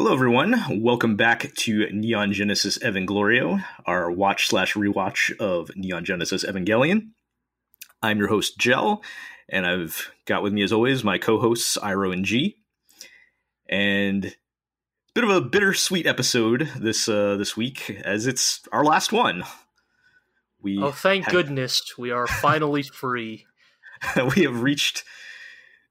[0.00, 0.80] Hello, everyone.
[0.82, 7.10] Welcome back to Neon Genesis EvanGLORIO, our watch slash rewatch of Neon Genesis Evangelion.
[8.00, 9.02] I'm your host, Gel,
[9.46, 12.56] and I've got with me, as always, my co hosts, Iro and G.
[13.68, 18.86] And it's a bit of a bittersweet episode this uh, this week, as it's our
[18.86, 19.44] last one.
[20.62, 23.44] We oh, thank have, goodness, we are finally free.
[24.34, 25.04] we have reached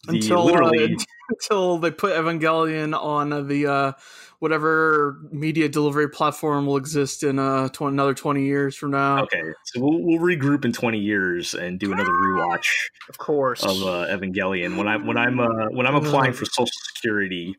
[0.08, 3.91] until literally uh, until they put Evangelion on the uh,
[4.40, 9.23] whatever media delivery platform will exist in uh, tw- another twenty years from now.
[9.23, 12.67] Okay, so we'll, we'll regroup in twenty years and do another rewatch,
[13.09, 14.77] of course, of uh, Evangelion.
[14.77, 17.55] When I when I'm uh, when I'm applying for Social Security,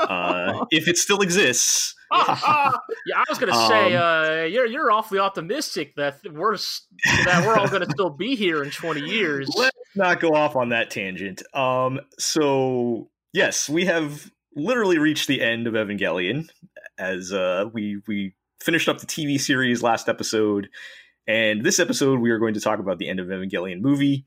[0.00, 1.94] uh, if it still exists.
[2.12, 6.56] yeah, I was gonna say um, uh, you're you're awfully optimistic that we're
[7.24, 9.48] that we're all gonna still be here in 20 years.
[9.94, 11.42] Not go off on that tangent.
[11.54, 16.48] Um, so yes, we have literally reached the end of Evangelion
[16.98, 20.68] as uh, we we finished up the TV series last episode,
[21.26, 24.24] and this episode we are going to talk about the end of Evangelion movie,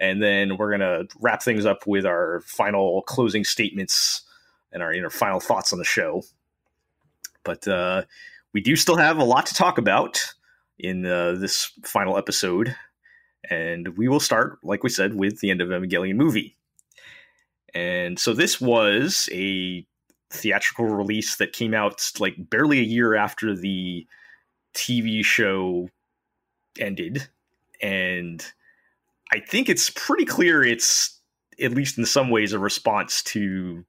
[0.00, 4.22] and then we're gonna wrap things up with our final closing statements
[4.72, 6.22] and our you know final thoughts on the show.
[7.44, 8.02] But uh,
[8.52, 10.22] we do still have a lot to talk about
[10.78, 12.74] in uh, this final episode.
[13.50, 16.56] And we will start, like we said, with the end of Evangelion movie.
[17.74, 19.86] And so this was a
[20.30, 24.06] theatrical release that came out like barely a year after the
[24.74, 25.90] TV show
[26.78, 27.28] ended.
[27.82, 28.44] And
[29.32, 31.20] I think it's pretty clear it's,
[31.60, 33.84] at least in some ways, a response to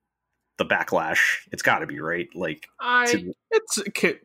[0.58, 1.20] the backlash.
[1.52, 2.28] It's got to be right.
[2.36, 4.22] Like I, to, it's it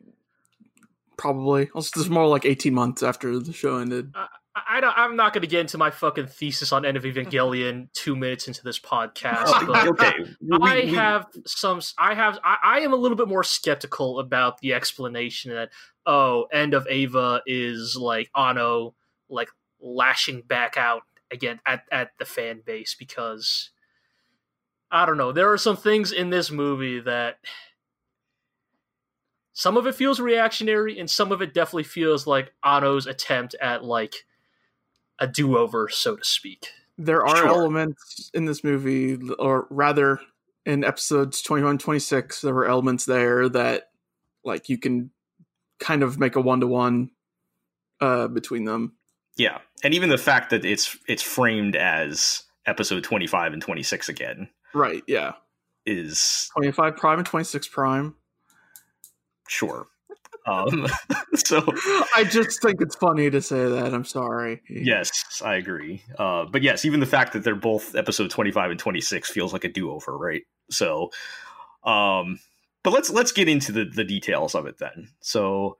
[1.17, 1.69] probably.
[1.75, 4.11] It's more like eighteen months after the show ended.
[4.15, 7.03] Uh, I, I am not going to get into my fucking thesis on End of
[7.03, 9.43] Evangelion two minutes into this podcast.
[9.45, 11.81] Oh, but okay, we, I we, have some.
[11.97, 12.37] I have.
[12.43, 15.69] I, I am a little bit more skeptical about the explanation that
[16.05, 18.93] oh, End of Eva is like Anno
[19.29, 23.69] like lashing back out again at at the fan base because
[24.91, 25.31] I don't know.
[25.31, 27.37] There are some things in this movie that
[29.53, 33.83] some of it feels reactionary and some of it definitely feels like Anno's attempt at
[33.83, 34.15] like
[35.21, 36.67] a do-over, so to speak.
[36.97, 37.47] There are sure.
[37.47, 40.19] elements in this movie or rather
[40.65, 43.89] in episodes 21 26 there were elements there that
[44.43, 45.09] like you can
[45.79, 47.09] kind of make a one-to-one
[48.01, 48.93] uh between them.
[49.37, 49.59] Yeah.
[49.83, 55.03] And even the fact that it's it's framed as episode 25 and 26 again Right,
[55.07, 55.33] yeah.
[55.85, 58.15] Is 25 prime and 26 prime.
[59.47, 59.87] Sure.
[60.45, 60.87] Um,
[61.35, 61.63] so
[62.15, 63.93] I just think it's funny to say that.
[63.93, 64.61] I'm sorry.
[64.69, 66.03] Yes, I agree.
[66.17, 69.63] Uh, but yes, even the fact that they're both episode 25 and 26 feels like
[69.63, 70.43] a do-over, right?
[70.69, 71.11] So,
[71.83, 72.39] um,
[72.83, 75.09] but let's let's get into the the details of it then.
[75.19, 75.77] So,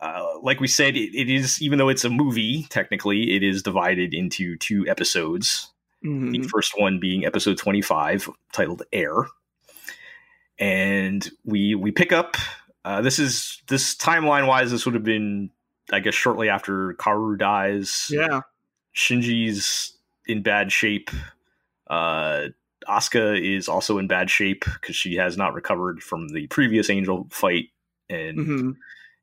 [0.00, 3.62] uh, like we said, it, it is even though it's a movie, technically, it is
[3.62, 5.72] divided into two episodes.
[6.04, 6.30] Mm-hmm.
[6.32, 9.14] The first one being episode 25, titled Air.
[10.58, 12.36] And we we pick up
[12.84, 15.50] uh, this is this timeline wise, this would have been
[15.92, 18.06] I guess shortly after Kaworu dies.
[18.10, 18.40] Yeah.
[18.94, 19.96] Shinji's
[20.26, 21.10] in bad shape.
[21.88, 22.48] Uh
[22.88, 27.26] Asuka is also in bad shape because she has not recovered from the previous Angel
[27.30, 27.68] fight
[28.08, 28.70] and mm-hmm.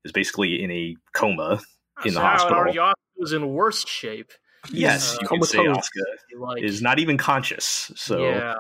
[0.04, 1.62] is basically in a coma
[2.06, 2.64] in the hospital.
[2.64, 4.32] Asuka was in worse shape.
[4.72, 7.92] Yes, uh, you can say Asuka like, is not even conscious.
[7.96, 8.56] So, yeah.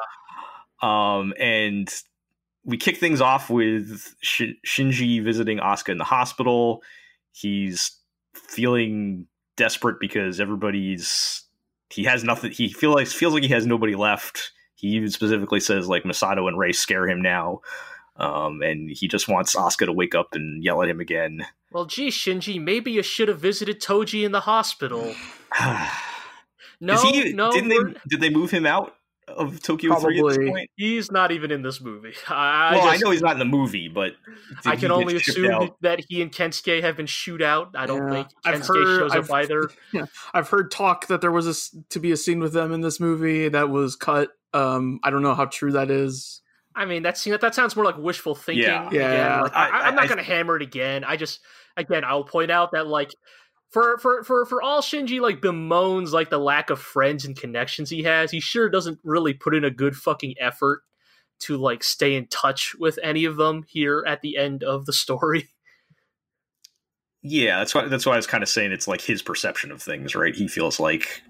[0.82, 1.92] Um, and
[2.64, 6.84] we kick things off with Sh- Shinji visiting Asuka in the hospital.
[7.32, 7.98] He's
[8.34, 9.28] feeling
[9.58, 11.44] desperate because everybody's
[11.90, 12.52] he has nothing.
[12.52, 14.52] He feel like feels like he has nobody left.
[14.76, 17.62] He even specifically says like Misato and Rei scare him now,
[18.16, 21.46] um, and he just wants Asuka to wake up and yell at him again.
[21.72, 25.16] Well, gee, Shinji, maybe you should have visited Toji in the hospital.
[26.80, 27.52] no, he, no.
[27.52, 28.00] Didn't they?
[28.10, 28.94] Did they move him out
[29.38, 30.20] of Tokyo Probably.
[30.20, 30.70] Three at this point?
[30.76, 32.14] He's not even in this movie.
[32.28, 34.14] I, well, I, just, I know he's not in the movie, but
[34.66, 35.76] I can only assume out?
[35.82, 37.76] that he and Kensuke have been shoot out.
[37.76, 38.24] I don't yeah.
[38.24, 39.70] think Kensuke heard, shows I've, up either.
[39.94, 42.82] Yeah, I've heard talk that there was a, to be a scene with them in
[42.82, 44.30] this movie that was cut.
[44.54, 46.42] Um, I don't know how true that is.
[46.76, 48.64] I mean, that that sounds more like wishful thinking.
[48.64, 49.42] Yeah, yeah.
[49.42, 51.04] Like, I, am not going to hammer it again.
[51.04, 51.42] I just
[51.76, 53.14] again, I'll point out that like
[53.72, 57.90] for for for for all Shinji like bemoans like the lack of friends and connections
[57.90, 60.84] he has, he sure doesn't really put in a good fucking effort
[61.40, 64.94] to like stay in touch with any of them here at the end of the
[64.94, 65.50] story.
[67.24, 69.80] Yeah, that's why that's why I was kind of saying it's like his perception of
[69.80, 70.34] things, right?
[70.34, 71.22] He feels like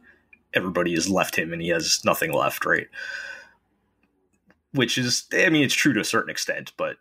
[0.53, 2.87] everybody has left him and he has nothing left, right?
[4.73, 6.97] which is I mean it's true to a certain extent, but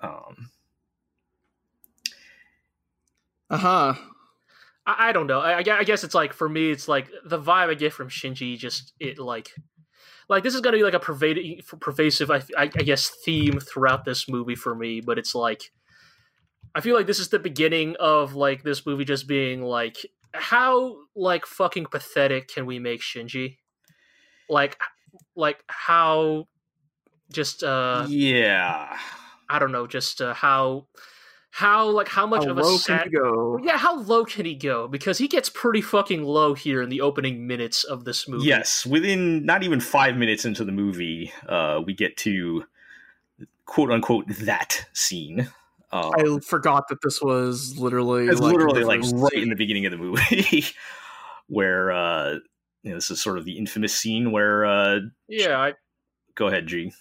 [0.00, 0.50] um
[3.48, 3.94] uh huh.
[4.86, 5.40] I, I, don't know.
[5.40, 8.56] I, I guess it's like for me, it's like the vibe I get from Shinji.
[8.56, 9.50] Just it like
[10.28, 14.04] like this is going to be like a pervasive, pervasive I, I, guess theme throughout
[14.04, 15.70] this movie for me but it's like
[16.74, 19.96] i feel like this is the beginning of like this movie just being like
[20.32, 23.58] how like fucking pathetic can we make shinji
[24.48, 24.78] like
[25.34, 26.46] like how
[27.32, 28.96] just uh yeah
[29.48, 30.86] i don't know just uh, how
[31.56, 33.04] how like how much how of a low sad...
[33.04, 33.58] can he go?
[33.62, 34.88] Yeah, how low can he go?
[34.88, 38.44] Because he gets pretty fucking low here in the opening minutes of this movie.
[38.44, 42.64] Yes, within not even five minutes into the movie, uh, we get to
[43.64, 45.48] quote unquote that scene.
[45.90, 49.86] Uh, I forgot that this was literally it's like literally like right in the beginning
[49.86, 50.66] of the movie,
[51.46, 52.32] where uh,
[52.82, 55.58] you know, this is sort of the infamous scene where uh, yeah.
[55.58, 55.72] I...
[56.34, 56.92] Go ahead, G.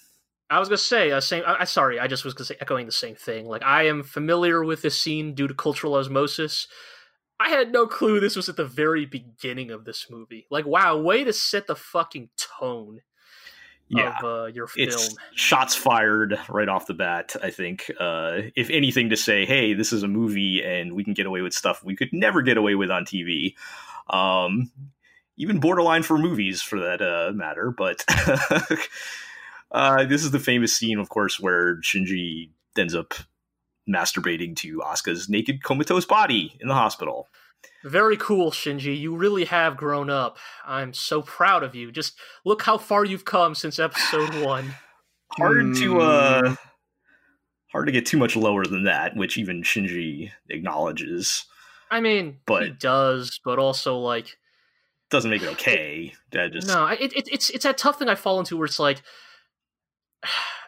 [0.49, 1.43] I was gonna say, uh, same.
[1.45, 3.47] I, I sorry, I just was gonna say, echoing the same thing.
[3.47, 6.67] Like I am familiar with this scene due to cultural osmosis.
[7.39, 10.47] I had no clue this was at the very beginning of this movie.
[10.49, 13.01] Like, wow, way to set the fucking tone
[13.89, 14.87] yeah, of uh, your film.
[14.87, 17.35] It's shots fired right off the bat.
[17.43, 21.13] I think, uh, if anything, to say, hey, this is a movie and we can
[21.13, 23.55] get away with stuff we could never get away with on TV.
[24.09, 24.71] Um,
[25.37, 27.73] even borderline for movies, for that uh, matter.
[27.77, 28.05] But
[29.71, 33.13] Uh, this is the famous scene, of course, where Shinji ends up
[33.89, 37.27] masturbating to Asuka's naked comatose body in the hospital.
[37.83, 38.99] Very cool, Shinji.
[38.99, 40.37] You really have grown up.
[40.65, 41.91] I'm so proud of you.
[41.91, 44.73] Just look how far you've come since episode one.
[45.33, 45.79] hard mm.
[45.79, 46.53] to uh hmm.
[47.71, 51.45] hard to get too much lower than that, which even Shinji acknowledges.
[51.91, 54.37] I mean, but he does, but also like
[55.11, 56.13] doesn't make it okay.
[56.31, 56.87] That just no.
[56.87, 59.03] It, it, it's it's that tough thing I fall into where it's like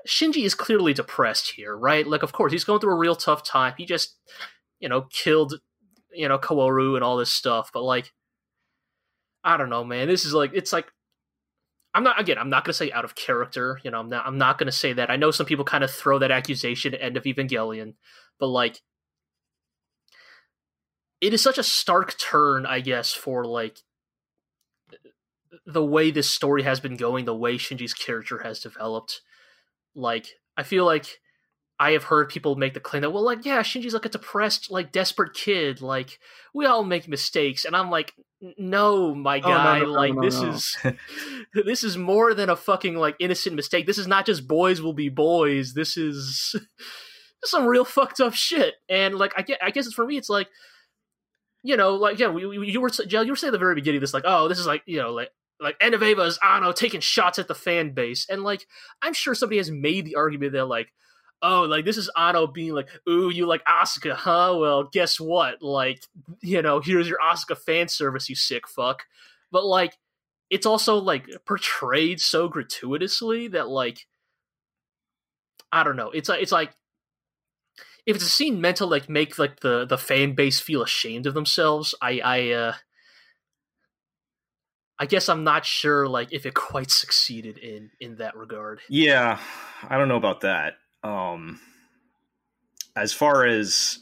[0.07, 2.07] Shinji is clearly depressed here, right?
[2.07, 3.73] Like, of course, he's going through a real tough time.
[3.77, 4.15] He just,
[4.79, 5.55] you know, killed,
[6.13, 7.71] you know, Kaworu and all this stuff.
[7.73, 8.13] But like,
[9.43, 10.07] I don't know, man.
[10.07, 10.87] This is like, it's like,
[11.93, 12.37] I'm not again.
[12.37, 13.79] I'm not going to say out of character.
[13.83, 14.27] You know, I'm not.
[14.27, 15.09] I'm not going to say that.
[15.09, 17.95] I know some people kind of throw that accusation at end of Evangelion,
[18.39, 18.81] but like,
[21.19, 23.79] it is such a stark turn, I guess, for like
[25.65, 29.21] the way this story has been going, the way Shinji's character has developed
[29.97, 31.19] like I feel like
[31.79, 34.71] I have heard people make the claim that well, like yeah, Shinji's like a depressed,
[34.71, 35.81] like desperate kid.
[35.81, 36.19] Like
[36.53, 38.13] we all make mistakes, and I'm like,
[38.57, 40.77] no, my oh, guy, oh, no, no, like no, this is
[41.65, 43.85] this is more than a fucking like innocent mistake.
[43.85, 45.73] This is not just boys will be boys.
[45.73, 46.55] This is
[47.43, 48.75] some real fucked up shit.
[48.89, 50.47] And like I get, I guess it's for me, it's like
[51.63, 54.01] you know, like yeah, we, we, you were you were saying at the very beginning
[54.01, 55.29] this like oh this is like you know like
[55.59, 58.67] like of is know taking shots at the fan base, and like
[59.01, 60.93] I'm sure somebody has made the argument that like,
[61.41, 64.55] oh, like this is Anno being like, ooh, you like Asuka, huh?
[64.59, 65.61] Well, guess what?
[65.61, 66.01] Like,
[66.41, 69.03] you know, here's your Asuka fan service, you sick fuck.
[69.51, 69.97] But like,
[70.49, 74.07] it's also like portrayed so gratuitously that like,
[75.71, 76.11] I don't know.
[76.11, 76.71] It's like it's like
[78.05, 81.25] if it's a scene meant to like make like the the fan base feel ashamed
[81.27, 82.73] of themselves, I I uh
[84.99, 88.81] I guess I'm not sure like if it quite succeeded in in that regard.
[88.89, 89.39] Yeah,
[89.87, 90.75] I don't know about that.
[91.03, 91.59] Um
[92.95, 93.99] as far as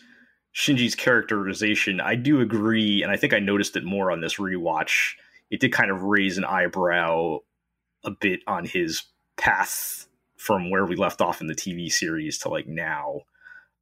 [0.56, 5.14] Shinji's characterization, I do agree and I think I noticed it more on this rewatch.
[5.52, 7.40] It did kind of raise an eyebrow
[8.04, 9.04] a bit on his
[9.38, 13.22] path from where we left off in the TV series to like now,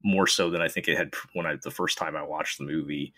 [0.03, 2.65] more so than I think it had when I the first time I watched the
[2.65, 3.13] movie.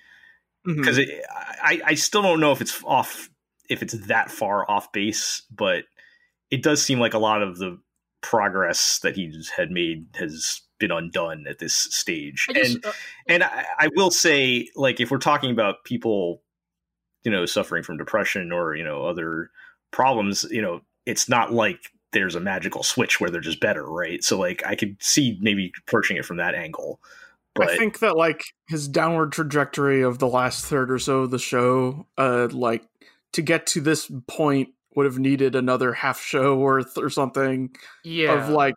[0.64, 1.20] Because mm-hmm.
[1.64, 3.30] I, I still don't know if it's off
[3.70, 5.84] if it's that far off base, but
[6.52, 7.80] it does seem like a lot of the
[8.22, 12.48] progress that he had made has been undone at this stage.
[12.54, 12.92] and uh,
[13.28, 16.42] and I, I, will say, like, if we're talking about people,
[17.24, 19.52] you know, suffering from depression or you know other
[19.92, 24.24] problems, you know, it's not like there's a magical switch where they're just better, right?
[24.24, 27.00] So like, I could see maybe approaching it from that angle.
[27.54, 27.70] But...
[27.70, 31.40] I think that like his downward trajectory of the last third or so of the
[31.40, 32.84] show, uh, like
[33.36, 37.76] to get to this point would have needed another half show worth or something
[38.06, 38.32] yeah.
[38.32, 38.76] of like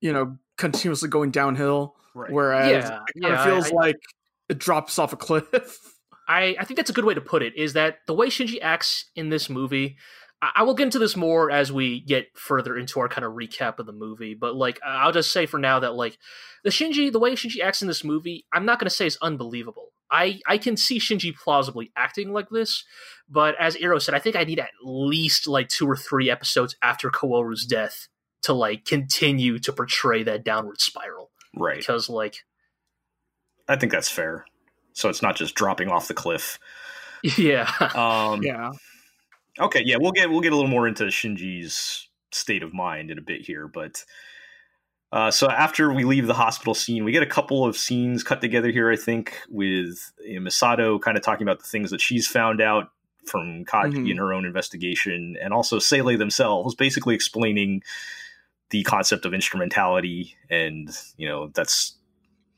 [0.00, 2.32] you know continuously going downhill right.
[2.32, 2.78] whereas yeah.
[2.78, 4.00] it kind yeah, of feels I, like
[4.48, 5.78] it drops off a cliff
[6.28, 8.58] I, I think that's a good way to put it is that the way shinji
[8.62, 9.98] acts in this movie
[10.56, 13.78] I will get into this more as we get further into our kind of recap
[13.78, 16.18] of the movie, but like I'll just say for now that like
[16.64, 19.16] the Shinji, the way Shinji acts in this movie, I'm not going to say is
[19.22, 19.92] unbelievable.
[20.12, 22.84] I I can see Shinji plausibly acting like this,
[23.28, 26.76] but as Iro said, I think I need at least like two or three episodes
[26.82, 28.08] after Kaworu's death
[28.42, 31.30] to like continue to portray that downward spiral.
[31.56, 31.78] Right.
[31.78, 32.44] Because like
[33.68, 34.44] I think that's fair.
[34.92, 36.58] So it's not just dropping off the cliff.
[37.38, 37.70] Yeah.
[37.94, 38.72] Um Yeah.
[39.60, 43.18] Okay, yeah, we'll get we'll get a little more into Shinji's state of mind in
[43.18, 44.04] a bit here, but
[45.12, 48.40] uh, so after we leave the hospital scene, we get a couple of scenes cut
[48.40, 48.90] together here.
[48.90, 52.60] I think with you know, Misato kind of talking about the things that she's found
[52.60, 52.88] out
[53.26, 54.10] from Kaji Mhm.
[54.10, 57.82] in her own investigation, and also Seele themselves, basically explaining
[58.70, 61.96] the concept of instrumentality, and you know that's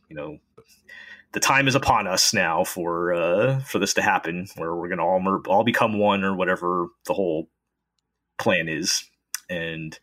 [0.09, 0.39] you know
[1.33, 5.05] the time is upon us now for uh, for this to happen, where we're gonna
[5.05, 7.51] all mer- all become one, or whatever the whole
[8.39, 9.05] plan is,
[9.51, 9.99] and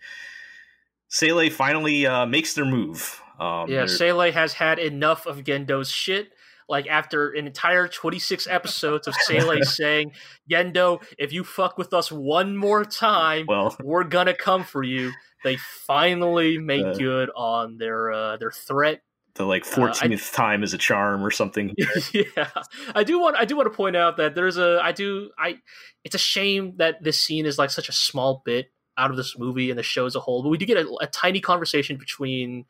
[1.12, 3.22] Seele finally uh, makes their move.
[3.40, 6.30] Um, yeah, Seele has had enough of Gendo's shit.
[6.70, 10.14] Like after an entire 26 episodes of Seele saying,
[10.50, 15.12] "Gendo, if you fuck with us one more time, well, we're gonna come for you."
[15.44, 19.02] They finally make Uh, good on their uh, their threat.
[19.36, 21.74] the like Uh, I- fourteenth time is a charm or something.
[22.14, 22.50] yeah,
[22.96, 25.58] I do want I do want to point out that there's a I do I.
[26.06, 28.68] It's a shame that this scene is like such a small bit
[29.02, 30.88] out of this movie and the show as a whole, but we do get a,
[31.02, 32.66] a tiny conversation between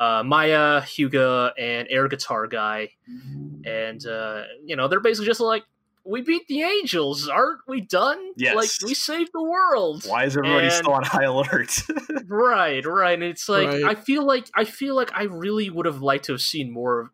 [0.00, 2.90] uh, Maya, Hyuga, and air guitar guy,
[3.64, 5.64] and uh, you know they're basically just like,
[6.04, 8.18] "We beat the angels, aren't we done?
[8.36, 8.54] Yes.
[8.56, 11.82] like we saved the world." Why is everybody And- still on high alert?
[12.26, 13.84] right right and it's like Right.
[13.84, 17.00] i feel like i feel like i really would have liked to have seen more
[17.00, 17.08] of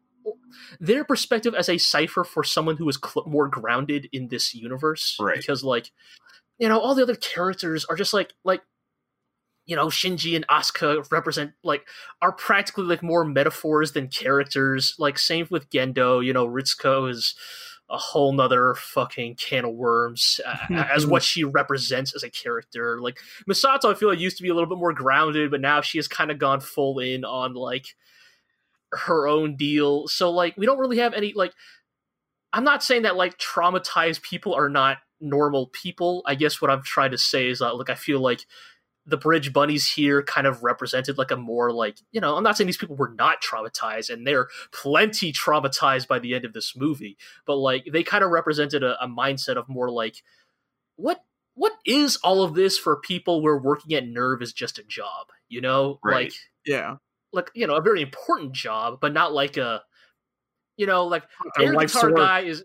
[0.81, 5.17] their perspective as a cipher for someone who is cl- more grounded in this universe
[5.21, 5.37] Right.
[5.37, 5.91] because like
[6.59, 8.63] you know all the other characters are just like like
[9.67, 11.87] you know shinji and asuka represent like
[12.23, 17.35] are practically like more metaphors than characters like same with gendo you know ritsuko is
[17.89, 23.01] a whole nother fucking can of worms uh, as what she represents as a character
[23.01, 25.81] like Misato, I feel like used to be a little bit more grounded, but now
[25.83, 27.95] she has kind of gone full in on like
[28.93, 30.09] her own deal.
[30.09, 31.53] So like we don't really have any like
[32.53, 36.23] I'm not saying that like traumatized people are not normal people.
[36.27, 38.47] I guess what I'm trying to say is that like I feel like
[39.09, 42.57] the bridge bunnies here kind of represented like a more like you know i'm not
[42.57, 46.75] saying these people were not traumatized and they're plenty traumatized by the end of this
[46.77, 50.25] movie but like they kind of represented a, a mindset of more like
[50.97, 51.23] what
[51.55, 55.29] what is all of this for people where working at NERV is just a job
[55.49, 56.25] you know Right.
[56.25, 56.33] like
[56.67, 56.97] Yeah.
[57.33, 59.83] like you know a very important job but not like a
[60.77, 61.23] you know like
[61.57, 62.17] Their air guitar work.
[62.17, 62.65] guy is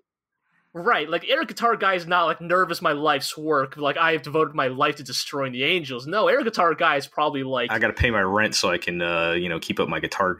[0.73, 4.21] right like air guitar guy is not like nervous my life's work like i have
[4.21, 7.79] devoted my life to destroying the angels no air guitar guy is probably like I
[7.79, 10.37] got to pay my rent so I can, uh, you know, keep up my guitar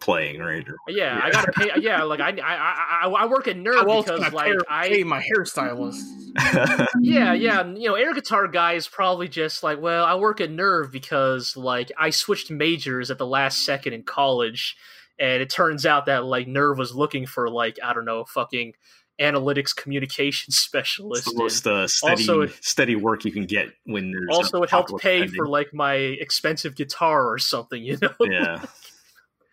[0.00, 0.66] playing, right?
[0.68, 1.70] Or- yeah, I gotta pay.
[1.80, 4.88] Yeah, like I, I, I, I work at NERV How because can I like pay,
[4.88, 6.02] pay I, my hairstylist?
[7.00, 10.50] yeah, yeah, you know, air guitar guy is probably just like, well, I work at
[10.50, 14.76] NERV because like I switched majors at the last second in college,
[15.18, 18.74] and it turns out that like NERV was looking for like I don't know, fucking
[19.20, 21.26] analytics communication specialist.
[21.26, 24.62] It's the most uh, steady, also it- steady work you can get when there's also,
[24.62, 25.34] it helped pay pending.
[25.36, 28.10] for like my expensive guitar or something, you know.
[28.20, 28.64] yeah,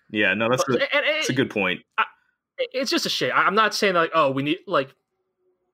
[0.09, 0.33] yeah.
[0.33, 1.81] No, that's But- a, and- and- that's a good point.
[2.57, 3.31] it's just a shame.
[3.33, 4.93] I- I'm not saying like, oh, we need like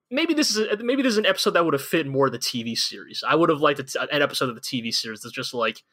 [0.10, 2.32] maybe this is a, maybe this is an episode that would have fit more of
[2.32, 3.24] the TV series.
[3.28, 5.84] I would have liked t- an episode of the TV series that's just like,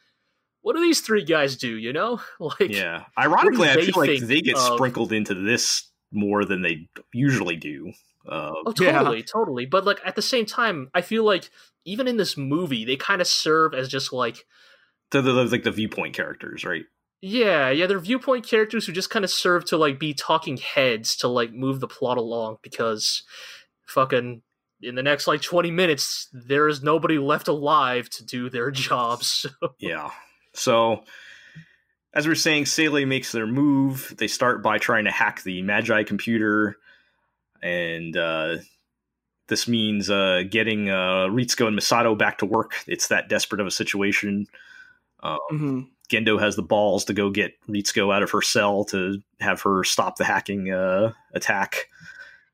[0.63, 1.69] what do these three guys do?
[1.77, 3.05] You know, like Yeah.
[3.19, 7.93] Ironically, I feel like they get of- sprinkled into this more than they usually do.
[8.27, 8.99] Uh, oh, Yeah.
[8.99, 9.67] totally, totally.
[9.67, 11.51] But like at the same time, I feel like
[11.85, 14.47] even in this movie, they kind of serve as just like.
[15.11, 16.85] the, the, the- like the viewpoint characters, right?
[17.21, 21.17] Yeah, yeah, they're viewpoint characters who just kind of serve to like be talking heads
[21.17, 23.23] to like move the plot along because
[23.87, 24.43] fucking
[24.83, 29.47] in the next like 20 minutes there is nobody left alive to do their jobs.
[29.79, 30.11] Yeah.
[30.53, 31.05] So,
[32.15, 34.15] as we are saying, Seele makes their move.
[34.17, 36.77] They start by trying to hack the Magi computer,
[37.63, 38.57] and uh,
[39.49, 42.75] this means uh, getting uh, Ritsuko and Misato back to work.
[42.87, 44.47] It's that desperate of a situation.
[45.23, 45.81] Uh, hmm
[46.11, 49.85] Gendo has the balls to go get Ritsuko out of her cell to have her
[49.85, 51.89] stop the hacking uh, attack.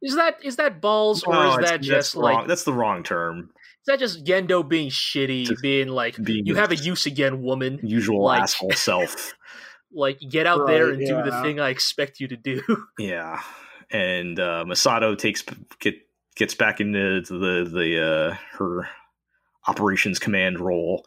[0.01, 2.23] is that is that balls or No, is that just wrong.
[2.23, 3.51] like that's the wrong term?
[3.81, 7.43] Is that just Gendo being shitty, Just being like Being you have a use again
[7.43, 9.35] woman, usual like- asshole self.
[9.93, 12.63] like get out there Right, and do the thing I expect you to do.
[12.99, 13.41] Yeah,
[13.91, 15.43] and uh, Misato takes
[15.81, 15.95] get
[16.37, 18.89] gets back into the the uh, her
[19.67, 21.05] operations command role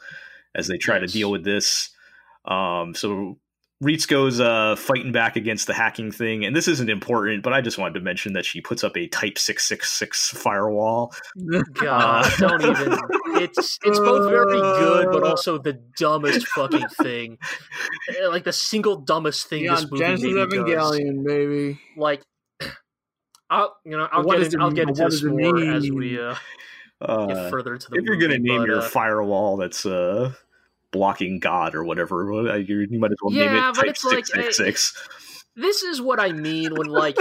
[0.55, 1.11] as they try Yes.
[1.11, 1.89] to deal with this.
[2.45, 3.39] Um, so
[3.83, 7.77] Ritsuko's uh, fighting back against the hacking thing, and this isn't important, but I just
[7.77, 11.13] wanted to mention that she puts up a Type six six six firewall.
[11.73, 12.97] God, uh, don't even.
[13.35, 17.39] It's it's both very good, but also the dumbest fucking thing.
[18.09, 21.25] Eh, like the single dumbest thing yeah, this movie Genesis Evangelion, does.
[21.25, 21.79] baby.
[21.97, 22.21] Like,
[23.49, 26.35] I'll you know I'll what get in, I'll get into this more as we uh,
[27.01, 27.97] uh, get further into the.
[27.97, 30.33] If you're gonna name but, your uh, firewall, that's uh
[30.93, 32.31] blocking God or whatever.
[32.51, 34.57] Uh, you, you might as well Yeah, name it but Type it's like, six six
[34.57, 35.45] six.
[35.57, 37.17] this is what I mean when like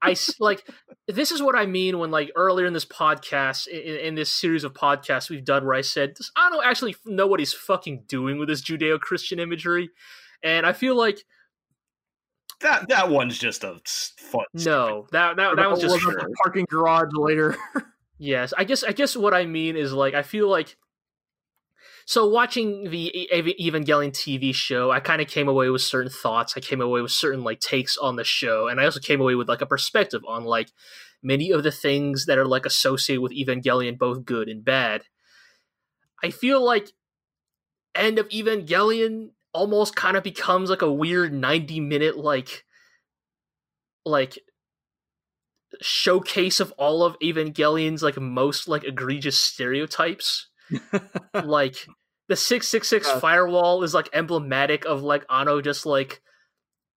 [0.00, 0.66] I like
[1.06, 4.64] this is what I mean when like earlier in this podcast in, in this series
[4.64, 8.38] of podcasts we've done where I said I don't actually know what he's fucking doing
[8.38, 9.90] with this Judeo-Christian imagery,
[10.42, 11.18] and I feel like
[12.60, 14.44] That that one's just a fun.
[14.54, 17.56] no that that that was just Wasn't parking garage later.
[18.20, 20.76] Yes, I guess I guess what I mean is like I feel like
[22.08, 26.54] so watching the Evangelion TV show, I kind of came away with certain thoughts.
[26.56, 29.34] I came away with certain like takes on the show, and I also came away
[29.34, 30.70] with like a perspective on like
[31.22, 35.02] many of the things that are like associated with Evangelion, both good and bad.
[36.24, 36.92] I feel like
[37.94, 42.64] end of Evangelion almost kind of becomes like a weird 90 minute like
[44.06, 44.38] like
[45.82, 50.48] showcase of all of Evangelion's like most like egregious stereotypes.
[51.44, 51.86] like
[52.28, 53.18] the 666 Yeah.
[53.20, 56.20] firewall is like emblematic of like Anno just like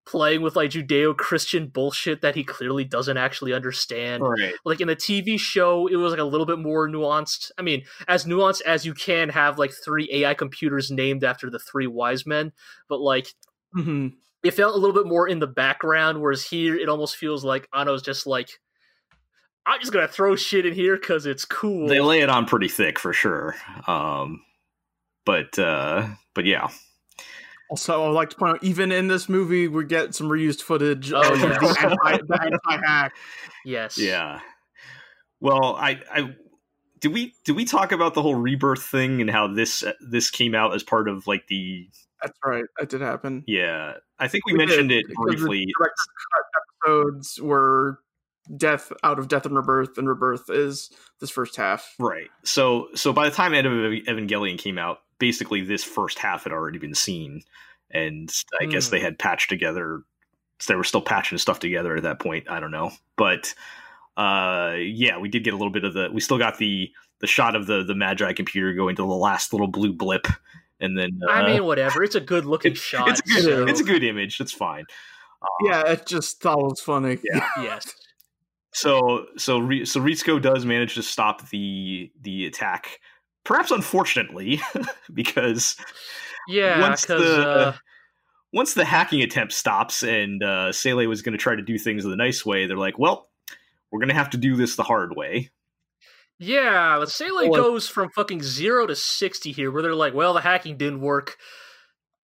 [0.05, 4.23] playing with like Judeo-Christian bullshit that he clearly doesn't actually understand.
[4.23, 4.53] Right.
[4.65, 7.51] Like in the TV show, it was like a little bit more nuanced.
[7.57, 11.59] I mean, as nuanced as you can have like three AI computers named after the
[11.59, 12.51] three wise men,
[12.89, 13.27] but like
[13.73, 14.07] hmm
[14.43, 17.67] it felt a little bit more in the background, whereas here it almost feels like
[17.71, 18.49] Anno's just like,
[19.67, 21.87] I'm just gonna throw shit in here because it's cool.
[21.87, 23.55] They lay it on pretty thick for sure.
[23.85, 24.41] Um,
[25.25, 26.69] but uh, but yeah,
[27.69, 30.61] Also, I would like to point out, even in this movie, we get some reused
[30.61, 31.59] footage Oh, of yes.
[31.59, 33.13] the anti- the anti-hack.
[33.65, 33.97] yes.
[33.97, 34.39] yeah.
[35.39, 36.35] Well, I I
[36.99, 40.53] did we did we talk about the whole rebirth thing and how this this came
[40.53, 41.87] out as part of like the
[42.21, 42.63] That's right.
[42.79, 43.43] That did happen.
[43.47, 45.65] yeah I think we, We did, mentioned it briefly.
[45.81, 45.89] cut
[46.85, 47.99] episodes were
[48.55, 51.95] death out of death and rebirth, and rebirth is this first half.
[51.97, 52.27] Right.
[52.43, 56.51] So so by the time End of Evangelion came out, basically this first half had
[56.51, 57.43] already been seen,
[57.91, 58.29] and
[58.59, 58.91] I guess Hmm.
[58.95, 60.01] they had patched together.
[60.67, 62.49] They were still patching stuff together at that point.
[62.49, 63.53] I don't know, but
[64.17, 66.09] uh, yeah, we did get a little bit of the.
[66.11, 69.53] We still got the the shot of the the Magi computer going to the last
[69.53, 70.27] little blue blip,
[70.81, 72.03] and then uh, I mean, whatever.
[72.03, 73.07] It's a good looking it- shot.
[73.09, 74.37] it's a good so- it's a good image.
[74.37, 74.83] That's fine.
[75.63, 77.17] Yeah, it just thought it was funny.
[77.23, 77.47] Yeah.
[77.61, 77.95] yes.
[78.73, 82.99] So so so Ritsuko does manage to stop the the attack.
[83.43, 84.61] Perhaps unfortunately,
[85.13, 85.75] because
[86.47, 87.15] Yeah, Once the-
[87.47, 87.73] uh,
[88.53, 92.03] once the hacking attempt stops and uh, Seele was going to try to do things
[92.03, 93.29] the nice way, they're like, well,
[93.91, 95.51] we're going to have to do this the hard way.
[96.37, 100.33] yeah, but Seele Well, goes from fucking zero to sixty here, where they're like, well,
[100.33, 101.37] the hacking didn't work.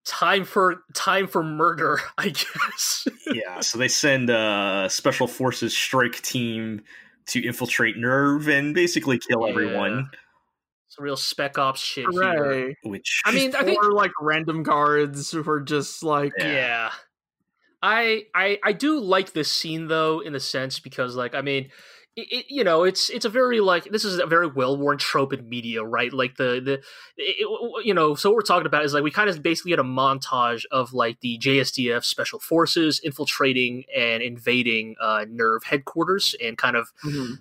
[0.06, 3.08] Time for time for murder, I guess.
[3.28, 6.82] yeah, so they send a special forces strike team
[7.28, 9.50] to infiltrate NERV and basically kill Yeah.
[9.50, 10.10] everyone.
[10.98, 12.74] Some real spec ops shit here.
[12.84, 16.52] Which I mean, I think Or like random guards who are just like, Yeah.
[16.54, 16.90] yeah.
[17.82, 21.70] I I I do like this scene though in the sense because like I mean
[22.16, 24.98] it, it, you know it's it's a very like this is a very well worn
[24.98, 26.82] trope in media right like the the
[27.18, 29.80] it, you know so what we're talking about is like we kind of basically had
[29.80, 36.58] a montage of like the JSDF special forces infiltrating and invading uh NERV headquarters and
[36.58, 37.38] kind of mhm.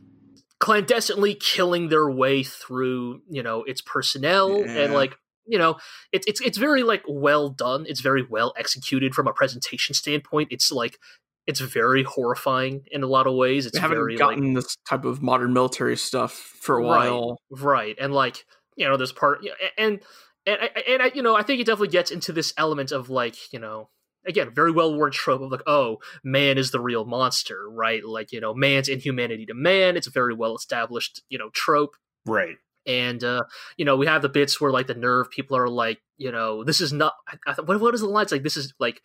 [0.58, 4.84] Clandestinely killing their way through you know its personnel Yeah.
[4.84, 5.16] and like
[5.46, 5.76] you know
[6.12, 10.48] it's it's it's very like well done it's very well executed from a presentation standpoint
[10.50, 10.98] it's like
[11.46, 15.04] it's very horrifying in a lot of ways it's they haven't very gotten this type
[15.04, 17.38] of modern military stuff for a while.
[17.50, 18.44] like right and like
[18.76, 20.00] you know this part yeah, and
[20.46, 23.10] and and, and I, you know i think it definitely gets into this element of
[23.10, 23.90] like you know
[24.26, 28.32] again very well worn trope of like oh man is the real monster right like
[28.32, 31.94] you know man's inhumanity to man it's a very well established you know trope
[32.26, 32.56] right.
[32.86, 33.42] and uh
[33.76, 36.64] you know we have the bits where like the NERV people are like you know
[36.64, 39.00] this is not I, I, what, what is the line it's like this is like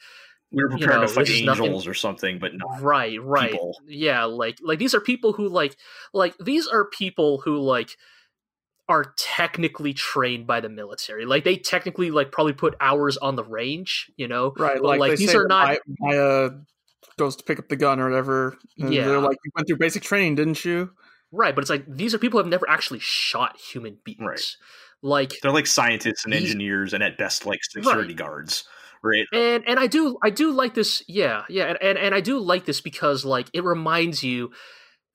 [0.51, 2.81] We were You know, to fight is nothing- angels or something, but not.
[2.81, 3.77] right right people.
[3.87, 5.77] yeah like like these are people who like
[6.13, 7.95] like these are people who like
[8.91, 13.43] are technically trained by the military like they technically like probably put hours on the
[13.43, 14.75] range you know Right.
[14.75, 16.49] But, Like, like, these are that not- Maya, Maya uh,
[17.17, 18.57] goes to pick up the gun or whatever.
[18.77, 19.05] And Yeah.
[19.05, 20.91] They're like, you went through basic training, didn't you?
[21.33, 24.45] right but it's like these are people who have never actually shot human beings Right.
[25.01, 28.65] like They're like scientists and These- engineers, and at best, like security guards.
[29.01, 32.19] right and and i do i do like this yeah yeah and, and and i
[32.21, 34.51] do like this because like it reminds you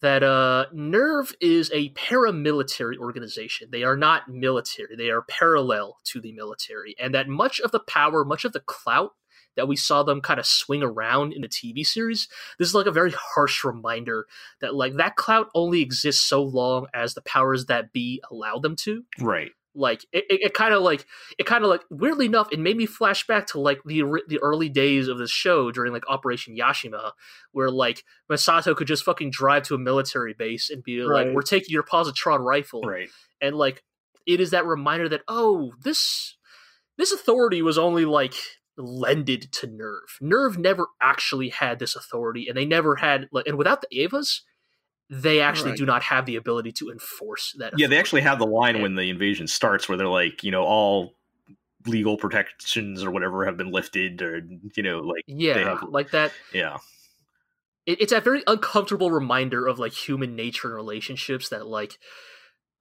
[0.02, 6.20] that uh NERV is a paramilitary organization they are not military they are parallel to
[6.20, 9.12] the military and that much of the power much of the clout
[9.56, 12.28] that we saw them kind of swing around in the TV series.
[12.59, 14.26] This is like a very harsh reminder
[14.61, 18.76] that like that clout only exists so long as the powers that be allow them
[18.76, 19.04] to.
[19.18, 21.06] Right like it, it, kind of like
[21.38, 24.38] it kind of like weirdly enough it made me flash back to like the the
[24.42, 27.12] early days of this show during like operation yashima
[27.52, 31.26] where like misato could just fucking drive to a military base and be right.
[31.26, 32.82] like we're taking your positron rifle.
[32.82, 33.08] Right.
[33.40, 33.82] And like
[34.26, 36.36] it is that reminder that oh this
[36.98, 38.34] this authority was only like
[38.78, 40.22] lended to NERV.
[40.22, 44.40] NERV never actually had this authority and they never had like and without the evas
[45.09, 45.79] they actually right.
[45.79, 47.75] do not have the ability to enforce that.
[47.77, 50.51] Yeah, they actually have the line and, when the invasion starts where they're like, you
[50.51, 51.14] know, all
[51.87, 54.42] legal protections or whatever have been lifted, or
[54.75, 56.33] you know, like yeah, have, like that.
[56.53, 56.79] Yeah,
[57.87, 61.99] it, it's a very uncomfortable reminder of like human nature and relationships that like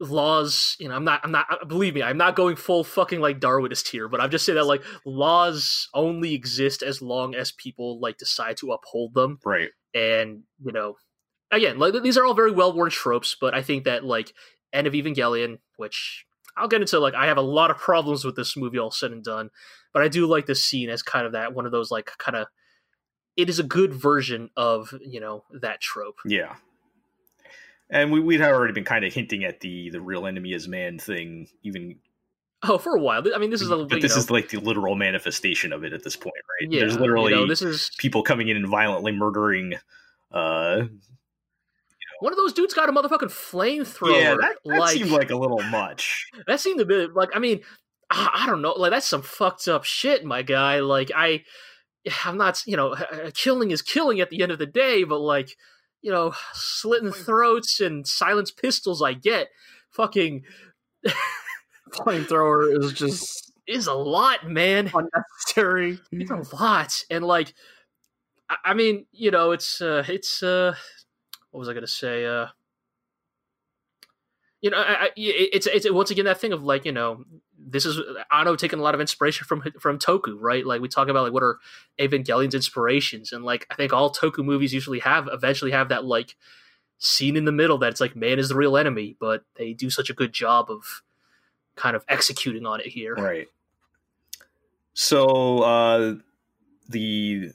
[0.02, 3.22] laws you know i'm not i'm not uh, believe me i'm not going full fucking
[3.22, 7.54] like darwinist here but i'm just saying that like laws only exist as long as
[7.54, 10.96] people like decide to uphold them right and you know
[11.52, 14.34] again, like these are all very well worn tropes, but I think that like
[14.74, 16.26] End of Evangelion, which
[16.58, 19.12] I'll get into, like I have a lot of problems with this movie all said
[19.12, 19.50] and done,
[19.94, 22.36] but I do like this scene as kind of that one of those like kind
[22.36, 22.48] of
[23.38, 26.20] it is a good version of you know that trope.
[26.26, 26.56] Yeah.
[27.88, 30.98] And we, we'd already been kind of hinting at the the real enemy is man
[30.98, 31.98] thing, even
[32.68, 33.22] Oh, for a while.
[33.34, 33.78] I mean, this is a.
[33.78, 36.72] But this know, is like the literal manifestation of it at this point, right?
[36.72, 39.76] Yeah, There's literally you know, this is people coming in and violently murdering
[40.32, 40.84] uh,
[42.26, 44.20] one of those dudes got a motherfucking flamethrower.
[44.20, 46.26] Yeah, that, that like, seemed like a little much.
[46.48, 47.62] That seemed a bit like I mean,
[48.10, 50.80] I, I don't know, like that's some fucked up shit, my guy.
[50.80, 51.44] Like I,
[52.26, 52.96] I'm not, you know,
[53.36, 55.56] killing is killing at the end of the day, but like,
[56.02, 59.50] you know, slitting throats and silenced pistols, I get.
[59.92, 60.46] Fucking
[61.92, 64.92] flamethrower is just is a lot, man.
[64.92, 66.00] Unnecessary.
[66.12, 67.54] It's a lot, and like,
[68.64, 70.74] I mean, you know, it's uh, it's uh,
[71.56, 72.26] what was I going to say?
[72.26, 72.48] Uh,
[74.60, 77.24] you know, I, I, it's it's once again that thing of like you know
[77.58, 77.98] this is
[78.30, 80.66] Anno taking a lot of inspiration from from Toku, right?
[80.66, 81.60] Like we talk about like what are
[81.98, 86.36] Evangelion's inspirations, and like I think all Toku movies usually have eventually have that like
[86.98, 89.90] scene in the middle that it's like man is the real enemy, but they do
[89.90, 91.04] such a good job of
[91.78, 93.48] kind of executing on it here, right?
[94.94, 96.16] So uh,
[96.90, 97.52] the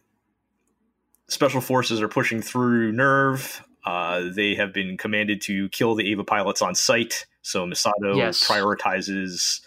[1.28, 3.62] special forces are pushing through NERV.
[3.84, 8.46] Uh, they have been commanded to kill the Eva pilots on site, So Misato yes.
[8.46, 9.60] prioritizes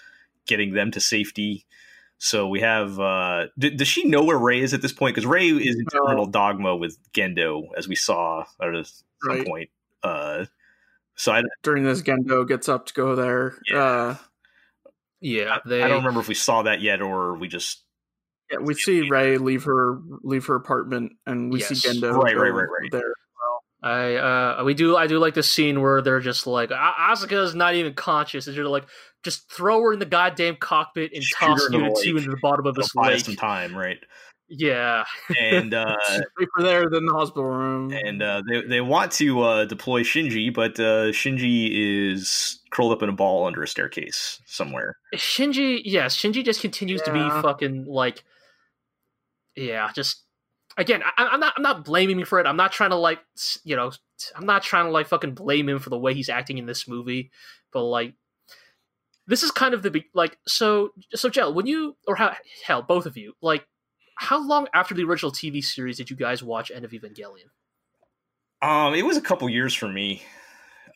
[0.46, 1.66] getting them to safety.
[2.20, 3.00] So we have.
[3.00, 5.16] Uh, d- does she know where Rei is at this point?
[5.16, 8.96] Because Rei is in terminal dogma with Gendo, as we saw at some
[9.28, 9.46] right.
[9.46, 9.70] point.
[10.04, 10.46] Uh,
[11.16, 13.56] so I, during this, Gendo gets up to go there.
[13.70, 14.16] Yeah, uh,
[15.20, 15.58] yeah.
[15.66, 17.82] They, I don't remember if we saw that yet or we just.
[18.52, 21.70] Yeah, we see Rei leave her leave her apartment, and we yes.
[21.70, 22.92] see Gendo right, right, right, right.
[22.92, 23.14] there
[23.84, 27.54] I uh we do I do like the scene where they're just like Asuka is
[27.54, 28.86] not even conscious and you're like
[29.24, 32.66] just throw her in the goddamn cockpit and Shoot toss Unit Two into the bottom
[32.66, 33.20] of this lake.
[33.20, 34.00] Some time, right?
[34.50, 35.06] Yeah,
[35.40, 37.92] and uh, safer there than the hospital room.
[37.92, 41.70] And uh, they they want to uh, deploy Shinji, but uh, Shinji
[42.12, 44.98] is curled up in a ball under a staircase somewhere.
[45.16, 47.14] Shinji, yes, Shinji just continues yeah.
[47.14, 48.24] to be fucking like,
[49.56, 50.23] yeah, just
[50.78, 52.48] again, I, am not I'm not blaming me for it.
[52.48, 53.20] I'm not trying to like
[53.64, 53.92] you know
[54.36, 56.88] I'm not trying to like fucking blame him for the way he's acting in this
[56.88, 57.32] movie,
[57.72, 58.14] but like
[59.28, 63.06] this is kind of the like so so Gel, when you or how hell both
[63.06, 63.66] of you like
[64.16, 67.50] how long after the original TV series did you guys watch End of Evangelion?
[68.62, 70.22] Um, it was a couple years for me.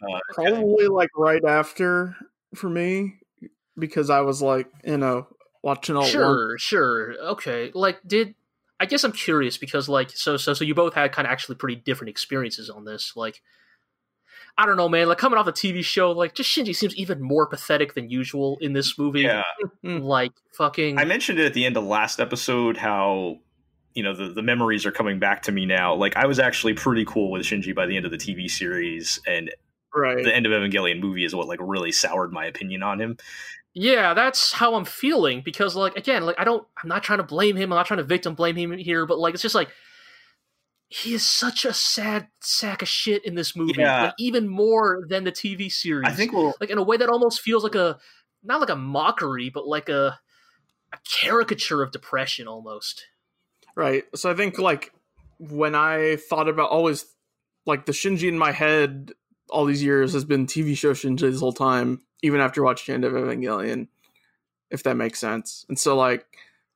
[0.01, 2.15] Uh, Probably like right after
[2.55, 3.15] for me
[3.77, 5.27] because I was like you know
[5.63, 6.03] watching all.
[6.03, 7.71] Sure, sure, okay.
[7.73, 8.35] Like, did
[8.79, 11.55] I guess I'm curious because like so so so you both had kind of actually
[11.55, 13.13] pretty different experiences on this.
[13.15, 13.41] Like
[14.57, 15.07] I don't know, man.
[15.07, 18.57] Like coming off the TV show, like just Shinji seems even more pathetic than usual
[18.61, 19.21] in this movie.
[19.21, 19.43] Yeah,
[19.83, 19.97] hmm.
[19.99, 20.97] like fucking.
[20.97, 23.37] I mentioned it at the end of last episode how
[23.93, 25.95] you know the the memories are coming back to me now.
[25.95, 29.19] Like I was actually pretty cool with Shinji by the end of the TV series,
[29.25, 29.51] and
[29.95, 30.23] right.
[30.23, 33.17] the end of Evangelion movie is what like really soured my opinion on him
[33.73, 37.23] yeah that's how i'm feeling because like again like i don't i'm not trying to
[37.23, 39.69] blame him i'm not trying to victim blame him here but like it's just like
[40.89, 44.03] he is such a sad sack of shit in this movie yeah.
[44.03, 47.09] like, even more than the tv series i think we'll like in a way that
[47.09, 47.97] almost feels like a
[48.43, 50.19] not like a mockery but like a
[50.93, 53.05] a caricature of depression almost.
[53.75, 54.03] Right.
[54.15, 54.91] So I think like
[55.39, 57.05] when I thought about always
[57.65, 59.11] like the Shinji in my head
[59.49, 63.05] all these years has been TV show Shinji this whole time, even after watching End
[63.05, 63.87] of Evangelion,
[64.69, 65.65] if that makes sense.
[65.69, 66.25] And so like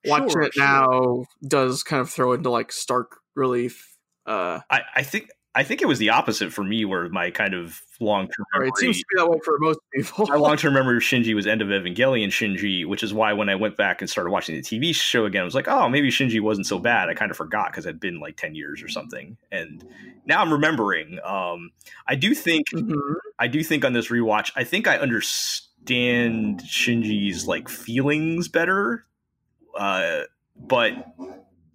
[0.05, 0.63] watching sure, it sure.
[0.63, 3.97] now does kind of throw into like stark relief.
[4.25, 7.53] Uh I, I think I think it was the opposite for me, where my kind
[7.53, 8.69] of long term memory.
[8.69, 10.27] It seems to be that way for most people.
[10.27, 13.49] my long term memory of Shinji was End of Evangelion Shinji, which is why when
[13.49, 16.09] I went back and started watching the TV show again, I was like, oh, maybe
[16.09, 17.09] Shinji wasn't so bad.
[17.09, 19.37] I kind of forgot because it had been like 10 years or something.
[19.51, 19.85] And
[20.25, 21.19] now I'm remembering.
[21.23, 21.71] Um,
[22.07, 23.13] I do think, mm-hmm.
[23.37, 29.05] I do think on this rewatch, I think I understand Shinji's like feelings better.
[29.77, 30.21] Uh,
[30.55, 30.93] but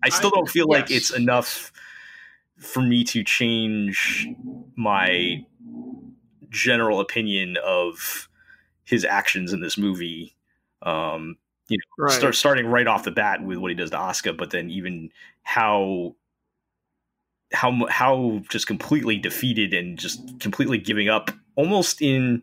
[0.02, 0.80] I still don't feel yes.
[0.80, 1.72] like it's enough
[2.58, 4.28] for me to change
[4.76, 5.44] my
[6.50, 8.28] general opinion of
[8.84, 10.34] his actions in this movie.
[10.82, 11.36] Um,
[11.68, 12.12] you know, right.
[12.12, 15.10] start starting right off the bat with what he does to Asuka, but then even
[15.42, 16.14] how
[17.52, 22.42] how how just completely defeated and just completely giving up, almost in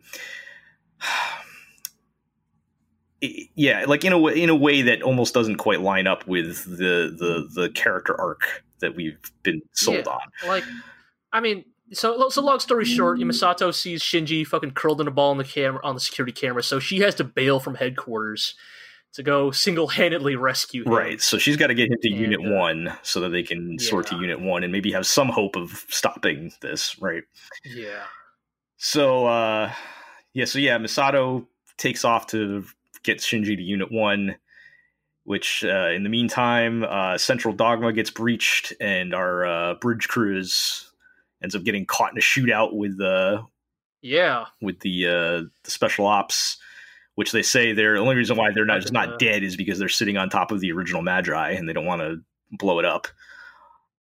[3.20, 6.64] yeah, like in a way in a way that almost doesn't quite line up with
[6.64, 10.20] the the the character arc that we've been sold yeah, on.
[10.46, 10.64] Like,
[11.32, 15.30] I mean, so so long story short, Misato sees Shinji fucking curled in a ball
[15.30, 18.54] on the camera on the security camera, so she has to bail from headquarters
[19.14, 20.92] to go single handedly rescue him.
[20.92, 21.20] Right.
[21.20, 23.76] So she's got to get him to and, Unit uh, One so that they can
[23.78, 23.88] yeah.
[23.88, 26.98] sort to Unit One and maybe have some hope of stopping this.
[27.00, 27.22] Right.
[27.64, 28.02] Yeah.
[28.76, 29.72] So uh,
[30.32, 30.46] yeah.
[30.46, 32.64] So yeah, Misato takes off to
[33.02, 34.36] get Shinji to Unit One
[35.24, 40.90] which uh, in the meantime, uh, Central Dogma gets breached, and our uh, bridge crews
[41.42, 43.42] ends up getting caught in a shootout with the uh,
[44.02, 46.58] yeah with the uh, the special ops,
[47.14, 49.78] which they say they're the only reason why they're not just not dead is because
[49.78, 52.20] they're sitting on top of the original Magi and they don't want to
[52.52, 53.08] blow it up.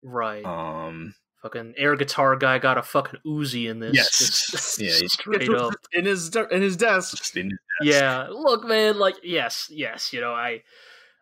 [0.01, 0.45] Right.
[0.45, 1.15] Um.
[1.41, 3.95] Fucking air guitar guy got a fucking Uzi in this.
[3.95, 4.77] Yes.
[4.81, 4.91] yeah.
[5.07, 7.35] Straight up in his in his desk.
[7.35, 7.59] In his desk.
[7.81, 8.27] Yeah.
[8.29, 8.99] Look, man.
[8.99, 10.11] Like, yes, yes.
[10.11, 10.63] You know, I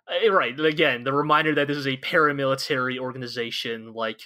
[0.09, 4.21] Uh, eh, right again the reminder that this is a paramilitary organization like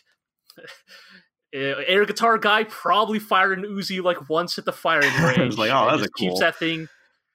[1.54, 5.58] eh, eh, air guitar guy probably fired an Uzi like once at the firing range.
[5.58, 6.30] like, oh, that's cool.
[6.30, 6.88] Keeps that thing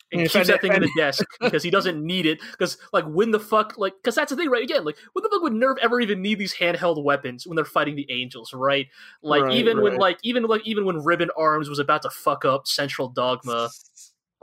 [0.12, 2.40] and keeps that thing in the desk because he doesn't need it.
[2.52, 4.62] Because like, when the fuck, like, because that's the thing, right?
[4.62, 7.64] Again, like, when the fuck would NERV ever even need these handheld weapons when they're
[7.64, 8.86] fighting the Angels, right?
[9.22, 9.82] Like, right, even right.
[9.82, 13.70] when like even like even when Ribbon Arms was about to fuck up Central Dogma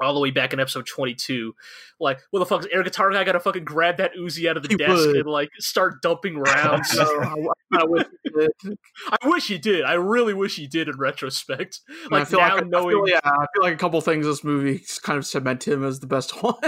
[0.01, 1.53] all the way back in episode 22.
[1.99, 4.57] Like, what the fuck is air guitar guy got to fucking grab that Uzi out
[4.57, 5.17] of the he desk would.
[5.17, 6.97] and like start dumping rounds?
[6.99, 7.35] I,
[7.73, 8.51] I, wish he did.
[9.21, 9.83] I wish he did.
[9.83, 11.81] I really wish he did in retrospect.
[12.09, 14.83] Like now like, knowing, I feel, yeah, I feel like a couple things this movie
[15.01, 16.55] kind of cement him as the best one.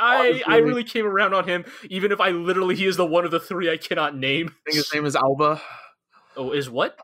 [0.00, 3.24] I I really came around on him, even if I literally he is the one
[3.24, 4.48] of the three I cannot name.
[4.48, 5.60] I think his name is Aoba.
[6.36, 6.96] Oh, is what?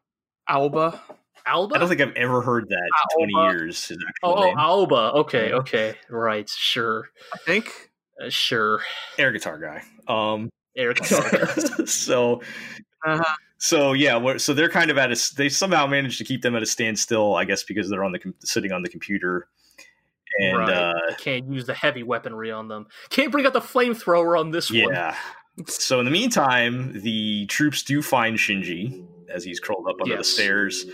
[0.48, 1.00] Aoba.
[1.46, 1.76] Aoba?
[1.76, 3.92] I don't think I've ever heard that in 20 years.
[4.22, 5.14] oh, oh Aoba.
[5.14, 5.94] Okay, okay.
[6.08, 7.10] Right, sure.
[7.32, 7.90] I think.
[8.22, 8.80] Uh, sure.
[9.18, 9.82] Air guitar guy.
[10.08, 11.84] Um, Air guitar guy.
[11.84, 12.40] so,
[13.04, 13.34] uh-huh.
[13.58, 16.62] so yeah, so they're kind of at a, they somehow managed to keep them at
[16.62, 19.48] a standstill, I guess, because they're on the, sitting on the computer.
[20.40, 20.68] And right.
[20.68, 22.86] uh, can't use the heavy weaponry on them.
[23.10, 24.84] Can't bring out the flamethrower on this yeah.
[24.84, 24.94] one.
[24.94, 25.16] Yeah.
[25.68, 30.18] So in the meantime, the troops do find Shinji as he's curled up under yes.
[30.18, 30.86] the stairs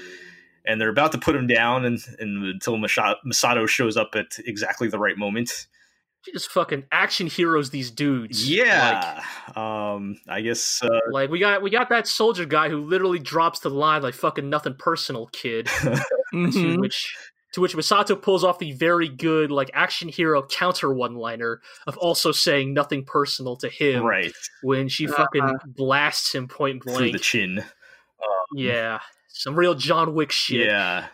[0.65, 4.89] and they're about to put him down and, and until Misato shows up at exactly
[4.89, 5.67] the right moment.
[6.35, 8.49] Just fucking action heroes, these dudes.
[8.49, 12.85] Yeah, like, um, I guess uh, like we got we got that soldier guy who
[12.85, 15.67] literally drops the line like fucking nothing personal, kid.
[16.35, 16.51] mm-hmm.
[16.51, 17.17] To which
[17.53, 21.97] to which Misato pulls off the very good like action hero counter one liner of
[21.97, 24.05] also saying nothing personal to him.
[24.05, 27.59] Right when she fucking uh, blasts him point blank through the chin.
[27.61, 28.99] Um, yeah,
[29.41, 30.67] some real John Wick shit.
[30.67, 31.07] Yeah,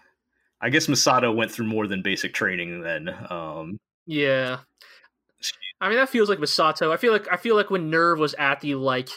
[0.60, 3.08] I guess Misato went through more than basic training then.
[3.30, 4.58] Um, yeah,
[5.80, 6.92] I mean that feels like Misato.
[6.92, 9.10] I feel like I feel like when NERV was at the like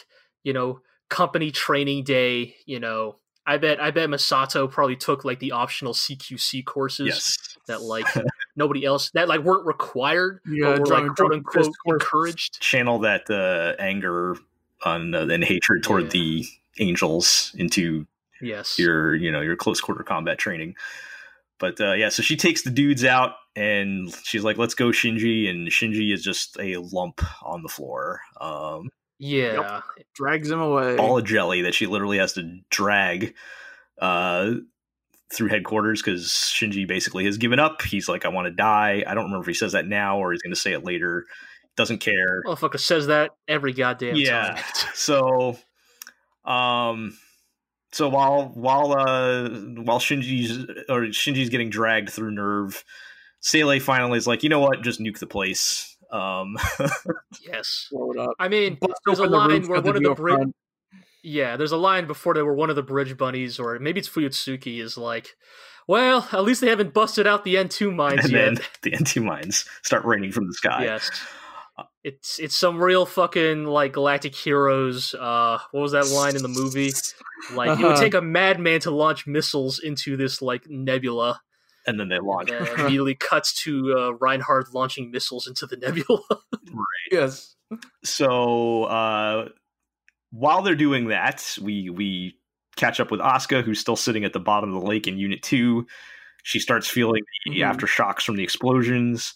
[0.44, 5.40] you know company training day, you know, I bet I bet Misato probably took like
[5.40, 7.58] the optional CQC courses yes.
[7.66, 8.06] that like
[8.54, 12.60] nobody else that like weren't required, yeah, but were like quote unquote encouraged.
[12.60, 14.36] Channel that uh, anger
[14.84, 16.10] on uh, and hatred toward yeah.
[16.10, 16.46] the
[16.78, 18.06] angels into
[18.40, 18.78] yes.
[18.78, 20.74] your you know your close quarter combat training.
[21.58, 25.48] But uh, yeah so she takes the dudes out and she's like let's go shinji.
[25.48, 28.20] And shinji is just a lump on the floor.
[28.40, 29.82] Um, yeah.
[29.96, 30.06] Yep.
[30.14, 30.96] drags him away.
[30.96, 33.34] All a jelly that she literally has to drag
[34.00, 34.52] uh,
[35.32, 37.82] through headquarters because shinji basically has given up.
[37.82, 39.04] He's like i want to die.
[39.06, 41.26] I don't remember if he says that now or he's going to say it later.
[41.76, 42.42] Doesn't care.
[42.46, 44.54] Motherfucker says that every goddamn yeah.
[44.54, 44.64] time.
[44.94, 45.56] so,
[46.44, 47.16] um,
[47.92, 49.48] so while while uh
[49.82, 52.82] while Shinji's or Shinji's getting dragged through NERV,
[53.40, 55.96] Seele finally is like, you know what, just nuke the place.
[56.12, 56.56] Um,
[57.42, 57.88] yes.
[57.90, 58.34] Blow it up.
[58.38, 60.48] I mean, Bust there's a open the line where one of the Geo bridge.
[61.22, 64.08] Yeah, there's a line before they were one of the bridge bunnies, or maybe it's
[64.08, 65.36] Fuyutsuki, is like,
[65.86, 68.54] well, at least they haven't busted out the N2 mines and yet.
[68.54, 70.84] then the N2 mines start raining from the sky.
[70.84, 71.10] Yes.
[72.04, 75.14] It's it's some real fucking like galactic heroes.
[75.14, 76.92] Uh, what was that line in the movie?
[77.54, 78.00] Like it would Uh-huh.
[78.02, 81.40] take a madman to launch missiles into this like nebula.
[81.86, 82.50] And then they launch.
[82.50, 86.20] And then immediately cuts to uh, Reinhard launching missiles into the nebula.
[87.10, 87.54] Yes.
[88.04, 89.48] So uh,
[90.30, 92.36] while they're doing that, we we
[92.76, 95.42] catch up with Asuka, who's still sitting at the bottom of the lake in Unit
[95.42, 95.86] Two.
[96.42, 97.74] She starts feeling the Mhm.
[97.76, 99.34] aftershocks from the explosions,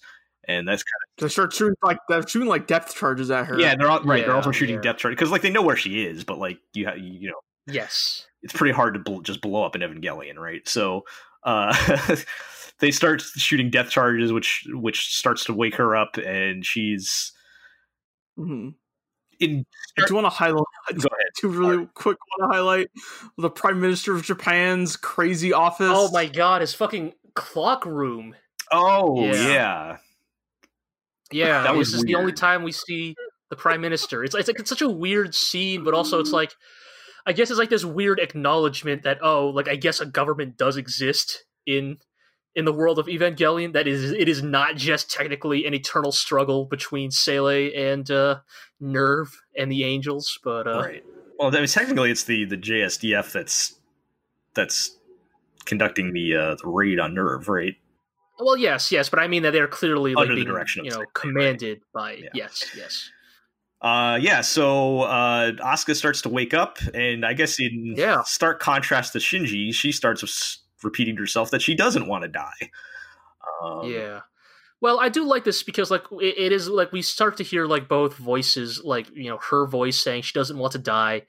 [0.48, 3.59] and that's kind of They start shooting like they're shooting like depth charges at her.
[3.61, 3.74] yeah.
[3.76, 4.20] They're all, right.
[4.20, 4.80] they're Yeah, also shooting yeah.
[4.83, 7.40] depth charge because like they know where she is, but like you ha- you know
[7.66, 8.26] yes.
[8.42, 10.66] it's pretty hard to bl- just blow up an Evangelion, right?
[10.68, 11.02] So
[11.44, 11.74] uh,
[12.80, 17.33] they start shooting death charges, which which starts to wake her up, and she's
[18.37, 18.70] hmm
[19.40, 19.64] in.
[19.98, 20.64] I do want to highlight.
[20.88, 21.26] Go ahead.
[21.38, 22.88] Two really quick want to highlight
[23.37, 25.90] the Prime Minister of Japan's crazy office.
[25.90, 28.35] Oh my god, his fucking clock room.
[28.72, 29.48] Oh Yeah.
[29.48, 29.96] yeah.
[31.32, 33.14] Yeah, That was this is the only time we see
[33.50, 34.24] the prime minister.
[34.24, 36.52] It's it's like it's such a weird scene, but also it's like
[37.26, 40.76] I guess it's like this weird acknowledgement that oh, like I guess a government does
[40.76, 41.98] exist in
[42.54, 43.72] in the world of Evangelion.
[43.72, 48.40] That is, it is not just technically an eternal struggle between Seele and uh,
[48.80, 51.04] NERV and the Angels, but uh, right.
[51.38, 53.78] Well, I mean, technically, it's the the JSDF that's
[54.54, 54.96] that's
[55.64, 57.74] conducting the uh, the raid on NERV, right?
[58.38, 60.84] Well, yes, yes, but I mean that they're clearly like Under the being, direction of
[60.86, 61.14] you know Seele, right.
[61.14, 62.28] commanded by Yeah.
[62.34, 63.10] yes, yes.
[63.80, 64.40] Uh, yeah.
[64.40, 68.22] So uh, Asuka starts to wake up, and I guess in Yeah.
[68.24, 72.70] stark contrast to Shinji, she starts repeating to herself that she doesn't want to die.
[73.62, 74.20] Um, yeah
[74.80, 77.66] well i do like this because like it, it is like we start to hear
[77.66, 81.22] like both voices like you know her voice saying she doesn't want to die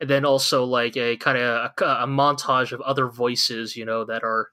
[0.00, 4.04] and then also like a kind of a, a montage of other voices you know
[4.04, 4.48] that are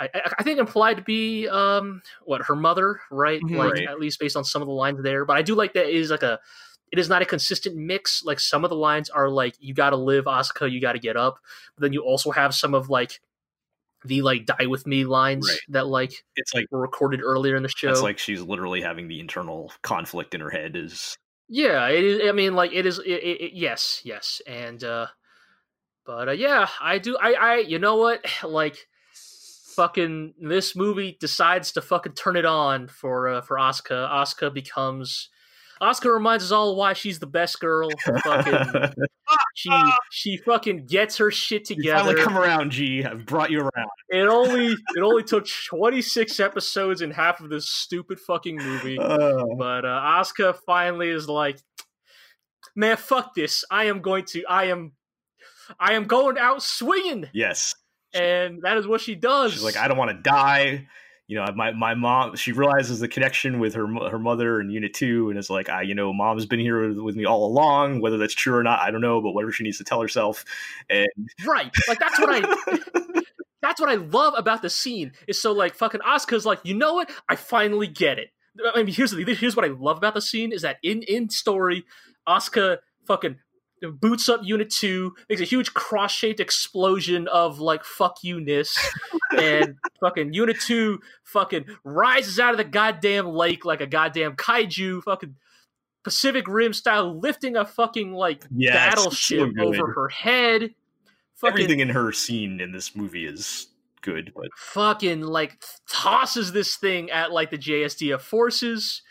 [0.00, 3.56] I, I- I think implied to be um what her mother right Mhm.
[3.56, 3.88] like Right.
[3.88, 5.94] at least based on some of the lines there but i do like that it
[5.94, 6.38] is like a
[6.92, 9.96] it is not a consistent mix like some of the lines are like you gotta
[9.96, 11.38] live asuka you gotta get up
[11.76, 13.20] but then you also have some of like
[14.04, 15.58] the like die with me lines Right.
[15.68, 17.90] that like It's like were recorded earlier in the show.
[17.90, 20.74] it's like she's literally having the internal conflict in her head.
[20.74, 21.18] Is
[21.50, 22.20] yeah, it is.
[22.28, 22.98] I mean, like it is.
[22.98, 25.08] It, it, it- yes, yes, and uh
[26.06, 27.18] but uh, yeah, I do.
[27.20, 28.24] I, I, you know what?
[28.42, 28.88] Like,
[29.76, 34.08] fucking, this movie decides to fucking turn it on for uh, for Asuka.
[34.10, 35.28] Asuka becomes.
[35.80, 37.88] Asuka reminds us all why she's the best girl.
[38.24, 38.92] Fucking,
[39.54, 39.70] she
[40.10, 42.04] she fucking gets her shit you together.
[42.04, 43.02] finally come around, G.
[43.02, 43.88] I've brought you around.
[44.10, 48.98] it only it only took twenty six episodes and half of this stupid fucking movie.
[48.98, 51.58] Uh, But uh, Asuka finally is like,
[52.76, 53.64] man, fuck this.
[53.70, 54.44] I am going to.
[54.46, 54.92] I am.
[55.78, 57.74] I am going out swinging, yes,
[58.14, 59.52] and that is what she does.
[59.52, 60.88] she's like, I don't want to die.
[61.26, 62.34] You know, my my mom.
[62.34, 65.82] She realizes the connection with her her mother in Unit Two, and is like, I,
[65.82, 68.00] you know, mom's been here with, with me all along.
[68.00, 69.20] Whether that's true or not, I don't know.
[69.20, 70.44] But whatever she needs to tell herself,
[70.88, 71.08] and
[71.46, 71.70] right.
[71.86, 73.20] Like that's what I.
[73.62, 75.12] that's what I love about the scene.
[75.28, 77.10] Is so like fucking Asuka's like, you know what?
[77.28, 78.30] I finally get it.
[78.74, 81.30] I mean, here's the here's what I love about the scene is that in in
[81.30, 81.84] story,
[82.28, 83.36] Asuka fucking
[83.82, 88.76] boots up Unit Two, makes a huge cross shaped explosion of like fuck you ness,
[89.36, 95.02] and fucking Unit Two fucking rises out of the goddamn lake like a goddamn kaiju,
[95.02, 95.36] fucking
[96.02, 100.74] Pacific Rim style, lifting a fucking like Yes, battleship so over her head.
[101.36, 103.68] Fucking everything in her scene in this movie is
[104.02, 104.32] good.
[104.34, 109.02] But fucking like tosses this thing at like the JSDF forces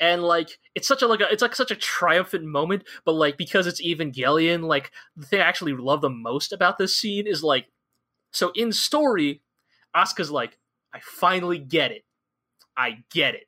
[0.00, 3.36] and like it's such a like a, it's like such a triumphant moment but like
[3.36, 7.44] because it's Evangelion like the thing I actually love the most about this scene is
[7.44, 7.66] like
[8.32, 9.42] so in story
[9.94, 10.58] Asuka's like
[10.92, 12.04] I finally get it.
[12.76, 13.46] I get it.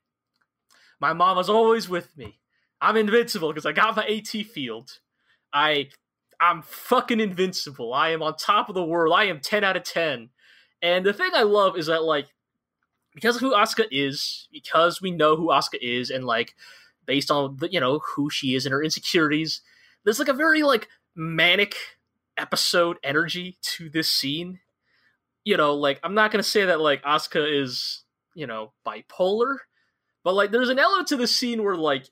[1.00, 2.38] My mom mama's always with me.
[2.80, 4.98] I'm invincible because I got my AT field.
[5.52, 5.88] I
[6.40, 7.94] I'm fucking invincible.
[7.94, 9.14] I am on top of the world.
[9.14, 10.30] I am 10 out of 10
[10.82, 12.26] and the thing I love is that like
[13.14, 16.54] because of who Asuka is, because we know who Asuka is, and like
[17.06, 19.60] based on the, you know who she is and her insecurities,
[20.04, 21.76] there's like a very like manic
[22.36, 24.60] episode energy to this scene.
[25.44, 28.04] You know, like I'm not gonna say that like Asuka is
[28.34, 29.56] you know bipolar,
[30.24, 32.06] But like, there's an element to the scene where like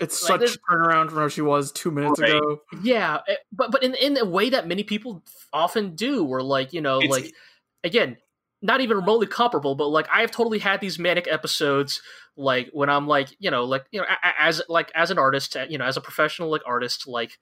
[0.00, 2.34] it's like, such a turnaround from how she was two minutes right.
[2.34, 2.60] ago.
[2.82, 5.22] Yeah, eh, but but in in a way that many people
[5.52, 7.34] often do, where like you know, it's, like
[7.82, 8.16] again,
[8.60, 12.02] not even remotely comparable, but like I have totally had these manic episodes,
[12.36, 14.06] like when I'm like you know, like you know,
[14.38, 17.38] as like as an artist, you know, as a professional like artist, like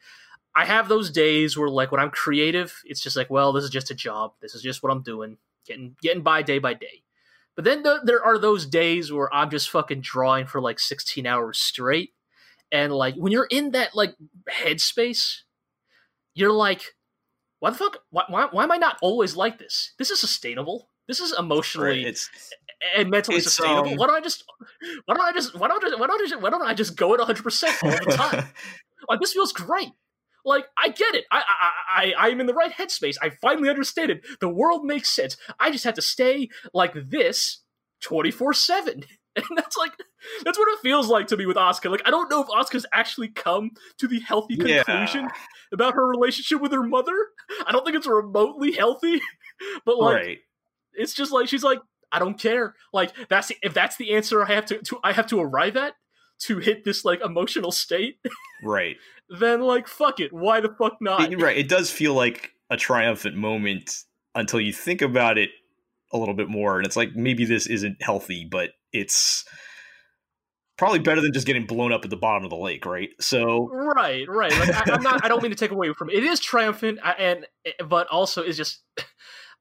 [0.55, 3.71] I have those days where like when I'm creative, it's just like, well, this is
[3.71, 4.33] just a job.
[4.41, 7.03] This is just what I'm doing, getting getting by day by day.
[7.55, 11.27] But then the, there are those days where I'm just fucking drawing for like 16
[11.27, 12.13] hours straight
[12.73, 14.15] and like when you're in that like
[14.51, 15.43] headspace
[16.35, 16.83] you're like
[17.61, 20.89] why the fuck why, why, why am i not always like this this is sustainable
[21.09, 22.31] this is emotionally right, it's,
[22.97, 24.45] and mentally it's, sustainable um, why don't i just
[25.07, 26.97] why don't i just why don't I, why don't I just, why don't i just
[26.97, 28.49] go at 100% all the time
[29.09, 29.91] like this feels great
[30.47, 31.25] like I get it.
[31.31, 33.17] I I I I'm in the right headspace.
[33.21, 34.25] I finally understand it.
[34.41, 35.37] The world makes sense.
[35.59, 37.65] I just have to stay like this
[38.03, 39.05] 24/7.
[39.37, 39.93] And that's like
[40.47, 41.91] that's what it feels like to me with Asuka.
[41.91, 45.31] Like I don't know if Asuka's actually come to the healthy conclusion yeah.
[45.75, 47.13] about her relationship with her mother.
[47.67, 49.21] I don't think it's remotely healthy.
[49.87, 50.39] But like right.
[50.97, 51.79] It's just like she's like,
[52.13, 52.75] I don't care.
[52.93, 55.95] Like that's if that's the answer I have to, to I have to arrive at
[56.41, 58.19] to hit this like emotional state.
[58.65, 58.97] Right.
[59.39, 60.33] then like fuck it.
[60.33, 61.31] Why the fuck not?
[61.31, 61.59] It, right.
[61.59, 63.95] It does feel like a triumphant moment
[64.35, 65.51] until you think about it
[66.11, 69.45] a little bit more and it's like maybe this isn't healthy, but it's
[70.77, 73.11] probably better than just getting blown up at the bottom of the lake, right?
[73.21, 74.53] So right, right.
[74.53, 75.25] Like I, am not.
[75.25, 76.17] I don't mean to take away from it.
[76.17, 78.83] It is triumphant, and eh, but also is just.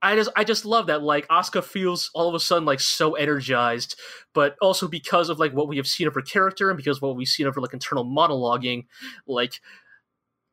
[0.05, 3.15] I just I just love that like Asuka feels all of a sudden like so
[3.15, 3.99] energized,
[4.33, 7.15] but also because of like what we have seen of her character and because what
[7.15, 8.85] we've seen of her like internal monologuing,
[9.25, 9.59] like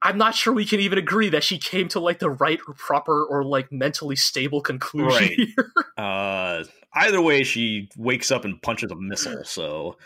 [0.00, 2.72] I'm not sure we can even agree that she came to like the right or
[2.72, 5.52] proper or like mentally stable conclusion.
[5.58, 5.66] Right.
[5.98, 9.44] uh, either way, she wakes up and punches a missile.
[9.44, 9.98] So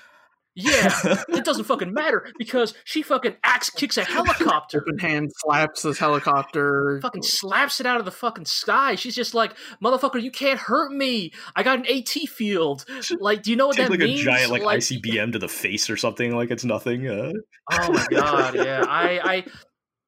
[0.57, 0.91] yeah,
[1.29, 4.81] it doesn't fucking matter because she fucking axe kicks a helicopter.
[4.81, 6.99] Open hand slaps this helicopter.
[7.03, 8.95] Fucking slaps it out of the fucking sky.
[8.95, 9.55] She's just like,
[9.85, 11.35] motherfucker, you can't hurt me.
[11.55, 12.85] I got an AT field.
[13.19, 14.25] Like, do you know what that like means?
[14.25, 16.35] Like a giant like, like, ICBM to the face or something.
[16.35, 17.07] Like it's nothing.
[17.07, 17.33] Uh...
[17.73, 18.85] Oh my god, yeah.
[18.87, 19.45] I I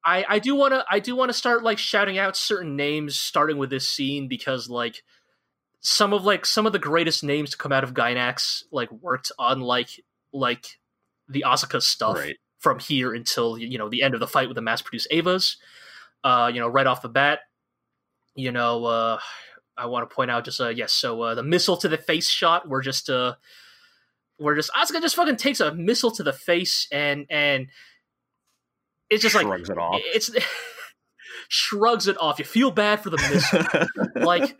[0.05, 3.15] I, I do want to I do want to start like shouting out certain names
[3.15, 5.01] starting with this scene because like
[5.81, 9.31] some of like some of the greatest names to come out of Gainax like worked
[9.39, 9.89] on like
[10.33, 10.79] like
[11.27, 12.37] the Asuka stuff right.
[12.59, 15.55] from here until you know the end of the fight with the mass produced Evas.
[16.23, 17.39] Uh, you know, right off the bat,
[18.35, 19.19] you know, uh,
[19.77, 22.29] I want to point out just uh, yes, so uh, the missile to the face
[22.29, 23.35] shot, we're just uh,
[24.39, 27.67] we're just Asuka just fucking takes a missile to the face and and
[29.09, 30.01] it's just shrugs like it off.
[30.03, 30.31] It's
[31.47, 32.39] shrugs it off.
[32.39, 34.55] You feel bad for the missile, like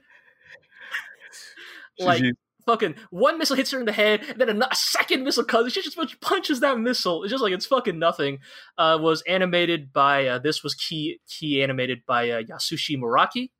[2.00, 2.24] like
[2.66, 5.74] fucking one missile hits her in the head, and then a, second missile comes.
[5.74, 7.24] She just punches that missile.
[7.24, 8.40] It's just like it's fucking nothing.
[8.78, 13.52] Uh, was animated by uh, this was key key animated by uh, Yasushi Muraki.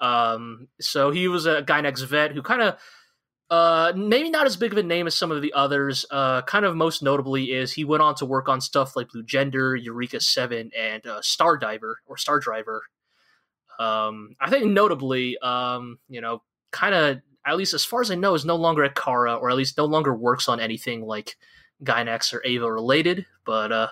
[0.00, 2.78] Um, so he was a Gainax vet who kind of.
[3.50, 6.06] Uh, maybe not as big of a name as some of the others.
[6.08, 9.24] Uh, kind of most notably is he went on to work on stuff like Blue
[9.24, 12.82] Gender, Eureka Seven, and uh, Star Diver or Star Driver.
[13.80, 18.14] Um, I think notably, um, you know, kind of at least as far as I
[18.14, 21.36] know, is no longer at Khara, or at least no longer works on anything like
[21.82, 23.26] Gainax or Eva related.
[23.44, 23.88] But uh,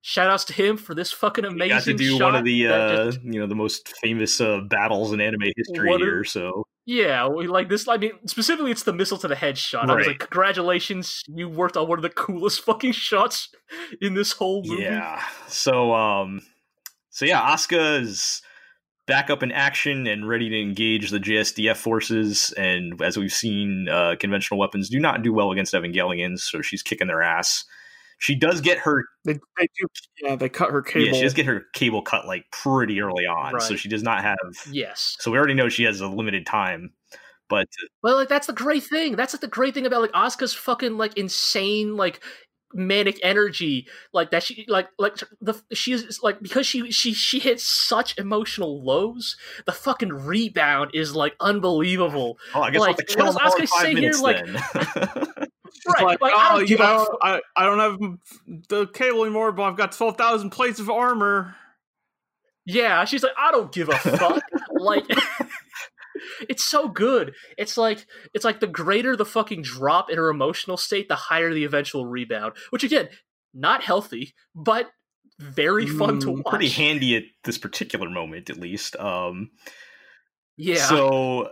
[0.00, 1.68] shout outs to him for this fucking amazing.
[1.68, 5.12] got to do one of the uh, just, you know the most famous uh, battles
[5.12, 6.24] in anime history here.
[6.24, 7.86] So yeah, we like this.
[7.88, 9.88] I mean, specifically, it's the missile to the head shot.
[9.88, 9.92] Right.
[9.92, 13.50] I was like, congratulations, you worked on one of the coolest fucking shots
[14.00, 14.84] in this whole movie.
[14.84, 15.22] Yeah.
[15.48, 16.40] So um,
[17.10, 18.42] so yeah, Asuka is
[19.08, 22.54] back up in action and ready to engage the JSDF forces.
[22.56, 26.82] And as we've seen, uh, conventional weapons do not do well against Evangelions, so she's
[26.82, 27.64] kicking their ass.
[28.18, 29.04] She does get her.
[29.24, 29.86] They, they do,
[30.22, 30.36] yeah.
[30.36, 31.06] They cut her cable.
[31.06, 33.62] Yeah, she does get her cable cut like pretty early on, right.
[33.62, 34.36] so she does not have.
[34.70, 35.16] Yes.
[35.20, 36.92] So we already know she has a limited time,
[37.48, 37.68] but
[38.02, 39.14] well, like that's the great thing.
[39.14, 42.20] That's like the great thing about like Asuka's fucking like insane like
[42.74, 47.64] manic energy like that she like like the she's like because she she she hits
[47.64, 52.38] such emotional lows the fucking rebound is like unbelievable.
[52.54, 54.44] Oh i guess like what does Asuka say here like
[55.86, 58.18] right like, like, oh, I, don't oh, you know, I, I don't have
[58.68, 61.54] the cable anymore but i've got 12,000 plates of armor.
[62.66, 64.42] Yeah she's like i don't give a fuck.
[64.78, 65.04] Like
[66.48, 67.34] it's so good.
[67.56, 71.52] It's like it's like the greater the fucking drop in her emotional state, the higher
[71.52, 72.54] the eventual rebound.
[72.70, 73.08] Which again,
[73.54, 74.90] not healthy, but
[75.38, 76.46] very fun mm, to watch.
[76.46, 78.96] Pretty handy at this particular moment, at least.
[78.96, 79.50] Um,
[80.56, 80.86] yeah.
[80.86, 81.50] So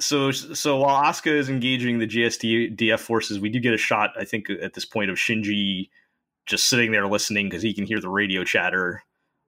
[0.00, 4.24] so so while Asuka is engaging the JSDF forces, we do get a shot, I
[4.24, 5.88] think, at this point of Shinji
[6.46, 9.02] just sitting there listening because he can hear the radio chatter.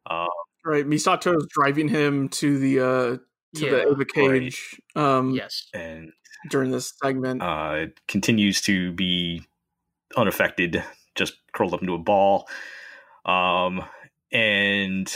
[0.09, 0.27] Uh,
[0.65, 3.17] right, Misato is driving him to the uh,
[3.55, 4.81] to yeah, the Eva cage.
[4.95, 5.05] Right.
[5.05, 6.13] Um, yes, and
[6.51, 9.43] during this segment, uh, it continues to be
[10.17, 10.83] unaffected,
[11.15, 12.49] just curled up into a ball.
[13.25, 13.85] Um,
[14.33, 15.13] and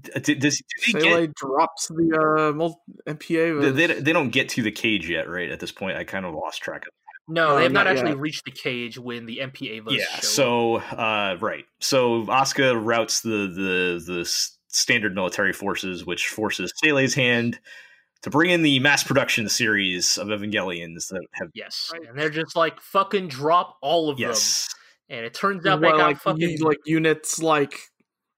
[0.00, 0.62] does, does
[0.92, 3.74] they get, drops the uh, MPA?
[3.74, 5.50] They, they don't get to the cage yet, right?
[5.50, 6.92] At this point, I kind of lost track of.
[7.28, 9.94] No, they have not, not actually reached the cage when the MPA was.
[9.94, 14.24] Yeah, so uh, right, so Asuka routes the the the
[14.72, 17.60] standard military forces, which forces Seele's hand
[18.22, 21.50] to bring in the mass production series of Evangelions that have.
[21.54, 24.68] Yes, and they're just like fucking drop all of yes.
[25.08, 25.18] them.
[25.18, 27.78] And it turns out well, they got like, fucking like units like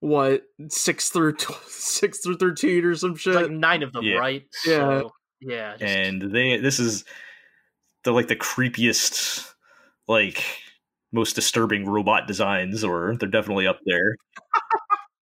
[0.00, 1.36] what six through
[1.68, 3.34] six through thirteen or some shit.
[3.34, 4.16] Like nine of them, yeah.
[4.16, 4.42] right?
[4.66, 5.10] Yeah, so,
[5.40, 5.76] yeah.
[5.76, 5.82] Just...
[5.82, 7.04] And they this is
[8.04, 9.50] the like the creepiest,
[10.08, 10.44] like
[11.12, 14.16] most disturbing robot designs, or they're definitely up there.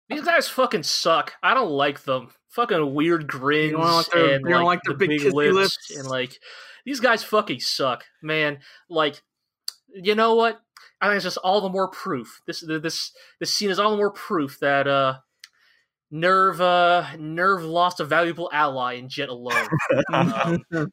[0.10, 1.34] These guys fucking suck.
[1.43, 2.30] I don't like them.
[2.49, 6.39] Fucking weird grins like their, and like, like the big, big lips, lips and like
[6.86, 8.60] these guys fucking suck, man.
[8.89, 9.22] Like,
[9.93, 10.60] you know what?
[11.01, 12.41] I think it's just all the more proof.
[12.47, 15.18] This this this scene is all the more proof that uh,
[16.12, 19.68] NERV uh, NERV lost a valuable ally in Jet alone.
[20.14, 20.64] um,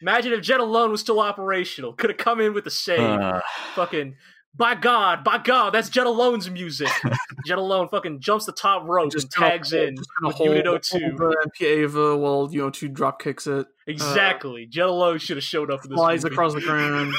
[0.00, 3.40] imagine if Jet alone was still operational, could have come in with the same Uh.
[3.74, 4.14] Fucking
[4.54, 6.88] by God, by God, that's Jet Alone's music.
[7.46, 10.84] Jet Alone fucking jumps the top rope just and tags in just with hold, Unit
[10.84, 10.98] 02.
[11.16, 13.66] The Eva while you know two drop kicks it.
[13.86, 14.64] Exactly.
[14.64, 16.34] Uh, Jet Alone should have showed up in this Flies movie.
[16.34, 17.14] across the ground.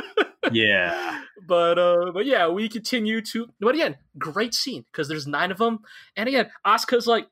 [0.52, 1.22] yeah.
[1.46, 3.48] But uh, but yeah, we continue to.
[3.60, 5.80] But again, great scene because there's nine of them,
[6.16, 7.28] and again, Asuka's like,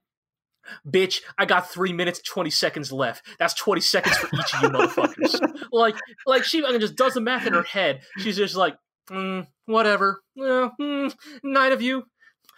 [0.89, 3.27] "Bitch, I got three minutes twenty seconds left.
[3.39, 5.97] That's twenty seconds for each of you motherfuckers." like,
[6.27, 8.03] like she I just does the math in her head.
[8.19, 8.77] She's just like,
[9.11, 12.05] mm, "Whatever, yeah, mm, nine of you,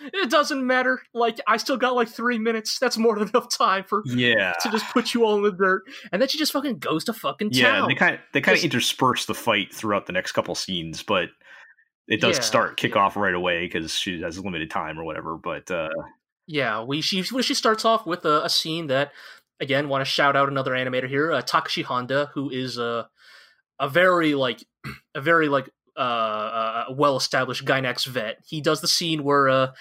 [0.01, 1.01] it doesn't matter.
[1.14, 2.78] Like I still got like three minutes.
[2.78, 5.82] That's more than enough time for yeah to just put you all in the dirt.
[6.12, 7.72] And then she just fucking goes to fucking yeah.
[7.72, 7.88] Town.
[7.88, 11.30] They kind of they kind of intersperse the fight throughout the next couple scenes, but
[12.09, 13.03] it does yeah, start kick yeah.
[13.03, 15.36] off right away because she has limited time or whatever.
[15.36, 15.88] But uh
[16.47, 19.12] yeah, we she she starts off with a, a scene that
[19.61, 23.09] again want to shout out another animator here, uh, Takeshi Honda, who is a
[23.80, 24.64] a very like
[25.14, 28.38] a very like uh, uh, well established Gainax vet.
[28.47, 29.72] He does the scene where uh,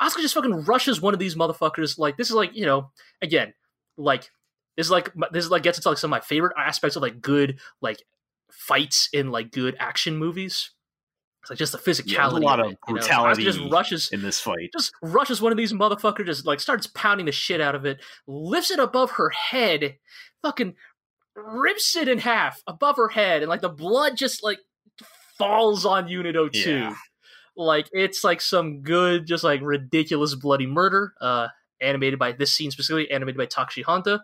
[0.00, 1.98] Asuka just fucking rushes one of these motherfuckers.
[1.98, 2.90] Like this is like you know
[3.22, 3.52] again
[3.96, 4.30] like
[4.76, 7.02] this is like this is like gets into like some of my favorite aspects of
[7.02, 8.02] like good like
[8.50, 10.70] fights in like good action movies.
[11.42, 12.12] It's like just the physicality.
[12.12, 13.42] Yeah, a lot of, it, brutality.
[13.42, 13.52] You know?
[13.52, 14.70] just rushes in this fight.
[14.72, 16.26] Just rushes one of these motherfuckers.
[16.26, 18.02] Just like starts pounding the shit out of it.
[18.26, 19.96] Lifts it above her head.
[20.42, 20.74] Fucking
[21.34, 24.58] rips it in half above her head, and like the blood just like
[25.40, 26.70] falls on Unit 02.
[26.70, 26.94] Yeah.
[27.56, 31.14] Like it's like some good, just like ridiculous bloody murder.
[31.20, 31.48] Uh,
[31.80, 34.22] animated by this scene specifically, animated by Takeshi Honda.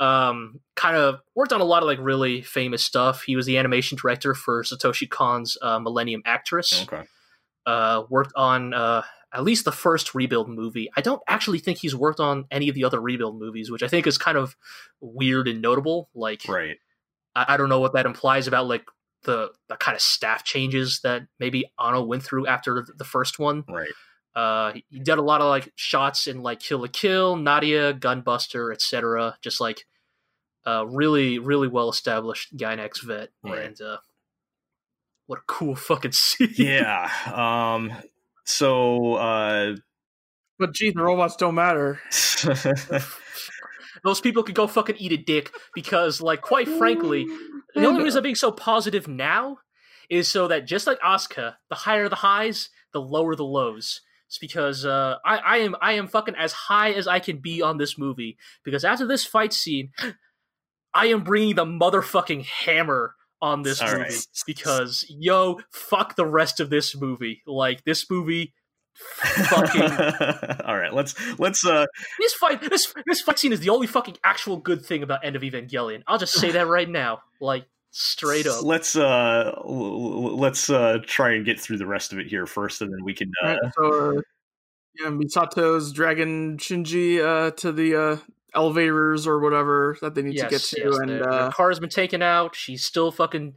[0.00, 3.22] Um, kind of worked on a lot of like really famous stuff.
[3.22, 6.82] He was the animation director for Satoshi Kon's uh, Millennium Actress.
[6.82, 7.02] Okay.
[7.66, 9.02] Uh, worked on uh,
[9.32, 10.90] at least the first rebuild movie.
[10.96, 13.88] I don't actually think he's worked on any of the other rebuild movies, which I
[13.88, 14.56] think is kind of
[15.00, 16.08] weird and notable.
[16.14, 16.76] Like, right.
[17.34, 18.84] I, I don't know what that implies about like
[19.24, 23.64] the the kind of staff changes that maybe Anno went through after the first one.
[23.68, 23.90] Right.
[24.34, 28.72] Uh, he did a lot of like shots in like Kill la Kill, Nadia, Gunbuster,
[28.72, 29.36] etc.
[29.42, 29.86] Just like
[30.66, 33.58] uh, really, really well established Gainax vet, right.
[33.60, 33.98] and uh,
[35.26, 36.54] what a cool fucking scene.
[36.56, 37.10] Yeah.
[37.32, 37.92] Um.
[38.44, 39.14] So.
[39.14, 39.76] Uh.
[40.58, 42.00] But gee, the robots don't matter.
[44.04, 47.26] Those people could go fucking eat a dick because, like, quite frankly,
[47.74, 49.58] the only reason I'm being so positive now
[50.08, 54.00] is so that just like Asuka, the higher the highs, the lower the lows.
[54.28, 57.62] It's because uh, I, I am I am fucking as high as I can be
[57.62, 59.92] on this movie because after this fight scene,
[60.94, 64.26] I am bringing the motherfucking hammer on this All movie right.
[64.46, 67.42] because yo, fuck the rest of this movie.
[67.46, 68.54] Like this movie
[68.94, 69.82] fucking
[70.64, 71.86] all right let's let's uh
[72.18, 75.36] this fight this this fight scene is the only fucking actual good thing about end
[75.36, 76.02] of evangelion.
[76.06, 78.62] I'll just say that right now like straight up.
[78.62, 82.92] Let's uh let's uh try and get through the rest of it here first and
[82.92, 83.48] then we can uh...
[83.48, 84.20] Right, so, uh,
[85.00, 88.16] yeah misato's dragging shinji uh to the uh
[88.54, 91.80] elevators or whatever that they need yes, to get to yes, and the, uh, car's
[91.80, 92.54] been taken out.
[92.54, 93.54] She's still fucking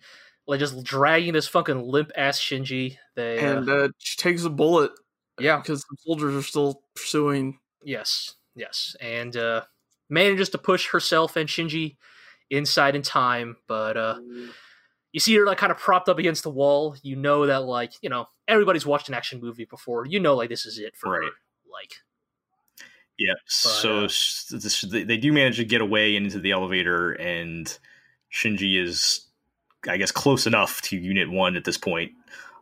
[0.47, 2.97] like just dragging this fucking limp ass shinji.
[3.15, 4.91] They and uh, she takes a bullet
[5.39, 7.59] yeah, because the soldiers are still pursuing.
[7.83, 9.61] Yes, yes, and uh,
[10.09, 11.97] manages to push herself and Shinji
[12.49, 14.19] inside in time, but uh,
[15.11, 16.95] you see her like kind of propped up against the wall.
[17.01, 20.05] You know that like you know everybody's watched an action movie before.
[20.05, 21.23] You know like this is it for right.
[21.23, 21.31] her.
[21.71, 21.93] Like
[23.17, 23.33] yeah.
[23.33, 27.77] But, so uh, they do manage to get away into the elevator, and
[28.31, 29.25] Shinji is,
[29.87, 32.11] I guess, close enough to Unit One at this point.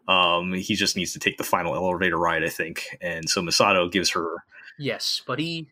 [0.07, 3.91] Um, he just needs to take the final elevator ride, I think, and so Misato
[3.91, 4.43] gives her.
[4.77, 5.67] Yes, but he.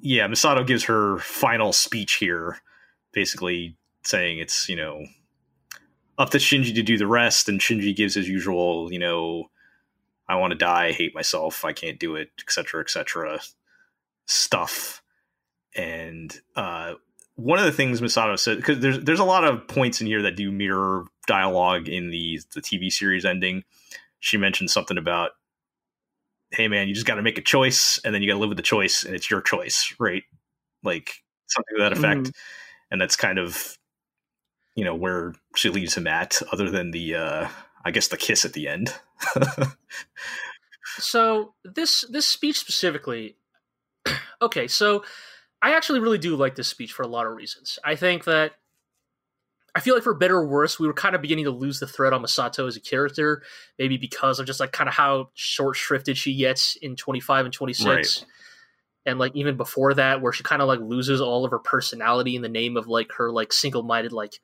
[0.00, 2.58] yeah, Misato gives her final speech here,
[3.12, 5.04] basically saying it's you know
[6.20, 9.50] up to Shinji to do the rest, and Shinji gives his usual, you know,
[10.28, 13.40] I want to die, I hate myself, I can't do it, etc., etc.
[14.26, 15.02] stuff.
[15.74, 16.94] And uh,
[17.36, 20.22] one of the things Misato said, because there's there's a lot of points in here
[20.22, 23.62] that do mirror dialogue in the the TV series ending.
[24.18, 25.30] She mentioned something about,
[26.50, 28.48] "Hey man, you just got to make a choice, and then you got to live
[28.48, 30.24] with the choice, and it's your choice, right?"
[30.82, 32.22] Like something to that effect.
[32.22, 32.32] Mm.
[32.90, 33.78] And that's kind of,
[34.74, 37.48] you know, where she leaves him at, other than the uh,
[37.84, 38.92] I guess the kiss at the end.
[40.98, 43.36] so this this speech specifically,
[44.42, 45.04] okay, so
[45.62, 47.78] I actually really do like this speech for a lot of reasons.
[47.84, 48.54] I think that
[49.74, 51.86] I feel like for better or worse, we were kind of beginning to lose the
[51.86, 53.42] thread on Misato as a character,
[53.78, 57.54] maybe because of just like kind of how short shrifted she gets in 25 and
[57.54, 57.86] 26.
[57.86, 58.24] Right.
[59.06, 62.36] And like even before that, where she kind of like loses all of her personality
[62.36, 64.40] in the name of like her like single minded like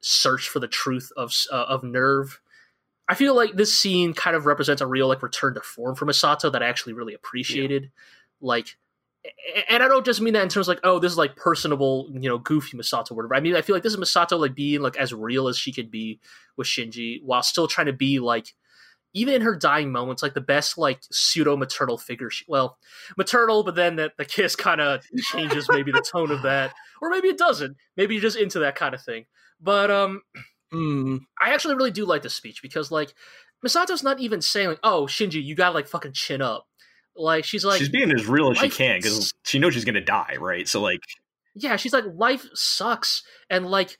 [0.00, 2.38] search for the truth of uh, of NERV.
[3.08, 6.06] I feel like this scene kind of represents a real like return to form for
[6.06, 7.84] Misato that I actually really appreciated.
[7.84, 7.88] Yeah.
[8.40, 8.76] Like,
[9.68, 12.08] and I don't just mean that in terms of like, oh, this is like personable,
[12.12, 13.34] you know, goofy Misato whatever.
[13.34, 15.72] I mean, I feel like this is Misato like being like as real as she
[15.72, 16.20] could be
[16.56, 18.54] with Shinji while still trying to be like
[19.14, 22.30] even in her dying moments, like the best like pseudo maternal figure.
[22.30, 22.78] She, well,
[23.16, 27.10] maternal, but then that the kiss kind of changes maybe the tone of that, or
[27.10, 27.76] maybe it doesn't.
[27.96, 29.26] Maybe you're just into that kind of thing.
[29.60, 30.22] But um,
[30.72, 31.20] Mm.
[31.40, 33.14] I actually really do like this speech because like
[33.62, 36.66] Misato's not even saying like, "Oh, Shinji, you gotta like fucking chin up."
[37.16, 40.00] Like she's like she's being as real as she can because she knows she's gonna
[40.00, 40.66] die, right?
[40.66, 41.00] So like,
[41.54, 43.96] yeah, she's like, life sucks, and like,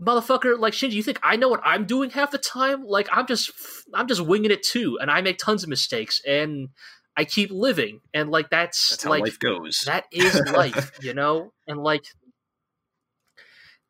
[0.00, 2.84] motherfucker, like Shinji, you think I know what I'm doing half the time?
[2.84, 3.52] Like I'm just
[3.94, 6.70] I'm just winging it too, and I make tons of mistakes, and
[7.16, 9.82] I keep living, and like that's, that's like life goes.
[9.86, 12.04] That is life, you know, and like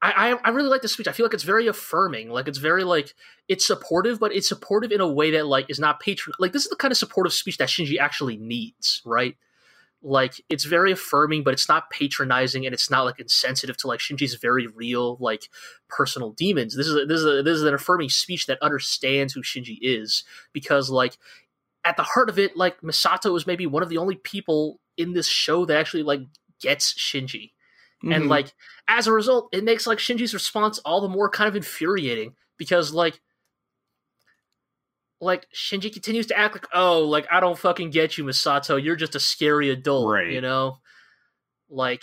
[0.02, 1.08] I, I really like the speech.
[1.08, 2.30] I feel like it's very affirming.
[2.30, 3.14] Like it's very like
[3.48, 6.34] it's supportive, but it's supportive in a way that like is not patron.
[6.38, 9.36] Like this is the kind of supportive speech that Shinji actually needs, right?
[10.02, 14.00] Like it's very affirming, but it's not patronizing, and it's not like insensitive to like
[14.00, 15.50] Shinji's very real like
[15.90, 16.74] personal demons.
[16.74, 19.76] This is a, this is a, this is an affirming speech that understands who Shinji
[19.82, 20.24] is
[20.54, 21.18] because like
[21.84, 25.12] at the heart of it, like Misato is maybe one of the only people in
[25.12, 26.20] this show that actually like
[26.58, 27.50] gets Shinji
[28.02, 28.12] Mm-hmm.
[28.12, 28.52] And like
[28.88, 32.92] as a result, it makes like Shinji's response all the more kind of infuriating because
[32.92, 33.20] like
[35.20, 38.82] like Shinji continues to act like, oh, like I don't fucking get you, Misato.
[38.82, 40.30] You're just a scary adult, right?
[40.30, 40.78] You know,
[41.68, 42.02] like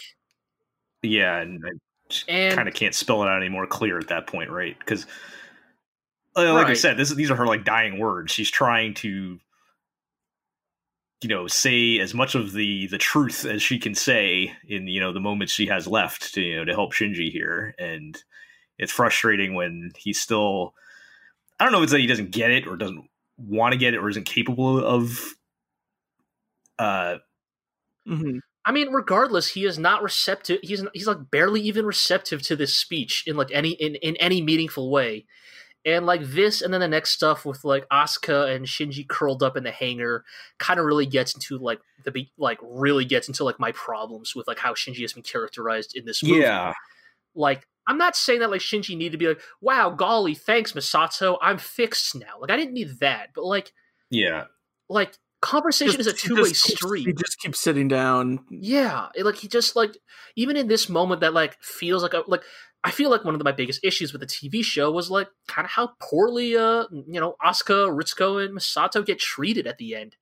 [1.02, 1.64] yeah, and,
[2.28, 4.78] and kind of can't spell it out any more clear at that point, right?
[4.78, 5.06] Because
[6.36, 6.68] like right.
[6.68, 8.32] I said, this these are her like dying words.
[8.32, 9.40] She's trying to
[11.22, 15.00] you know say as much of the the truth as she can say in you
[15.00, 18.24] know the moments she has left to you know to help Shinji here and
[18.78, 20.74] it's frustrating when he's still
[21.60, 23.94] I don't know if it's that he doesn't get it or doesn't want to get
[23.94, 25.34] it or isn't capable of
[26.78, 27.18] uh
[28.08, 28.38] mm-hmm.
[28.68, 30.60] I mean, regardless, he is not receptive.
[30.62, 34.42] He's he's like barely even receptive to this speech in like any in, in any
[34.42, 35.26] meaningful way.
[35.88, 39.56] And like this, and then the next stuff with like Asuka and Shinji curled up
[39.56, 40.26] in the hangar,
[40.60, 44.36] kind of really gets into like the be like really gets into like my problems
[44.36, 46.42] with like how Shinji has been characterized in this movie.
[46.42, 46.74] Yeah,
[47.36, 51.38] like I'm not saying that like Shinji need to be like, wow, golly, thanks Misato,
[51.42, 52.38] I'm fixed now.
[52.42, 53.72] Like I didn't need that, but like,
[54.10, 54.48] yeah,
[54.90, 57.08] like conversation just, is a two way street.
[57.08, 58.40] He just keeps sitting down.
[58.50, 59.98] Yeah, it, like he just like
[60.36, 62.44] even in this moment that like feels like a like
[62.88, 65.66] I feel like one of my biggest issues with the TV show was like kind
[65.66, 70.16] of how poorly, uh, you know, Asuka, Ritsuko, and Misato get treated at the end.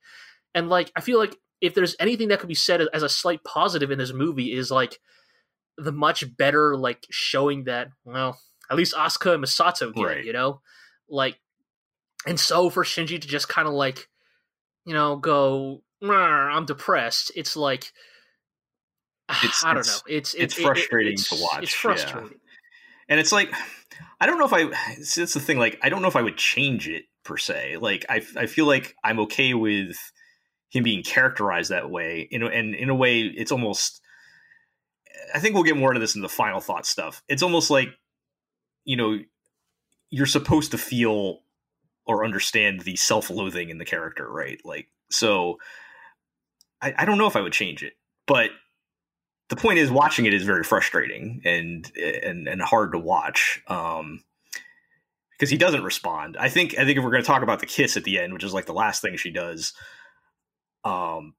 [0.55, 3.43] And like, I feel like if there's anything that could be said as a slight
[3.43, 4.99] positive in this movie is like
[5.77, 8.39] the much better like showing that well,
[8.71, 10.25] at least Asuka and Misato get, right.
[10.25, 10.61] you know,
[11.07, 11.39] like,
[12.25, 14.09] and so for Shinji to just kind of like,
[14.85, 17.31] you know, go, I'm depressed.
[17.35, 17.91] It's like.
[19.43, 19.93] It's, I don't know.
[20.07, 21.63] It's it's, it's frustrating it, it's, to watch.
[21.63, 22.39] It's frustrating.
[23.07, 23.53] And it's like
[24.19, 24.69] I don't know if I.
[24.97, 25.57] It's the thing.
[25.57, 27.77] Like I don't know if I would change it per se.
[27.77, 29.97] Like I, I feel like I'm okay with
[30.69, 32.27] him being characterized that way.
[32.31, 34.01] You know, and in a way, it's almost
[35.33, 37.23] I think we'll get more into this in the final thought stuff.
[37.27, 37.89] It's almost like,
[38.83, 39.19] you know,
[40.09, 41.39] you're supposed to feel
[42.05, 44.59] or understand the self-loathing in the character, right?
[44.63, 45.57] Like, so
[46.81, 47.93] I, I don't know if I would change it,
[48.27, 48.51] but
[49.49, 53.61] the point is, watching it is very frustrating and and and hard to watch.
[53.67, 54.23] Um,
[55.37, 56.37] because he doesn't respond.
[56.39, 58.33] I think I think if we're going to talk about the kiss at the end,
[58.33, 59.73] which is like the last thing she does,
[60.85, 61.33] um,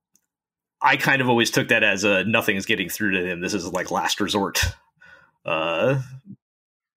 [0.82, 3.40] I kind of always took that as a nothing is getting through to him.
[3.40, 4.62] This is like last resort.
[5.44, 6.02] Uh,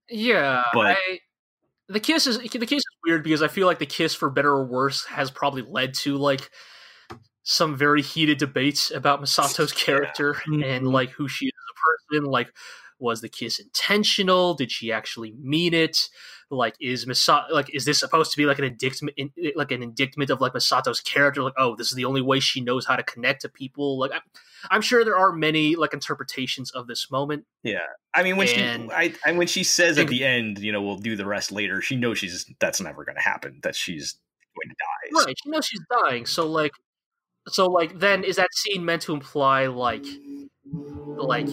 [0.10, 1.20] yeah, but I,
[1.88, 4.51] the kiss is the kiss is weird because I feel like the kiss, for better
[4.51, 6.49] or worse, has probably led to like
[7.50, 10.68] some very heated debates about Misato's character yeah.
[10.68, 10.93] and mm-hmm.
[10.93, 12.30] like who she is as a person.
[12.30, 12.54] Like,
[13.00, 14.54] was the kiss intentional?
[14.54, 15.97] Did she actually mean it?
[16.52, 19.16] Like, is Misato like is this supposed to be like an indictment,
[19.56, 21.41] like an indictment of like Misato's character?
[21.41, 23.97] Like, oh, this is the only way she knows how to connect to people.
[23.97, 24.22] Like, I'm,
[24.70, 27.45] I'm sure there are many like interpretations of this moment.
[27.64, 27.80] Yeah,
[28.14, 30.72] I mean, when and, she, I, I, when she says and, at the end, you
[30.72, 31.82] know, we'll do the rest later.
[31.82, 33.60] She knows she's that's never going to happen.
[33.64, 34.20] That she's
[34.56, 35.26] going to die.
[35.26, 36.26] Right, she knows she's dying.
[36.28, 36.74] So like,
[37.47, 40.05] so like, then is that scene meant to imply like,
[41.17, 41.47] like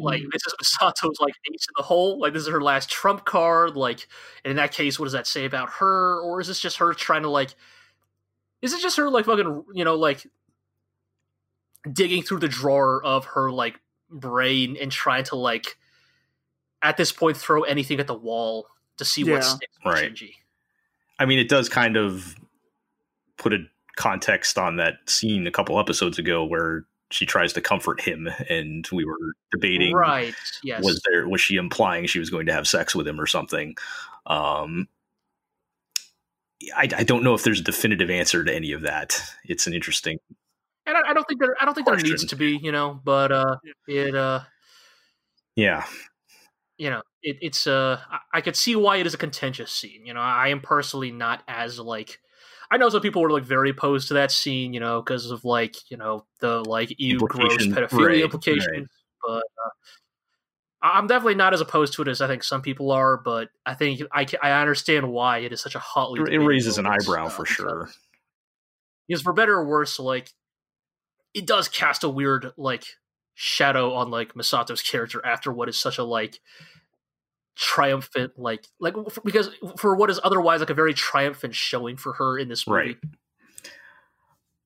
[0.00, 3.24] like this is Misato's like ace in the hole, like this is her last trump
[3.24, 4.06] card, like
[4.44, 6.20] and in that case, what does that say about her?
[6.20, 7.54] Or is this just her trying to like
[8.62, 10.26] is it just her like fucking you know, like
[11.90, 13.80] digging through the drawer of her like
[14.10, 15.76] brain and trying to like
[16.82, 18.66] at this point throw anything at the wall
[18.98, 19.34] to see yeah.
[19.34, 20.12] what sticks right.
[20.12, 20.30] Shinji.
[21.18, 22.34] I mean it does kind of
[23.36, 23.58] put a
[23.96, 28.88] context on that scene a couple episodes ago where she tries to comfort him and
[28.92, 30.34] we were debating right
[30.64, 30.82] yes.
[30.84, 33.74] was there was she implying she was going to have sex with him or something.
[34.26, 34.88] Um
[36.74, 39.22] I, I don't know if there's a definitive answer to any of that.
[39.44, 40.18] It's an interesting
[40.86, 42.06] and I, I don't think there i don't think question.
[42.08, 44.40] there needs to be you know but uh it uh
[45.56, 45.84] yeah.
[46.78, 50.06] you know it, it's uh I, I could see why it is a contentious scene
[50.06, 52.20] you know i am personally not as like
[52.70, 55.44] I know some people were like very opposed to that scene, you know, because of
[55.44, 58.66] like you know the like EU gross pedophilia right, implications.
[58.68, 58.86] Right.
[59.26, 59.70] But uh,
[60.82, 63.16] I'm definitely not as opposed to it as I think some people are.
[63.16, 66.20] But I think I I understand why it is such a hotly.
[66.32, 67.90] It raises an eyebrow for sure.
[69.08, 70.30] because for better or worse, like
[71.34, 72.84] it does cast a weird like
[73.34, 76.40] shadow on like Misato's character after what is such a like
[77.56, 78.94] triumphant like like
[79.24, 82.96] because for what is otherwise like a very triumphant showing for her in this movie.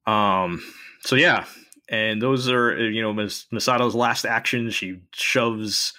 [0.07, 0.45] Right.
[0.45, 0.63] Um
[1.03, 1.47] so yeah,
[1.89, 4.71] and those are you know Mis- Misato's last action.
[4.71, 5.93] She shoves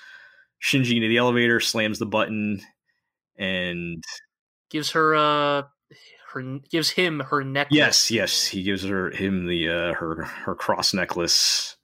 [0.62, 2.62] Shinji into the elevator, slams the button,
[3.38, 4.04] and
[4.70, 5.64] gives her uh
[6.34, 7.78] her gives him her necklace.
[7.78, 11.78] Yes, yes, he gives her him the uh her her cross necklace,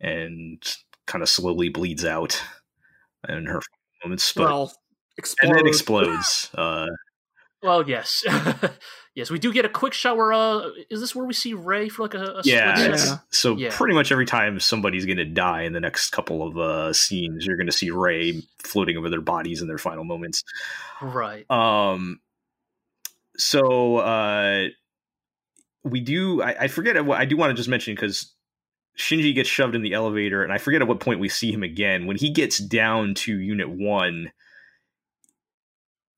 [0.00, 0.62] and
[1.06, 2.42] kind of slowly bleeds out,
[3.26, 3.60] and her
[4.04, 4.72] moments, but well,
[5.16, 5.50] explode.
[5.50, 6.50] and it explodes.
[6.54, 6.86] Uh,
[7.62, 8.24] well, yes,
[9.14, 11.88] yes, we do get a quick shot where uh, is this where we see Rei
[11.90, 13.68] for like a, a yeah, So yeah.
[13.70, 17.44] pretty much every time somebody's going to die in the next couple of uh, scenes,
[17.44, 20.42] you're going to see Rei floating over their bodies in their final moments.
[21.02, 21.48] Right.
[21.50, 22.20] Um.
[23.36, 24.68] So uh,
[25.84, 26.42] we do.
[26.42, 26.96] I, I forget.
[26.96, 28.34] I do want to just mention because
[28.98, 31.62] Shinji gets shoved in the elevator, and I forget at what point we see him
[31.62, 32.06] again.
[32.06, 34.32] When he gets down to Unit One,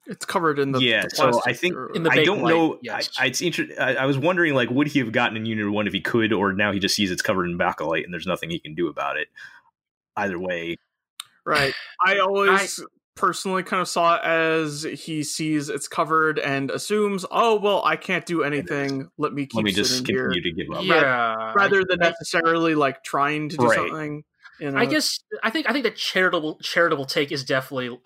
[0.06, 1.02] it's covered in the yeah.
[1.02, 2.78] The so I think in the I don't light, know.
[2.82, 3.10] Yes.
[3.18, 5.86] I, it's inter- I, I, was wondering like, would he have gotten in Unit One
[5.86, 8.50] if he could, or now he just sees it's covered in bakelite and there's nothing
[8.50, 9.28] he can do about it.
[10.16, 10.76] Either way,
[11.46, 11.72] right.
[12.04, 12.84] I always I,
[13.14, 17.96] personally kind of saw it as he sees it's covered and assumes, oh well, I
[17.96, 19.08] can't do anything.
[19.18, 20.42] Let me keep let me just continue here.
[20.42, 20.84] to give up.
[20.84, 23.76] Yeah, rather than necessarily like trying to do right.
[23.76, 24.24] something.
[24.60, 24.78] You know?
[24.78, 27.98] I guess I think I think the charitable charitable take is definitely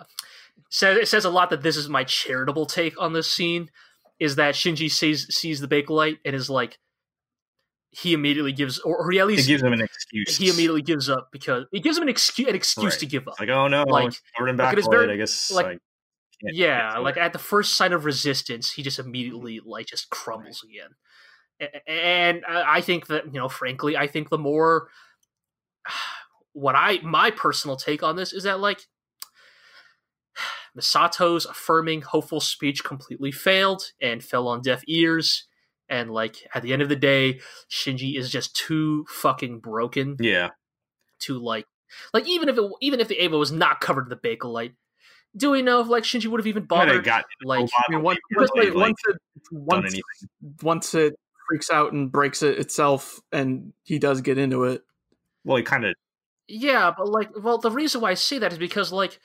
[0.71, 3.71] says it says a lot that this is my charitable take on this scene.
[4.19, 6.79] Is that Shinji sees sees the bakelite and is like,
[8.03, 10.37] he immediately gives, or, or he at least gives him an excuse.
[10.37, 13.01] He immediately gives up because it gives him an excuse, an excuse right.
[13.01, 13.41] to give up.
[13.41, 15.51] Like, oh no, like, covered back very, I guess.
[15.51, 15.81] Like, like
[16.43, 19.09] yeah, like at the first sign of resistance, he just mm-hmm.
[19.09, 20.75] immediately like just crumbles right.
[20.75, 21.81] again.
[21.87, 24.89] And I think that you know, frankly, I think the more
[26.53, 28.83] what I my personal take on this is that like
[30.75, 35.47] Misato's affirming, hopeful speech completely failed and fell on deaf ears
[35.89, 40.51] and like at the end of the day shinji is just too fucking broken yeah.
[41.21, 41.67] to like
[42.13, 44.75] like even if it even if the eva was not covered in the bakelite
[45.37, 48.19] do we know if like shinji would have even bothered got like I mean, once,
[48.37, 49.17] like, once, it
[49.53, 50.01] once,
[50.63, 51.15] once it
[51.49, 54.83] freaks out and breaks it itself and he does get into it.
[55.45, 55.95] Well he kind of
[56.49, 59.21] Yeah, but like, well, the reason why I say that is because like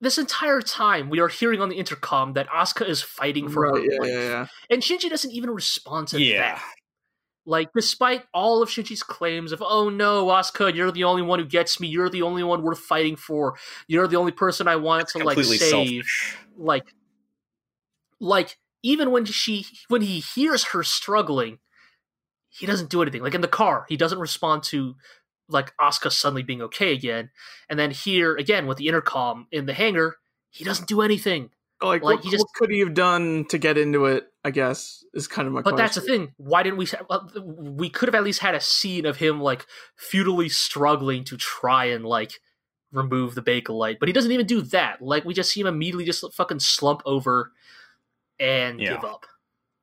[0.00, 3.82] this entire time we are hearing on the intercom that Asuka is fighting for Right,
[3.82, 4.46] her yeah, life, yeah, yeah.
[4.70, 6.54] and Shinji doesn't even respond to Yeah.
[6.54, 6.62] that.
[7.46, 11.46] Like, despite all of Shinji's claims of, "Oh no, Asuka, you're the only one who
[11.46, 11.88] gets me.
[11.88, 13.56] You're the only one worth fighting for.
[13.88, 16.36] You're the only person I want to like save." selfish.
[16.56, 16.94] Like,
[18.20, 21.58] like even when she when he hears her struggling,
[22.50, 23.22] he doesn't do anything.
[23.22, 24.94] Like in the car, he doesn't respond to
[25.50, 27.30] like Asuka suddenly being okay again.
[27.68, 30.16] And then here again with the intercom in the hangar,
[30.50, 31.50] he doesn't do anything.
[31.82, 34.26] Like, Like, what, he just- what could he have done to get into it?
[34.44, 35.76] I guess is kind of my But question.
[35.84, 36.32] that's the thing.
[36.38, 36.86] Why didn't we?
[37.10, 41.36] uh, We could have at least had a scene of him like futilely struggling to
[41.36, 42.40] try and like
[42.92, 45.02] remove the Bakelite, but he doesn't even do that.
[45.02, 47.52] Like we just see him immediately just fucking slump over
[48.38, 48.94] and Yeah.
[48.94, 49.26] give up,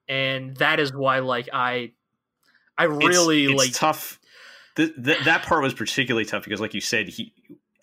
[0.07, 1.91] and that is why like I,
[2.77, 4.19] I It's- really it's, like tough.
[4.77, 7.33] Th- th- that part was particularly tough because, like you said, he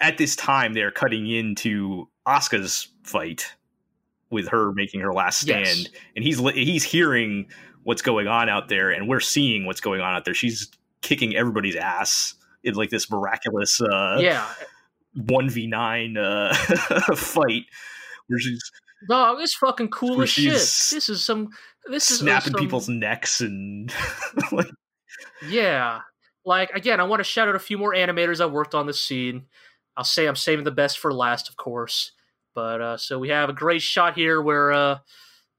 [0.01, 3.53] at this time they're cutting into Asuka's fight
[4.31, 5.89] with her making her last stand, Yes.
[6.17, 7.47] and he's he's hearing
[7.83, 10.35] what's going on out there, and we're seeing what's going on out there.
[10.35, 10.71] She's
[11.03, 14.47] kicking everybody's ass in like this miraculous uh, yeah.
[15.15, 16.55] one v nine uh,
[17.15, 17.65] fight
[18.29, 18.63] where she's
[19.09, 20.53] Dog, it's fucking cool as shit.
[20.53, 21.51] This is some.
[21.91, 23.93] This is snapping people's necks and
[24.53, 24.71] like
[25.47, 26.01] Yeah.
[26.45, 29.01] Like again, I want to shout out a few more animators I worked on this
[29.01, 29.47] scene.
[29.97, 32.13] I'll say I'm saving the best for last, of course.
[32.55, 34.99] But uh so we have a great shot here where uh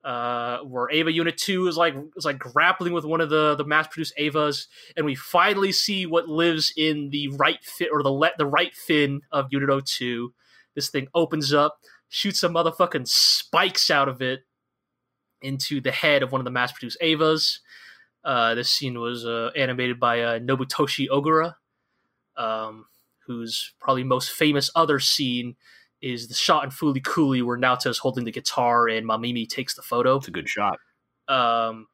[0.03, 3.65] uh where Eva Unit 2 is like is like grappling with one of the the
[3.65, 8.11] mass produced Evas and we finally see what lives in the right fit or the
[8.11, 10.33] le- the right fin of Unit 02.
[10.75, 11.77] This thing opens up,
[12.09, 14.41] shoots some motherfucking spikes out of it
[15.41, 17.59] into the head of one of the mass produced Evas.
[18.25, 21.53] Uh, this scene was uh, animated by uh, Nobutoshi Ogura,
[22.35, 22.87] um,
[23.27, 25.55] whose probably most famous other scene
[26.01, 29.75] is the shot in Fooly Cooly where Naota is holding the guitar and Mamimi takes
[29.75, 30.17] the photo.
[30.17, 30.79] it's a good shot.
[31.27, 31.87] Um,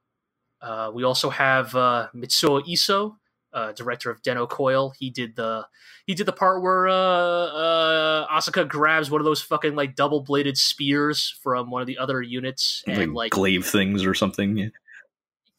[0.62, 3.16] uh, we also have uh, Mitsuo Iso,
[3.54, 4.94] uh, director of Dennou Coil.
[4.98, 5.66] He did the
[6.06, 10.22] he did the part where uh, uh, Asuka grabs one of those fucking like double
[10.22, 14.72] bladed spears from one of the other units and like, like glaive things or something.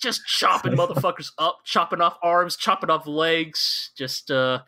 [0.03, 4.61] Just chopping motherfuckers up, chopping off arms, chopping off legs, just uh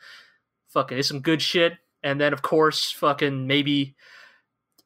[0.69, 1.75] fucking it's some good shit.
[2.03, 3.97] And then of course, fucking maybe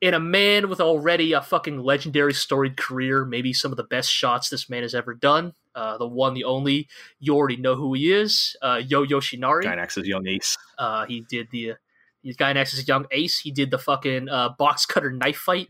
[0.01, 4.11] in a man with already a fucking legendary storied career, maybe some of the best
[4.11, 5.55] shots this man has ever done.
[5.75, 6.89] Uh, the one, the only,
[7.19, 8.57] you already know who he is.
[8.63, 9.65] Uh, Yoh Yoshinari.
[9.65, 10.57] Gainax's young ace.
[10.79, 11.75] Uh, he did the
[12.23, 13.39] he's Gainax's young ace.
[13.39, 15.69] He did the fucking uh, box cutter knife fight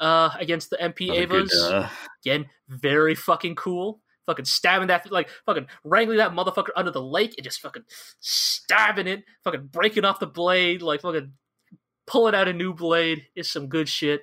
[0.00, 1.88] uh, against the MP Evas uh,
[2.22, 7.34] again very fucking cool fucking stabbing that like fucking wrangling that motherfucker under the lake
[7.38, 7.82] and just fucking
[8.20, 11.32] stabbing it fucking breaking off the blade like fucking
[12.06, 13.26] pulling out a new blade.
[13.34, 14.22] Is some good shit.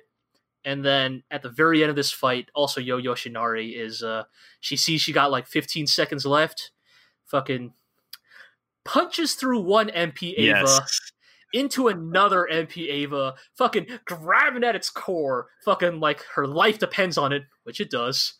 [0.64, 4.24] And then at the very end of this fight also yoh yoshinari is uh
[4.60, 6.70] she sees she got like 15 seconds left.
[7.26, 7.72] Fucking
[8.84, 11.00] punches through one mp eva yes.
[11.52, 17.32] into another MP Eva, fucking grabbing at its core, fucking like her life depends on
[17.32, 18.34] it, which it does,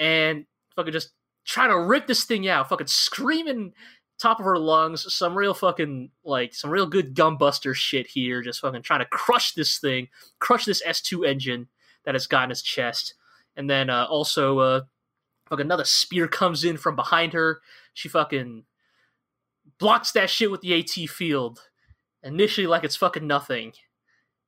[0.00, 0.46] and
[0.76, 1.12] fucking just
[1.44, 3.72] trying to rip this thing out, fucking screaming
[4.22, 8.60] top of her lungs, some real fucking like some real good Gunbuster shit here, just
[8.60, 10.08] fucking trying to crush this thing,
[10.38, 11.68] crush this S2 engine
[12.04, 13.14] that has gotten his chest,
[13.56, 14.80] and then uh, also uh,
[15.48, 17.60] fucking another spear comes in from behind her.
[17.94, 18.64] She fucking
[19.78, 21.60] blocks that shit with the AT field
[22.22, 23.72] initially like it's fucking nothing.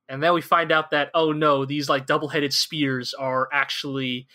[0.07, 4.27] And then we find out that oh no, these like double-headed spears are actually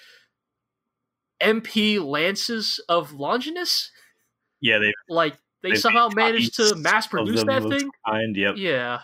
[1.41, 3.91] MP lances of Longinus.
[4.61, 7.91] Yeah, they Like they somehow managed to mass produce that thing.
[8.07, 8.37] kind.
[8.37, 8.55] Yep.
[8.57, 9.01] Yeah.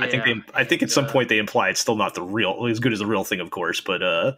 [0.00, 0.34] I think they.
[0.54, 2.92] I think at some Uh, point they imply it's still not the real, as good
[2.92, 3.80] as the real thing, of course.
[3.80, 4.32] But uh,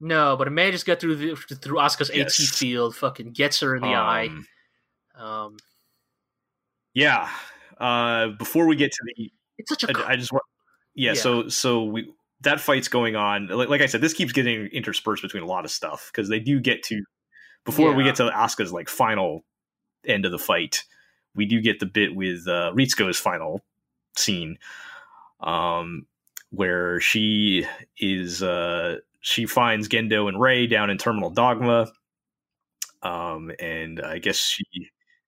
[0.00, 2.40] No, but it manages to get through the, through Asuka's Yes.
[2.40, 2.96] AT field.
[2.96, 4.28] Fucking gets her in the eye.
[5.14, 5.56] um, Um,
[6.94, 7.28] Yeah.
[7.78, 10.44] Uh, before we get to the, it's such a I, I just want.
[10.94, 11.20] Yeah, Yeah.
[11.20, 12.12] So so we
[12.42, 13.48] that fight's going on.
[13.48, 16.40] Like, like I said, this keeps getting interspersed between a lot of stuff because they
[16.40, 17.02] do get to
[17.64, 19.44] before we get to Asuka's like final
[20.06, 20.84] end of the fight.
[21.34, 23.60] We do get the bit with uh, Ritsuko's final
[24.16, 24.58] scene,
[25.40, 26.06] um,
[26.50, 27.66] where she
[27.98, 31.92] is uh, she finds Gendo and Ray down in Terminal Dogma,
[33.02, 34.64] um, and I guess she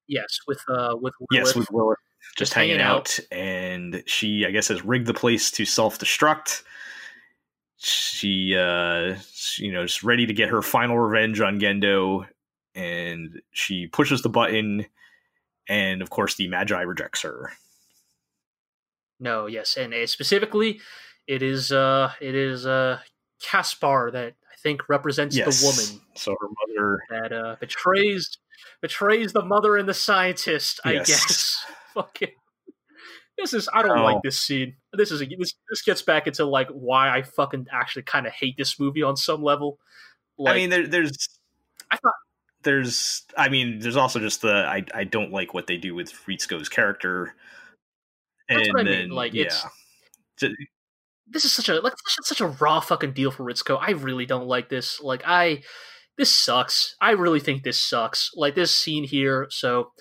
[0.08, 3.18] yes with uh with yes with Lilith just, Just hanging hanging out.
[3.30, 6.62] and she i guess has rigged the place to self-destruct
[7.82, 12.26] she uh she, you know is ready to get her final revenge on gendo
[12.74, 14.86] and she pushes the button
[15.68, 17.52] and of course the Magi rejects her.
[19.20, 20.80] No, yes, and uh, specifically,
[21.26, 22.98] it is uh, it is uh,
[23.40, 25.60] Casper that I think represents yes.
[25.60, 26.02] the woman.
[26.16, 28.36] So her mother that uh, betrays
[28.80, 30.80] betrays the mother and the scientist.
[30.84, 31.06] I yes.
[31.06, 31.66] guess.
[31.94, 32.30] Fucking.
[33.38, 34.04] This is I don't oh.
[34.04, 34.76] like this scene.
[34.92, 38.32] This is a, this this gets back into like why I fucking actually kind of
[38.32, 39.78] hate this movie on some level.
[40.38, 41.28] Like, I mean, there, there's
[41.90, 42.14] I thought
[42.62, 46.12] there's I mean, there's also just the I I don't like what they do with
[46.26, 47.34] Ritsuko's character.
[48.48, 49.10] That's and what I then, mean.
[49.10, 49.50] Like, yeah.
[50.40, 53.78] this is such a like such a raw fucking deal for Ritsuko.
[53.80, 55.00] I really don't like this.
[55.00, 55.62] Like, I
[56.18, 56.96] this sucks.
[57.00, 58.30] I really think this sucks.
[58.34, 59.46] Like this scene here.
[59.50, 59.92] So,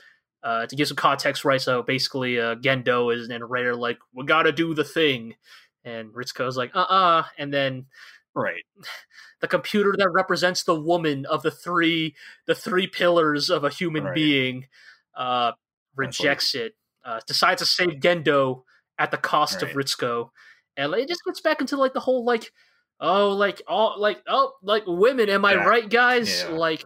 [0.44, 1.62] uh, to give some context, right?
[1.62, 5.36] So basically, uh, Gendo is in a narrator like, "We gotta do the thing,"
[5.84, 7.86] and Ritsuko's like, "Uh, uh," uh and then
[8.34, 8.64] right
[9.42, 12.16] the computer that represents the woman of the three
[12.46, 14.16] the three pillars of a human right.
[14.16, 14.68] being
[15.18, 15.52] uh,
[15.96, 18.64] rejects it uh, decides to save Gendo
[18.98, 19.64] at the cost right.
[19.64, 20.30] of Ritsuko,
[20.78, 22.52] and it just gets back into like the whole like
[23.00, 25.64] oh like all like oh like women am I yeah.
[25.64, 26.56] right guys yeah.
[26.56, 26.86] like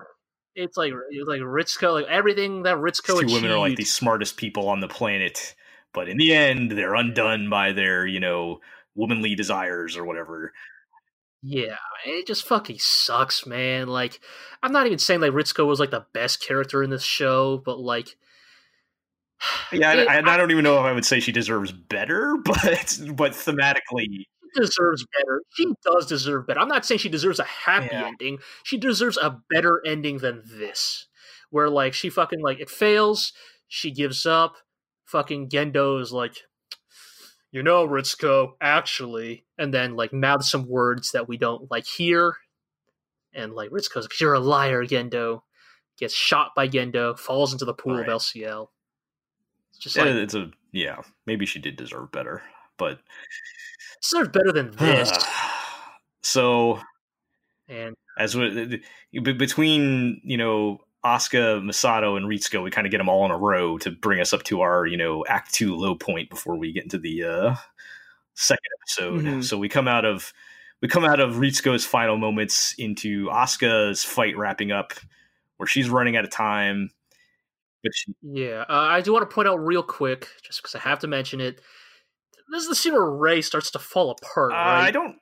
[0.56, 4.38] it's like it's like Ritsuko like everything that Ritsuko two women are like the smartest
[4.38, 5.56] people on the planet,
[5.94, 8.60] but in the end they're undone by their you know
[8.96, 10.54] womanly desires or whatever.
[11.48, 11.76] Yeah,
[12.06, 13.88] it just fucking sucks, man.
[13.88, 14.20] Like,
[14.64, 17.80] I'm not even saying like Ritsuko was like the best character in this show, but
[17.80, 18.16] like,
[19.72, 23.00] yeah, it, I, I, don't even know if I would say she deserves better, but
[23.14, 24.26] but thematically,
[24.56, 25.42] deserves better.
[25.56, 26.60] She does deserve better.
[26.60, 28.08] I'm not saying she deserves a happy yeah.
[28.08, 28.40] ending.
[28.64, 31.08] She deserves a better ending than this,
[31.50, 33.34] where like she fucking like it fails,
[33.68, 34.56] she gives up.
[35.06, 36.36] Fucking Gendo is like,
[37.52, 42.38] you know, Ritsuko, actually, and then like mouths some words that we don't like hear,
[43.34, 45.42] and like Ritsuko's like, you're a liar, Gendo.
[45.98, 48.10] Gets shot by Gendo, falls into the pool right.
[48.10, 48.68] of LCL.
[49.70, 50.98] It's just like it's a yeah.
[51.26, 52.42] Maybe she did deserve better,
[52.78, 53.00] but
[54.02, 55.12] deserved better than this.
[56.24, 56.80] so,
[57.68, 63.10] and as we, between you know Asuka, Misato, and Ritsuko, we kind of get them
[63.10, 65.96] all in a row to bring us up to our, you know, Act Two low
[65.96, 67.56] point before we get into the uh,
[68.34, 69.22] second episode.
[69.22, 69.42] Mm-hmm.
[69.42, 70.34] So we come out of
[70.82, 74.94] we come out of Ritsuko's final moments into Asuka's fight wrapping up,
[75.58, 76.90] where she's running out of time.
[77.84, 80.80] But she, yeah, uh, I do want to point out real quick, just because I
[80.80, 81.62] have to mention it.
[82.52, 84.52] This is the scene where Rei starts to fall apart.
[84.52, 84.88] Uh, right?
[84.88, 85.18] I don't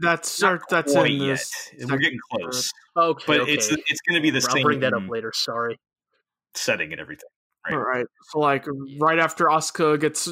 [0.00, 1.70] that's that's in this.
[1.78, 1.90] Yet.
[1.90, 2.72] We're getting close.
[2.96, 3.52] Okay, but okay.
[3.52, 4.62] it's it's going to be the I'll same.
[4.62, 5.32] bring that up later.
[5.34, 5.78] Sorry.
[6.54, 7.28] Setting and everything.
[7.66, 7.74] Right?
[7.74, 8.06] All right.
[8.30, 8.66] So like
[9.00, 10.28] right after Asuka gets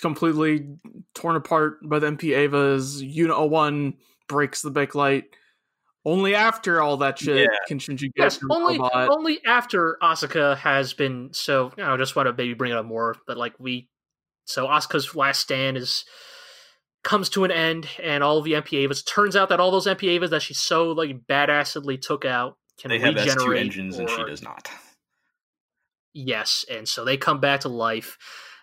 [0.00, 0.68] completely
[1.14, 3.94] torn apart by the MP Eva's Unit 01
[4.28, 5.24] breaks the bakelite.
[6.04, 7.58] Only after all that shit yeah.
[7.68, 9.10] can Shinji get yes, only robot.
[9.10, 12.76] only after Asuka has been so you know, I just want to maybe bring it
[12.76, 13.90] up more, but like we
[14.50, 16.04] so Asuka's last stand is
[17.02, 19.06] comes to an end and all the MP Evas.
[19.06, 22.90] Turns out that all those MP Evas that she so like badassedly took out can
[22.90, 23.28] they regenerate.
[23.28, 24.70] have S2 engines or, and she does not.
[26.12, 28.18] Yes, and so they come back to life.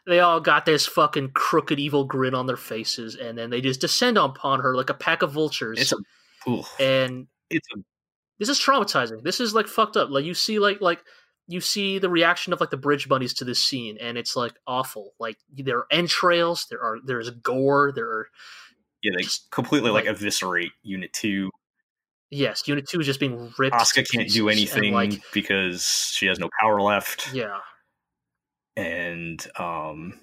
[0.05, 3.81] They all got this fucking crooked evil grin on their faces, and then they just
[3.81, 5.79] descend upon her like a pack of vultures.
[5.79, 6.67] It's a, oof.
[6.79, 7.79] and it's a,
[8.39, 9.23] this is traumatizing.
[9.23, 10.09] This is like fucked up.
[10.09, 11.03] Like you see, like like
[11.47, 14.53] you see the reaction of like the bridge bunnies to this scene and it's like
[14.67, 15.13] awful.
[15.19, 18.27] Like there are entrails there are there's gore there are
[19.01, 21.49] yeah they just, completely like, like, eviscerate unit 2
[22.29, 26.39] yes unit 2 is just being ripped Asuka can't do anything like, because she has
[26.39, 27.33] no power left.
[27.33, 27.59] Yeah.
[28.75, 30.19] And um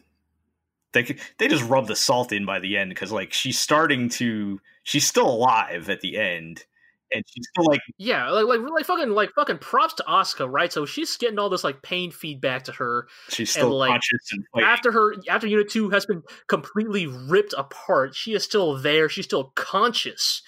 [0.93, 4.61] they they just rub the salt in by the end because like she's starting to
[4.83, 6.65] she's still alive at the end
[7.15, 10.73] and she's still like yeah like, like like fucking like fucking props to Asuka right
[10.73, 14.33] so she's getting all this like pain feedback to her she's still and, like, conscious
[14.33, 14.69] and fighting.
[14.69, 19.25] after her after unit 2 has been completely ripped apart she is still there she's
[19.25, 20.43] still conscious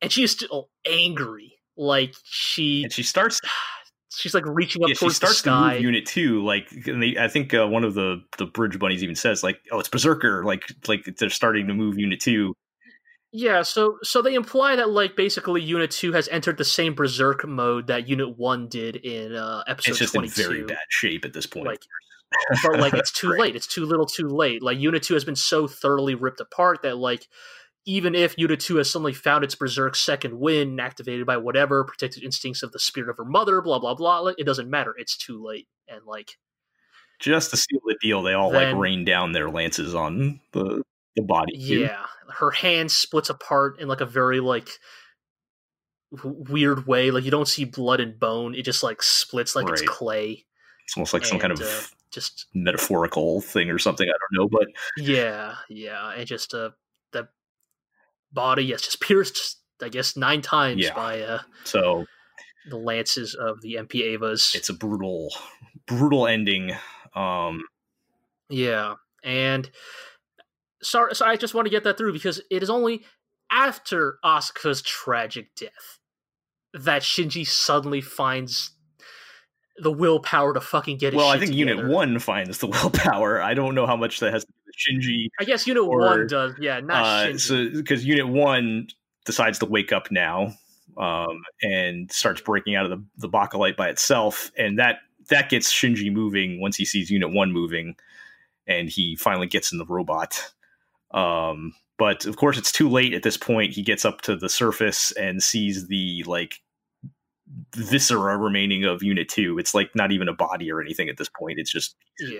[0.00, 3.40] and she is still angry like she and she starts
[4.10, 5.68] she's like reaching up yeah, towards she starts the sky.
[5.68, 9.02] to move unit 2 like they, i think uh, one of the the bridge bunnies
[9.02, 12.54] even says like oh it's berserker like like they're starting to move unit 2
[13.38, 17.46] yeah, so so they imply that like basically Unit Two has entered the same berserk
[17.46, 19.90] mode that Unit One did in uh, episode.
[19.90, 20.42] It's just 22.
[20.42, 21.66] in very bad shape at this point.
[21.66, 21.82] Like,
[22.64, 23.40] but like it's too right.
[23.40, 23.56] late.
[23.56, 24.60] It's too little, too late.
[24.60, 27.28] Like Unit Two has been so thoroughly ripped apart that like
[27.86, 32.24] even if Unit Two has suddenly found its berserk second wind, activated by whatever protected
[32.24, 34.96] instincts of the spirit of her mother, blah blah blah, like, it doesn't matter.
[34.98, 36.32] It's too late, and like
[37.20, 40.82] just to seal the deal, they all then, like rain down their lances on the
[41.18, 41.52] the body.
[41.56, 44.68] Yeah, her hand splits apart in like a very like
[46.22, 47.10] weird way.
[47.10, 49.78] Like you don't see blood and bone; it just like splits like right.
[49.78, 50.44] it's clay.
[50.84, 54.08] It's almost like and, some kind of uh, just metaphorical thing or something.
[54.08, 56.70] I don't know, but yeah, yeah, and just uh,
[57.12, 57.28] the
[58.32, 60.94] body, yes, just pierced, I guess, nine times yeah.
[60.94, 62.06] by uh, so
[62.68, 64.54] the lances of the MP Evas.
[64.54, 65.32] It's a brutal,
[65.86, 66.72] brutal ending.
[67.14, 67.62] Um,
[68.48, 69.70] yeah, and
[70.82, 73.02] sorry, so I just want to get that through because it is only
[73.50, 75.98] after Asuka's tragic death
[76.74, 78.72] that Shinji suddenly finds
[79.78, 81.14] the willpower to fucking get.
[81.14, 81.74] Well, I think together.
[81.76, 83.40] Unit One finds the willpower.
[83.40, 85.28] I don't know how much that has to do with Shinji.
[85.40, 86.54] I guess Unit or, One does.
[86.60, 87.40] Yeah, not uh, Shinji.
[87.40, 88.88] So because Unit One
[89.24, 90.54] decides to wake up now
[90.96, 94.98] um, and starts breaking out of the the Bakelite by itself, and that
[95.28, 97.96] that gets Shinji moving once he sees Unit One moving,
[98.66, 100.52] and he finally gets in the robot.
[101.12, 103.72] Um, but of course, it's too late at this point.
[103.72, 106.60] He gets up to the surface and sees the like
[107.74, 109.58] viscera remaining of Unit Two.
[109.58, 111.58] It's like not even a body or anything at this point.
[111.58, 112.38] It's just yeah.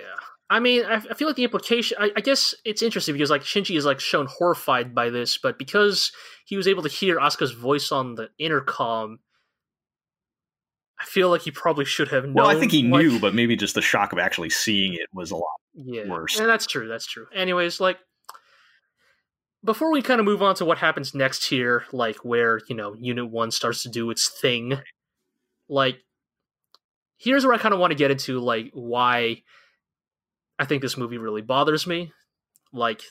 [0.51, 1.97] I mean, I, I feel like the implication.
[1.99, 5.59] I, I, guess it's interesting because like Shinji is like shown horrified by this, but
[5.59, 6.11] because
[6.45, 9.19] he was able to hear Asuka's voice on the intercom,
[10.99, 12.33] I feel like he probably should have known.
[12.33, 15.07] Well, I think he like, knew, but maybe just the shock of actually seeing it
[15.13, 16.39] was a lot yeah, worse.
[16.39, 16.87] And that's true.
[16.87, 17.27] That's true.
[17.33, 17.97] Anyways, like
[19.63, 22.95] before we kind of move on to what happens next here, like where you know
[22.99, 24.79] Unit One starts to do its thing,
[25.67, 25.97] like
[27.17, 29.43] here's where I kind of want to get into like why
[30.57, 32.11] I think this movie really bothers me.
[32.73, 33.01] Like,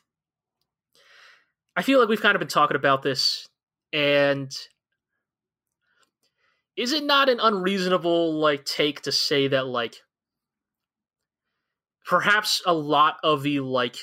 [1.77, 3.47] I feel like we've kind of been talking about this,
[3.93, 4.51] and
[6.77, 9.97] is it not an unreasonable like take to say that like
[12.07, 13.97] perhaps a lot of the like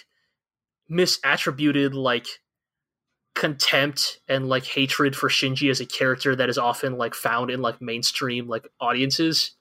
[0.90, 2.28] misattributed like
[3.34, 7.62] contempt and like hatred for Shinji as a character that is often like found in
[7.62, 9.52] like mainstream like audiences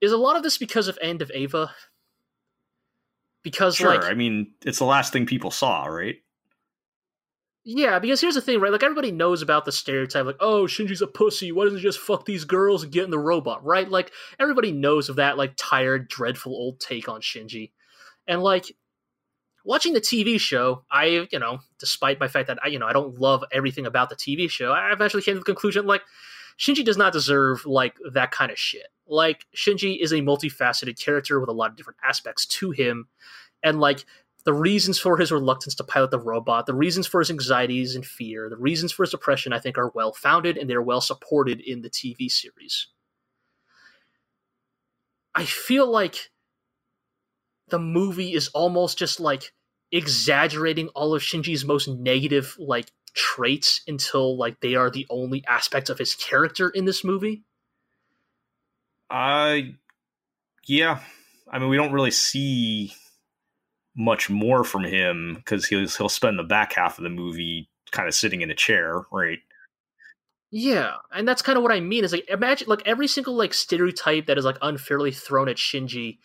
[0.00, 1.70] is a lot of this because of End of Eva
[3.46, 6.16] because sure, like I mean, it's the last thing people saw, right?
[7.64, 8.72] Yeah, because here's the thing, right?
[8.72, 11.52] Like everybody knows about the stereotype, like, oh, Shinji's a pussy.
[11.52, 13.88] Why doesn't he just fuck these girls and get in the robot, right?
[13.88, 17.70] Like everybody knows of that, like tired, dreadful old take on Shinji,
[18.26, 18.72] and like
[19.66, 22.92] watching the TV show, I, you know, despite my fact that I, you know, I
[22.92, 26.02] don't love everything about the TV show, I eventually came to the conclusion like
[26.58, 28.86] Shinji does not deserve like that kind of shit.
[29.06, 33.08] Like Shinji is a multifaceted character with a lot of different aspects to him,
[33.62, 34.06] and like
[34.44, 38.06] the reasons for his reluctance to pilot the robot, the reasons for his anxieties and
[38.06, 41.60] fear, the reasons for his depression, I think are well founded and they're well supported
[41.60, 42.86] in the TV series.
[45.34, 46.30] I feel like
[47.68, 49.52] the movie is almost just like
[49.92, 55.90] exaggerating all of Shinji's most negative like traits until like they are the only aspects
[55.90, 57.44] of his character in this movie.
[59.10, 59.58] Uh
[60.66, 61.00] yeah.
[61.50, 62.92] I mean we don't really see
[63.96, 68.08] much more from him because he'll he'll spend the back half of the movie kind
[68.08, 69.38] of sitting in a chair, right?
[70.50, 72.04] Yeah, and that's kind of what I mean.
[72.04, 76.18] Is like imagine like every single like stereotype that is like unfairly thrown at Shinji.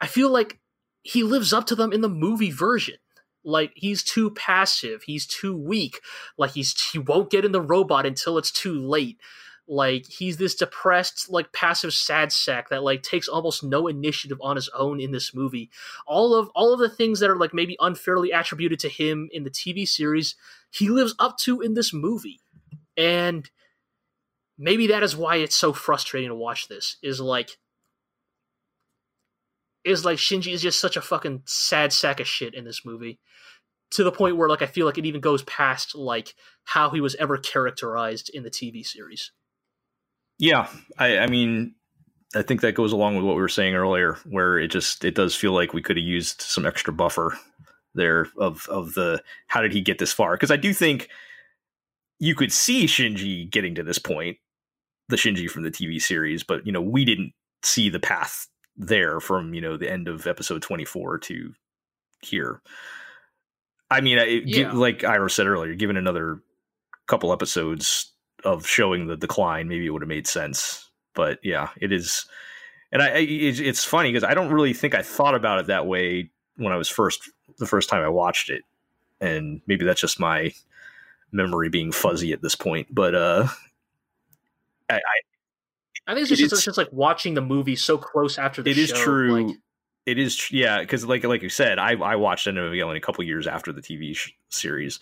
[0.00, 0.58] I feel like
[1.02, 2.96] he lives up to them in the movie version.
[3.44, 6.00] Like he's too passive, he's too weak.
[6.36, 9.18] Like he's he won't get in the robot until it's too late.
[9.68, 14.56] Like he's this depressed, like passive sad sack that like takes almost no initiative on
[14.56, 15.70] his own in this movie.
[16.06, 19.44] All of all of the things that are like maybe unfairly attributed to him in
[19.44, 20.34] the TV series,
[20.70, 22.40] he lives up to in this movie.
[22.96, 23.48] And
[24.58, 26.96] maybe that is why it's so frustrating to watch this.
[27.02, 27.58] Is like
[29.86, 33.18] is like Shinji is just such a fucking sad sack of shit in this movie
[33.92, 36.34] to the point where like I feel like it even goes past like
[36.64, 39.30] how he was ever characterized in the TV series.
[40.38, 40.68] Yeah,
[40.98, 41.74] I, I mean,
[42.34, 45.14] I think that goes along with what we were saying earlier, where it just it
[45.14, 47.38] does feel like we could have used some extra buffer
[47.94, 50.34] there of of the how did he get this far?
[50.34, 51.08] Because I do think
[52.18, 54.36] you could see Shinji getting to this point,
[55.08, 57.32] the Shinji from the TV series, but you know we didn't
[57.62, 61.54] see the path there from you know the end of episode twenty four to
[62.20, 62.60] here.
[63.90, 64.72] I mean, it, yeah.
[64.72, 66.40] like Ira said earlier, given another
[67.06, 68.12] couple episodes
[68.44, 70.90] of showing the decline, maybe it would have made sense.
[71.14, 72.26] But yeah, it is,
[72.92, 76.30] and I, it's funny because I don't really think I thought about it that way
[76.56, 78.62] when I was first the first time I watched it,
[79.20, 80.52] and maybe that's just my
[81.32, 82.88] memory being fuzzy at this point.
[82.90, 83.48] But uh,
[84.90, 85.20] I, I,
[86.06, 88.74] I think it's just, it's just like watching the movie so close after the it
[88.74, 88.80] show.
[88.80, 89.46] It is true.
[89.48, 89.56] Like,
[90.06, 93.00] it is yeah because like like you said i i watched End of Evangelion a
[93.00, 95.00] couple years after the tv sh- series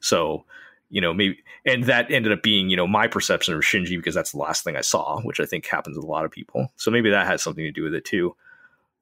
[0.00, 0.46] so
[0.90, 4.14] you know, maybe, and that ended up being, you know, my perception of Shinji because
[4.14, 6.72] that's the last thing I saw, which I think happens with a lot of people.
[6.76, 8.34] So maybe that has something to do with it too.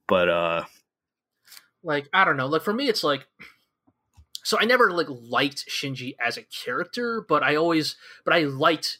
[0.08, 0.64] But, uh,
[1.82, 2.46] like, I don't know.
[2.46, 3.26] Like, for me, it's like,
[4.42, 8.98] so I never like liked Shinji as a character, but I always, but I liked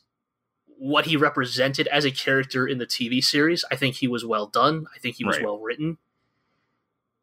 [0.79, 3.65] what he represented as a character in the TV series.
[3.71, 4.87] I think he was well done.
[4.95, 5.45] I think he was right.
[5.45, 5.99] well written.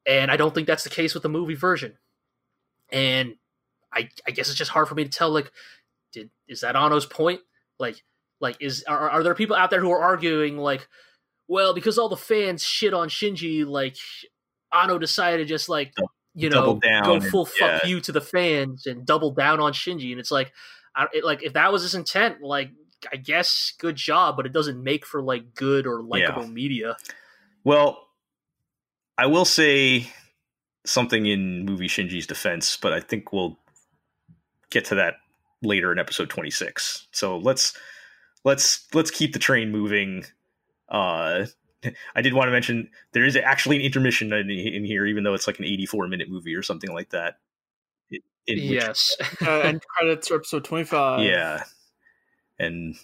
[0.06, 1.94] And I don't think that's the case with the movie version.
[2.92, 3.36] And
[3.94, 5.30] I, I guess it's just hard for me to tell.
[5.30, 5.52] Like,
[6.12, 7.42] did is that Anno's point?
[7.80, 8.04] Like,
[8.40, 10.88] like is are, are there people out there who are arguing like,
[11.48, 13.96] well, because all the fans shit on Shinji, like
[14.74, 15.94] Anno decided to just like
[16.34, 17.90] you know go full fuck yeah.
[17.90, 20.52] you to the fans and double down on Shinji, and it's like,
[20.96, 22.72] I, it, like if that was his intent, like
[23.12, 26.50] I guess good job, but it doesn't make for like good or likable yeah.
[26.50, 26.98] media.
[27.64, 28.08] Well,
[29.18, 30.12] I will say
[30.86, 33.58] something in movie Shinji's defense, but I think we'll
[34.70, 35.16] get to that
[35.62, 37.08] later in episode 26.
[37.12, 37.78] So let's
[38.44, 40.26] let's let's keep the train moving.
[40.90, 41.46] Uh
[42.16, 45.34] I did want to mention there is actually an intermission in, in here, even though
[45.34, 47.36] it's like an 84 minute movie or something like that.
[48.10, 49.16] In, in yes.
[49.20, 51.22] Which, uh, end credits for episode 25.
[51.22, 51.64] Yeah.
[52.60, 52.96] And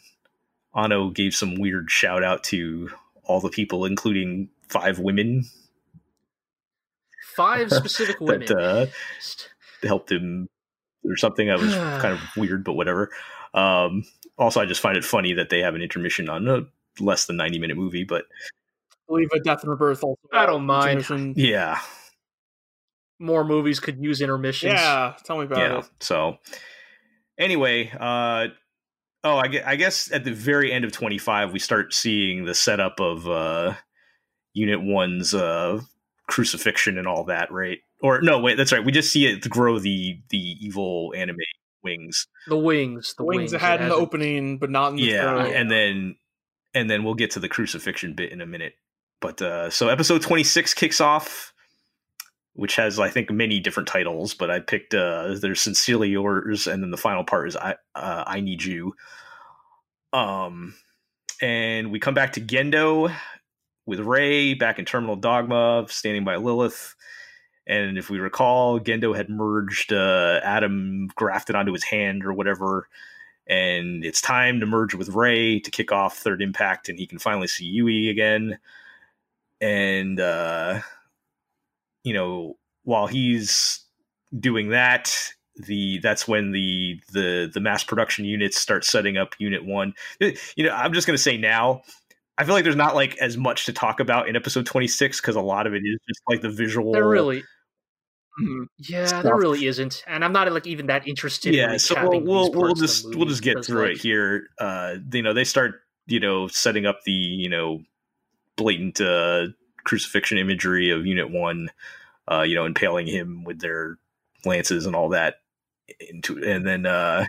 [0.76, 2.90] Anno gave some weird shout out to
[3.24, 5.46] all the people, including five women.
[7.36, 8.48] Five specific women.
[8.48, 8.86] that uh,
[9.88, 10.48] helped him
[11.06, 11.48] or something.
[11.48, 13.12] That was kind of weird, but whatever.
[13.54, 14.04] Um,
[14.38, 16.62] also, I just find it funny that they have an intermission on a
[17.00, 18.26] less than 90 minute movie, but.
[18.92, 20.20] I believe a Death and Rebirth also.
[20.32, 21.36] I don't mind.
[21.36, 21.80] Yeah.
[23.18, 24.74] More movies could use intermissions.
[24.74, 25.90] Yeah, tell me about yeah, it.
[26.00, 26.38] So,
[27.38, 28.48] anyway, uh,
[29.24, 33.00] oh, I, I guess at the very end of 25, we start seeing the setup
[33.00, 33.76] of uh,
[34.54, 35.82] Unit 1's uh,
[36.28, 37.80] crucifixion and all that, right?
[38.02, 38.84] Or no, wait, that's right.
[38.84, 41.38] We just see it grow the the evil anime
[41.84, 42.28] wings.
[42.48, 45.22] The wings, the, wings, wings it had in the opening, but not in the yeah,
[45.22, 45.54] throat.
[45.54, 46.16] and then
[46.74, 48.74] and then we'll get to the crucifixion bit in a minute.
[49.22, 51.54] But uh, so episode 26 kicks off,
[52.60, 56.84] which has I think many different titles, but I picked uh, there's sincerely yours, and
[56.84, 58.96] then the final part is I uh, I need you.
[60.12, 60.76] Um,
[61.42, 63.16] and we come back to Gendo
[63.86, 66.96] with Rei back in Terminal Dogma, standing by Lilith.
[67.66, 72.90] And if we recall, Gendo had merged uh, Adam grafted onto his hand or whatever.
[73.48, 77.20] And it's time to merge with Rei to kick off Third Impact, and he can
[77.20, 78.60] finally see Yui again.
[79.62, 80.82] And, uh,
[82.04, 83.84] you know, while he's
[84.38, 85.16] doing that,
[85.56, 90.64] the that's when the the the mass production units start setting up unit one you
[90.64, 91.82] know i'm just going to say now
[92.40, 95.36] I feel like there's not like as much to talk about in episode 26 because
[95.36, 96.94] a lot of it is just like the visual.
[96.94, 97.42] There really,
[98.42, 98.64] mm-hmm.
[98.78, 99.24] yeah, stuff.
[99.24, 101.54] there really isn't, and I'm not like even that interested.
[101.54, 104.48] Yeah, in so we'll we'll, we'll just we'll just get through like, it here.
[104.58, 107.82] Uh, you know, they start you know setting up the you know
[108.56, 109.48] blatant uh,
[109.84, 111.70] crucifixion imagery of Unit One,
[112.32, 113.98] uh, you know, impaling him with their
[114.46, 115.36] lances and all that
[116.00, 117.26] into, and then uh,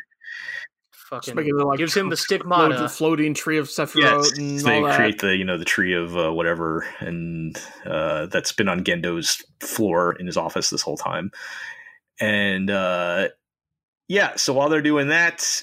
[1.10, 4.32] fucking like gives him the stigmata, the floating tree of Sephiroth.
[4.36, 8.68] Yes, they create the you know the tree of uh, whatever, and uh, that's been
[8.68, 11.32] on Gendo's floor in his office this whole time.
[12.20, 13.28] And uh,
[14.08, 15.62] yeah, so while they're doing that,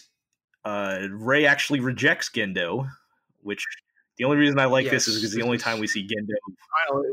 [0.65, 2.89] uh, Rei actually rejects Gendo,
[3.41, 3.65] which
[4.18, 6.34] the only reason I like yes, this is because the only time we see Gendo.
[6.88, 7.10] Finally.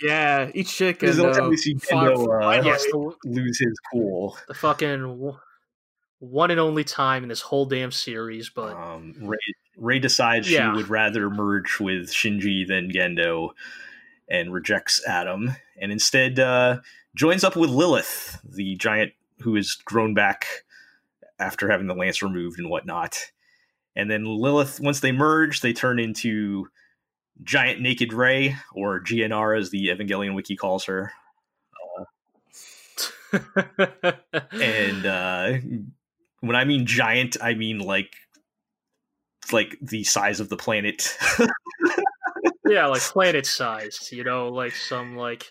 [0.00, 2.84] Yeah, each chick is the only time we see Gendo uh, yes,
[3.24, 4.36] lose his cool.
[4.46, 5.34] The fucking
[6.18, 8.50] one and only time in this whole damn series.
[8.50, 9.38] But um, Rei,
[9.76, 10.70] Rei decides yeah.
[10.70, 13.50] she would rather merge with Shinji than Gendo,
[14.28, 16.80] and rejects Adam, and instead uh,
[17.14, 20.46] joins up with Lilith, the giant who has grown back
[21.38, 23.30] after having the lance removed and whatnot.
[23.96, 26.68] And then Lilith, once they merge, they turn into
[27.42, 31.12] Giant Naked Rei, or GNR as the Evangelion wiki calls her.
[31.98, 32.04] Uh,
[34.52, 35.52] and uh,
[36.40, 38.14] when I mean giant, I mean like
[39.52, 41.16] like the size of the planet.
[42.66, 44.12] yeah, like planet sized.
[44.12, 45.50] You know, like some like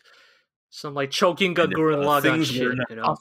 [0.70, 2.76] some like choking uh, Lagann shit.
[2.76, 3.16] Not, you know?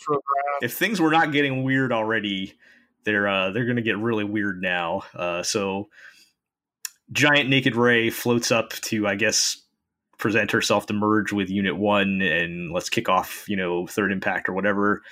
[0.62, 2.54] If things were not getting weird already,
[3.04, 5.02] they're uh, they're gonna get really weird now.
[5.14, 5.88] Uh, so,
[7.12, 9.62] giant naked Rei floats up to, I guess,
[10.18, 14.48] present herself to merge with Unit One, and let's kick off, you know, Third Impact
[14.48, 15.02] or whatever.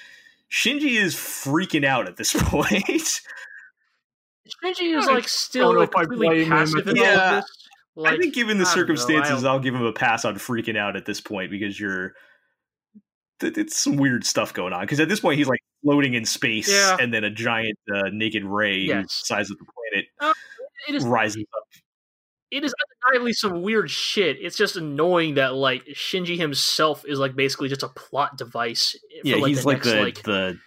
[0.51, 3.21] Shinji is freaking out at this point.
[4.65, 7.69] Shinji is like still like completely passive in yeah, all of this.
[7.95, 11.05] Like, I think, given the circumstances, I'll give him a pass on freaking out at
[11.05, 12.15] this point because you're.
[13.45, 16.69] It's some weird stuff going on because at this point he's like floating in space,
[16.71, 16.97] Yeah.
[17.01, 19.21] and then a giant uh, naked Rei Yes.
[19.21, 20.33] the size of the planet Uh,
[20.89, 21.65] it is rises up.
[22.51, 22.75] it is
[23.07, 24.37] undeniably some weird shit.
[24.41, 28.93] It's just annoying that like Shinji himself is like basically just a plot device.
[29.23, 30.59] For, Yeah, like, he's the like next, the like the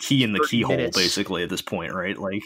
[0.00, 0.96] key in the keyhole, minutes.
[0.96, 2.16] basically at this point, right?
[2.18, 2.42] Like,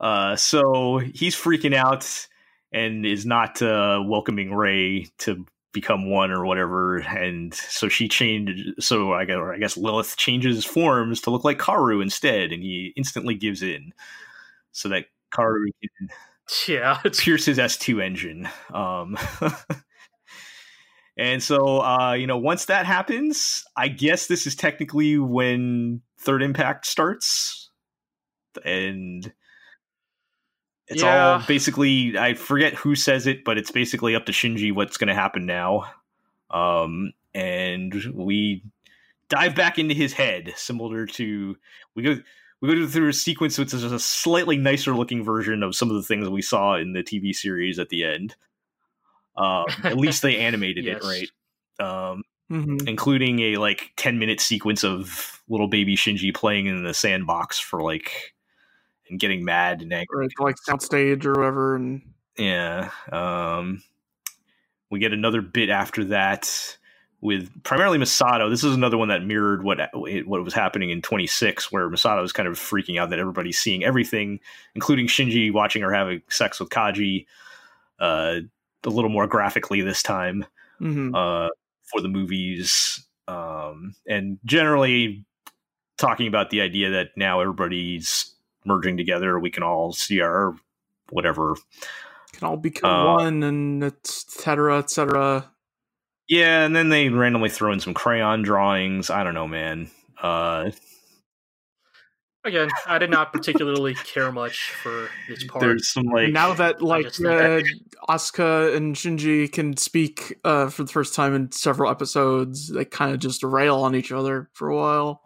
[0.00, 2.26] uh, so he's freaking out
[2.72, 8.82] and is not uh, welcoming Rei to become one or whatever, and so she changed.
[8.82, 12.62] So I guess, or I guess Lilith changes forms to look like Kaworu instead, and
[12.62, 13.92] he instantly gives in,
[14.72, 16.08] so that Kaworu can
[16.66, 18.48] yeah, it's pierce his S2 engine.
[18.72, 19.16] Um,
[21.16, 26.42] and so, uh, you know, once that happens, I guess this is technically when Third
[26.42, 27.70] Impact starts.
[28.64, 29.32] And
[30.88, 34.96] it's all basically, I forget who says it, but it's basically up to Shinji what's
[34.96, 35.84] going to happen now.
[36.50, 38.62] Um, and we
[39.28, 41.56] dive back into his head, similar to,
[41.94, 42.16] we go,
[42.60, 45.96] we go through a sequence which is a slightly nicer looking version of some of
[45.96, 48.34] the things we saw in the TV series at the end.
[49.36, 51.04] Um, at least they animated Yes.
[51.04, 51.06] it
[51.78, 52.88] right, um, Mhm.
[52.88, 57.82] including a like ten minute sequence of little baby Shinji playing in the sandbox for
[57.82, 58.34] like
[59.10, 60.28] and getting mad and angry.
[60.38, 62.02] Or like soundstage or whatever, and
[62.36, 62.90] Yeah.
[63.12, 63.82] Um,
[64.90, 66.76] we get another bit after that
[67.20, 68.48] with primarily Misato.
[68.48, 72.32] This is another one that mirrored what what was happening in 26, where Misato is
[72.32, 74.40] kind of freaking out that everybody's seeing everything,
[74.74, 77.26] including Shinji watching her having sex with Kaji.
[77.98, 78.40] Uh,
[78.84, 80.46] a little more graphically this time
[80.80, 81.12] Mhm.
[81.12, 81.50] uh,
[81.90, 85.24] for the movies, um, and generally
[85.96, 88.32] talking about the idea that now everybody's
[88.68, 89.38] merging together.
[89.38, 90.54] We can all see our
[91.10, 91.54] whatever
[92.32, 95.50] can all become uh, one, and et cetera, et cetera.
[96.28, 99.10] Yeah, and then they randomly throw in some crayon drawings.
[99.10, 99.90] I don't know, man.
[100.22, 100.70] Uh,
[102.44, 105.60] again, I did not particularly care much for this part.
[105.60, 107.62] there's some like now that like just- uh,
[108.08, 113.12] Asuka and Shinji can speak uh, for the first time in several episodes, they kind
[113.12, 115.22] of just rail on each other for a while.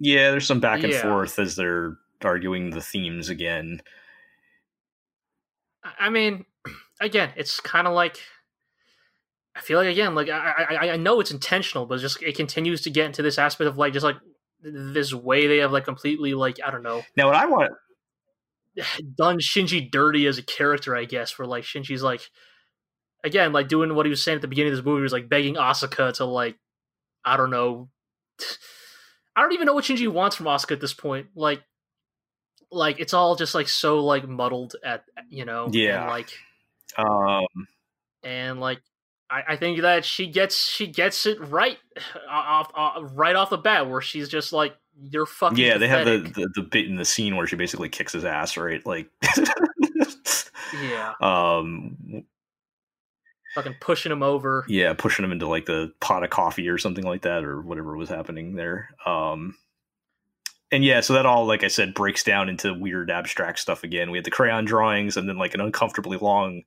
[0.00, 1.02] Yeah, there's some back and Yeah.
[1.02, 3.80] forth as they're arguing the themes again.
[5.98, 6.44] I mean,
[7.00, 8.20] again, it's kind of like
[9.54, 12.36] I feel like again, like I, I I know it's intentional, but it's just it
[12.36, 14.16] continues to get into this aspect of like just like
[14.62, 17.72] this way they have like completely like I don't know Now, what I want,
[19.16, 21.38] done Shinji dirty as a character, I guess.
[21.38, 22.22] Where like Shinji's like
[23.24, 25.12] again like doing what he was saying at the beginning of this movie he was
[25.12, 26.56] like begging Asuka to like
[27.24, 27.90] I don't know.
[29.36, 31.28] I don't even know what Shinji wants from Asuka at this point.
[31.34, 31.62] Like,
[32.72, 35.68] like it's all just like so like muddled at you know.
[35.72, 36.02] Yeah.
[36.02, 36.30] And, like
[36.98, 37.66] um,
[38.22, 38.80] and like
[39.30, 41.78] I, I think that she gets she gets it right
[42.28, 46.04] off, off right off the bat where she's just like you're fucking yeah, they have
[46.04, 48.84] the, the the bit in the scene where she basically kicks his ass, right?
[48.84, 49.08] Like,
[50.82, 52.24] yeah um,
[53.54, 57.04] fucking pushing him over yeah, pushing him into like the pot of coffee or something
[57.04, 58.90] like that, or whatever was happening there.
[59.06, 59.56] Um,
[60.72, 64.10] and yeah, so that all, like I said, breaks down into weird abstract stuff again.
[64.10, 66.62] We had the crayon drawings, and then like an uncomfortably long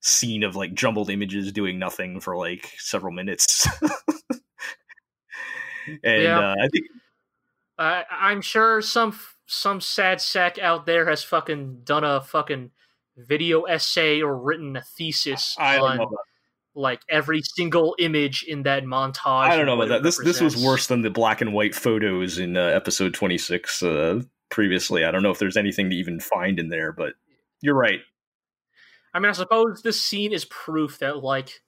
[0.00, 3.66] scene of like jumbled images doing nothing for like several minutes.
[6.02, 6.38] and Yeah.
[6.38, 6.86] uh, I think
[7.78, 12.70] I I'm sure some some sad sack out there has fucking done a fucking
[13.16, 16.06] video essay or written a thesis I on
[16.74, 19.48] like every single image in that montage.
[19.48, 20.02] I don't know about that.
[20.02, 23.82] This this was worse than the black and white photos in uh, episode twenty six
[23.82, 24.20] uh,
[24.50, 25.04] previously.
[25.04, 27.14] I don't know if there's anything to even find in there, but
[27.60, 28.00] you're right.
[29.12, 31.60] I mean, I suppose this scene is proof that like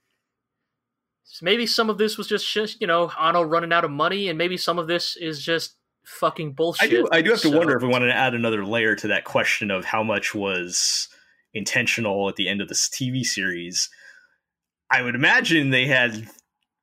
[1.40, 4.56] maybe some of this was just you know Anno running out of money, and maybe
[4.56, 6.86] some of this is just fucking bullshit.
[6.86, 7.08] I do.
[7.12, 9.70] I do have to wonder if we wanted to add another layer to that question
[9.70, 11.08] of how much was
[11.56, 13.88] intentional at the end of this TV series.
[14.90, 16.28] I would imagine they had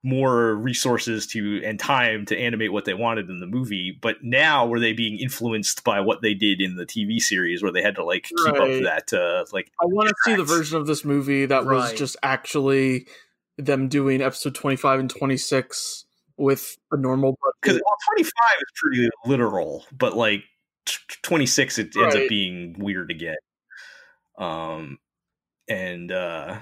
[0.05, 4.65] more resources to and time to animate what they wanted in the movie, but now
[4.65, 7.95] were they being influenced by what they did in the TV series, where they had
[7.95, 11.05] to like keep up that uh, like I want to see the version of this
[11.05, 13.07] movie that was just actually
[13.57, 16.05] them doing episode 25 and 26
[16.37, 20.43] with a normal because well, 25 is pretty literal but like
[21.21, 23.35] 26 it ends up being weird again
[24.37, 24.97] um
[25.67, 26.57] and uh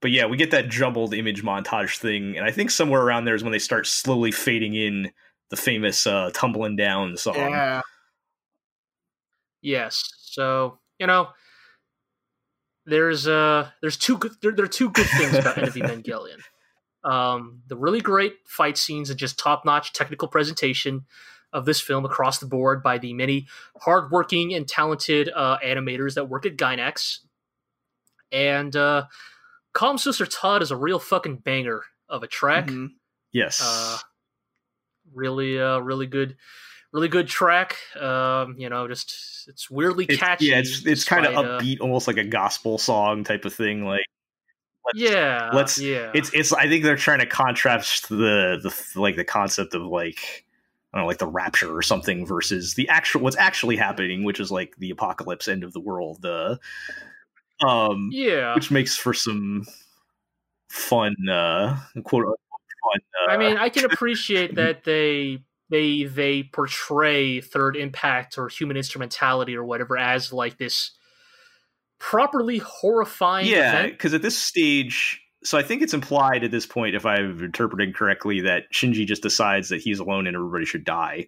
[0.00, 3.34] but yeah we get that jumbled image montage thing and i think somewhere around there
[3.34, 5.10] is when they start slowly fading in
[5.50, 7.80] the famous uh tumbling down song Yeah.
[9.62, 10.14] Yes.
[10.20, 11.28] So you know,
[12.86, 16.38] there's uh, there's two good there, there are two good things about End of Evangelion.
[17.04, 21.04] Um, the really great fight scenes and just top notch technical presentation
[21.56, 23.46] of this film across the board by the many
[23.80, 27.20] hardworking and talented uh, animators that work at Gainax.
[28.30, 29.06] And uh,
[29.74, 32.66] Komm, Süsser Tod is a real fucking banger of a track.
[32.66, 32.86] Mm-hmm.
[33.32, 33.62] Yes.
[33.64, 33.96] Uh,
[35.14, 36.36] really, uh, really good,
[36.92, 37.78] really good track.
[37.98, 40.46] Um, you know, just it's weirdly it's, catchy.
[40.46, 43.86] Yeah, it's it's kind of uh, upbeat, almost like a gospel song type of thing.
[43.86, 44.04] Like,
[44.84, 45.78] let's, yeah, let's.
[45.78, 46.52] Yeah, it's it's.
[46.52, 50.42] I think they're trying to contrast the the like the concept of like.
[50.96, 54.40] I don't know, like the rapture or something versus the actual what's actually happening, which
[54.40, 56.22] is like the apocalypse, end of the world.
[56.22, 56.58] The
[57.62, 59.66] um, yeah, which makes for some
[60.70, 62.40] fun, uh, quote unquote
[62.82, 63.00] fun.
[63.28, 68.78] Uh, I mean, I can appreciate that they they they portray third impact or human
[68.78, 70.92] instrumentality or whatever as like this
[71.98, 76.94] properly horrifying yeah because at this stage so i think it's implied at this point
[76.94, 81.26] if i've interpreted correctly that shinji just decides that he's alone and everybody should die.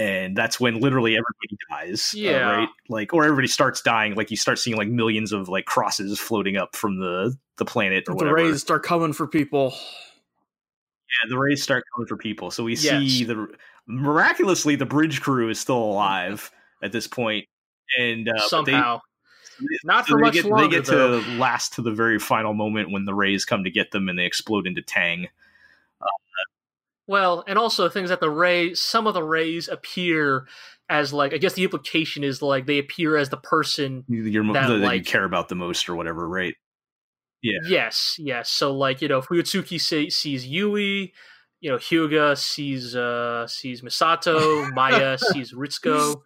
[0.00, 2.50] And that's when literally everybody dies uh, yeah.
[2.50, 2.68] uh, right?
[2.88, 4.14] Like or everybody starts dying.
[4.14, 8.04] Like you start seeing like millions of like crosses floating up from the the planet
[8.08, 8.36] or the whatever.
[8.36, 9.74] The rays start coming for people.
[9.74, 12.52] Yeah the rays start coming for people.
[12.52, 12.82] So we yes.
[12.82, 13.48] see the
[13.88, 16.52] miraculously the bridge crew is still alive
[16.82, 17.46] at this point.
[17.98, 19.02] And uh, somehow they,
[19.84, 20.64] not so for much get, longer.
[20.64, 21.20] They get though.
[21.20, 24.18] to last to the very final moment when the rays come to get them and
[24.18, 25.26] they explode into Tang.
[26.00, 26.06] Uh,
[27.06, 30.46] well, and also things that the rays, some of the rays appear
[30.88, 34.68] as like I guess the implication is like they appear as the person you're, that,
[34.68, 36.54] that like, you care about the most or whatever, right?
[37.42, 37.58] Yeah.
[37.66, 38.50] Yes, yes.
[38.50, 39.80] So like you know, Fuyutsuki
[40.10, 41.12] sees Yui,
[41.60, 46.22] you know, Hyuga sees uh sees Misato, Maya sees Ritsuko,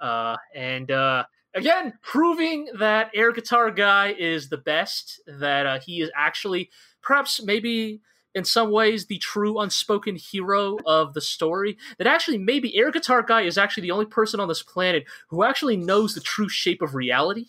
[0.00, 1.24] uh, and uh,
[1.54, 5.20] again proving that air guitar guy is the best.
[5.26, 6.70] That uh, he is actually
[7.02, 8.00] perhaps maybe
[8.34, 11.76] in some ways the true unspoken hero of the story.
[11.98, 15.42] That actually maybe air guitar guy is actually the only person on this planet who
[15.42, 17.46] actually knows the true shape of reality.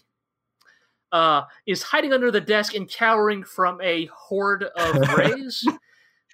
[1.11, 5.63] Uh, is hiding under the desk and cowering from a horde of rays.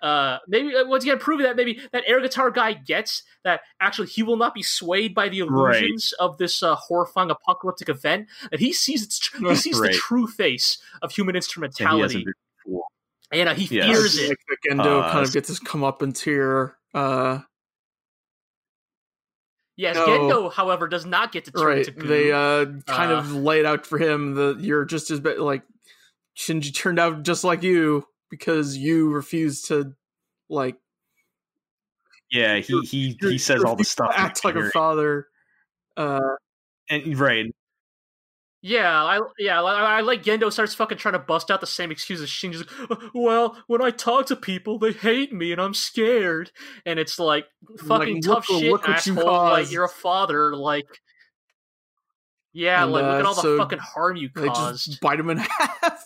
[0.01, 4.07] Uh, maybe uh, once again proving that maybe that air guitar guy gets that actually
[4.07, 6.25] he will not be swayed by the illusions right.
[6.25, 8.27] of this uh, horrifying apocalyptic event.
[8.51, 9.91] That he sees its he sees right.
[9.91, 12.25] the true face of human instrumentality,
[12.65, 12.83] and,
[13.31, 13.85] and uh, he yes.
[13.85, 14.29] fears it.
[14.29, 16.75] Like, like Gendo uh, kind of gets his comeuppance here.
[16.93, 17.39] Uh,
[19.79, 20.07] Yes, no.
[20.07, 21.85] Gendo, however, does not get to turn right.
[21.85, 22.05] to goo.
[22.05, 25.39] They uh, kind uh, of laid out for him that you're just as bad.
[25.39, 25.61] Like
[26.37, 29.93] Shinji turned out just like you because you refuse to
[30.49, 30.75] like.
[32.31, 34.11] Yeah, he he he says all the stuff.
[34.15, 35.27] Act like a father.
[35.97, 36.35] Uh,
[36.89, 37.51] and right,
[38.61, 41.91] yeah, I yeah, I, I, like Gendo starts fucking trying to bust out the same
[41.91, 42.29] excuses.
[42.29, 46.51] Shinji's like, well, when I talk to people, they hate me and I'm scared.
[46.85, 47.45] And it's like
[47.87, 49.15] fucking like, tough look, shit, look asshole.
[49.15, 50.87] You like you're a father, like
[52.51, 54.87] yeah, and, like look uh, at all so the fucking harm you caused.
[54.87, 56.05] Just bite him in half.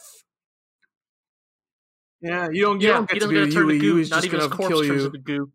[2.24, 2.82] Yeah, you don't.
[2.82, 4.06] You yeah, don't get to be turn to goo.
[4.06, 5.06] Not even his corpse turns you.
[5.06, 5.52] into goo.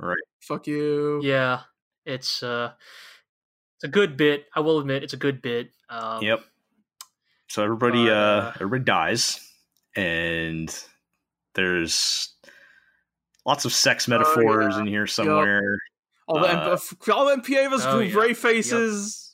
[0.00, 0.16] Right.
[0.40, 1.20] Fuck you.
[1.22, 1.60] Yeah,
[2.04, 2.72] it's uh
[3.76, 4.46] it's a good bit.
[4.56, 5.70] I will admit, it's a good bit.
[5.88, 6.40] Um, yep.
[7.46, 9.40] So everybody, uh, uh, everybody dies,
[9.94, 10.76] and
[11.54, 12.34] there's
[13.46, 14.80] lots of sex metaphors oh, yeah.
[14.80, 15.62] in here somewhere.
[15.62, 15.78] Yep.
[16.26, 16.78] All the uh,
[17.14, 18.10] all the MPA oh, yeah.
[18.10, 19.24] gray faces.
[19.24, 19.27] Yep.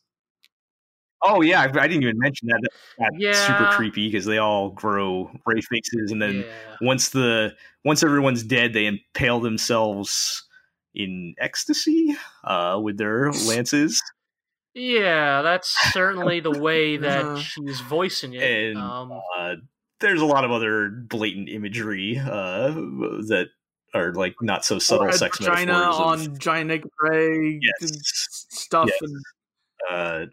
[1.26, 2.60] Oh yeah, I, I, didn't even mention that.
[2.98, 3.46] That's yeah.
[3.46, 6.76] super creepy because they all grow gray faces, and then yeah.
[6.82, 10.44] once the once everyone's dead, they impale themselves
[10.94, 14.02] in ecstasy uh, with their lances.
[14.74, 18.42] Yeah, that's certainly the way that uh, she's voicing it.
[18.42, 19.54] And um, uh,
[20.00, 23.46] there's a lot of other blatant imagery uh, that
[23.94, 27.92] are like not so subtle sex China metaphors on giant naked Rei yes.
[28.50, 28.88] stuff.
[28.88, 28.98] Yes.
[29.00, 29.22] And,
[29.90, 30.26] uh,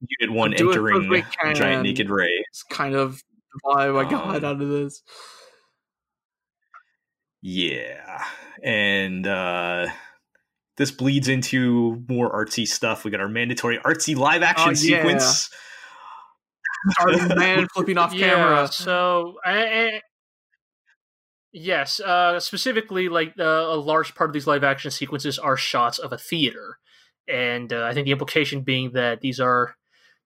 [0.00, 2.28] Unit one entering giant naked Rei.
[2.50, 5.02] It's kind of the vibe I got um, out of this.
[7.42, 8.24] Yeah,
[8.62, 9.88] and uh,
[10.76, 13.04] this bleeds into more artsy stuff.
[13.04, 14.74] We got our mandatory artsy live action oh, yeah.
[14.74, 15.50] sequence.
[17.36, 18.68] man flipping off yeah, camera.
[18.68, 20.00] So, I, I,
[21.52, 25.98] yes, uh, specifically, like uh, a large part of these live action sequences are shots
[25.98, 26.78] of a theater,
[27.28, 29.74] and uh, I think the implication being that these are,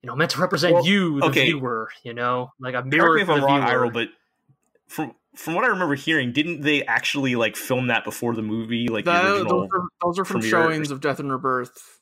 [0.03, 1.45] you know, meant to represent well, you, the okay.
[1.47, 1.91] viewer.
[2.03, 3.15] You know, like a mirror.
[3.15, 4.09] Correct me if I'm wrong, Iro, but
[4.89, 8.89] from from what I remember hearing, didn't they actually like film that before the movie?
[8.89, 10.51] Like that, the original those, are, those are from premiere?
[10.51, 12.01] showings of Death and Rebirth.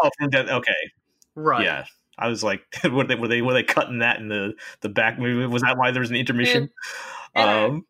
[0.00, 0.48] Oh, from Death.
[0.48, 0.72] Okay,
[1.34, 1.64] right.
[1.64, 1.84] Yeah,
[2.16, 5.18] I was like, were they were they were they cutting that in the the back
[5.18, 5.46] movie?
[5.46, 6.70] Was that why there was an intermission?
[7.36, 7.84] um,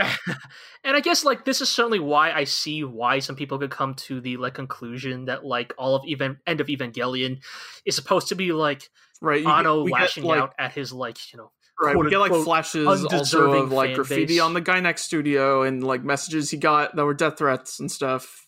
[0.84, 3.94] and I guess like this is certainly why I see why some people could come
[3.94, 7.40] to the like conclusion that like all of even end of Evangelion
[7.84, 8.90] is supposed to be like
[9.20, 11.50] right Anno lashing get, like, out at his like you know
[11.80, 14.40] right we get like flashes also of like graffiti base.
[14.40, 18.46] on the Gainax studio and like messages he got that were death threats and stuff.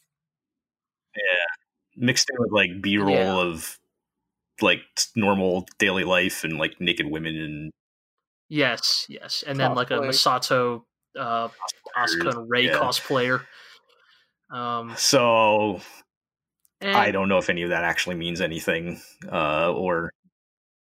[1.16, 3.35] Yeah, mixed in with like B roll yeah.
[3.35, 3.79] of
[4.61, 4.81] like
[5.16, 7.70] normal daily life and like naked women and
[8.49, 10.85] yes, yes, and then like a Misato
[11.18, 11.48] uh,
[11.97, 12.74] Asuka and Rei yeah.
[12.74, 13.44] cosplayer.
[14.51, 15.80] Um, so
[16.80, 20.12] and I don't know if any of that actually means anything, uh, or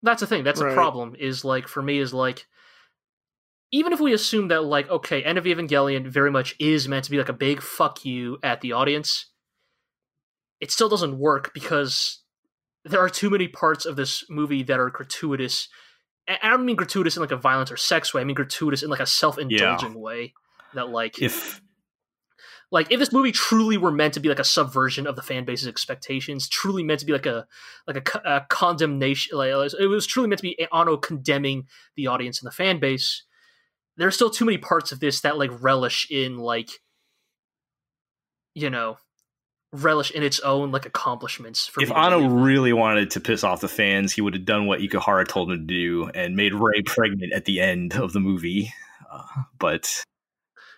[0.03, 0.43] that's the thing.
[0.43, 0.71] That's right.
[0.71, 1.15] a problem.
[1.19, 2.45] Is like for me is like
[3.71, 7.11] even if we assume that like okay, End of Evangelion very much is meant to
[7.11, 9.27] be like a big fuck you at the audience,
[10.59, 12.21] it still doesn't work because
[12.85, 15.67] there are too many parts of this movie that are gratuitous
[16.27, 18.21] I don't mean gratuitous in like a violence or sex way.
[18.21, 19.99] I mean gratuitous in like a self indulgent yeah.
[19.99, 20.33] way.
[20.73, 21.61] That like if
[22.69, 25.45] like if this movie truly were meant to be like a subversion of the fan
[25.45, 27.47] base's expectations, truly meant to be like a
[27.87, 32.41] like a, a condemnation, like it was truly meant to be Anno condemning the audience
[32.41, 33.23] and the fan base.
[33.95, 36.69] There are still too many parts of this that like relish in like
[38.53, 38.97] you know
[39.73, 41.69] relish in its own like accomplishments.
[41.79, 45.27] if Anno really wanted to piss off the fans, he would have done what Ikuhara
[45.27, 48.71] told him to do and made Rei pregnant at the end of the movie.
[49.11, 50.03] Uh, but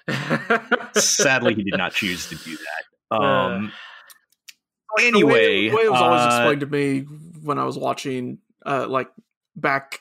[0.95, 3.17] sadly, he did not choose to do that.
[3.17, 3.71] Uh, um,
[4.97, 6.99] uh, anyway, the way, the way it was always uh, explained to me
[7.43, 9.09] when I was watching, uh, like
[9.55, 9.99] back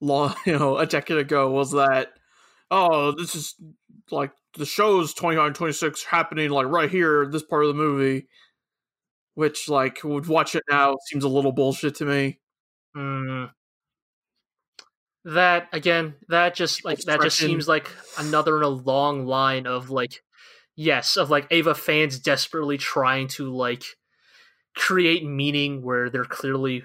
[0.00, 2.12] long, you know, a decade ago, was that
[2.70, 3.54] oh, this is
[4.10, 8.26] like the show's 29 26 happening like right here this part of the movie
[9.34, 12.38] which like would watch it now seems a little bullshit to me
[12.96, 13.50] mm.
[15.24, 19.90] that again that just like that just seems like another in a long line of
[19.90, 20.22] like
[20.74, 23.84] yes of like Eva fans desperately trying to like
[24.74, 26.84] create meaning where they're clearly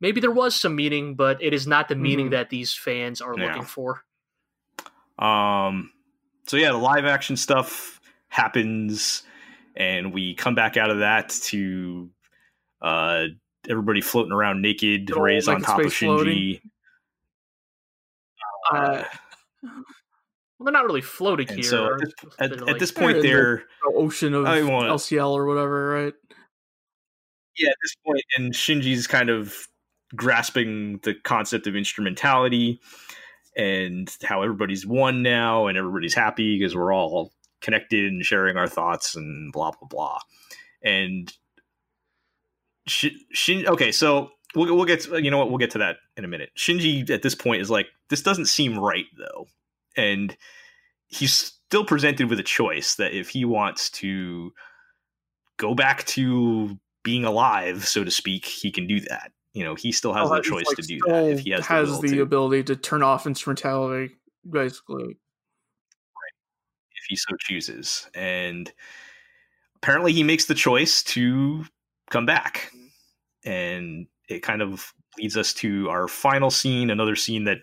[0.00, 2.34] maybe there was some meaning but it is not the meaning mm-hmm.
[2.34, 3.46] that these fans are yeah.
[3.46, 4.02] looking for
[5.18, 5.90] um
[6.46, 9.22] so yeah, the live action stuff happens,
[9.76, 12.10] and we come back out of that to
[12.82, 13.24] uh,
[13.68, 16.60] everybody floating around naked, oh, raised like on top of Shinji.
[18.72, 19.04] Uh, uh,
[19.62, 21.62] well, they're not really floating here.
[21.62, 26.14] So at this, at, at this point, they're the ocean of LCL or whatever, right?
[27.58, 29.54] Yeah, at this point, and Shinji's kind of
[30.14, 32.80] grasping the concept of instrumentality
[33.56, 38.68] and how everybody's one now and everybody's happy because we're all connected and sharing our
[38.68, 40.18] thoughts and blah blah blah.
[40.82, 41.32] And
[42.86, 46.24] Shin, okay, so we'll we'll get to, you know what we'll get to that in
[46.24, 46.50] a minute.
[46.56, 49.46] Shinji at this point is like this doesn't seem right though,
[49.96, 50.36] and
[51.08, 54.52] he's still presented with a choice that if he wants to
[55.56, 59.92] go back to being alive, so to speak, he can do that you know he
[59.92, 62.20] still has oh, the choice like to do that if he has, has the, the
[62.20, 64.14] ability to turn off instrumentality
[64.48, 65.04] basically.
[65.04, 65.14] Right.
[66.92, 68.08] If he so chooses.
[68.14, 68.72] And
[69.76, 71.64] apparently he makes the choice to
[72.10, 72.70] come back.
[72.74, 73.50] Mm-hmm.
[73.50, 77.58] And it kind of leads us to our final scene another scene that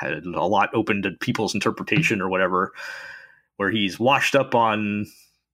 [0.00, 2.72] had a lot open to people's interpretation or whatever
[3.56, 5.06] where he's washed up on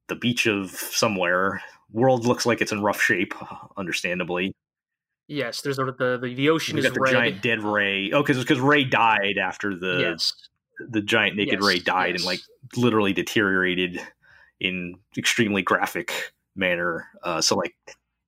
[0.09, 1.62] the beach of somewhere.
[1.93, 3.35] World looks like it's in rough shape
[3.77, 4.55] understandably
[5.26, 7.12] Yes, there's the the the ocean is the red.
[7.12, 8.10] giant dead Rei.
[8.12, 10.34] Oh, because because Rei died after the yes.
[10.90, 12.20] the giant naked yes, Rei died yes.
[12.20, 12.40] and like
[12.76, 14.01] literally deteriorated
[14.60, 17.09] in extremely graphic manner.
[17.22, 17.74] Uh, so like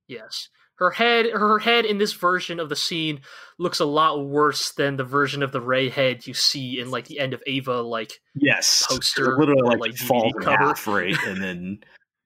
[0.07, 3.21] yes, her head her head in this version of the scene
[3.57, 7.05] looks a lot worse than the version of the Rei head you see in like
[7.05, 11.43] the end of Eva like yes poster literally like, like fall cover half, right and
[11.43, 11.79] then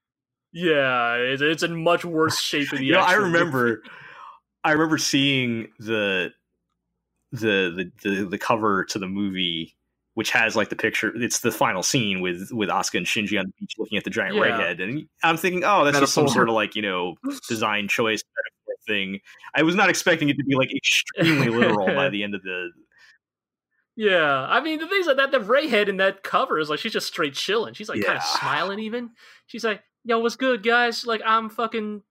[0.54, 2.86] yeah it's, it's in much worse shape in the.
[2.86, 3.82] you know, I remember.
[4.64, 6.32] I remember seeing the,
[7.32, 9.76] the the the the cover to the movie
[10.14, 13.46] which has like the picture it's the final scene with with Asuka and Shinji on
[13.46, 14.58] the beach looking at the giant yeah.
[14.58, 16.02] head and I'm thinking oh that's Metaphor.
[16.02, 17.16] just some sort of like you know
[17.48, 18.22] design choice
[18.88, 19.20] thing
[19.56, 22.70] I was not expecting it to be like extremely literal by the end of the
[23.96, 26.80] yeah I mean the things like that the Rei head in that cover is like
[26.80, 28.08] she's just straight chilling she's like yeah.
[28.08, 29.12] kind of smiling even
[29.46, 32.02] she's like yo what's good guys like I'm fucking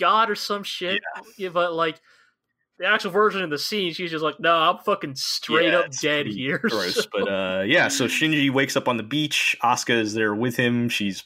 [0.00, 1.02] god or some shit.
[1.36, 1.50] Yeah.
[1.50, 2.00] but like
[2.78, 5.92] the actual version of the scene, she's just like, "No, I'm fucking straight yeah, up
[6.00, 7.02] dead here." Gross, so.
[7.12, 7.88] but uh, yeah.
[7.88, 9.56] So Shinji wakes up on the beach.
[9.62, 10.88] Asuka is there with him.
[10.88, 11.24] She's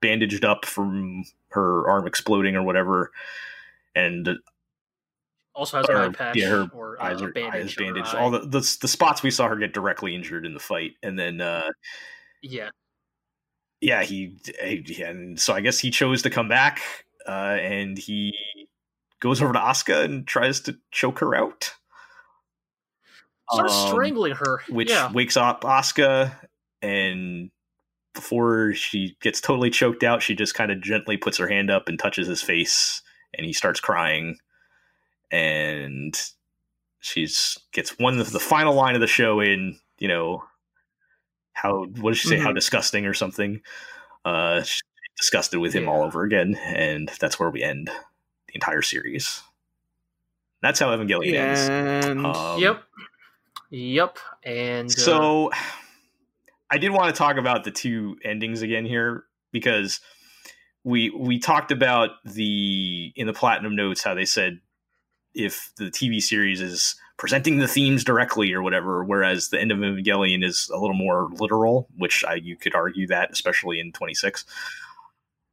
[0.00, 3.12] bandaged up from her arm exploding or whatever,
[3.94, 4.30] and
[5.54, 6.36] also has her eye patch.
[6.36, 8.14] Yeah, her or, eyes uh, are bandage bandaged.
[8.14, 11.18] All the, the, the spots we saw her get directly injured in the fight, and
[11.18, 11.68] then uh,
[12.42, 12.70] yeah,
[13.84, 16.80] yeah, he, he and so I guess he chose to come back,
[17.26, 18.34] uh, and he
[19.20, 21.74] goes over to Asuka and tries to choke her out.
[23.52, 25.12] Starts um, strangling her, which yeah.
[25.12, 26.34] wakes up Asuka,
[26.82, 27.50] and
[28.14, 31.88] before she gets totally choked out, she just kind of gently puts her hand up
[31.88, 33.02] and touches his face,
[33.36, 34.38] and he starts crying
[35.34, 36.30] and
[37.00, 40.44] she's gets one of the final line of the show in you know
[41.52, 42.44] how what did she say mm-hmm.
[42.44, 43.60] how disgusting or something
[44.24, 44.62] uh
[45.16, 45.90] disgusted with him yeah.
[45.90, 49.42] all over again and that's where we end the entire series
[50.62, 52.26] that's how evangelion and...
[52.26, 52.82] ends um, yep
[53.70, 54.92] yep and uh...
[54.92, 55.50] so
[56.70, 60.00] i did want to talk about the two endings again here because
[60.82, 64.60] we we talked about the in the platinum notes how they said
[65.34, 69.78] if the TV series is presenting the themes directly or whatever, whereas the end of
[69.78, 74.44] Evangelion is a little more literal, which I, you could argue that, especially in 26.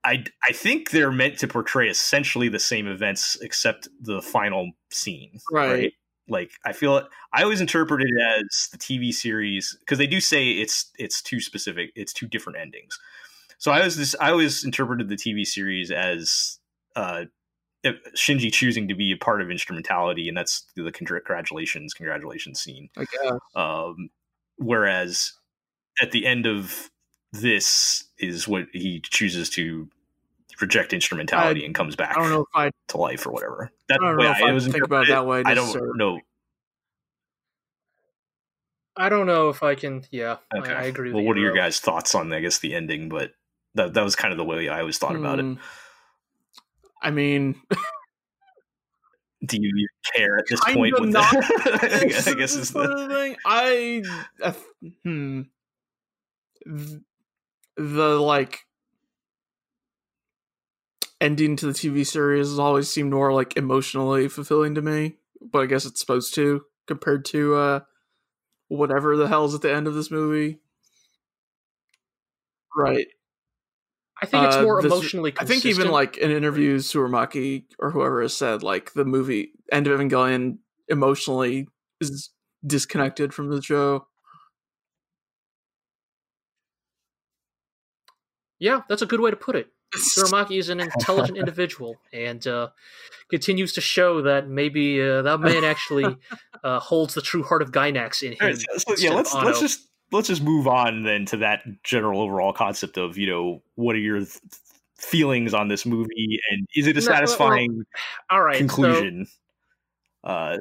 [0.04, 5.40] I, I think they're meant to portray essentially the same events except the final scene.
[5.52, 5.72] Right.
[5.72, 5.94] right?
[6.28, 10.52] Like I feel I always interpret it as the TV series because they do say
[10.52, 12.98] it's it's too specific, it's two different endings.
[13.58, 16.60] So I was this I always interpreted the TV series as
[16.96, 17.26] uh,
[17.86, 22.90] Shinji choosing to be a part of instrumentality, and that's the congratulations, congratulations scene.
[22.96, 23.34] I guess.
[23.56, 24.10] Um,
[24.58, 25.34] whereas
[26.02, 26.90] at the end of
[27.32, 29.90] this is what he chooses to
[30.60, 32.18] reject instrumentality I, and comes back.
[32.18, 33.72] I don't know if I to life or whatever.
[33.88, 35.44] That's I don't know if I was think about it that way.
[35.46, 36.20] I don't know.
[38.96, 40.04] I don't know if I can.
[40.12, 40.74] Yeah, okay.
[40.74, 41.14] I, I agree.
[41.14, 43.10] Well, what are your guys' thoughts on, I guess, the ending?
[43.10, 43.32] But
[43.76, 45.46] that that was kind of the way I always thought about it.
[45.46, 45.54] Hmm.
[47.02, 47.56] I mean,
[49.46, 51.00] do you care at this point?
[51.00, 51.32] With not.
[51.32, 53.38] The, I guess is the thing.
[53.46, 54.04] I
[54.44, 54.54] uh,
[55.04, 55.42] hmm.
[57.82, 58.60] The like
[61.20, 65.60] ending to the TV series has always seemed more like emotionally fulfilling to me, but
[65.64, 67.80] I guess it's supposed to compared to uh
[68.68, 70.60] whatever the hell's at the end of this movie.
[72.78, 73.08] Right.
[74.22, 75.32] I think it's uh, more uh, this, emotionally.
[75.32, 75.60] Consistent.
[75.60, 79.88] I think even like in interviews, Tsurumaki or whoever has said like the movie End
[79.88, 81.68] of Evangelion emotionally
[82.00, 82.30] is
[82.66, 84.06] disconnected from the show.
[88.62, 89.68] Yeah, that's a good way to put it.
[89.96, 92.70] Tsurumaki is an intelligent individual and uh,
[93.30, 96.16] continues to show that maybe uh, that man actually
[96.64, 98.38] uh, holds the true heart of Gainax in him.
[98.40, 102.54] Right, so, yeah, let's let's just let's just move on then to that general overall
[102.54, 104.40] concept of you know what are your th-
[104.98, 107.84] feelings on this movie and is it a satisfying no,
[108.30, 109.26] well, all right, conclusion
[110.24, 110.58] so, uh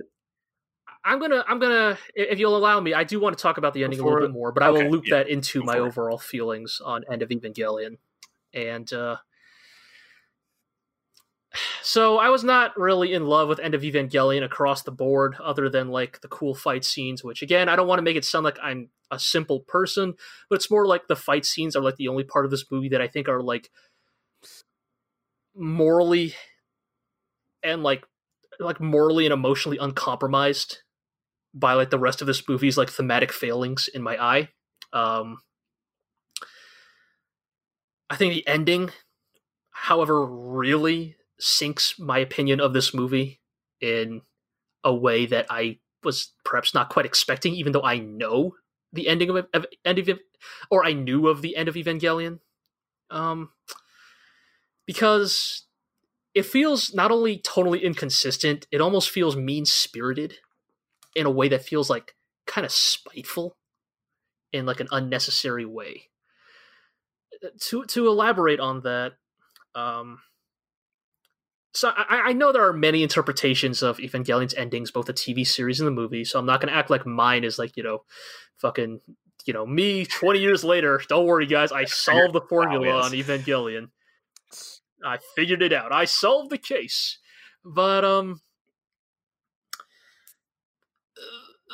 [1.05, 3.85] I'm gonna, I'm gonna, if you'll allow me, I do want to talk about the
[3.85, 5.79] ending before, a little bit more, but okay, I will loop yeah, that into my
[5.79, 7.97] overall feelings on End of Evangelion.
[8.53, 9.17] And uh,
[11.83, 15.69] so I was not really in love with End of Evangelion across the board, other
[15.71, 17.25] than like the cool fight scenes.
[17.25, 20.15] Which again, I don't want to make it sound like I'm a simple person,
[20.49, 22.91] but it's more like the fight scenes are like the only part of this movie
[22.91, 23.71] that I think are like
[25.55, 26.35] morally
[27.63, 28.05] and like
[28.59, 30.79] like morally and emotionally uncompromised
[31.53, 34.49] by like the rest of this movie's like thematic failings in my eye.
[34.93, 35.39] Um,
[38.09, 38.91] I think the ending,
[39.71, 43.41] however, really sinks my opinion of this movie
[43.81, 44.23] in
[44.85, 48.55] a way that I was perhaps not quite expecting, even though I know
[48.93, 50.19] the ending of, of end of
[50.71, 52.41] or I knew of the end of Evangelion.
[53.11, 53.51] Um,
[54.87, 55.67] because
[56.35, 60.39] it feels not only totally inconsistent, it almost feels mean spirited
[61.15, 62.15] in a way that feels like
[62.47, 63.57] kind of spiteful
[64.53, 66.09] in like an unnecessary way.
[67.69, 69.13] To to elaborate on that,
[69.75, 70.19] um,
[71.73, 75.81] so I, I, know there are many interpretations of Evangelion's endings, both the TV series
[75.81, 76.25] and the movie.
[76.25, 78.05] So I'm not going to act like mine is like you know,
[78.59, 79.01] fucking
[79.47, 81.01] you know me 20 years later.
[81.09, 81.73] Don't worry, guys.
[81.73, 83.89] I solved the formula on Evangelion.
[85.05, 85.93] I figured it out.
[85.93, 87.19] I solved the case.
[87.65, 88.41] But um,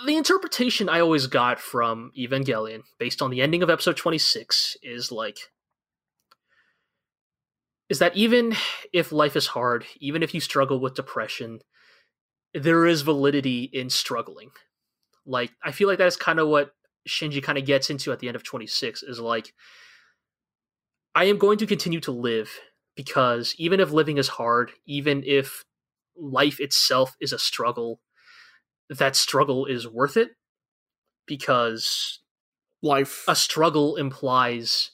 [0.04, 5.10] the interpretation I always got from Evangelion, based on the ending of episode 26, is
[5.10, 5.38] like
[7.88, 8.54] is that even
[8.92, 11.60] if life is hard, even if you struggle with depression,
[12.52, 14.50] there is validity in struggling.
[15.24, 16.72] Like I feel like that is kind of what
[17.08, 19.54] Shinji kind of gets into at the end of 26 is like
[21.14, 22.50] I am going to continue to live
[22.96, 25.62] because even if living is hard, even if
[26.16, 28.00] life itself is a struggle,
[28.88, 30.30] that struggle is worth it
[31.26, 32.20] because
[32.82, 33.24] life.
[33.28, 34.90] a struggle implies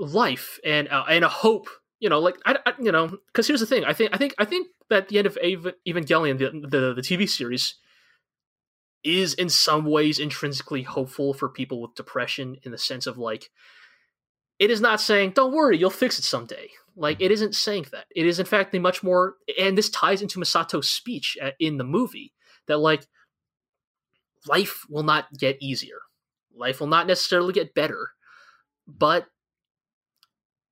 [0.00, 1.68] life and uh, and a hope
[2.00, 4.34] you know like I, I you know because here's the thing i think i think
[4.38, 7.76] i think that the end of evangelion the, the the tv series
[9.04, 13.50] is in some ways intrinsically hopeful for people with depression in the sense of like
[14.58, 18.06] it is not saying don't worry you'll fix it someday like it isn't saying that.
[18.14, 21.78] It is in fact a much more and this ties into misato's speech uh, in
[21.78, 22.32] the movie
[22.66, 23.06] that like
[24.46, 26.00] life will not get easier.
[26.54, 28.10] Life will not necessarily get better
[28.86, 29.26] but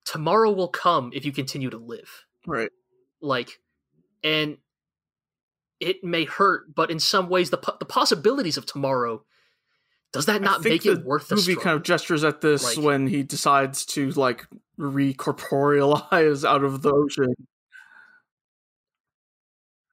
[0.05, 2.27] tomorrow will come if you continue to live.
[2.47, 2.71] Right.
[3.21, 3.61] Like
[4.23, 4.59] and
[5.79, 9.25] it may hurt, but in some ways, the the possibilities of tomorrow
[10.13, 13.07] does that not make it worth the movie kind of gestures at this like, when
[13.07, 14.47] he decides to like
[14.81, 17.35] recorporealize out of the ocean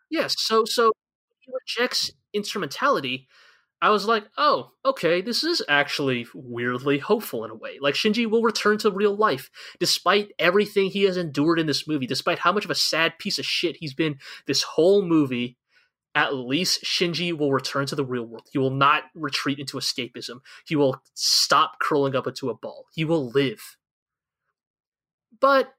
[0.09, 0.91] yes so so
[1.39, 3.27] he rejects instrumentality
[3.81, 8.25] i was like oh okay this is actually weirdly hopeful in a way like shinji
[8.29, 9.49] will return to real life
[9.79, 13.37] despite everything he has endured in this movie despite how much of a sad piece
[13.37, 15.57] of shit he's been this whole movie
[16.17, 18.47] at least Shinji will return to the real world.
[18.51, 20.39] He will not retreat into escapism.
[20.65, 22.85] He will stop curling up into a ball.
[22.91, 23.76] He will live.
[25.39, 25.73] But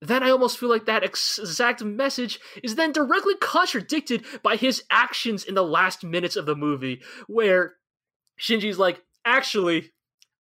[0.00, 5.44] then I almost feel like that exact message is then directly contradicted by his actions
[5.44, 7.74] in the last minutes of the movie, where
[8.38, 9.92] Shinji's like, actually,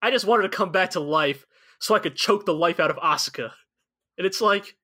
[0.01, 1.45] I just wanted to come back to life
[1.79, 3.51] so I could choke the life out of Asuka.
[4.17, 4.77] And it's like,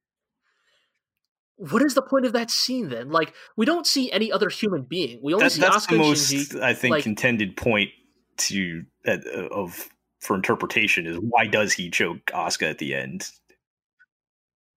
[1.56, 3.10] what is the point of that scene then?
[3.10, 5.20] Like, we don't see any other human being.
[5.24, 7.90] We only that, see that's Asuka the most, Shinji, I think, like, contended point
[8.38, 9.18] to uh,
[9.52, 9.90] of
[10.20, 13.30] for interpretation is why does he choke Asuka at the end?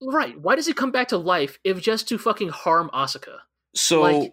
[0.02, 0.38] Right.
[0.40, 3.38] Why does he come back to life if just to fucking harm Asuka?
[3.74, 4.02] So.
[4.02, 4.32] Like,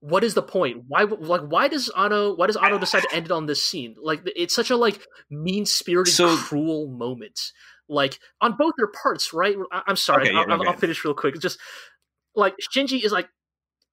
[0.00, 0.84] what is the point?
[0.86, 3.96] Why like why does Anno why does Anno decide to end it on this scene?
[4.00, 7.40] Like it's such a like mean spirited, so, cruel moment
[7.88, 9.56] like on both their parts, right?
[9.72, 11.34] I- am sorry, okay, I'll, I'll, I'll finish real quick.
[11.34, 11.58] It's just
[12.34, 13.28] like Shinji is like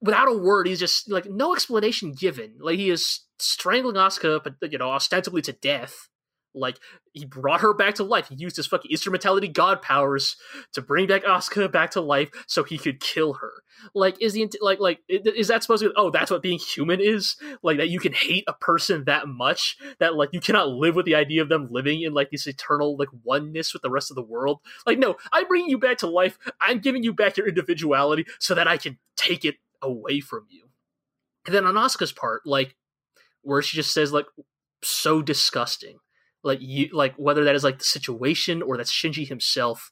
[0.02, 2.58] without a word, he's just like no explanation given.
[2.60, 6.10] Like he is strangling Asuka, but uh, you know, ostensibly to death.
[6.58, 6.80] Like
[7.12, 8.30] he brought her back to life.
[8.30, 10.38] He used his fucking instrumentality god powers
[10.74, 13.52] to bring back Asuka back to life so he could kill her.
[13.94, 15.90] Like is the like like is that supposed to?
[15.90, 17.36] Be, oh, that's what being human is.
[17.62, 21.06] Like that you can hate a person that much that like you cannot live with
[21.06, 24.16] the idea of them living in like this eternal like oneness with the rest of
[24.16, 24.62] the world.
[24.88, 26.38] Like no, I'm bringing you back to life.
[26.62, 30.70] I'm giving you back your individuality so that I can take it away from you.
[31.46, 32.76] And then on Asuka's part, like
[33.46, 34.26] where she just says like
[34.84, 35.98] so disgusting
[36.46, 39.92] like you like whether that is like the situation or that's Shinji himself.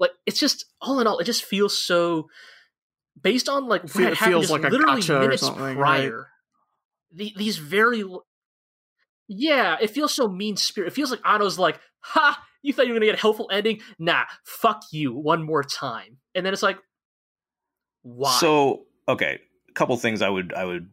[0.00, 2.28] Like it's just all in all, it just feels so
[3.22, 5.76] based on like what it feels like literally minutes prior.
[5.76, 6.10] Right?
[7.12, 8.04] The, these very
[9.28, 10.88] yeah, it feels so mean spirit.
[10.88, 13.80] It feels like Anno's like, ha, you thought you were gonna get a helpful ending?
[13.98, 16.16] Nah, fuck you one more time.
[16.34, 16.78] And then it's like,
[18.00, 18.30] why?
[18.38, 20.88] So okay, a couple things I would I would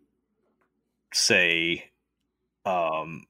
[1.13, 1.89] say.
[2.65, 3.25] Um,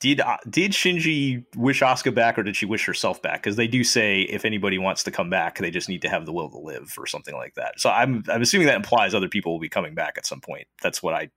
[0.00, 3.42] did uh, did Shinji wish Asuka back, or did she wish herself back?
[3.42, 6.24] Because they do say if anybody wants to come back, they just need to have
[6.24, 7.78] the will to live, or something like that.
[7.78, 10.66] So I'm I'm assuming that implies other people will be coming back at some point.
[10.82, 11.28] That's what I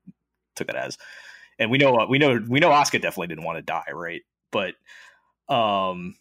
[0.56, 0.98] took it as.
[1.60, 4.22] And we know uh, we know we know Asuka definitely didn't want to die, right?
[4.52, 4.76] But
[5.54, 6.16] um,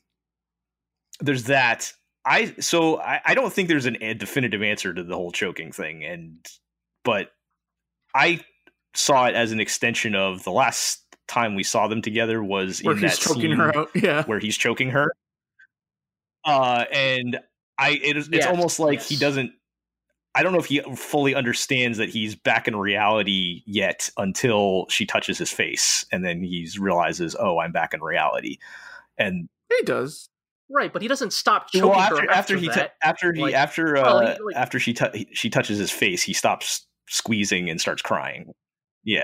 [1.21, 1.93] there's that.
[2.25, 5.71] I so I, I don't think there's an, a definitive answer to the whole choking
[5.71, 6.45] thing, and
[7.05, 7.31] but
[8.13, 8.41] I
[8.97, 12.95] saw it as an extension of the last time we saw them together was where
[12.95, 13.91] in he's that choking scene her out.
[13.95, 15.13] Yeah, where he's choking her.
[16.45, 17.41] Uh, and
[17.79, 19.09] I it is, it's yes, almost like yes.
[19.09, 19.53] he doesn't.
[20.35, 25.07] I don't know if he fully understands that he's back in reality yet until she
[25.07, 28.59] touches his face, and then he realizes, "Oh, I'm back in reality."
[29.19, 30.29] And he does.
[30.69, 33.41] Right, but he doesn't stop choking well, after, her after, after he t- after he
[33.41, 36.87] like, after uh, well, he, like, after she t- she touches his face, he stops
[37.09, 38.53] squeezing and starts crying.
[39.07, 39.23] Yeah.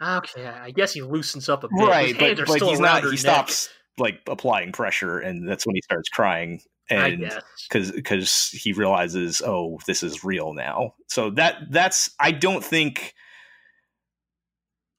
[0.00, 1.86] Okay, I guess he loosens up a bit.
[1.86, 3.02] Right, but, but he's not.
[3.02, 3.18] He neck.
[3.18, 6.60] stops like applying pressure, and that's when he starts crying.
[6.88, 7.32] And
[7.68, 10.94] because because he realizes, oh, this is real now.
[11.08, 13.14] So that that's I don't think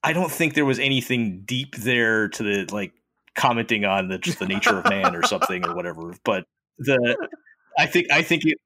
[0.03, 2.91] I don't think there was anything deep there to the like
[3.35, 6.13] commenting on the just the nature of man or something or whatever.
[6.25, 6.43] But
[6.77, 7.29] the
[7.77, 8.57] I think I think it,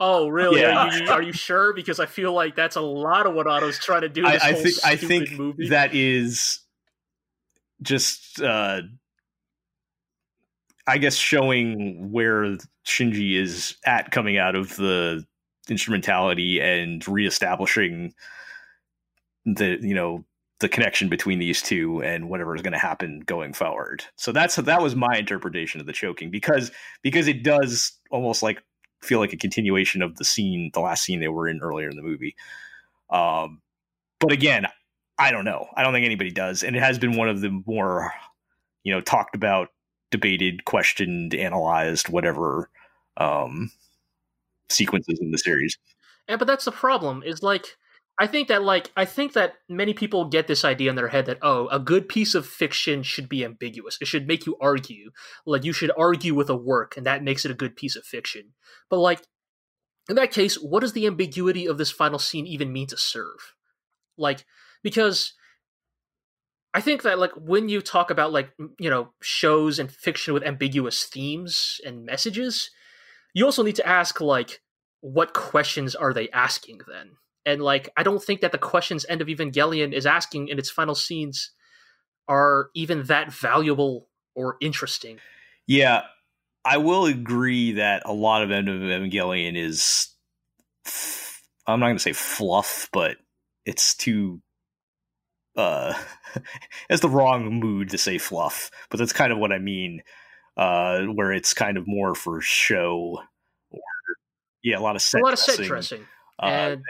[0.00, 0.60] Oh, really?
[0.60, 0.76] Yeah.
[0.76, 1.72] Are, you, are you sure?
[1.72, 4.26] Because I feel like that's a lot of what Otto's trying to do.
[4.26, 5.68] I, I, think I think movie.
[5.68, 6.60] that is
[7.82, 8.82] just uh,
[10.86, 12.56] I guess showing where
[12.86, 15.24] Shinji is at coming out of the
[15.68, 18.12] instrumentality and reestablishing
[19.44, 20.24] the you know
[20.60, 24.04] the connection between these two and whatever is going to happen going forward.
[24.16, 26.70] So that's that was my interpretation of the choking because
[27.02, 28.62] because it does almost like
[29.02, 31.96] feel like a continuation of the scene, the last scene they were in earlier in
[31.96, 32.36] the movie.
[33.10, 33.60] Um,
[34.20, 34.66] but again,
[35.18, 35.68] I don't know.
[35.76, 38.12] I don't think anybody does, and it has been one of the more
[38.84, 39.68] you know talked about,
[40.10, 42.70] debated, questioned, analyzed, whatever
[43.16, 43.70] um,
[44.68, 45.78] sequences in the series.
[46.28, 47.76] And but that's the problem is like
[48.18, 51.26] I think that like I think that many people get this idea in their head
[51.26, 53.98] that oh, a good piece of fiction should be ambiguous.
[54.00, 55.10] It should make you argue.
[55.46, 58.04] Like you should argue with a work and that makes it a good piece of
[58.04, 58.52] fiction.
[58.90, 59.22] But like
[60.08, 63.54] in that case, what does the ambiguity of this final scene even mean to serve?
[64.18, 64.44] Like
[64.82, 65.32] because
[66.74, 70.42] I think that like when you talk about like you know shows and fiction with
[70.42, 72.70] ambiguous themes and messages,
[73.32, 74.60] you also need to ask like
[75.00, 77.12] what questions are they asking then?
[77.44, 80.70] And like I don't think that the questions End of Evangelion is asking in its
[80.70, 81.50] final scenes
[82.28, 85.18] are even that valuable or interesting.
[85.66, 86.02] Yeah,
[86.64, 90.08] I will agree that a lot of End of Evangelion is
[91.66, 93.16] I'm not going to say fluff, but
[93.64, 94.40] it's too
[95.56, 95.94] uh
[96.90, 100.02] it's the wrong mood to say fluff, but that's kind of what I mean
[100.56, 103.18] uh where it's kind of more for show
[103.70, 103.80] or
[104.62, 105.52] yeah, a lot of set a lot dressing.
[105.52, 106.06] of set dressing.
[106.40, 106.82] Uh, and, and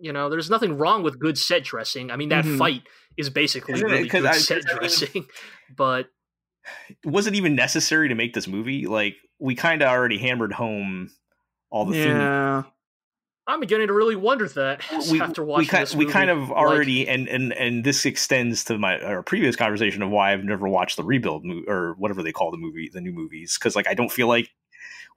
[0.00, 2.10] you know, there's nothing wrong with good set dressing.
[2.10, 2.58] I mean, that mm-hmm.
[2.58, 2.82] fight
[3.16, 5.26] is basically really good I, set dressing,
[5.76, 6.06] but
[7.04, 8.86] was it even necessary to make this movie?
[8.86, 11.10] Like, we kind of already hammered home
[11.70, 12.62] all the yeah.
[13.46, 16.06] I'm beginning to really wonder that we, after watching we, this movie.
[16.06, 20.02] We kind of already, like, and and and this extends to my our previous conversation
[20.02, 23.00] of why I've never watched the rebuild movie or whatever they call the movie, the
[23.00, 24.50] new movies, because like I don't feel like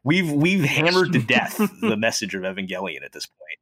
[0.04, 3.60] we've we've hammered to death the message of Evangelion at this point.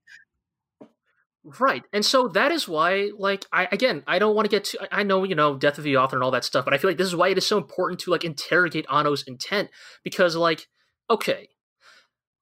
[1.43, 1.83] Right.
[1.91, 5.03] And so that is why, like, I again, I don't want to get to I
[5.03, 6.97] know, you know, death of the author and all that stuff, but I feel like
[6.97, 9.69] this is why it is so important to like interrogate Anno's intent.
[10.03, 10.67] Because, like,
[11.09, 11.49] okay,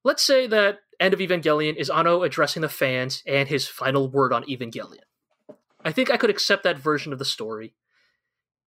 [0.03, 4.34] let's say that End of Evangelion is Anno addressing the fans and his final word
[4.34, 5.03] on Evangelion.
[5.84, 7.73] I think I could accept that version of the story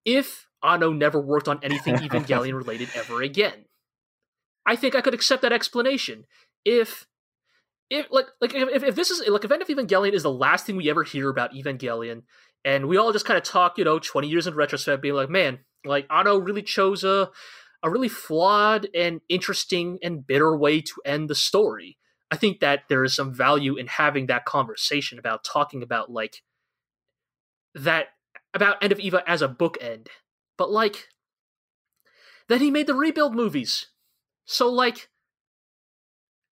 [0.03, 3.65] if Anno never worked on anything Evangelion related ever again.
[4.65, 6.25] I think I could accept that explanation
[6.65, 7.05] if
[7.89, 10.75] if like like if, if this is like End of Evangelion is the last thing
[10.75, 12.23] we ever hear about Evangelion,
[12.65, 15.29] and we all just kind of talk, you know, twenty years in retrospect, being like,
[15.29, 17.29] man, like Anno really chose a
[17.83, 21.97] a really flawed and interesting and bitter way to end the story.
[22.31, 26.41] I think that there is some value in having that conversation about talking about like
[27.75, 28.07] that
[28.53, 30.07] about End of Eva as a bookend.
[30.57, 31.09] But like
[32.47, 33.87] then he made the rebuild movies.
[34.45, 35.09] So like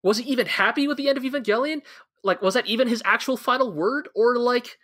[0.03, 1.81] was he even happy with the end of Evangelion?
[2.23, 4.77] Like, was that even his actual final word, or like,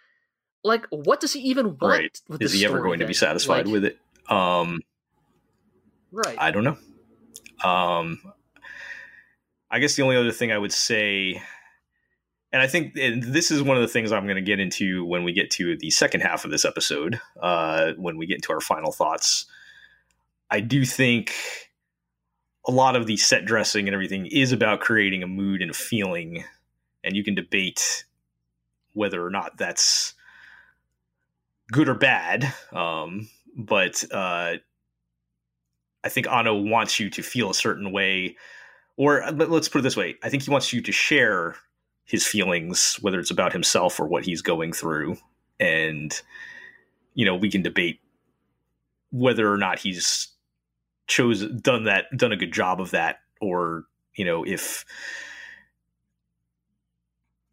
[0.63, 2.21] like what does he even want?
[2.29, 2.41] Right.
[2.41, 2.99] Is he ever going then?
[2.99, 3.99] to be satisfied like, with it?
[4.27, 4.81] Um,
[6.11, 6.35] right.
[6.37, 6.77] I don't know.
[7.63, 8.19] Um,
[9.69, 11.41] I guess the only other thing I would say,
[12.51, 15.05] and I think and this is one of the things I'm going to get into
[15.05, 18.53] when we get to the second half of this episode, uh, when we get into
[18.53, 19.45] our final thoughts.
[20.49, 21.33] I do think
[22.67, 25.73] a lot of the set dressing and everything is about creating a mood and a
[25.73, 26.43] feeling,
[27.03, 28.05] and you can debate
[28.93, 30.13] whether or not that's
[31.71, 32.53] good or bad.
[32.73, 34.55] Um, but uh,
[36.03, 38.35] I think Anno wants you to feel a certain way,
[38.97, 41.55] or let's put it this way: I think he wants you to share
[42.05, 45.17] his feelings, whether it's about himself or what he's going through,
[45.59, 46.19] and
[47.13, 47.99] you know we can debate
[49.11, 50.27] whether or not he's
[51.09, 53.83] chose done that done a good job of that or
[54.15, 54.85] you know if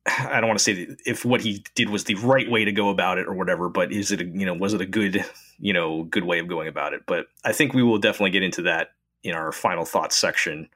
[0.07, 2.91] I don't want to say if what he did was the right way to go
[2.91, 5.25] about it or whatever, but is it a, you know was it a good
[5.59, 7.03] you know good way of going about it?
[7.07, 8.91] But I think we will definitely get into that
[9.25, 10.69] in our final thoughts section.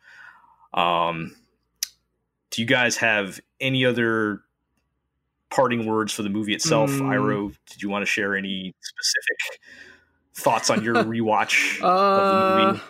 [0.75, 1.37] Um,
[2.51, 4.43] do you guys have any other
[5.51, 6.91] parting words for the movie itself?
[6.91, 7.15] Mm.
[7.15, 9.61] Iro, did you want to share any specific
[10.35, 12.79] thoughts on your rewatch uh, of the movie?
[12.79, 12.83] Uh,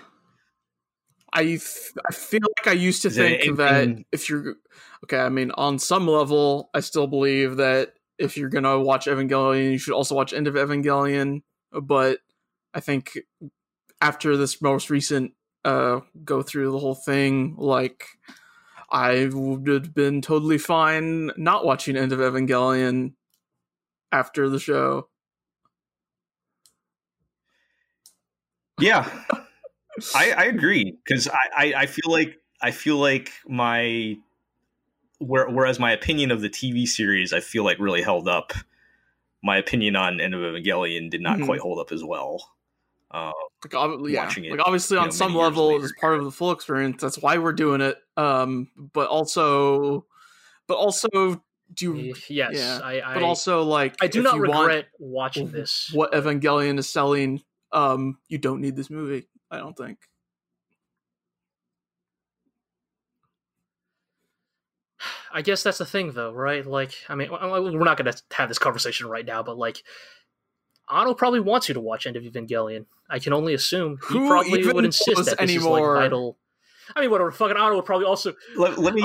[1.32, 4.56] I I feel like I used to think that if you're
[5.04, 9.72] okay, I mean, on some level, I still believe that if you're gonna watch Evangelion,
[9.72, 11.42] you should also watch End of Evangelion.
[11.72, 12.18] But
[12.74, 13.18] I think
[14.00, 15.32] after this most recent
[15.64, 18.04] uh go through the whole thing, like
[18.90, 23.12] I would have been totally fine not watching End of Evangelion
[24.10, 25.10] after the show.
[28.81, 29.09] Yeah.
[30.15, 34.16] I, I agree because I, I, I feel like I feel like my
[35.19, 38.52] where, whereas my opinion of the TV series I feel like really held up.
[39.43, 41.47] My opinion on End of Evangelion did not mm-hmm.
[41.47, 42.43] quite hold up as well.
[43.11, 43.32] Uh,
[43.65, 47.02] like, yeah, it, like obviously on know, some level it's part of the full experience.
[47.02, 47.97] That's why we're doing it.
[48.16, 50.07] Um, but also,
[50.69, 51.43] but also
[51.74, 55.90] do you, yes, yeah, I, I, but also like I do not regret watching this.
[55.93, 59.26] What Evangelion is selling, um, you don't need this movie.
[59.51, 59.98] I don't think.
[65.32, 66.66] I guess that's the thing, though, right?
[66.66, 69.82] Like, I mean, we're not going to have this conversation right now, but like,
[70.90, 72.86] Anno probably wants you to watch End of Evangelion.
[73.09, 75.78] I can only assume he Who probably would insist that this anymore?
[75.78, 76.36] is like vital.
[76.97, 77.30] I mean, whatever.
[77.30, 79.05] Fucking Anno would probably also let, let me.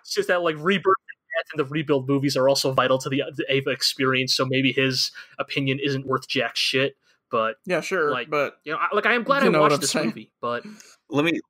[0.00, 0.96] insist that like rebirth
[1.52, 4.34] and the rebuild movies are also vital to the, the Eva experience.
[4.34, 6.96] So maybe his opinion isn't worth jack shit.
[7.30, 8.10] But yeah, sure.
[8.10, 10.06] Like, but you know, like I am glad I watched this saying.
[10.06, 10.30] movie.
[10.40, 10.64] But
[11.10, 11.40] let me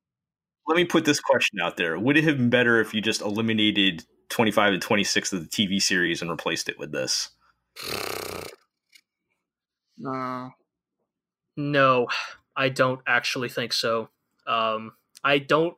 [0.67, 3.21] let me put this question out there: Would it have been better if you just
[3.21, 7.29] eliminated twenty five and twenty six of the TV series and replaced it with this?
[9.97, 10.51] No.
[11.55, 12.07] No,
[12.55, 14.09] I don't actually think so.
[14.45, 14.93] Um,
[15.23, 15.75] I don't.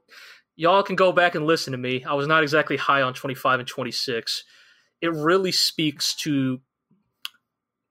[0.55, 2.03] Y'all can go back and listen to me.
[2.03, 4.43] I was not exactly high on 25 and 26.
[5.01, 6.59] It really speaks to.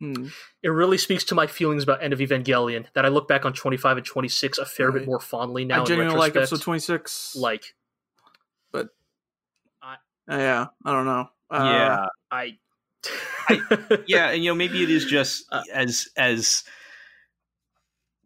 [0.00, 0.28] Hmm.
[0.62, 3.52] It really speaks to my feelings about End of Evangelion that I look back on
[3.52, 5.00] 25 and 26 a fair right.
[5.00, 5.82] bit more fondly now.
[5.82, 7.34] I genuinely like episode 26.
[7.36, 7.74] Like,
[8.70, 8.88] but
[9.82, 9.96] I,
[10.28, 11.28] yeah, I don't know.
[11.50, 12.58] Uh, yeah, I
[13.48, 16.64] I, yeah, and you know maybe it is just uh, as as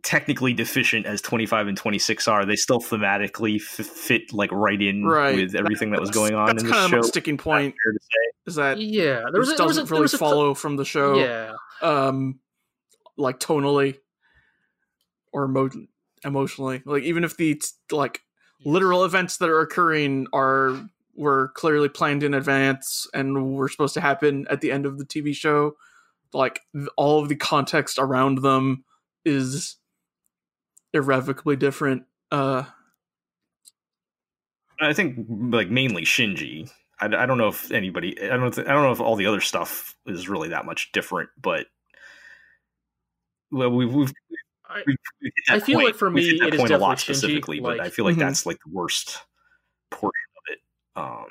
[0.02, 5.04] technically deficient as 25 and 26 are they still thematically f- fit like right in
[5.04, 5.36] right.
[5.36, 7.72] with everything that, that was going on in the show sticking point
[8.46, 11.52] is that yeah there was, doesn't a, really follow from the show yeah
[11.82, 12.40] um
[13.16, 13.96] like tonally
[15.32, 15.70] or emo-
[16.24, 17.60] emotionally like even if the
[17.92, 18.22] like
[18.64, 20.76] literal events that are occurring are
[21.14, 25.04] were clearly planned in advance and were supposed to happen at the end of the
[25.04, 25.76] TV show.
[26.32, 26.60] Like
[26.96, 28.84] all of the context around them
[29.24, 29.76] is
[30.92, 32.04] irrevocably different.
[32.30, 32.64] Uh,
[34.80, 36.70] I think like mainly Shinji.
[37.00, 38.20] I, I don't know if anybody.
[38.22, 38.52] I don't.
[38.52, 41.30] Th- I don't know if all the other stuff is really that much different.
[41.40, 41.66] But
[43.50, 43.92] well, we've.
[43.92, 44.12] we've
[44.68, 44.82] I,
[45.50, 45.88] I feel point.
[45.88, 48.20] like for me, it is a lot specifically, Shinji, but like, I feel like mm-hmm.
[48.20, 49.18] that's like the worst
[49.90, 50.58] portion of it.
[50.96, 51.26] um,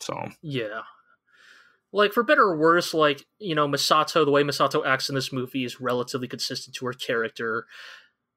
[0.00, 0.82] so yeah,
[1.92, 5.32] like for better or worse, like you know Misato, the way Misato acts in this
[5.32, 7.66] movie is relatively consistent to her character.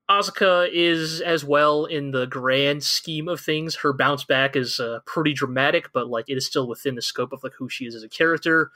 [0.10, 3.78] Asuka is as well in the grand scheme of things.
[3.78, 7.34] Her bounce back is uh, pretty dramatic, but like it is still within the scope
[7.34, 8.72] of like who she is as a character.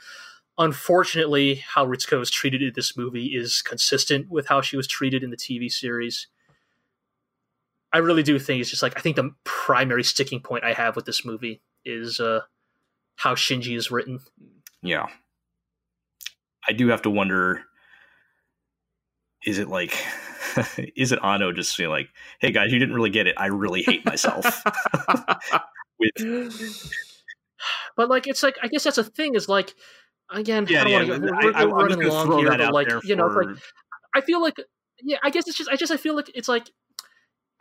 [0.58, 5.24] Unfortunately, how Ritsuko is treated in this movie is consistent with how she was treated
[5.24, 6.28] in the TV series.
[7.94, 10.96] I really do think it's just like I think the primary sticking point I have
[10.96, 12.42] with this movie is uh,
[13.16, 14.20] how Shinji is written.
[14.82, 15.08] Yeah,
[16.68, 17.64] I do have to wonder:
[19.46, 19.96] is it like,
[20.96, 22.10] is it Anno just being like,
[22.40, 23.36] "Hey guys, you didn't really get it.
[23.38, 24.46] I really hate myself."
[26.00, 26.94] With,
[27.98, 29.36] but like, it's like I guess that's a thing.
[29.36, 29.74] Is like,
[30.30, 31.32] again, yeah, I don't yeah, want to.
[31.32, 33.46] We're, I, we're running long here, but like, you know, for...
[33.46, 33.62] like,
[34.16, 34.56] I feel like,
[35.02, 36.70] yeah, I guess it's just, I just, I feel like it's like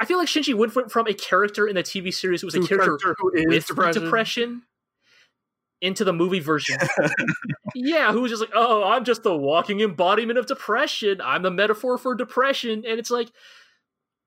[0.01, 2.61] I feel like Shinji went from a character in the TV series who was a
[2.61, 4.05] character, character with depression.
[4.05, 4.63] depression.
[5.81, 6.79] Into the movie version.
[7.75, 11.21] yeah, who was just like, oh, I'm just the walking embodiment of depression.
[11.23, 12.85] I'm the metaphor for depression.
[12.87, 13.31] And it's like,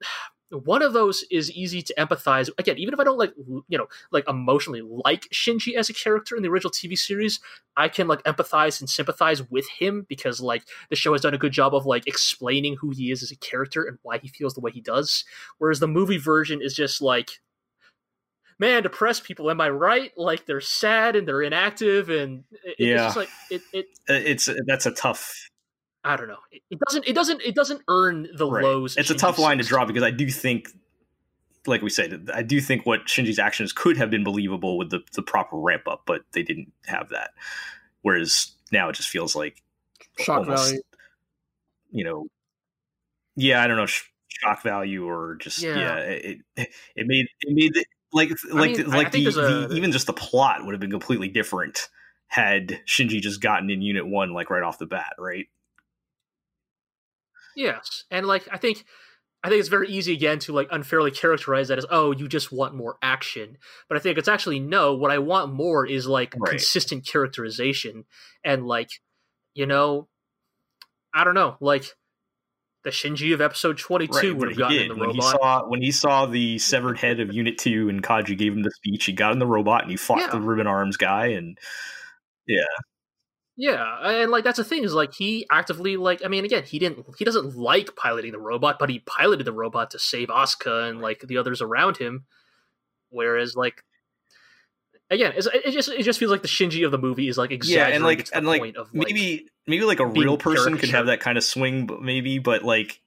[0.52, 3.34] one of those is easy to empathize again even if i don't like
[3.70, 7.40] you know like emotionally like shinji as a character in the original tv series
[7.78, 11.38] i can like empathize and sympathize with him because like the show has done a
[11.38, 14.54] good job of like explaining who he is as a character and why he feels
[14.54, 15.24] the way he does
[15.58, 17.40] whereas the movie version is just like
[18.62, 23.08] man depressed people am i right like they're sad and they're inactive and it, yeah
[23.08, 25.50] it's like it, it uh, it's that's a tough
[26.04, 26.40] I don't know.
[26.52, 27.08] It, doesn't.
[27.08, 27.42] It doesn't.
[27.44, 28.64] It doesn't earn the right.
[28.64, 28.98] lows.
[28.98, 30.70] It's a tough line to draw because I do think,
[31.68, 35.02] like we said, I do think what Shinji's actions could have been believable with the
[35.14, 37.32] the proper ramp up, but they didn't have that.
[38.02, 39.62] Whereas now it just feels like
[40.18, 40.82] shock almost, value.
[41.92, 42.28] You know,
[43.36, 47.86] yeah, I don't know, shock value or just yeah, yeah it it made it made
[48.14, 51.30] like like mean, like the, the a, even just the plot would have been completely
[51.30, 51.90] different
[52.28, 55.48] had Shinji just gotten in Unit One like right off the bat, right?
[57.56, 58.86] Yes, and like I think
[59.44, 62.52] I think it's very easy again to like unfairly characterize that as oh you just
[62.52, 63.58] want more action,
[63.90, 64.96] but I think it's actually no.
[64.96, 66.52] What I want more is like right.
[66.52, 68.06] consistent characterization
[68.44, 68.90] and like
[69.54, 70.08] you know
[71.14, 71.86] I don't know like
[72.84, 75.24] the Shinji of episode 22 right, would have gotten in the when robot.
[75.24, 78.64] He saw, when he saw the severed head of Unit 2 and Kaji gave him
[78.64, 80.28] the speech, he got in the robot and he fought yeah.
[80.28, 81.28] the Ribbon Arms guy.
[81.28, 81.58] And
[82.48, 82.64] yeah.
[83.58, 86.80] Yeah, and like that's the thing is like he actively like I mean again he
[86.80, 90.90] didn't he doesn't like piloting the robot, but he piloted the robot to save Asuka
[90.90, 92.26] and like the others around him.
[93.10, 93.84] Whereas like
[95.12, 97.90] again, it just it just feels like the Shinji of the movie is like exaggerated
[97.90, 101.06] yeah, and like and like, of, like maybe maybe like a real person could have
[101.06, 103.02] that kind of swing, but maybe, but like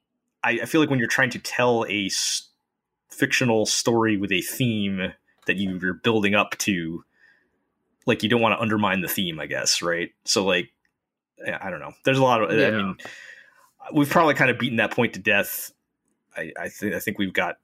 [0.44, 2.50] I, I feel like when you're trying to tell a s-
[3.10, 5.12] fictional story with a theme
[5.46, 7.04] that you're building up to,
[8.06, 10.10] like you don't want to undermine the theme, I guess, right?
[10.24, 10.70] So like,
[11.60, 11.92] I don't know.
[12.04, 12.56] There's a lot of.
[12.56, 12.68] Yeah.
[12.68, 12.96] I mean,
[13.92, 15.72] we've probably kind of beaten that point to death.
[16.36, 17.56] I, I think I think we've got,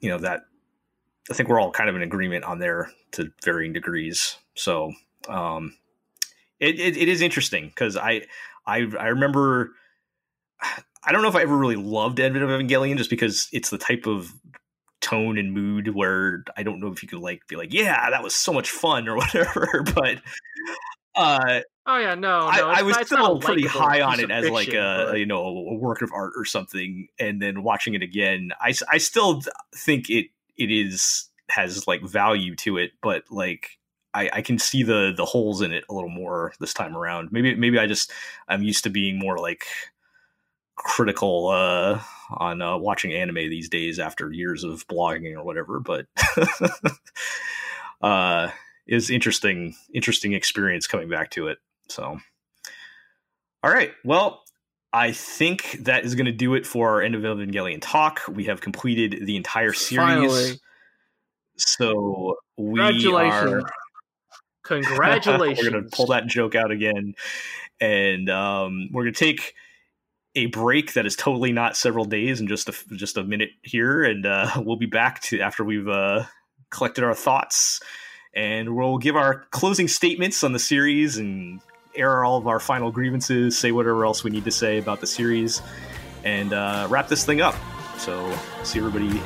[0.00, 0.42] you know, that.
[1.30, 4.36] I think we're all kind of in agreement on there to varying degrees.
[4.54, 4.92] So,
[5.28, 5.76] um,
[6.58, 8.22] it, it, it is interesting because I,
[8.66, 9.72] I I remember
[10.60, 13.78] I don't know if I ever really loved End of Evangelion just because it's the
[13.78, 14.32] type of
[15.00, 18.22] tone and mood where I don't know if you could like be like, yeah, that
[18.22, 19.84] was so much fun or whatever.
[19.94, 20.20] but
[21.14, 24.54] uh, oh yeah, no, I, no, I was still pretty high on it as fiction,
[24.54, 25.18] like a but...
[25.18, 27.08] you know a work of art or something.
[27.18, 29.42] And then watching it again, I I still
[29.74, 30.26] think it
[30.58, 33.78] it is has like value to it, but like
[34.14, 37.30] I, I, can see the the holes in it a little more this time around.
[37.32, 38.12] Maybe maybe I just
[38.48, 39.64] I'm used to being more like
[40.76, 45.80] critical uh, on uh, watching anime these days after years of blogging or whatever.
[45.80, 46.06] But
[48.02, 48.50] uh,
[48.86, 51.58] is interesting interesting experience coming back to it.
[51.88, 52.18] So,
[53.62, 54.42] all right, well.
[54.92, 58.22] I think that is going to do it for our End of Evangelion talk.
[58.28, 60.06] We have completed the entire series.
[60.06, 60.60] Finally.
[61.56, 63.62] So we are
[64.64, 65.64] Congratulations.
[65.64, 67.14] we're going to pull that joke out again.
[67.80, 69.54] And um, we're going to take
[70.34, 74.04] a break that is totally not several days and just a, just a minute here.
[74.04, 76.24] And uh, we'll be back to after we've uh,
[76.70, 77.80] collected our thoughts.
[78.34, 81.60] And we'll give our closing statements on the series and
[81.98, 85.06] air all of our final grievances, say whatever else we need to say about the
[85.06, 85.60] series,
[86.24, 87.54] and uh, wrap this thing up.
[87.98, 89.20] So, see everybody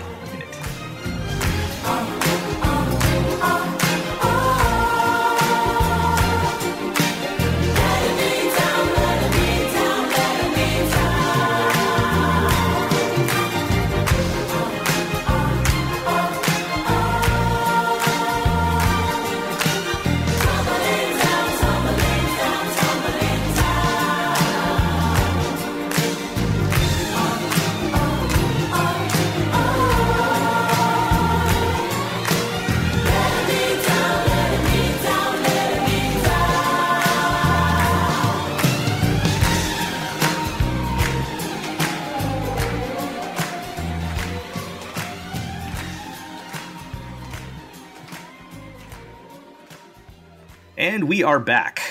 [51.13, 51.83] we are back.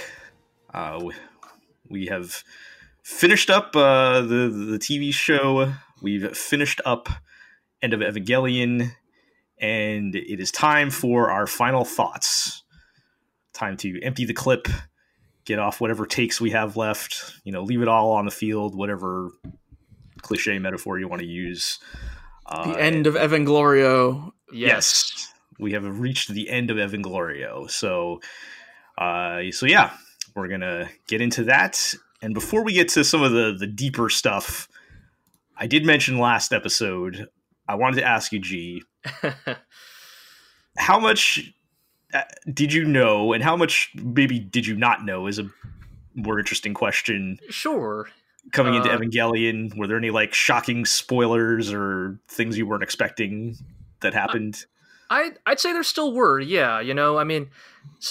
[0.74, 1.12] Uh,
[1.88, 2.44] we have
[3.04, 5.72] finished up uh, the the TV show.
[6.02, 7.08] We've finished up
[7.84, 8.94] End of Evangelion,
[9.60, 12.64] and it is time for our final thoughts.
[13.54, 14.68] Time to empty the clip,
[15.46, 17.36] get off whatever takes we have left.
[17.44, 19.30] You know, leave it all on the field, whatever
[20.24, 21.78] cliche metaphor you want to use.
[22.48, 24.32] Uh, the end of Evanglorio.
[24.52, 25.12] Yes.
[25.14, 25.34] yes.
[25.60, 27.70] we have reached the end of Evanglorio.
[27.70, 28.20] So
[29.02, 29.92] uh, so yeah,
[30.36, 31.94] we're gonna get into that.
[32.22, 34.68] And before we get to some of the the deeper stuff,
[35.58, 37.28] I did mention last episode.
[37.68, 38.84] I wanted to ask you, G,
[40.78, 41.52] how much
[42.14, 42.22] uh,
[42.54, 45.26] did you know, and how much maybe did you not know?
[45.26, 45.50] Is a
[46.14, 47.40] more interesting question.
[47.50, 48.08] Sure.
[48.52, 53.56] Coming into uh, Evangelion, were there any like shocking spoilers or things you weren't expecting
[54.02, 54.66] that happened?
[55.10, 56.40] I I'd say there still were.
[56.40, 57.50] Yeah, you know, I mean,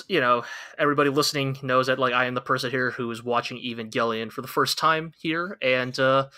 [0.09, 0.45] you know,
[0.79, 4.43] everybody listening knows that like I am the person here who is watching Evangelion for
[4.43, 6.29] the first time here, and uh,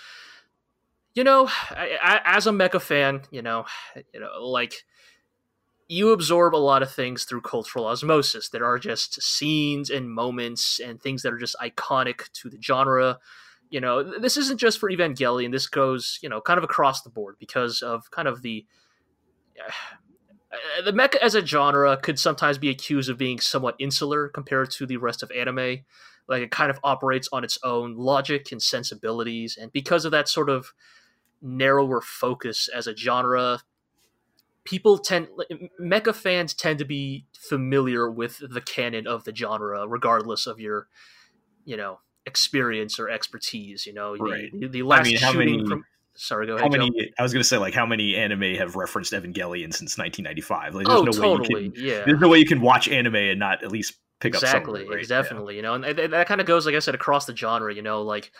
[1.14, 3.66] you know, I, I, as a mecha fan, you know,
[4.12, 4.84] you know, like
[5.88, 8.48] you absorb a lot of things through cultural osmosis.
[8.48, 13.18] There are just scenes and moments and things that are just iconic to the genre.
[13.68, 15.52] You know, this isn't just for Evangelion.
[15.52, 18.64] This goes, you know, kind of across the board because of kind of the
[20.52, 24.70] Uh, the mecha as a genre could sometimes be accused of being somewhat insular compared
[24.70, 25.78] to the rest of anime.
[26.28, 30.28] Like it kind of operates on its own logic and sensibilities, and because of that
[30.28, 30.72] sort of
[31.40, 33.60] narrower focus as a genre,
[34.64, 35.28] people tend
[35.80, 40.86] mecha fans tend to be familiar with the canon of the genre, regardless of your,
[41.64, 43.86] you know, experience or expertise.
[43.86, 44.50] You know, right.
[44.52, 45.84] the, the last I mean, shooting many, from.
[46.14, 46.64] Sorry, go ahead.
[46.64, 46.90] How many?
[46.90, 47.06] Joe.
[47.18, 50.74] I was going to say, like, how many anime have referenced Evangelion since 1995?
[50.74, 51.54] Like, there's oh, no totally.
[51.54, 51.84] way you can.
[51.84, 52.02] Yeah.
[52.04, 54.96] There's no way you can watch anime and not at least pick exactly, up exactly,
[54.96, 55.08] right?
[55.08, 55.54] definitely.
[55.54, 55.56] Yeah.
[55.56, 57.74] You know, and that, that kind of goes, like I said, across the genre.
[57.74, 58.30] You know, like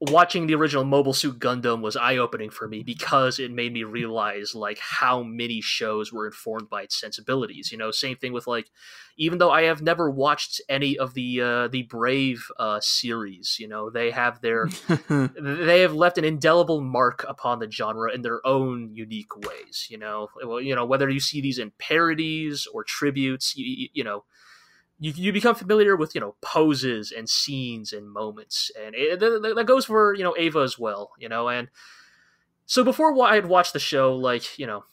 [0.00, 3.82] watching the original Mobile Suit Gundam was eye opening for me because it made me
[3.82, 7.72] realize like how many shows were informed by its sensibilities.
[7.72, 8.70] You know, same thing with like,
[9.16, 13.66] even though I have never watched any of the uh, the Brave uh, series, you
[13.66, 14.68] know, they have their
[15.40, 19.88] they have left an indelible mark upon the genre in their own unique ways.
[19.90, 24.04] You know, well, you know whether you see these in parodies or tributes, you, you
[24.04, 24.24] know
[25.00, 29.54] you, you become familiar with you know poses and scenes and moments and it, that,
[29.56, 31.68] that goes for you know eva as well you know and
[32.66, 34.84] so before i had watched the show like you know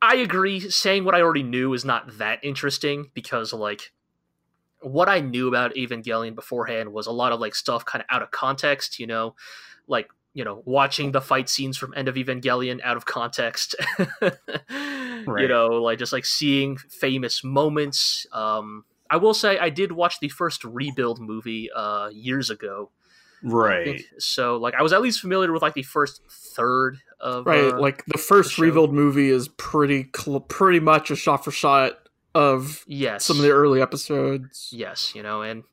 [0.00, 3.92] i agree saying what i already knew is not that interesting because like
[4.80, 8.22] what i knew about evangelion beforehand was a lot of like stuff kind of out
[8.22, 9.34] of context you know
[9.88, 13.74] like you know watching the fight scenes from end of evangelion out of context
[14.20, 15.42] right.
[15.42, 20.20] you know like just like seeing famous moments um I will say I did watch
[20.20, 22.90] the first Rebuild movie uh, years ago.
[23.42, 24.02] Right.
[24.18, 27.72] So like I was at least familiar with like the first third of right.
[27.72, 31.50] Uh, like the first the Rebuild movie is pretty cl- pretty much a shot for
[31.50, 34.70] shot of yes some of the early episodes.
[34.72, 35.64] Yes, you know, and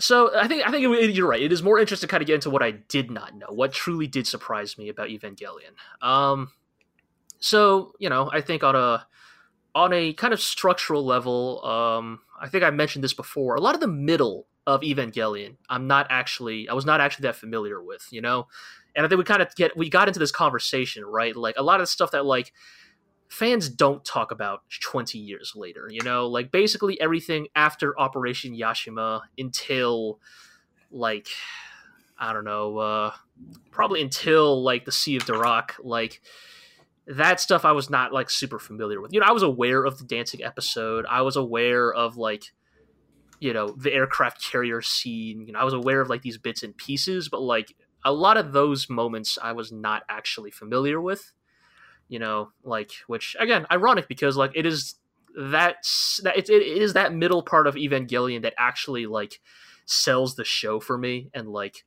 [0.00, 1.42] so I think I think it, you're right.
[1.42, 3.72] It is more interesting to kind of get into what I did not know, what
[3.72, 5.74] truly did surprise me about Evangelion.
[6.00, 6.50] Um,
[7.40, 9.06] so you know, I think on a
[9.78, 13.54] on a kind of structural level, um, I think I mentioned this before.
[13.54, 17.36] A lot of the middle of Evangelion, I'm not actually, I was not actually that
[17.36, 18.48] familiar with, you know.
[18.96, 21.34] And I think we kind of get, we got into this conversation, right?
[21.36, 22.52] Like a lot of the stuff that like
[23.28, 29.20] fans don't talk about 20 years later, you know, like basically everything after Operation Yashima
[29.38, 30.18] until
[30.90, 31.28] like
[32.18, 33.12] I don't know, uh,
[33.70, 36.20] probably until like the Sea of Dirac, like
[37.08, 39.12] that stuff I was not like super familiar with.
[39.12, 41.06] You know, I was aware of the dancing episode.
[41.08, 42.44] I was aware of like
[43.40, 45.46] you know the aircraft carrier scene.
[45.46, 47.74] You know, I was aware of like these bits and pieces, but like
[48.04, 51.32] a lot of those moments I was not actually familiar with.
[52.08, 54.96] You know, like which again, ironic because like it is
[55.36, 55.76] that
[56.22, 59.40] that it, it is that middle part of Evangelion that actually like
[59.86, 61.84] sells the show for me and like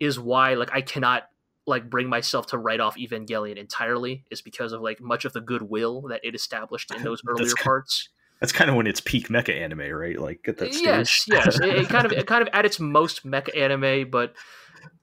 [0.00, 1.24] is why like I cannot
[1.66, 5.40] like bring myself to write off Evangelion entirely is because of like much of the
[5.40, 8.08] goodwill that it established in those earlier parts.
[8.40, 10.18] That's kind of when it's peak mecha anime, right?
[10.18, 10.84] Like at that stage.
[10.84, 11.60] Yes, yes.
[11.60, 14.34] it, it, kind of it kind of at its most mecha anime, but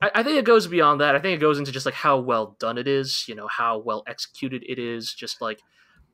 [0.02, 1.16] I, I, think it goes beyond that.
[1.16, 3.78] I think it goes into just like how well done it is, you know, how
[3.78, 5.62] well executed it is, just like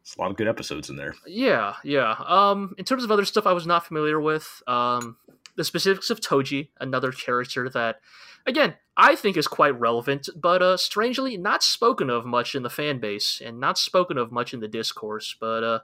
[0.05, 1.15] it's a lot of good episodes in there.
[1.25, 2.15] Yeah, yeah.
[2.27, 5.17] Um, in terms of other stuff I was not familiar with, um,
[5.55, 7.99] the specifics of Toji, another character that
[8.45, 12.69] again, I think is quite relevant, but uh, strangely not spoken of much in the
[12.69, 15.35] fan base and not spoken of much in the discourse.
[15.39, 15.79] But uh,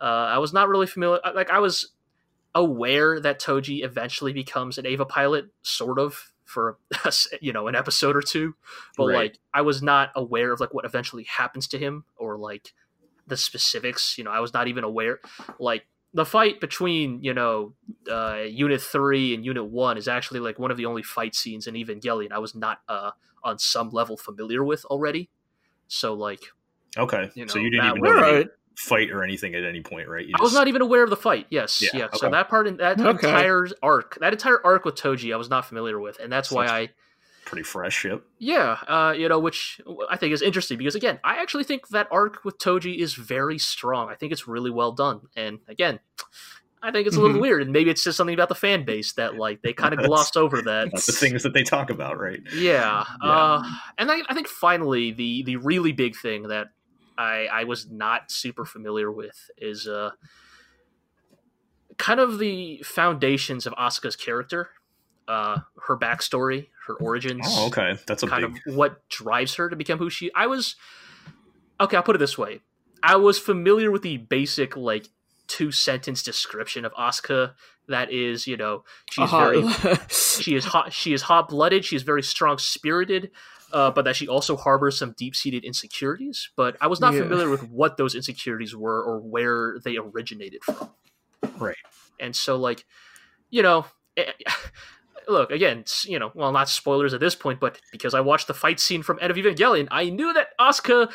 [0.00, 1.20] uh, I was not really familiar.
[1.34, 1.92] Like I was
[2.54, 6.78] aware that Toji eventually becomes an Eva pilot, sort of for
[7.40, 8.54] you know an episode or two,
[8.96, 9.14] but right.
[9.14, 12.72] like I was not aware of like what eventually happens to him or like
[13.26, 14.16] the specifics.
[14.18, 15.20] You know, I was not even aware.
[15.58, 15.86] Like
[16.16, 17.74] the fight between you know
[18.10, 21.66] uh, Unit Three and Unit One is actually like one of the only fight scenes
[21.66, 23.10] in Evangelion I was not uh,
[23.44, 25.28] on some level familiar with already.
[25.88, 26.40] So like,
[26.96, 28.48] okay, you know, so you didn't even know right.
[28.76, 30.26] fight or anything at any point, right?
[30.26, 31.48] You I was not even aware of the fight.
[31.50, 31.90] Yes, yeah.
[31.92, 32.04] yeah.
[32.06, 32.16] Okay.
[32.16, 33.10] So that part in that okay.
[33.10, 36.56] entire arc, that entire arc with Toji, I was not familiar with, and that's so
[36.56, 36.88] why I
[37.46, 38.04] pretty fresh.
[38.04, 38.22] Yep.
[38.38, 42.08] Yeah, uh, you know, which I think is interesting because again, I actually think that
[42.10, 44.10] arc with Toji is very strong.
[44.10, 46.00] I think it's really well done, and again,
[46.82, 47.42] I think it's a little mm-hmm.
[47.42, 50.00] weird, and maybe it's just something about the fan base that like they kind of
[50.00, 50.90] glossed over that.
[50.92, 52.40] the things that they talk about, right?
[52.54, 53.30] Yeah, yeah.
[53.30, 53.62] Uh,
[53.96, 56.68] and I, I think finally the the really big thing that
[57.16, 60.10] I I was not super familiar with is uh
[61.96, 64.68] kind of the foundations of Asuka's character
[65.28, 67.46] uh, her backstory, her origins.
[67.48, 68.62] Oh, okay, that's a kind big...
[68.66, 70.30] of what drives her to become who she.
[70.34, 70.76] I was
[71.80, 71.96] okay.
[71.96, 72.60] I'll put it this way:
[73.02, 75.08] I was familiar with the basic like
[75.46, 77.54] two sentence description of Asuka.
[77.88, 79.38] That is, you know, she's uh-huh.
[79.38, 80.92] very she is hot.
[80.92, 81.84] She is hot blooded.
[81.84, 83.30] She is very strong spirited.
[83.72, 86.50] Uh, but that she also harbors some deep seated insecurities.
[86.56, 87.22] But I was not yeah.
[87.22, 90.90] familiar with what those insecurities were or where they originated from.
[91.58, 91.76] Right.
[92.20, 92.84] And so, like,
[93.50, 93.86] you know,
[94.16, 94.30] eh,
[95.28, 98.54] look again, you know, well, not spoilers at this point, but because I watched the
[98.54, 101.10] fight scene from End of Evangelion, I knew that Asuka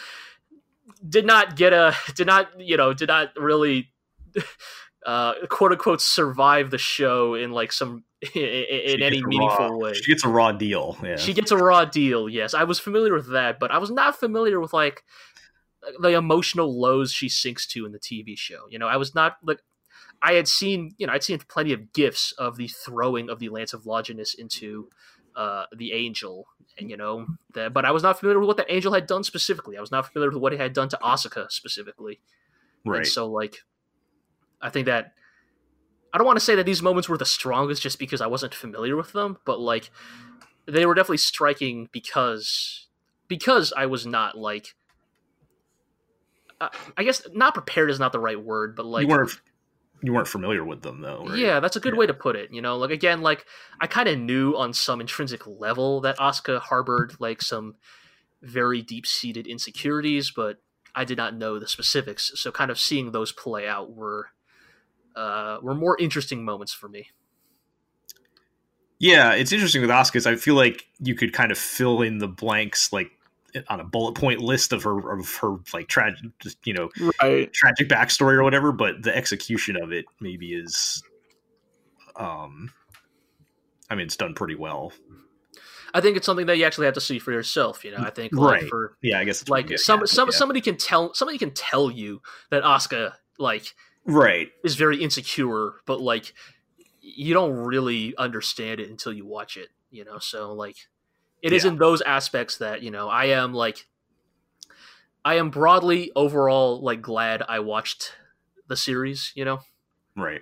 [1.07, 3.91] did not get a, did not, you know, did not really,
[5.05, 8.03] uh, quote unquote, survive the show in like some
[8.35, 9.93] in, in any meaningful raw, way.
[9.93, 10.97] She gets a raw deal.
[11.03, 11.15] Yeah.
[11.15, 12.29] She gets a raw deal.
[12.29, 15.03] Yes, I was familiar with that, but I was not familiar with like
[15.99, 18.65] the emotional lows she sinks to in the TV show.
[18.69, 19.59] You know, I was not like
[20.21, 23.49] I had seen, you know, I'd seen plenty of gifs of the throwing of the
[23.49, 24.89] Lance of Longinus into
[25.35, 28.67] uh, the Angel, and you know, that, but I was not familiar with what that
[28.69, 29.77] Angel had done specifically.
[29.77, 32.19] I was not familiar with what it had done to Asuka specifically.
[32.85, 32.97] right.
[32.97, 33.63] And so, like,
[34.61, 35.13] I think that
[36.13, 38.53] I don't want to say that these moments were the strongest just because I wasn't
[38.53, 39.89] familiar with them, but like,
[40.67, 42.87] they were definitely striking because
[43.27, 44.75] because I was not like.
[46.59, 49.41] Uh, I guess not prepared is not the right word, but like you weren't
[50.01, 51.25] you weren't familiar with them though.
[51.27, 51.37] Right?
[51.39, 51.99] yeah, that's a good Yeah.
[51.99, 52.49] way to put it.
[52.51, 53.45] You know, like again, like
[53.79, 57.75] I kind of knew on some intrinsic level that Asuka harbored like some
[58.41, 60.57] very deep seated insecurities, but
[60.95, 62.31] I did not know the specifics.
[62.35, 64.29] So, kind of seeing those play out were
[65.15, 67.09] uh, were more interesting moments for me.
[68.99, 70.27] Yeah, it's interesting with Asuka's.
[70.27, 73.11] I feel like you could kind of fill in the blanks like
[73.67, 76.89] on a bullet point list of her of her like tragic, just you know,
[77.21, 77.51] Right.
[77.53, 78.71] tragic backstory or whatever.
[78.71, 81.03] But the execution of it maybe is,
[82.15, 82.71] um,
[83.89, 84.93] I mean, it's done pretty well.
[85.93, 87.83] I think it's something that you actually have to see for yourself.
[87.83, 88.69] You know, I think like Right.
[88.69, 90.37] for Yeah, I guess that's like some at, some yeah.
[90.37, 93.75] somebody can tell somebody can tell you that Asuka like
[94.05, 94.49] right.
[94.63, 96.33] is very insecure, but like
[97.01, 100.19] you don't really understand it until you watch it, you know.
[100.19, 100.77] So like
[101.41, 101.71] it is Yeah.
[101.71, 103.87] in those aspects that, you know, I am like
[105.23, 108.13] I am broadly overall like glad I watched
[108.67, 109.59] the series, you know.
[110.15, 110.41] Right.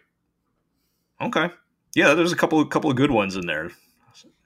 [1.21, 1.49] Okay.
[1.95, 3.71] Yeah, there's a couple of couple of good ones in there.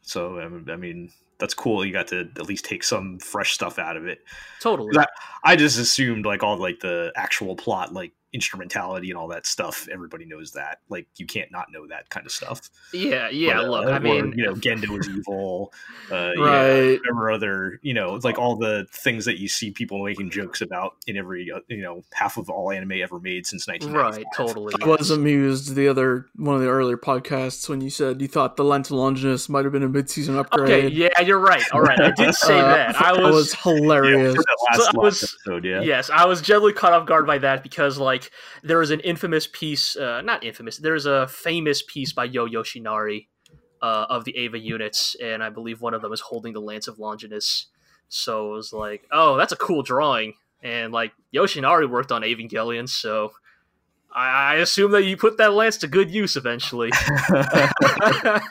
[0.01, 1.83] So I mean- that's cool.
[1.83, 4.19] You got to at least take some fresh stuff out of it.
[4.61, 4.91] Totally.
[4.93, 5.09] That-
[5.43, 9.87] I just assumed like all like the actual plot, like instrumentality and all that stuff.
[9.91, 10.79] Everybody knows that.
[10.89, 12.69] Like you can't not know that kind of stuff.
[12.93, 15.71] yeah, yeah, But, uh, look, I or, mean, you know, Gendo is evil.
[16.11, 16.99] Uh, yeah, Right.
[16.99, 20.95] whatever other, you know, like all the things that you see people making jokes about
[21.07, 24.17] in every, uh, you know, half of all anime ever made since 1995.
[24.17, 24.73] right, totally.
[24.81, 28.55] I was amused the other one of the earlier podcasts when you said you thought
[28.57, 30.85] the Lance Longinus might have been a mid-season upgrade.
[30.85, 31.63] Okay, yeah, you're right.
[31.71, 33.01] All right, I did say Uh, that.
[33.01, 34.35] I that was, hilarious.
[34.35, 35.81] Yeah, that last, So I last was- episode, yeah.
[35.81, 38.22] Yes, I was generally caught off guard by that because, like,
[38.63, 43.27] there is an infamous piece, uh, not infamous, there's a famous piece by Yoh Yoshinari
[43.81, 46.87] uh, of the Eva units, and I believe one of them is holding the Lance
[46.87, 47.67] of Longinus.
[48.07, 50.33] So it was like, oh, that's a cool drawing.
[50.61, 53.33] And, like, Yoshinari worked on Evangelion, so
[54.15, 56.91] I, assume that you put that lance to good use eventually.
[57.27, 58.43] Fighting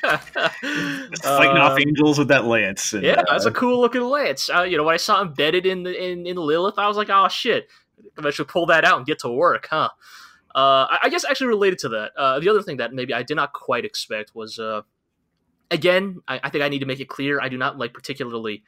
[1.22, 2.92] off Um, angels with that lance.
[2.92, 4.50] And, yeah, that's uh, a cool looking lance.
[4.50, 7.10] Uh, you know, when I saw embedded in the in, in Lilith, I was like,
[7.10, 7.68] oh shit,
[8.18, 9.90] I should pull that out and get to work, huh?
[10.54, 13.36] Uh, I, guess actually related to that, uh, the other thing that maybe I did
[13.36, 14.82] not quite expect was, uh,
[15.70, 18.62] again, I, I think I need to make it clear I do not like particularly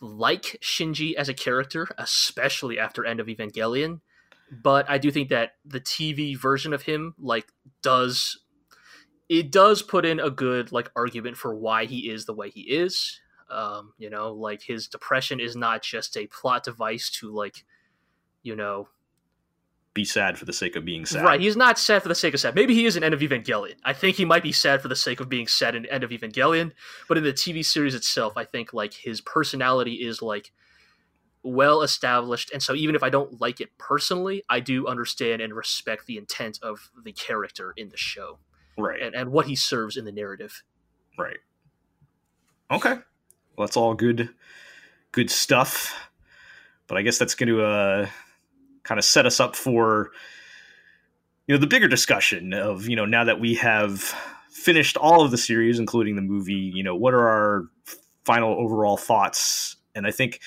[0.00, 4.00] like Shinji as a character, especially after End of Evangelion.
[4.50, 7.46] But I do think that the TV version of him like
[7.82, 8.40] does
[9.30, 12.62] it does put in a good like argument for why he is the way he
[12.62, 13.20] is.
[13.48, 17.64] Um, you know, like his depression is not just a plot device to like,
[18.42, 18.88] you know,
[19.92, 21.24] be sad for the sake of being sad.
[21.24, 21.40] right.
[21.40, 22.54] He's not sad for the sake of sad.
[22.54, 23.74] Maybe he is an End of Evangelion.
[23.84, 26.10] I think he might be sad for the sake of being sad in End of
[26.10, 26.72] Evangelion.
[27.08, 30.52] But in the TV series itself, I think like his personality is like
[31.42, 35.54] well established, and so even if I don't like it personally, I do understand and
[35.54, 38.38] respect the intent of the character in the show
[38.76, 39.00] Right.
[39.02, 40.62] and, and what he serves in the narrative.
[41.18, 41.38] Right.
[42.70, 42.90] Okay.
[43.56, 44.28] Well, that's all good,
[45.12, 46.10] good stuff.
[46.86, 48.06] But I guess that's going to uh,
[48.82, 50.10] kind of set us up for
[51.46, 54.14] you know the bigger discussion of you know now that we have
[54.50, 56.72] finished all of the series, including the movie.
[56.74, 57.68] You know, what are our
[58.24, 59.76] final overall thoughts?
[59.94, 60.40] And I think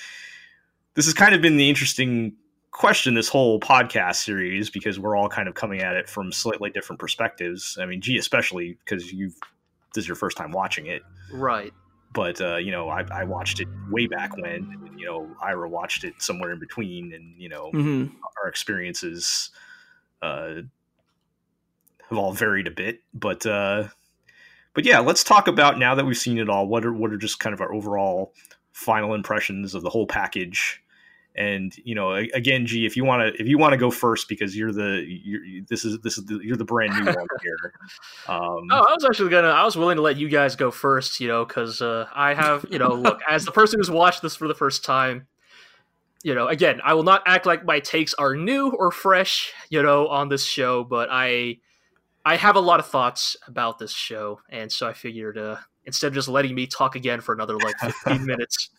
[0.94, 2.36] this has kind of been the interesting
[2.72, 6.70] question this whole podcast series because we're all kind of coming at it from slightly
[6.70, 7.78] different perspectives.
[7.80, 9.36] I mean, G especially because you've
[9.94, 11.74] this is your first time watching it Right.
[12.14, 15.68] But uh, you know I, I watched it way back when and, you know ira
[15.68, 18.06] watched it somewhere in between and you know hmm
[18.42, 19.50] our experiences
[20.22, 20.62] uh,
[22.10, 23.88] have all varied a bit but uh,
[24.74, 27.18] but yeah let's talk about now that we've seen it all what are what are
[27.18, 28.34] just kind of our overall
[28.72, 30.83] final impressions of the whole package
[31.36, 34.30] and you know again g if you want to if you want to go first
[34.30, 37.74] because you're the you're, this is this is the, you're the brand new one here
[38.28, 39.50] um Oh, I was actually gonna.
[39.50, 42.66] I was willing to let you guys go first, you know, because uh, I have,
[42.70, 45.28] you know, look as the person who's watched this for the first time.
[46.24, 49.84] You know, again, I will not act like my takes are new or fresh, you
[49.84, 51.58] know, on this show, but I,
[52.26, 56.08] I have a lot of thoughts about this show, and so I figured uh, instead
[56.08, 58.70] of just letting me talk again for another like 15 minutes,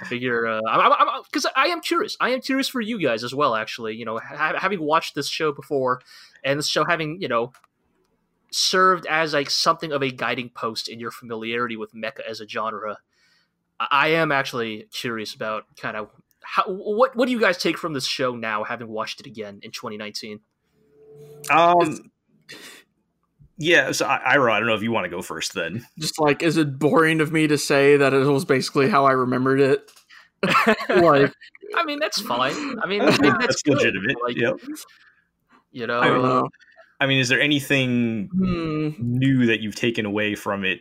[0.00, 2.16] I figure uh, I'm because I am curious.
[2.20, 3.54] I am curious for you guys as well.
[3.54, 6.02] Actually, you know, ha- having watched this show before,
[6.44, 7.52] and this show having you know
[8.50, 12.48] served as like something of a guiding post in your familiarity with mecha as a
[12.48, 12.98] genre.
[13.78, 16.10] I am actually curious about kind of
[16.42, 19.60] how what what do you guys take from this show now, having watched it again
[19.62, 20.40] in 2019?
[21.50, 22.10] Um.
[23.58, 25.86] Yeah, so Ira, I don't know if you want to go first then.
[25.98, 29.12] Just like, is it boring of me to say that it was basically how I
[29.12, 29.90] remembered it?
[30.88, 31.32] like,
[31.74, 32.78] I mean, that's fine.
[32.82, 34.16] I mean, that's, that's legitimate.
[34.22, 34.56] Like, yep.
[35.72, 36.48] You know, I don't know.
[37.00, 38.90] I mean, is there anything hmm.
[38.98, 40.80] new that you've taken away from it,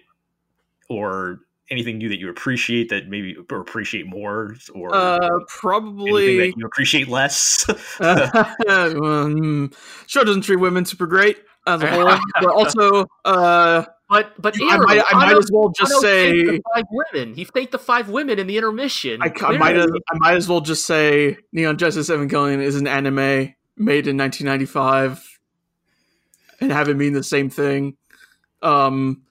[0.89, 1.39] or
[1.71, 6.65] anything new that you appreciate that maybe or appreciate more, or uh, probably that you
[6.65, 7.69] appreciate less?
[8.69, 9.71] um,
[10.07, 14.77] show doesn't treat women super great as a whole, but also, uh, but but I
[14.77, 17.33] might, I might as well just say five women.
[17.33, 19.21] He faked the five women in the intermission.
[19.21, 22.87] I, I might as I might as well just say Neon Genesis Evangelion is an
[22.87, 25.39] anime made in 1995
[26.61, 27.97] and have it mean the same thing.
[28.61, 29.23] Um,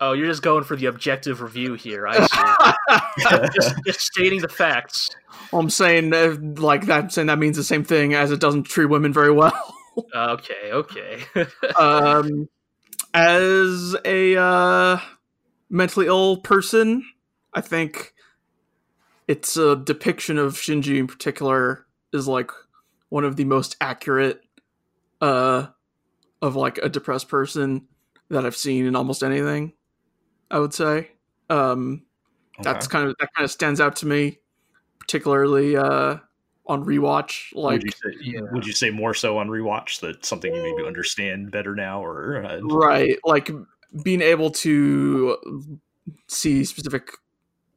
[0.00, 2.06] oh, you're just going for the objective review here.
[2.06, 3.50] I see.
[3.54, 5.10] just, just, stating the facts.
[5.52, 7.12] I'm saying like that.
[7.12, 9.74] Saying that means the same thing as it doesn't treat women very well.
[10.14, 11.24] Okay, okay.
[11.78, 12.48] um,
[13.12, 14.98] as a uh,
[15.70, 17.04] mentally ill person,
[17.52, 18.14] I think
[19.28, 22.50] its a depiction of Shinji in particular is like
[23.08, 24.42] one of the most accurate
[25.20, 25.66] uh,
[26.42, 27.86] of like a depressed person
[28.28, 29.72] that I've seen in almost anything.
[30.50, 31.10] I would say
[31.48, 32.02] um,
[32.58, 32.62] okay.
[32.62, 34.38] that's kind of that kind of stands out to me,
[34.98, 36.16] particularly uh,
[36.66, 37.54] on rewatch.
[37.54, 38.40] Like, would you, say, yeah.
[38.52, 42.44] would you say more so on rewatch that something you maybe understand better now, or
[42.44, 43.18] uh, right?
[43.24, 43.50] Like
[44.02, 45.80] being able to
[46.26, 47.10] see specific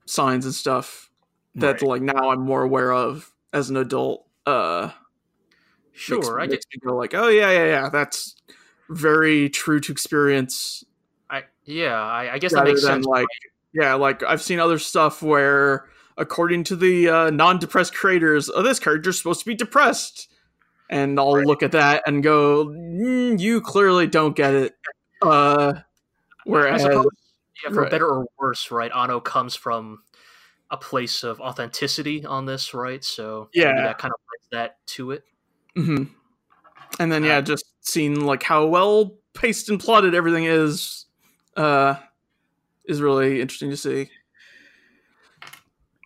[0.06, 1.10] signs and stuff
[1.56, 1.84] that right.
[1.84, 4.26] like now I'm more aware of as an adult.
[4.46, 4.92] Uh,
[5.92, 8.36] sure, makes, I makes me go like, oh yeah, yeah, yeah, that's
[8.90, 10.86] very true to experience.
[11.30, 13.06] I yeah, I, I guess that makes sense.
[13.06, 13.28] Like,
[13.74, 18.80] yeah, like I've seen other stuff where according to the uh, non-depressed creators, oh, this
[18.80, 20.30] character's supposed to be depressed,
[20.90, 21.46] and I'll right.
[21.46, 24.76] look at that and go, mm, you clearly don't get it.
[25.22, 25.74] Uh,
[26.46, 27.04] whereas, yeah,
[27.70, 27.92] for right.
[27.92, 28.92] better or worse, right?
[28.94, 30.04] Anno comes from
[30.70, 33.04] a place of authenticity on this, right?
[33.04, 35.24] So yeah, that kind of brings that to it.
[35.78, 36.04] Mm-hmm.
[37.00, 41.06] And then yeah, uh, just seeing like how well paced and plotted everything is,
[41.56, 41.96] uh,
[42.86, 44.10] is really interesting to see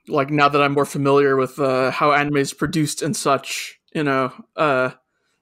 [0.07, 4.03] like now that I'm more familiar with uh, how anime is produced and such, you
[4.03, 4.91] know, uh,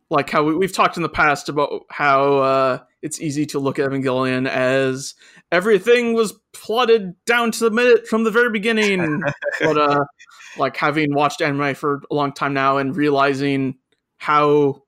[0.10, 3.80] like how we, have talked in the past about how uh, it's easy to look
[3.80, 5.14] at Evangelion as
[5.52, 9.24] everything was plotted down to the minute from the very beginning,
[9.62, 10.04] but uh,
[10.58, 13.78] like having watched anime for a long time now and realizing
[14.18, 14.82] how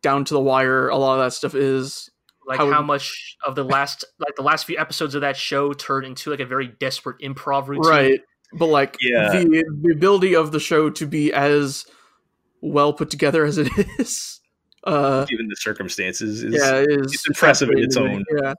[0.00, 2.10] down to the wire a lot of that stuff is
[2.46, 5.72] like how, how, much of the last like the last few episodes of that show
[5.72, 7.88] turned into like a very desperate improv routine.
[7.88, 8.20] Right
[8.52, 9.30] but like yeah.
[9.32, 11.86] the the ability of the show to be as
[12.60, 13.68] well put together as it
[13.98, 14.40] is
[14.84, 18.54] uh given the circumstances is yeah is it's impressive in its own yeah.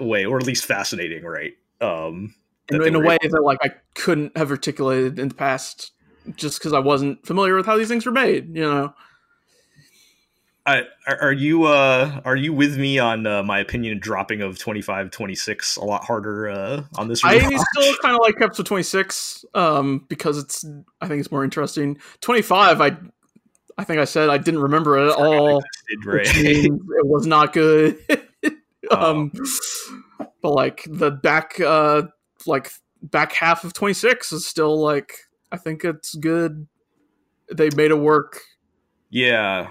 [0.00, 2.34] way or at least fascinating right um
[2.70, 5.92] in, in a way that like i couldn't have articulated in the past
[6.34, 8.92] just because i wasn't familiar with how these things were made you know
[10.66, 15.12] I, are you uh, are you with me on uh, my opinion dropping of 25
[15.12, 17.52] 26 a lot harder uh, on this rewatch?
[17.52, 20.64] I still kind of like episode 26 um, because it's
[21.00, 22.96] I think it's more interesting 25 I
[23.78, 25.62] I think I said I didn't remember it at all
[26.04, 26.26] right.
[26.26, 27.98] it was not good
[28.90, 29.30] um,
[30.18, 30.26] oh.
[30.42, 32.02] but like the back uh,
[32.44, 32.72] like
[33.02, 35.12] back half of 26 is still like
[35.52, 36.66] I think it's good
[37.54, 38.40] they made it work
[39.10, 39.70] yeah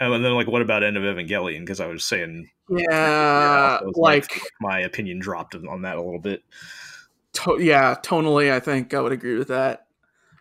[0.00, 1.60] and then, like, what about End of Evangelion?
[1.60, 6.02] Because I was saying, yeah, yeah was like, like, my opinion dropped on that a
[6.02, 6.42] little bit.
[7.34, 9.86] To- yeah, tonally, I think I would agree with that.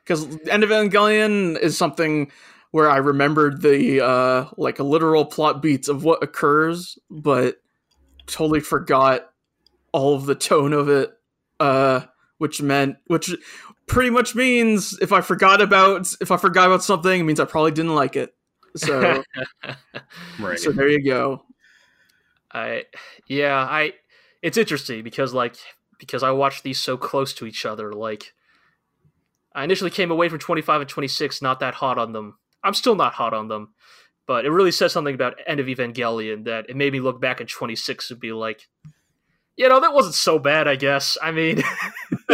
[0.03, 2.31] Because End of Evangelion is something
[2.71, 7.61] where I remembered the uh, like literal plot beats of what occurs, but
[8.25, 9.31] totally forgot
[9.91, 11.13] all of the tone of it.
[11.59, 12.01] Uh,
[12.39, 13.34] which meant, which
[13.88, 17.45] pretty much means if I forgot about if I forgot about something, it means I
[17.45, 18.35] probably didn't like it.
[18.76, 19.24] So,
[20.40, 20.60] right.
[20.60, 21.45] so there you go.
[22.52, 22.86] I
[23.28, 23.94] yeah, I
[24.41, 25.56] it's interesting because like
[26.00, 27.94] because I watched these so close to each other.
[27.94, 28.34] Like
[29.56, 32.38] I initially came away from 25 and 26 not that hot on them.
[32.64, 33.74] I'm still not hot on them,
[34.26, 37.41] but it really says something about End of Evangelion that it made me look back
[37.41, 38.68] in 26 and be like,
[39.58, 41.18] you know, that wasn't so bad, I guess.
[41.22, 41.62] I mean,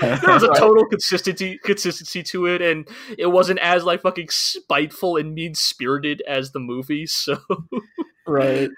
[0.00, 5.16] there was a total consistency consistency to it, and it wasn't as like fucking spiteful
[5.16, 7.06] and mean spirited as the movie.
[7.06, 7.38] So,
[8.26, 8.70] right,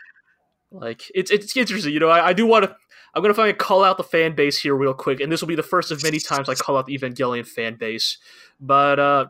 [0.70, 1.92] like it's it's interesting.
[1.92, 2.76] You know, I, I do want to.
[3.14, 5.54] I'm gonna finally call out the fan base here real quick, and this will be
[5.54, 8.18] the first of many times I call out the Evangelion fan base.
[8.60, 9.26] But uh,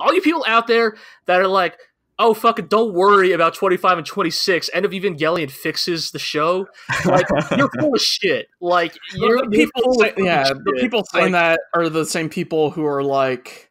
[0.00, 0.96] all you people out there
[1.26, 1.78] that are like,
[2.18, 6.66] oh fucking don't worry about 25 and 26 end of evangelion fixes the show.
[7.04, 7.26] Like
[7.56, 8.48] you're full of shit.
[8.60, 12.70] Like you're the people say, yeah the people saying like, that are the same people
[12.70, 13.70] who are like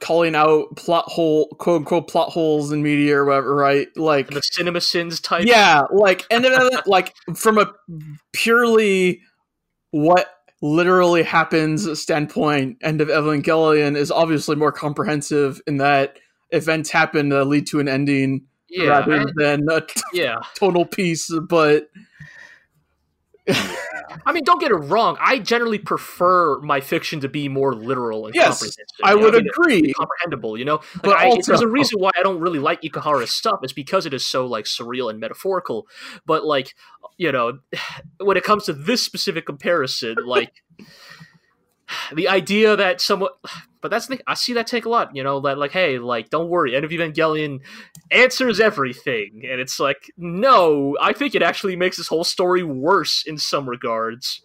[0.00, 3.88] calling out plot hole quote unquote plot holes in media or whatever right?
[3.96, 5.46] Like the CinemaSins type.
[5.46, 7.72] Yeah like and then like from a
[8.32, 9.22] purely
[9.90, 16.18] what literally happens standpoint end of evangelion is obviously more comprehensive in that
[16.50, 20.36] events happen that lead to an ending yeah, rather I, than a t- yeah.
[20.54, 21.30] total piece.
[21.48, 21.88] But
[24.26, 25.16] I mean, don't get it wrong.
[25.20, 29.48] I generally prefer my fiction to be more literal and yes, I would I mean,
[29.48, 30.58] agree, comprehensible.
[30.58, 32.04] You know, like but I, also, there's a reason oh.
[32.04, 33.60] why I don't really like Ikuhara's stuff.
[33.62, 35.86] It's because it is so like surreal and metaphorical.
[36.26, 36.74] But like,
[37.16, 37.60] you know,
[38.20, 40.52] when it comes to this specific comparison, like
[42.14, 43.30] the idea that someone
[43.80, 46.30] but that's the I see that take a lot, you know, that like, hey, like,
[46.30, 47.60] don't worry, End of Evangelion
[48.10, 49.42] answers everything.
[49.48, 53.68] And it's like, no, I think it actually makes this whole story worse in some
[53.68, 54.42] regards.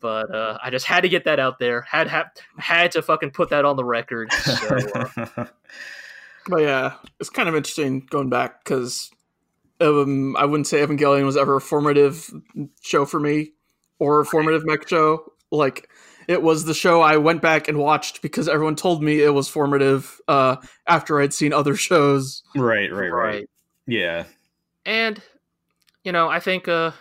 [0.00, 1.82] But uh, I just had to get that out there.
[1.82, 2.26] Had had
[2.58, 4.32] had to fucking put that on the record.
[4.32, 5.44] So, uh...
[6.48, 9.10] but yeah, it's kind of interesting going back because
[9.80, 12.30] um, I wouldn't say Evangelion was ever a formative
[12.80, 13.52] show for me
[13.98, 15.32] or a formative mech show.
[15.50, 15.89] Like
[16.30, 19.48] it was the show I went back and watched because everyone told me it was
[19.48, 22.44] formative uh, after I'd seen other shows.
[22.54, 23.50] Right, right, right, right.
[23.88, 24.26] Yeah.
[24.86, 25.20] And
[26.04, 26.92] you know, I think uh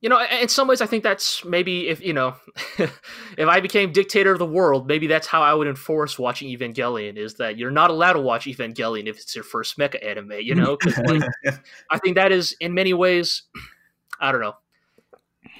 [0.00, 2.36] you know, in some ways I think that's maybe if, you know,
[2.78, 7.16] if I became dictator of the world, maybe that's how I would enforce watching Evangelion
[7.16, 10.54] is that you're not allowed to watch Evangelion if it's your first mecha anime, you
[10.54, 10.76] know?
[10.76, 11.22] Cuz like
[11.90, 13.42] I think that is in many ways
[14.20, 14.54] I don't know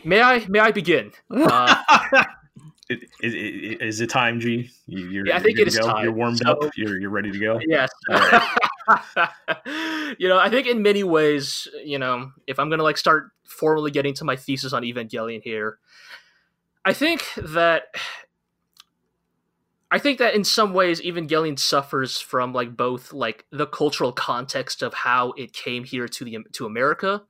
[0.05, 0.45] May I?
[0.49, 1.13] May I begin?
[2.93, 3.35] Uh, is,
[3.81, 4.69] is, it time, G?
[4.89, 5.87] You, yeah, I think it is go?
[5.87, 6.03] time.
[6.03, 6.77] You're warmed so, up.
[6.77, 7.61] You're you're ready to go.
[7.65, 7.89] Yes.
[8.09, 8.49] Right.
[10.19, 13.93] you know, I think in many ways, you know, if I'm gonna like start formally
[13.93, 15.79] getting to my thesis on Evangelion here,
[16.85, 17.95] I think that
[19.93, 24.83] I think that in some ways Evangelion suffers from like both like the cultural context
[24.83, 27.23] of how it came here to the to America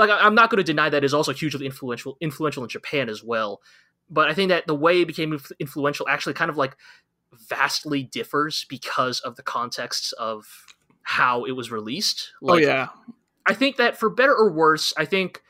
[0.00, 3.22] like I'm not going to deny that is also hugely influential influential in Japan as
[3.22, 3.60] well.
[4.08, 6.74] But I think that the way it became influential actually kind of like
[7.48, 10.64] vastly differs because of the context of
[11.02, 12.32] how it was released.
[12.42, 12.88] Oh, like, oh yeah.
[13.46, 15.42] I think that for better or worse, I think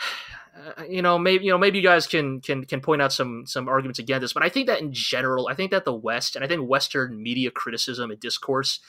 [0.78, 3.44] uh, you know maybe you know maybe you guys can can can point out some
[3.46, 6.36] some arguments against this, but I think that in general, I think that the West
[6.36, 8.80] and I think Western media criticism and discourse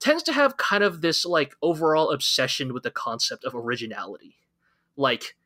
[0.00, 4.36] tends to have kind of this like overall obsession with the concept of originality.
[4.96, 5.36] Like,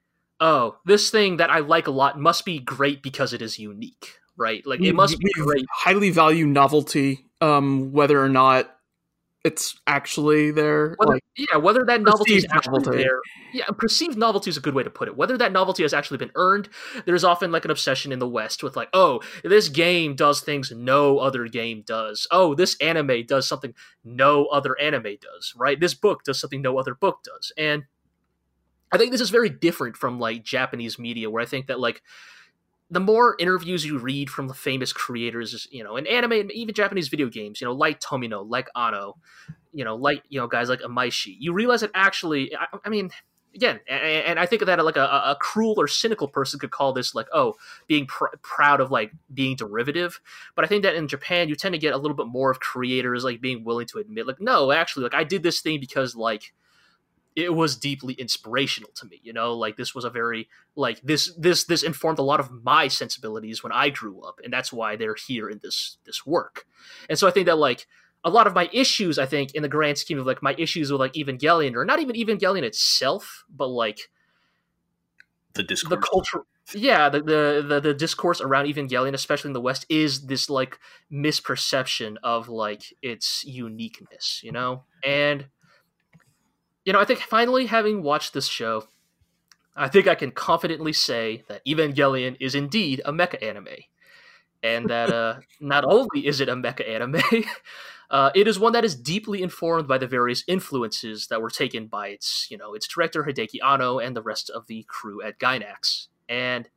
[0.40, 4.18] oh, this thing that I like a lot must be great because it is unique,
[4.36, 4.64] right?
[4.66, 5.66] Like it must we, be great.
[5.70, 8.74] Highly value novelty, um, whether or not
[9.42, 10.94] it's actually there.
[10.98, 12.98] Whether, like, yeah, whether that novelty is actually novelty.
[12.98, 13.20] there.
[13.52, 15.16] Yeah, perceived novelty is a good way to put it.
[15.16, 16.68] Whether that novelty has actually been earned,
[17.06, 20.70] there's often like an obsession in the West with like, oh, this game does things
[20.70, 22.26] no other game does.
[22.30, 25.54] Oh, this anime does something no other anime does.
[25.56, 25.80] Right?
[25.80, 27.52] This book does something no other book does.
[27.56, 27.84] And
[28.92, 32.02] I think this is very different from like Japanese media, where I think that like
[32.90, 36.74] the more interviews you read from the famous creators, you know, in anime and even
[36.74, 39.16] Japanese video games, you know, like Tomino, like Anno,
[39.72, 43.10] you know, like you know, guys like Imaishi, you realize that actually, I, I mean,
[43.54, 46.92] again, and, and, I think that like a, a, cruel or cynical person could call
[46.92, 47.54] this like, oh,
[47.86, 50.20] being pr- proud of like being derivative.
[50.54, 52.60] But I think that in Japan, you tend to get a little bit more of
[52.60, 56.14] creators like being willing to admit, like, no, actually, like I did this thing because
[56.14, 56.52] like
[57.36, 59.54] it was deeply inspirational to me you know?
[59.54, 63.62] Like this was a very like this this this informed a lot of my sensibilities
[63.62, 66.66] when i grew up and that's why they're here in this this work.
[67.08, 67.86] And so i think that like
[68.22, 70.90] a lot of my issues i think in the grand scheme of like my issues
[70.90, 74.10] with like evangelion or not even evangelion itself but like
[75.54, 75.90] the discourse.
[75.90, 76.44] the culture
[76.74, 80.78] yeah the, the, the the discourse around evangelion especially in the west is this like
[81.10, 84.84] misperception of like its uniqueness you know?
[85.04, 85.46] And
[86.90, 88.88] you know, I think finally having watched this show,
[89.76, 93.68] I think I can confidently say that Evangelion is indeed a mecha anime.
[94.60, 97.22] And that uh, not only is it a mecha anime,
[98.10, 101.86] Uh, it is one that is deeply informed by the various influences that were taken
[101.86, 105.38] by its, you know, its director Hideaki Anno and the rest of the crew at
[105.38, 106.08] Gainax.
[106.28, 106.68] And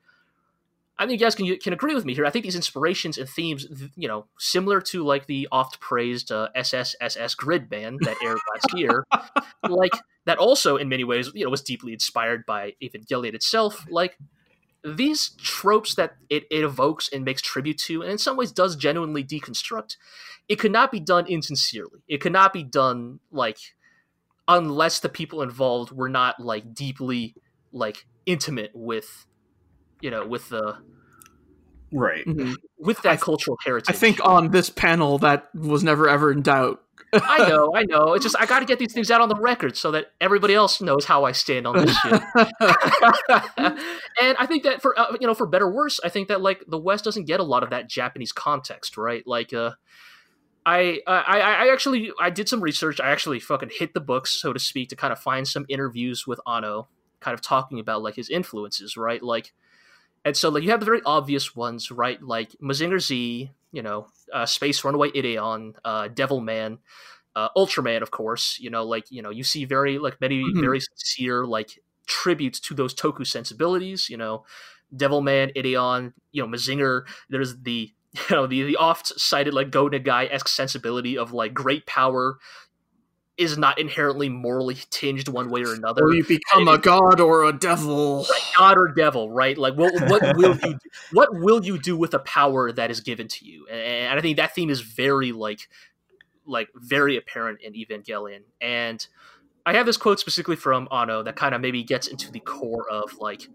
[1.04, 2.26] I think you guys can can agree with me here.
[2.26, 3.68] I think these inspirations and themes,
[3.98, 9.06] you know, similar to like the oft praised uh, SSSS Gridman that aired last year,
[9.68, 9.92] like
[10.26, 13.86] that also in many ways, you know, was deeply inspired by Evangelion itself.
[13.90, 14.18] Like
[14.84, 18.78] these tropes that it, it evokes and makes tribute to, and in some ways does
[18.78, 19.98] genuinely deconstruct,
[20.48, 22.02] it could not be done insincerely.
[22.08, 23.58] It could not be done like
[24.48, 27.36] unless the people involved were not like deeply
[27.74, 29.26] like intimate with
[30.04, 30.78] you know with the
[31.94, 32.54] right mm-hmm.
[32.78, 33.96] with that cultural heritage.
[33.96, 36.82] I think on this panel that was never ever in doubt.
[37.14, 38.14] I know, I know.
[38.14, 40.56] It's just I got to get these things out on the record so that everybody
[40.56, 42.12] else knows how I stand on this shit.
[44.22, 46.42] and I think that for uh, you know, for better or worse, I think that
[46.42, 49.26] like the West doesn't get a lot of that Japanese context, right?
[49.26, 49.72] Like, uh,
[50.66, 53.00] I, I, I actually I did some research.
[53.00, 56.26] I actually fucking hit the books, so to speak, to kind of find some interviews
[56.28, 56.88] with Anno,
[57.20, 59.22] kind of talking about like his influences, right?
[59.22, 59.54] Like,
[60.26, 62.22] and so like you have the very obvious ones, right?
[62.22, 66.80] Like Mazinger Z, you know, uh, Space Runaway Ideon, uh, Devilman,
[67.36, 68.58] uh, Ultraman, of course.
[68.60, 70.62] You know, like you know, you see very like many mm-hmm.
[70.62, 74.10] very sincere like tributes to those Toku sensibilities.
[74.10, 74.46] You know,
[74.96, 77.04] Devilman, Ideon, you know, Mazinger.
[77.30, 77.92] There's the
[78.30, 82.38] you know the the oft cited like Go Nagai esque sensibility of like great power
[83.38, 86.04] is not inherently morally tinged one way or another.
[86.04, 88.26] Or you become a god or a devil.
[88.58, 89.58] God or devil, right?
[89.58, 90.80] Like, what, what will you do?
[91.12, 93.68] what will you do with a power that is given to you?
[93.68, 95.68] And I think that theme is very like
[96.46, 98.42] like very apparent in Evangelion.
[98.62, 99.06] And
[99.66, 102.88] I have this quote specifically from Anno that kind of maybe gets into the core
[102.90, 103.48] of like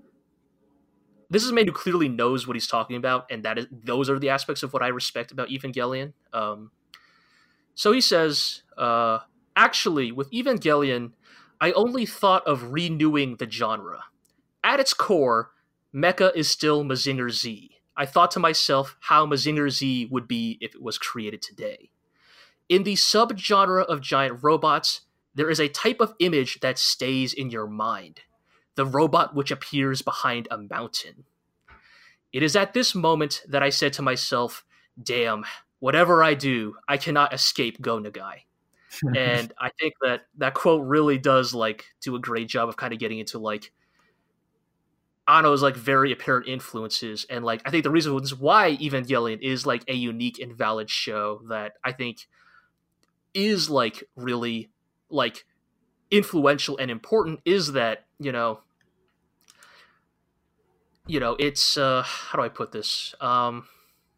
[1.31, 4.09] this is a man who clearly knows what he's talking about, and that is those
[4.09, 6.15] are the aspects of what I respect about Evangelion.
[6.33, 6.71] Um,
[7.75, 9.19] so he says, uh,
[9.59, 11.15] Actually, with Evangelion,
[11.61, 14.05] I only thought of renewing the genre.
[14.63, 15.51] At its core,
[15.93, 17.73] Mecha is still Mazinger Z.
[17.97, 21.91] I thought to myself how Mazinger Z would be if it was created today.
[22.69, 25.01] In the subgenre of giant robots,
[25.35, 28.21] there is a type of image that stays in your mind
[28.77, 31.25] the robot which appears behind a mountain.
[32.33, 34.65] It is at this moment that I said to myself,
[35.03, 35.45] damn,
[35.81, 38.43] whatever I do, I cannot escape Go Nagai
[39.17, 42.93] and I think that that quote really does like do a great job of kind
[42.93, 43.73] of getting into like
[45.29, 49.85] Anno's like very apparent influences, and like I think the reason why Evangelion is like
[49.87, 52.27] a unique and valid show that I think
[53.35, 54.71] is like really
[55.11, 55.45] like
[56.11, 58.61] influential and important is that you know
[61.07, 63.15] you know it's uh how do I put this?
[63.21, 63.69] Um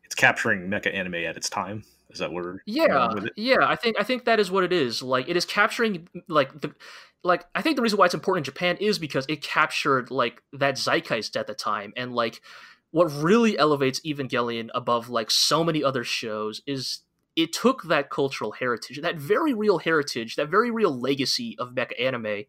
[0.05, 2.63] it's capturing mecha anime at its time is that where?
[2.67, 3.59] Yeah, yeah.
[3.61, 5.03] I think I think that is what it is.
[5.03, 6.75] Like it is capturing like the
[7.23, 10.43] like I think the reason why it's important in Japan is because it captured like
[10.53, 12.43] that zeitgeist at the time, and like
[12.91, 17.01] what really elevates Evangelion above like so many other shows is
[17.37, 22.01] it took that cultural heritage, that very real heritage, that very real legacy of mecha
[22.01, 22.45] anime,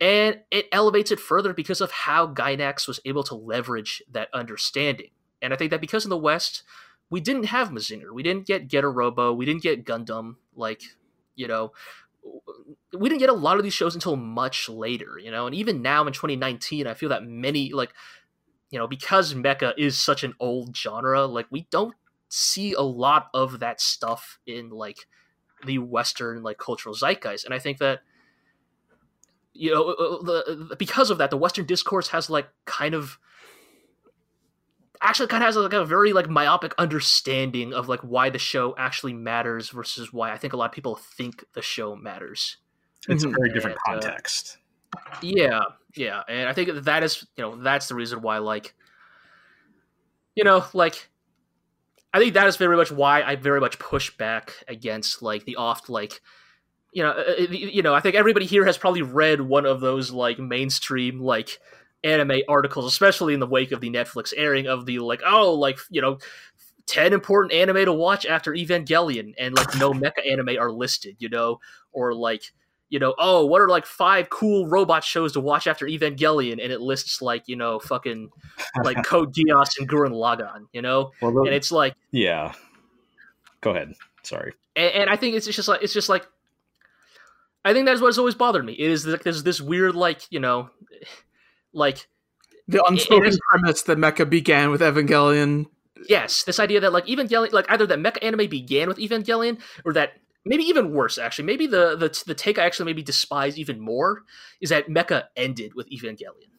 [0.00, 5.10] and it elevates it further because of how Gainax was able to leverage that understanding.
[5.40, 6.62] And I think that because in the West,
[7.12, 8.10] we didn't have Mazinger.
[8.10, 9.34] We didn't get Getter Robo.
[9.34, 10.36] We didn't get Gundam.
[10.56, 10.80] Like,
[11.36, 11.72] you know,
[12.96, 15.46] we didn't get a lot of these shows until much later, you know.
[15.46, 17.92] And even now in 2019, I feel that many, like,
[18.70, 21.94] you know, because mecha is such an old genre, like, we don't
[22.30, 25.06] see a lot of that stuff in, like,
[25.66, 27.44] the Western, like, cultural zeitgeist.
[27.44, 28.00] And I think that,
[29.52, 33.18] you know, uh, uh, the, because of that, the Western discourse has, like, kind of
[35.02, 38.74] actually kind of has like a very like myopic understanding of like why the show
[38.78, 42.56] actually matters versus why I think a lot of people think the show matters.
[43.08, 43.34] It's mm-hmm.
[43.34, 44.58] a very different and, uh, context.
[44.96, 45.60] Uh, yeah,
[45.96, 48.74] yeah, and I think that is you know that's the reason why like
[50.36, 51.10] you know like
[52.14, 55.56] I think that is very much why I very much push back against like the
[55.56, 56.20] oft like
[56.92, 59.80] you know uh, uh, you know I think everybody here has probably read one of
[59.80, 61.58] those like mainstream like
[62.04, 65.78] anime articles, especially in the wake of the Netflix airing of the like, oh, like
[65.90, 66.18] you know,
[66.86, 71.28] ten important anime to watch after Evangelion, and like no mecha anime are listed, you
[71.28, 71.60] know,
[71.92, 72.52] or like
[72.88, 76.72] you know, oh, what are like five cool robot shows to watch after Evangelion, and
[76.72, 78.30] it lists like you know, fucking
[78.84, 82.52] like Code Geass and Gurren Lagann, you know, well, and it's like, yeah,
[83.60, 86.26] go ahead, sorry, and, and I think it's just like it's just like.
[87.64, 88.72] I think that's what's always bothered me.
[88.72, 90.70] It is like there's this weird, like you know,
[91.72, 92.08] like
[92.68, 95.66] the unspoken premise that Mecha began with Evangelion
[96.08, 99.92] yes, this idea that like Evangelion, like either that mecha anime began with Evangelion, or
[99.92, 103.80] that maybe even worse actually, maybe the the the take I actually maybe despise even
[103.80, 104.22] more
[104.60, 106.50] is that mecha ended with Evangelion.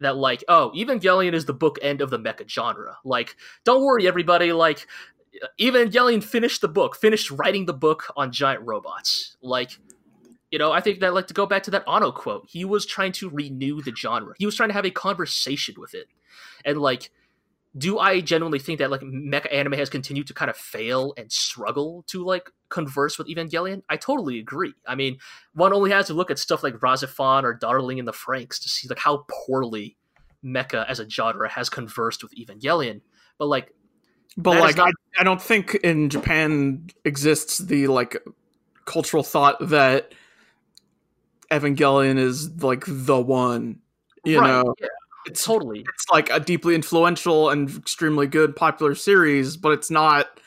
[0.00, 2.98] That like, oh, Evangelion is the book end of the mecha genre.
[3.04, 4.52] Like, don't worry, everybody.
[4.52, 4.86] Like,
[5.60, 9.36] Evangelion finished the book, finished writing the book on giant robots.
[9.42, 9.78] Like,
[10.52, 12.86] you know, I think that like to go back to that Anno quote, he was
[12.86, 14.34] trying to renew the genre.
[14.38, 16.06] He was trying to have a conversation with it,
[16.64, 17.10] and like
[17.76, 21.32] do I genuinely think that like mecha anime has continued to kind of fail and
[21.32, 23.82] struggle to like converse with Evangelion?
[23.88, 24.74] I totally agree.
[24.86, 25.18] I mean,
[25.54, 28.68] one only has to look at stuff like RahXephon or Darling in the Franxx to
[28.68, 29.96] see like how poorly
[30.44, 33.00] mecha as a genre has conversed with Evangelion.
[33.38, 33.72] But like,
[34.36, 38.22] but like, not- I, I don't think in Japan exists the like
[38.84, 40.12] cultural thought that
[41.52, 43.80] Evangelion is like the one.
[44.24, 44.88] You right, know, yeah
[45.24, 50.40] it's totally it's like a deeply influential and extremely good popular series, but it's not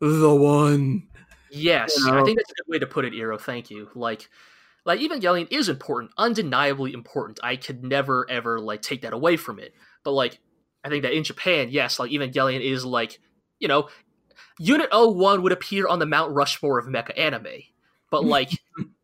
[0.00, 1.06] the one.
[1.50, 2.20] Yes, you know?
[2.20, 3.38] I think that's a good way to put it, Ira.
[3.38, 3.88] Thank you.
[3.94, 4.28] Like,
[4.84, 7.40] like Evangelion is important, undeniably important.
[7.42, 9.74] I could never ever like take that away from it.
[10.04, 10.38] But like,
[10.84, 13.20] I think that in Japan, yes, like Evangelion is like,
[13.58, 13.88] you know,
[14.58, 17.46] Unit 01 would appear on the Mount Rushmore of mecha anime.
[18.10, 18.50] But like,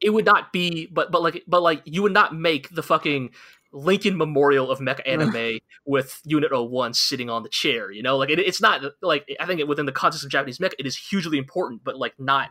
[0.01, 0.87] it would not be.
[0.87, 3.31] But but like, but like, you would not make the fucking
[3.73, 7.91] Lincoln Memorial of Mecha Anime with Unit 01 sitting on the chair.
[7.91, 10.73] You know, like it, it's not like I think within the context of Japanese mecha,
[10.79, 12.51] it is hugely important, but like not.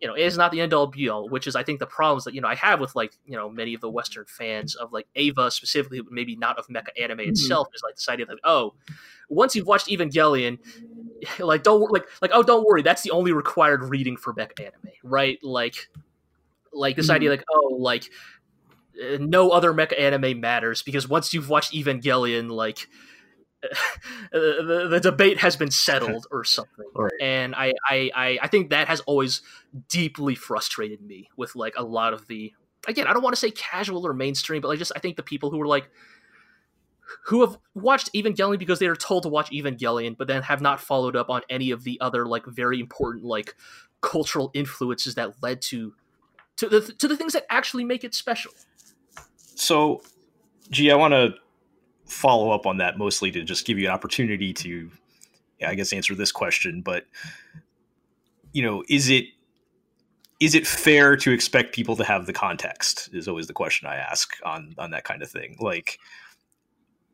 [0.00, 1.86] You know, it is not the end all be all, which is I think the
[1.86, 4.74] problems that you know I have with like you know many of the Western fans
[4.74, 7.30] of like Eva specifically, but maybe not of mecha anime mm-hmm.
[7.30, 8.74] itself, is like this idea that oh,
[9.28, 10.58] once you've watched Evangelion,
[11.38, 14.92] like don't like like oh don't worry, that's the only required reading for mecha anime,
[15.02, 15.38] right?
[15.42, 15.88] Like
[16.72, 17.16] like this mm-hmm.
[17.16, 18.10] idea like oh like
[19.00, 22.88] uh, no other mecha anime matters because once you've watched Evangelion, like
[24.32, 26.72] the, the debate has been settled or something.
[26.94, 27.12] Right.
[27.22, 29.40] And I, I, I think that has always
[29.88, 32.52] deeply frustrated me with like a lot of the
[32.86, 35.22] again, I don't want to say casual or mainstream, but like just I think the
[35.22, 35.88] people who were like
[37.26, 40.80] who have watched Evangelion because they are told to watch Evangelion, but then have not
[40.80, 43.54] followed up on any of the other like very important like
[44.00, 45.94] cultural influences that led to
[46.56, 48.52] to the to the things that actually make it special.
[49.54, 50.02] So,
[50.70, 51.34] gee, I want to
[52.06, 54.90] follow up on that mostly to just give you an opportunity to,
[55.60, 56.82] yeah, I guess, answer this question.
[56.82, 57.06] But
[58.52, 59.26] you know, is it
[60.40, 63.10] is it fair to expect people to have the context?
[63.12, 65.56] Is always the question I ask on on that kind of thing.
[65.60, 65.98] Like,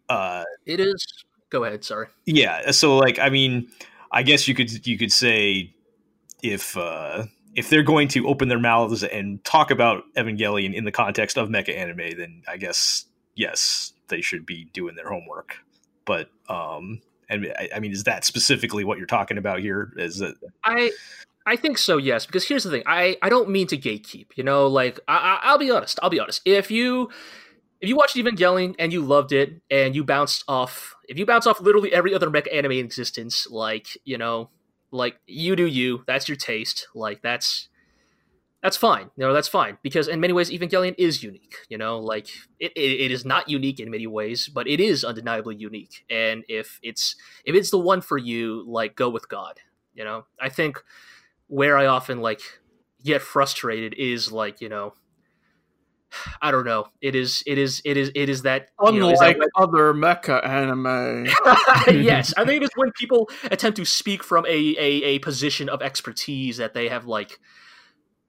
[0.09, 1.07] uh, it is.
[1.51, 1.85] Go ahead.
[1.85, 2.09] Sorry.
[2.27, 2.71] Yeah.
[2.73, 3.69] So, like, I mean,
[4.13, 5.75] I guess you could you could say
[6.43, 6.77] if.
[6.77, 11.37] uh if they're going to open their mouths and talk about Evangelion in the context
[11.37, 15.57] of mecha anime, then I guess yes, they should be doing their homework.
[16.05, 19.93] But um, and I, I mean, is that specifically what you're talking about here?
[19.97, 20.37] Is it?
[20.63, 20.93] I
[21.47, 22.27] I think so, yes.
[22.27, 24.27] Because here's the thing, I I don't mean to gatekeep.
[24.37, 25.99] You know, like I, I'll be honest.
[26.01, 26.43] I'll be honest.
[26.45, 27.11] If you
[27.81, 31.47] if you watched Evangelion and you loved it and you bounced off, if you bounce
[31.47, 34.51] off literally every other mecha anime in existence, like you know,
[34.91, 36.03] like you do you.
[36.07, 36.89] That's your taste.
[36.95, 37.69] Like that's
[38.63, 39.11] that's fine.
[39.17, 41.55] You know, that's fine because in many ways Evangelion is unique.
[41.69, 45.05] You know, like it, it, it is not unique in many ways, but it is
[45.05, 46.05] undeniably unique.
[46.11, 49.61] And if it's if it's the one for you, like go with God.
[49.95, 50.83] You know, I think
[51.47, 52.41] where I often like
[53.05, 54.95] get frustrated is like you know
[56.41, 56.87] I don't know.
[57.01, 57.43] It is.
[57.47, 57.83] It is.
[57.85, 58.11] It is.
[58.15, 58.69] It is that.
[58.79, 61.27] Unlike you know, that other mecha anime.
[62.05, 65.83] yes, I think it's when people attempt to speak from a, a a position of
[65.83, 67.39] expertise that they have like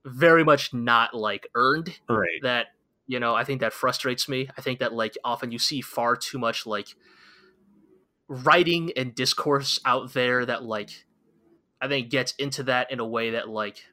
[0.05, 1.99] very much not like earned.
[2.07, 2.27] Right.
[2.41, 2.67] That
[3.07, 4.49] you know, I think that frustrates me.
[4.57, 6.95] I think that like often you see far too much like
[8.27, 11.05] writing and discourse out there that like
[11.81, 13.83] I think gets into that in a way that like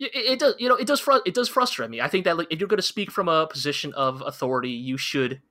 [0.00, 2.00] it, does you know it does fr- it does frustrate me.
[2.00, 4.96] I think that like if you're going to speak from a position of authority you
[4.96, 5.42] should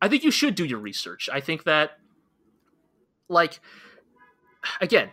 [0.00, 1.28] i think you should do your research.
[1.32, 1.92] I think that
[3.28, 3.60] like
[4.80, 5.10] again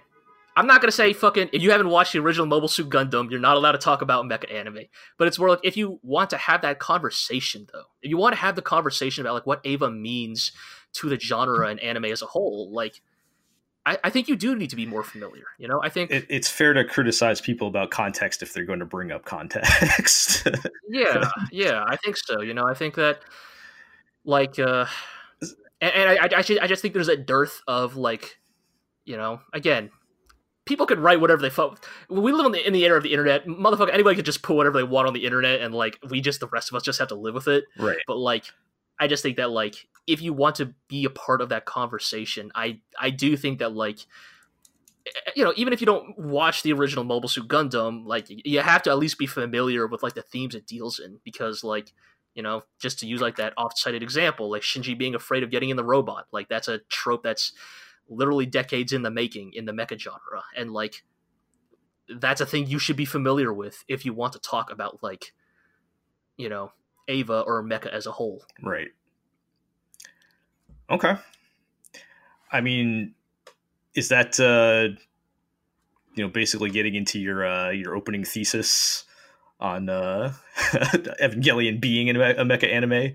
[0.56, 3.32] i'm not going to say fucking if you haven't watched the original mobile suit gundam
[3.32, 4.84] you're not allowed to talk about mecha anime.
[5.18, 8.34] But it's more like if you want to have that conversation though if you want
[8.34, 10.52] to have the conversation about like what eva means
[10.94, 13.02] to the genre and anime as a whole like
[13.90, 15.45] I, I, think you do need to be more familiar.
[15.58, 18.80] You know, I think it, it's fair to criticize people about context if they're going
[18.80, 20.48] to bring up context.
[20.90, 22.42] yeah, yeah, I think so.
[22.42, 23.22] You know, I think that
[24.24, 24.85] like, uh,
[25.82, 28.38] and, and I, I, I just think there's a dearth of like,
[29.06, 29.90] you know, again,
[30.66, 31.84] people could write whatever they felt.
[32.09, 33.48] We live in the, in the era of the internet.
[33.48, 36.42] Motherfucker, anybody could just put whatever they want on the internet, and like we just
[36.42, 37.64] the rest of us just have to live with it.
[37.80, 37.98] Right.
[38.06, 38.45] But like,
[39.00, 42.52] I just think that like if you want to be a part of that conversation,
[42.56, 44.00] I I do think that like
[45.06, 48.60] eh, you know, even if you don't watch the original Mobile Suit Gundam, like you
[48.60, 51.94] have to at least be familiar with like the themes it deals in because like
[52.36, 55.70] you know, just to use like that oft-cited example, like Shinji being afraid of getting
[55.70, 57.54] in the robot, like that's a trope that's
[58.08, 61.04] literally decades in the making in the mecha genre, and like
[62.18, 65.34] that's a thing you should be familiar with if you want to talk about like,
[66.38, 66.72] you know,
[67.08, 68.44] Eva or mecha as a whole.
[68.64, 68.90] Right.
[70.90, 71.16] Okay.
[72.51, 73.14] I mean,
[73.95, 74.95] is that uh,
[76.16, 79.06] you know basically getting into your uh, your opening thesis
[79.59, 80.34] on uh,
[81.22, 83.14] Evangelion being a mecha anime?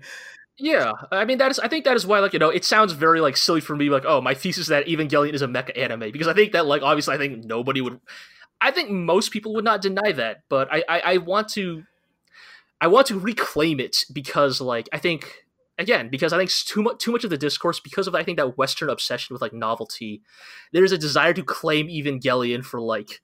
[0.57, 1.59] Yeah, I mean that is.
[1.59, 3.89] I think that is why, like you know, it sounds very like silly for me,
[3.89, 6.65] like oh, my thesis is that Evangelion is a mecha anime because I think that
[6.65, 7.99] like obviously I think nobody would,
[8.61, 11.83] I think most people would not deny that, but I I, I want to,
[12.79, 15.44] I want to reclaim it because like I think
[15.77, 18.37] again because I think too much too much of the discourse because of I think
[18.37, 20.21] that Western obsession with like novelty.
[20.71, 23.21] There's a desire to claim Evangelion for like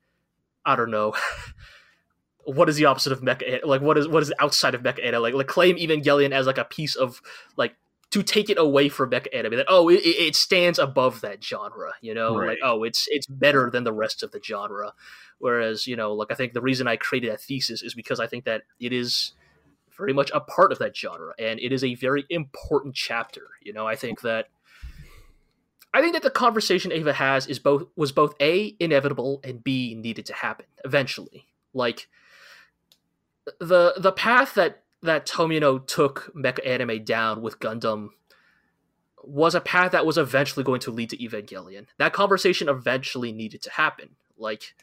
[0.65, 1.13] I don't know.
[2.45, 3.43] what is the opposite of mecha?
[3.45, 5.21] Eh, like what is what is outside of mecha anime?
[5.21, 7.21] Like like claim Evangelion as like a piece of
[7.57, 7.75] like
[8.11, 11.93] to take it away from mecha anime that oh it, it stands above that genre
[12.01, 12.49] you know right.
[12.49, 14.93] like oh it's it's better than the rest of the genre
[15.39, 18.27] whereas you know like i think the reason i created that thesis is because i
[18.27, 19.31] think that it is
[20.01, 23.43] very much a part of that genre, and it is a very important chapter.
[23.61, 24.47] You know, I think that
[25.93, 29.93] I think that the conversation Eva has is both was both a inevitable and b
[29.93, 31.45] needed to happen eventually.
[31.73, 32.07] Like
[33.59, 38.09] the the path that that Tomino took mecha anime down with Gundam
[39.23, 41.85] was a path that was eventually going to lead to Evangelion.
[41.99, 44.15] That conversation eventually needed to happen.
[44.35, 44.73] Like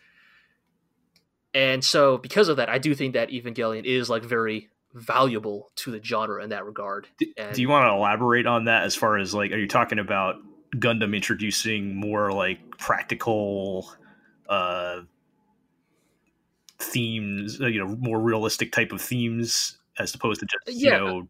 [1.53, 5.91] and so because of that, I do think that Evangelion is like very valuable to
[5.91, 7.09] the genre in that regard.
[7.37, 9.99] And, do you want to elaborate on that as far as like, are you talking
[9.99, 10.37] about
[10.75, 13.91] Gundam introducing more like practical
[14.49, 15.01] uh,
[16.79, 20.99] themes, uh, you know, more realistic type of themes as opposed to just, yeah.
[20.99, 21.29] you know,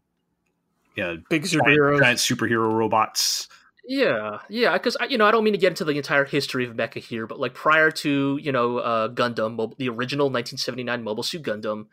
[0.97, 3.49] yeah, big superheroes, giant superhero robots.
[3.87, 6.75] Yeah, yeah, because you know I don't mean to get into the entire history of
[6.75, 11.43] mecha here, but like prior to you know uh, Gundam, the original 1979 Mobile Suit
[11.43, 11.87] Gundam,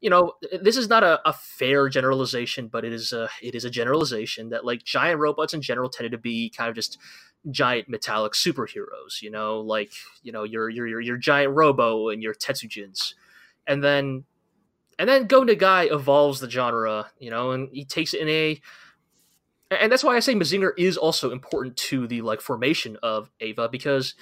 [0.00, 3.64] you know, this is not a, a fair generalization, but it is a it is
[3.64, 6.98] a generalization that like giant robots in general tended to be kind of just
[7.50, 9.20] giant metallic superheroes.
[9.20, 13.14] You know, like you know your your your, your giant Robo and your Tetsujins,
[13.66, 14.24] and then
[14.98, 17.10] and then Go Nagai evolves the genre.
[17.18, 18.60] You know, and he takes it in a
[19.70, 23.68] and that's why I say Mazinger is also important to the like formation of Eva
[23.68, 24.14] because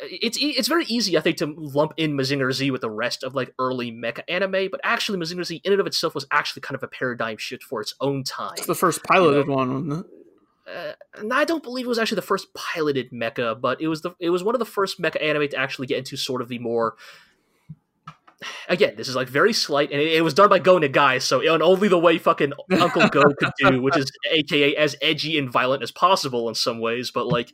[0.00, 3.34] it's it's very easy, I think, to lump in Mazinger Z with the rest of
[3.34, 6.74] like early mecha anime, but actually, Mazinger Z in and of itself was actually kind
[6.74, 8.54] of a paradigm shift for its own time.
[8.56, 9.56] It's the first piloted you know?
[9.56, 10.12] one, wasn't it?
[10.68, 14.02] Uh, and I don't believe it was actually the first piloted mecha, but it was
[14.02, 16.48] the it was one of the first mecha anime to actually get into sort of
[16.48, 16.96] the more
[18.68, 21.40] again, this is like very slight, and it, it was done by Go Nagai, so
[21.40, 25.50] in only the way fucking Uncle Go could do, which is AKA as edgy and
[25.50, 27.52] violent as possible in some ways, but like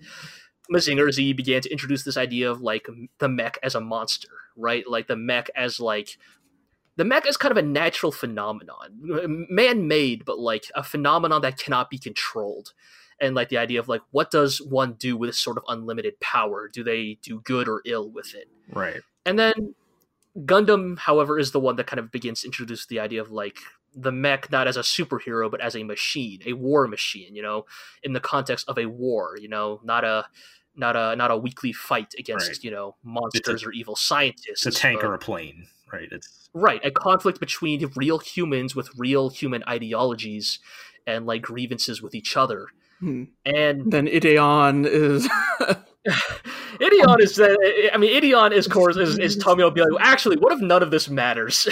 [0.73, 2.86] Mazinger Z began to introduce this idea of like
[3.18, 4.89] the mech as a monster, right?
[4.89, 6.17] Like the mech as like
[6.97, 11.91] the mech is kind of a natural phenomenon, man-made, but like a phenomenon that cannot
[11.91, 12.73] be controlled.
[13.20, 16.18] And like the idea of like what does one do with this sort of unlimited
[16.20, 16.68] power?
[16.73, 18.49] Do they do good or ill with it?
[18.73, 19.01] Right.
[19.26, 19.75] And then
[20.39, 23.59] Gundam, however, is the one that kind of begins to introduce the idea of like
[23.94, 27.66] the mech not as a superhero but as a machine, a war machine, you know,
[28.02, 30.26] in the context of a war, you know, not a
[30.76, 32.64] not a not a weekly fight against right.
[32.64, 34.66] you know monsters a, or evil scientists.
[34.66, 36.08] It's a tank or a plane, right?
[36.10, 40.58] It's right a conflict between real humans with real human ideologies
[41.06, 42.68] and like grievances with each other.
[43.00, 43.24] Hmm.
[43.44, 45.28] And then Ideon is
[46.83, 47.55] Ideon is, uh,
[47.92, 50.83] I mean, Ideon is course is, is will be like, well, actually, what if none
[50.83, 51.66] of this matters?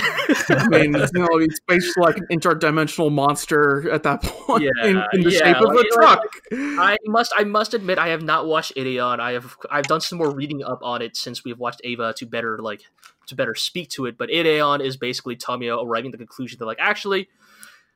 [0.49, 5.03] I mean, you know, he's basically like an interdimensional monster at that point yeah, in,
[5.13, 6.23] in the yeah, shape of a truck.
[6.53, 9.21] I must, I must admit, I have not watched Ideon.
[9.21, 12.25] I have, I've done some more reading up on it since we've watched Eva to
[12.25, 12.83] better like
[13.27, 14.17] to better speak to it.
[14.17, 17.29] But Ideon is basically Tomino arriving at the conclusion that like, actually,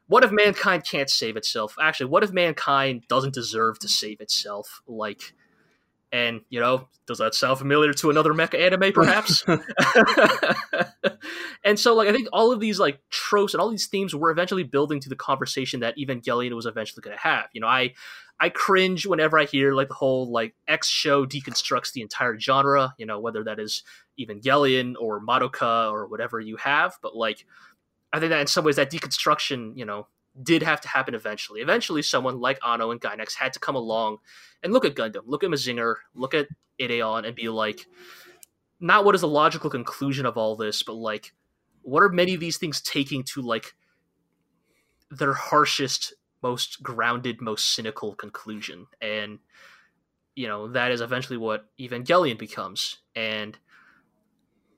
[0.08, 1.76] what if mankind can't save itself?
[1.80, 4.82] Actually, what if mankind doesn't deserve to save itself?
[4.86, 5.32] Like
[6.12, 9.44] and, you know, does that sound familiar to another mecha anime, perhaps?
[11.64, 14.30] and so, like, I think all of these, like, tropes and all these themes were
[14.30, 17.46] eventually building to the conversation that Evangelion was eventually going to have.
[17.52, 17.94] You know, I.
[18.38, 22.92] I cringe whenever I hear like the whole like X show deconstructs the entire genre,
[22.98, 23.82] you know, whether that is
[24.20, 26.98] Evangelion or Madoka or whatever you have.
[27.00, 27.46] But like,
[28.12, 30.08] I think that in some ways that deconstruction, you know,
[30.42, 31.60] did have to happen eventually.
[31.60, 34.18] Eventually, someone like Anno and Gainax had to come along
[34.62, 36.48] and look at Gundam, look at Mazinger, look at
[36.80, 37.86] Ideon, and be like,
[38.80, 41.32] not what is the logical conclusion of all this, but like,
[41.82, 43.74] what are many of these things taking to like
[45.10, 48.86] their harshest, most grounded, most cynical conclusion?
[49.00, 49.38] And
[50.34, 53.56] you know that is eventually what Evangelion becomes, and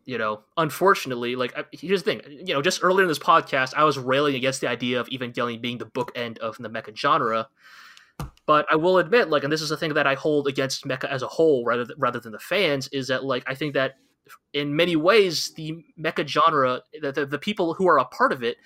[0.09, 3.85] you know, unfortunately, like here's the thing, you know, just earlier in this podcast, I
[3.85, 7.47] was railing against the idea of Evangelion being the bookend of the mecha genre.
[8.47, 11.05] But I will admit, like, and this is the thing that I hold against mecha
[11.11, 13.97] as a whole, rather th- rather than the fans, is that like I think that
[14.55, 18.43] in many ways the mecha genre, the, the, the people who are a part of
[18.43, 18.57] it,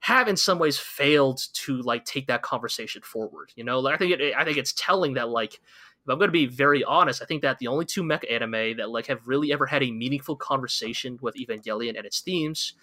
[0.00, 3.52] have in some ways failed to like take that conversation forward.
[3.54, 5.60] You know, like I think it, I think it's telling that like
[6.12, 8.90] I'm going to be very honest, I think that the only two mecha anime that
[8.90, 12.74] like have really ever had a meaningful conversation with Evangelion and its themes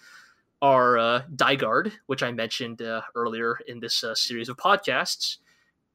[0.60, 1.22] are uh,
[1.56, 5.38] Guard, which I mentioned uh, earlier in this uh, series of podcasts,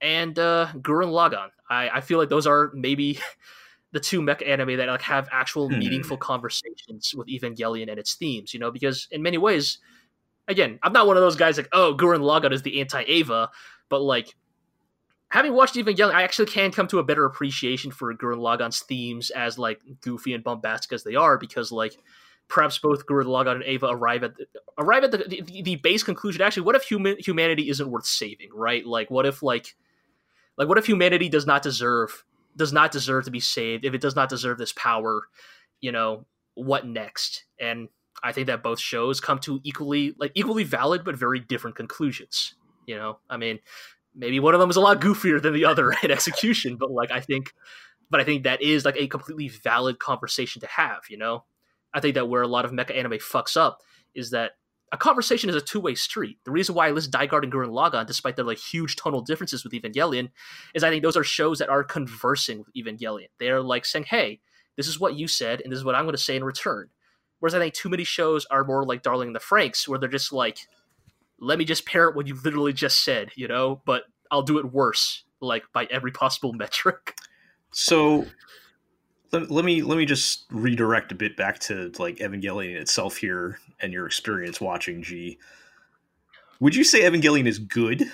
[0.02, 1.50] and uh, Gurren Lagann.
[1.70, 3.20] I, I feel like those are maybe
[3.92, 5.80] the two mecha anime that like have actual hmm.
[5.80, 8.54] meaningful conversations with Evangelion and its themes.
[8.54, 9.80] You know, because in many ways,
[10.48, 13.50] again, I'm not one of those guys like, oh, Gurren Lagann is the anti Eva,
[13.90, 14.36] but like
[15.34, 19.32] having watched Evangelion, I actually can come to a better appreciation for Gurren Lagann's themes
[19.32, 21.98] as like goofy and bombastic as they are, because like
[22.48, 24.46] perhaps both Gurren Lagann and Eva arrive at the,
[24.78, 26.44] arrive at the, the, the base conclusion.
[26.44, 28.50] Actually, what if human humanity isn't worth saving?
[28.54, 28.86] Right?
[28.86, 29.76] Like, what if like
[30.56, 32.24] like what if humanity does not deserve
[32.56, 33.86] does not deserve to be saved?
[33.86, 35.24] If it does not deserve this power,
[35.82, 37.46] you know what next?
[37.60, 37.90] And
[38.22, 42.54] I think that both shows come to equally like equally valid but very different conclusions.
[42.86, 43.58] You know, I mean,
[44.16, 47.12] maybe one of them is a lot goofier than the other in execution, but like
[47.12, 47.54] I think,
[48.10, 51.02] but I think that is like a completely valid conversation to have.
[51.10, 51.44] You know,
[51.94, 53.82] I think that where a lot of mecha anime fucks up
[54.14, 54.52] is that
[54.92, 56.38] a conversation is a two way street.
[56.46, 59.64] The reason why I list Die and Gurren Lagann, despite their like huge tonal differences
[59.64, 60.30] with Evangelion,
[60.76, 63.30] is I think those are shows that are conversing with Evangelion.
[63.40, 64.40] They're like saying, "Hey,
[64.78, 66.90] this is what you said, and this is what I'm going to say in return."
[67.40, 70.08] Whereas I think too many shows are more like Darling in the Franxx, where they're
[70.08, 70.60] just like,
[71.40, 74.72] let me just parrot what you literally just said, you know, but I'll do it
[74.72, 77.16] worse, like by every possible metric.
[77.72, 78.26] So
[79.32, 83.60] let, let me let me just redirect a bit back to like Evangelion itself here
[83.82, 85.38] and your experience watching G.
[86.60, 88.10] Would you say Evangelion is good?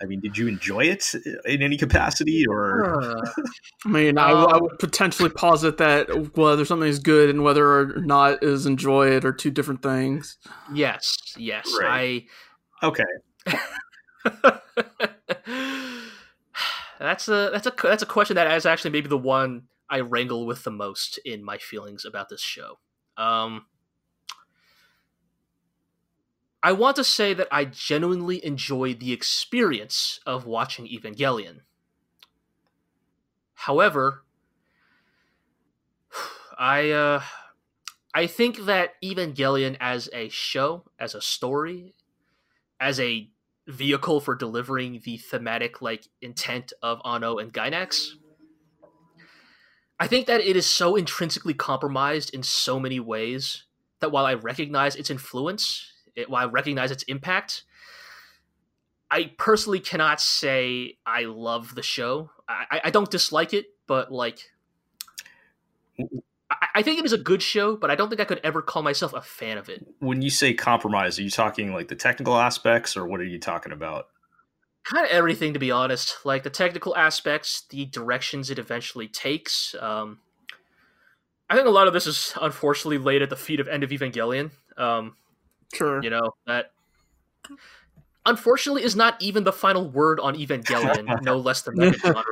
[0.00, 1.14] I mean, did you enjoy it
[1.44, 3.02] in any capacity, or?
[3.02, 3.20] Uh,
[3.84, 8.00] I mean, I, I, would potentially posit that whether something is good and whether or
[8.00, 10.38] not is enjoy it are two different things.
[10.72, 12.24] Yes, yes, right.
[12.82, 12.86] I.
[12.86, 13.04] Okay.
[16.98, 20.46] that's a that's a that's a question that is actually maybe the one I wrangle
[20.46, 22.78] with the most in my feelings about this show.
[23.16, 23.66] Um,
[26.64, 31.60] I want to say that I genuinely enjoyed the experience of watching Evangelion.
[33.52, 34.24] However,
[36.58, 37.22] I uh,
[38.14, 41.92] I think that Evangelion as a show, as a story,
[42.80, 43.28] as a
[43.66, 48.12] vehicle for delivering the thematic like intent of Anno and Gainax,
[50.00, 53.64] I think that it is so intrinsically compromised in so many ways
[54.00, 57.64] that while I recognize its influence it, while I recognize its impact,
[59.10, 62.30] I personally cannot say I love the show.
[62.48, 64.50] I, I don't dislike it, but like,
[66.50, 68.60] I, I think it is a good show, but I don't think I could ever
[68.60, 69.86] call myself a fan of it.
[70.00, 73.38] When you say compromise, are you talking like the technical aspects, or what are you
[73.38, 74.08] talking about?
[74.84, 76.18] Kind of everything, to be honest.
[76.24, 79.74] Like the technical aspects, the directions it eventually takes.
[79.80, 80.18] Um,
[81.48, 83.90] I think a lot of this is unfortunately laid at the feet of End of
[83.90, 84.50] Evangelion.
[84.76, 85.16] Um,
[85.74, 86.02] Sure.
[86.02, 86.72] You know, that
[88.26, 92.24] unfortunately is not even the final word on Evangelion, no less than that genre.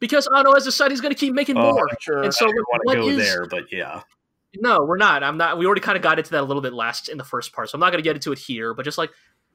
[0.00, 1.88] Because Anno has decided he's going to keep making oh, more.
[2.00, 2.22] Sure.
[2.22, 4.02] And so, I want to go is, there, but yeah.
[4.56, 5.22] No, we're not.
[5.22, 5.58] I'm not.
[5.58, 7.70] We already kind of got into that a little bit last in the first part,
[7.70, 8.72] so I'm not going to get into it here.
[8.72, 9.10] But just like,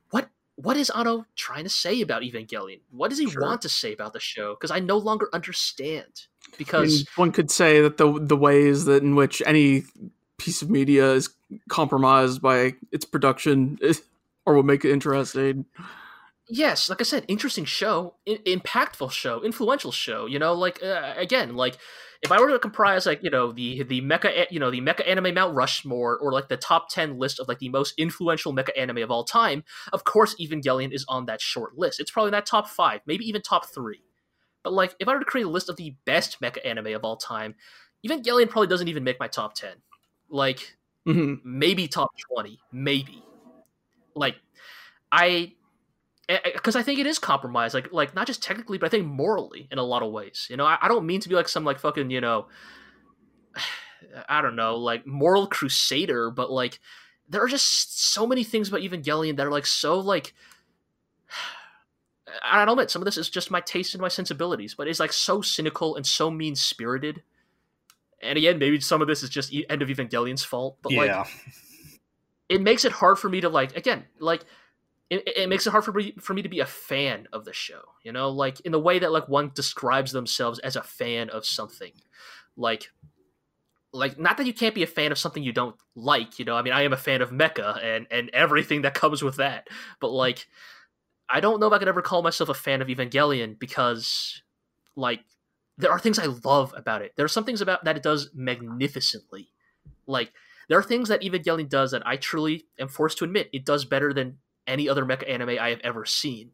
[0.09, 2.81] what what is Anno trying to say about Evangelion?
[2.91, 3.41] What does he sure.
[3.41, 4.55] want to say about the show?
[4.55, 6.27] Because I no longer understand.
[6.57, 9.83] Because I mean, one could say that the the ways that in which any
[10.39, 11.29] piece of media is
[11.69, 13.77] compromised by its production
[14.45, 15.65] or will make it interesting.
[16.51, 20.25] Yes, like I said, interesting show, I- impactful show, influential show.
[20.25, 21.77] You know, like uh, again, like
[22.21, 25.07] if I were to comprise like you know the the mecha you know the mecha
[25.07, 28.71] anime Mount Rushmore or like the top ten list of like the most influential mecha
[28.75, 31.99] anime of all time, of course Evangelion is on that short list.
[31.99, 34.01] It's probably that top five, maybe even top three.
[34.63, 37.03] But like if I were to create a list of the best mecha anime of
[37.03, 37.55] all time,
[38.05, 39.75] Evangelion probably doesn't even make my top ten
[40.30, 40.77] like
[41.08, 41.35] mm-hmm.
[41.43, 43.24] maybe top 20 maybe
[44.16, 44.35] like
[45.11, 45.53] i
[46.53, 49.67] because I think it is compromised, like like not just technically, but I think morally
[49.72, 50.48] in a lot of ways.
[50.49, 52.48] You know, I, I don't mean to be like some like fucking you know,
[54.30, 56.80] I don't know, like moral crusader, but like
[57.27, 60.33] there are just so many things about Evangelion that are like so like.
[62.43, 64.99] I don't admit some of this is just my taste and my sensibilities, but it's
[64.99, 67.24] like so cynical and so mean spirited.
[68.22, 71.19] And again, maybe some of this is just End of Evangelion's fault, but yeah.
[71.19, 71.27] like
[72.49, 74.43] it makes it hard for me to like again like
[75.09, 77.53] it, it, makes it hard for me for me to be a fan of the
[77.53, 78.30] show you know?
[78.30, 81.93] Like in the way that like one describes themselves as a fan of something.
[82.57, 82.89] Like
[83.91, 86.56] like not that you can't be a fan of something you don't like you know?
[86.56, 89.67] I mean i am a fan of mecha and and everything that comes with that.
[89.99, 90.48] But like
[91.30, 94.41] i don't know if i could ever call myself a fan of evangelion because
[94.95, 95.22] like
[95.80, 98.30] there are things i love about it there are some things about that it does
[98.35, 99.49] magnificently
[100.06, 100.32] like
[100.67, 103.83] there are things that evangelion does that i truly am forced to admit it does
[103.85, 104.38] better than
[104.69, 106.51] any other mecha anime I have ever seen.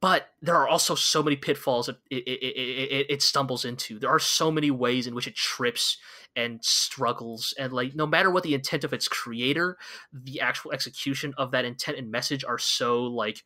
[0.00, 3.98] But there are also so many pitfalls it, it, it, it, stumbles into.
[3.98, 5.98] There are so many ways in which it trips
[6.36, 7.52] and struggles.
[7.58, 9.76] And, like, no matter what the intent of its creator,
[10.12, 13.42] the actual execution of that intent and message are so, like,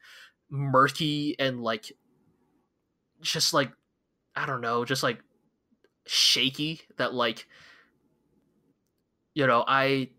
[0.51, 1.91] murky and, like,
[3.23, 3.73] just, like,
[4.35, 5.19] I don't know, just, like,
[6.07, 7.47] shaky that, like,
[9.35, 10.11] you know, I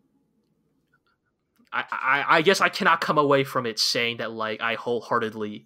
[1.74, 5.66] I, I, guess I cannot come away from it saying that like I wholeheartedly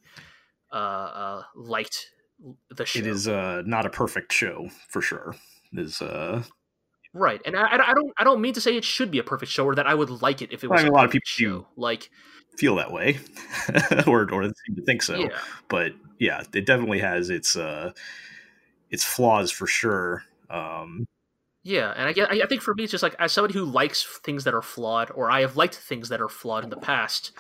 [0.72, 2.08] uh, uh, liked
[2.69, 3.00] the show.
[3.00, 5.35] It is uh, not a perfect show for sure.
[5.74, 6.43] It is uh
[7.14, 9.51] right, and I, I don't I don't mean to say it should be a perfect
[9.51, 10.80] show or that I would like it if it was.
[10.80, 11.67] I mean, a, a lot of people show.
[11.76, 12.09] like
[12.58, 13.19] feel that way,
[14.08, 15.16] or or seem to think so.
[15.16, 15.38] Yeah.
[15.67, 17.92] But yeah, it definitely has its uh
[18.90, 20.24] its flaws for sure.
[20.49, 21.06] Um,
[21.64, 24.45] yeah, and I I think for me, it's just like as somebody who likes things
[24.45, 27.32] that are flawed, or I have liked things that are flawed in the past.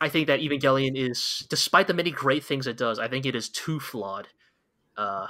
[0.00, 3.34] I think that Evangelion is, despite the many great things it does, I think it
[3.34, 4.28] is too flawed,
[4.96, 5.26] uh,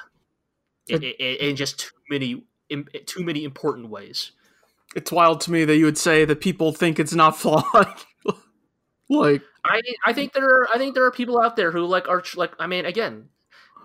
[0.89, 4.33] in, in, in just too many, in, too many important ways.
[4.97, 7.65] It's wild to me that you would say that people think it's not flawed.
[9.09, 12.09] like, I, I think there, are, I think there are people out there who like
[12.09, 13.28] are like, I mean, again,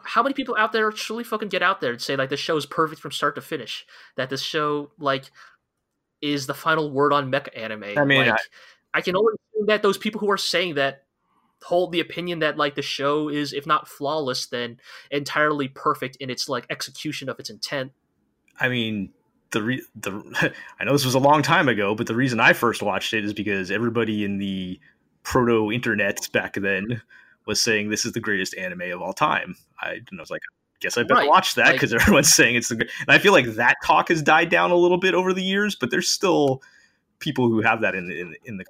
[0.05, 2.55] how many people out there truly fucking get out there and say like this show
[2.55, 3.85] is perfect from start to finish?
[4.15, 5.31] That this show like
[6.21, 7.97] is the final word on mecha anime.
[7.97, 8.39] I mean, like,
[8.93, 11.03] I, I can only assume that those people who are saying that
[11.63, 16.29] hold the opinion that like the show is if not flawless then entirely perfect in
[16.29, 17.91] its like execution of its intent.
[18.59, 19.11] I mean,
[19.51, 22.53] the re- the I know this was a long time ago, but the reason I
[22.53, 24.79] first watched it is because everybody in the
[25.23, 27.01] proto internet back then
[27.45, 29.55] was saying this is the greatest anime of all time.
[29.79, 31.29] I, and I was like, I guess I better right.
[31.29, 32.75] watch that because like, everyone's saying it's the.
[32.75, 35.75] And I feel like that talk has died down a little bit over the years,
[35.75, 36.61] but there's still
[37.19, 38.65] people who have that in in, in the.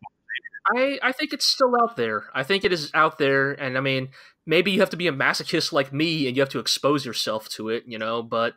[0.76, 2.26] I I think it's still out there.
[2.34, 4.10] I think it is out there, and I mean,
[4.46, 7.50] maybe you have to be a masochist like me, and you have to expose yourself
[7.50, 8.22] to it, you know.
[8.22, 8.56] But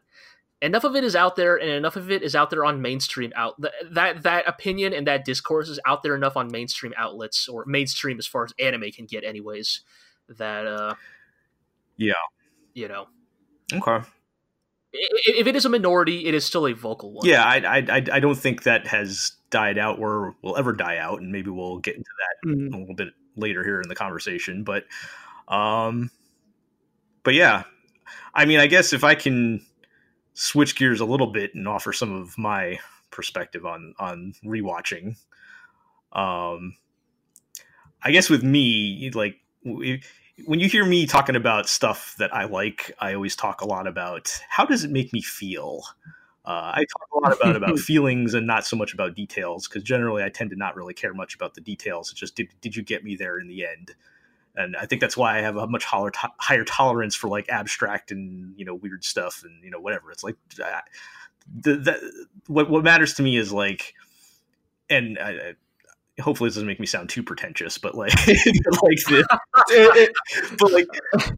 [0.60, 3.32] enough of it is out there and enough of it is out there on mainstream
[3.36, 3.54] out
[3.90, 8.18] that that opinion and that discourse is out there enough on mainstream outlets or mainstream
[8.18, 9.82] as far as anime can get anyways
[10.36, 10.94] that uh
[11.96, 12.12] yeah.
[12.74, 13.06] you know.
[13.72, 14.06] Okay.
[14.92, 17.26] If it is a minority it is still a vocal one.
[17.26, 21.20] Yeah i i i don't think that has died out or will ever die out
[21.20, 22.74] and maybe we'll get into that mm-hmm.
[22.74, 24.84] a little bit later here in the conversation but
[25.48, 26.10] um
[27.22, 27.64] but yeah.
[28.34, 29.64] I mean i guess if i can
[30.34, 32.78] switch gears a little bit and offer some of my
[33.10, 35.16] perspective on on rewatching
[36.12, 36.76] um
[38.02, 39.36] i guess with me like
[40.46, 43.86] when you hear me talking about stuff that I like, I always talk a lot
[43.86, 45.82] about how does it make me feel.
[46.44, 49.82] Uh, I talk a lot about about feelings and not so much about details because
[49.82, 52.10] generally I tend to not really care much about the details.
[52.10, 53.94] It's just did did you get me there in the end?
[54.56, 58.10] And I think that's why I have a much higher, higher tolerance for like abstract
[58.10, 60.10] and you know weird stuff and you know whatever.
[60.10, 60.36] It's like
[61.54, 63.94] the, the what what matters to me is like,
[64.88, 65.54] and I,
[66.20, 69.26] hopefully this doesn't make me sound too pretentious, but like, like the,
[69.68, 70.86] it, it, but like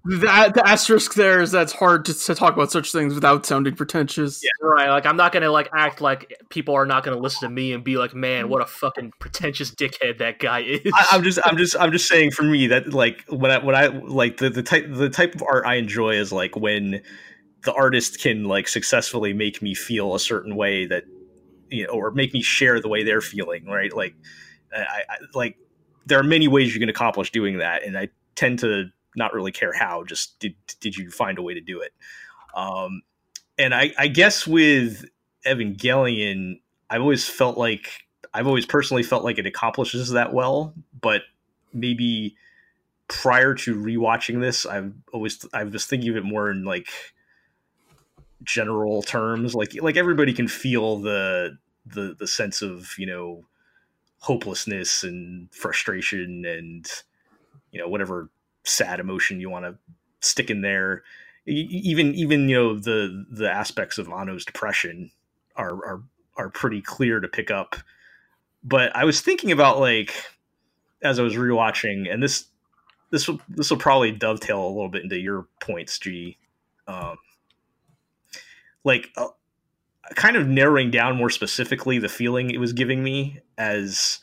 [0.04, 3.74] the, the asterisk there is that's hard to, to, talk about such things without sounding
[3.74, 4.42] pretentious.
[4.42, 4.88] Yeah, right.
[4.88, 7.84] Like I'm not gonna like act like people are not gonna listen to me and
[7.84, 10.92] be like, man, what a fucking pretentious dickhead that guy is.
[10.94, 13.74] I, am just, I'm just, I'm just saying for me that like when I, when
[13.74, 17.02] I like the, the type, the type of art I enjoy is like when
[17.62, 21.04] the artist can like successfully make me feel a certain way that
[21.70, 23.94] you know, or make me share the way they're feeling, right?
[23.94, 24.14] Like
[24.72, 25.56] I, I like
[26.06, 29.52] there are many ways you can accomplish doing that, and I tend to not really
[29.52, 30.04] care how.
[30.04, 31.92] Just did did you find a way to do it?
[32.54, 33.02] Um,
[33.58, 35.04] and I, I guess with
[35.46, 41.22] Evangelion, I've always felt like I've always personally felt like it accomplishes that well, but
[41.72, 42.36] maybe
[43.08, 46.88] prior to rewatching this, I've always I was thinking of it more in like
[48.42, 49.54] general terms.
[49.54, 53.44] Like like everybody can feel the the the sense of you know
[54.20, 56.86] hopelessness and frustration and
[57.72, 58.28] you know whatever
[58.64, 59.76] sad emotion you want to
[60.20, 61.02] stick in there.
[61.46, 65.10] Even even you know the the aspects of Anno's depression
[65.56, 66.02] are are
[66.36, 67.76] are pretty clear to pick up.
[68.62, 70.14] But I was thinking about like
[71.02, 72.46] as I was rewatching, and this
[73.10, 76.36] this will this will probably dovetail a little bit into your points, G.
[76.86, 77.16] Um,
[78.84, 79.28] like uh,
[80.16, 84.18] kind of narrowing down more specifically the feeling it was giving me as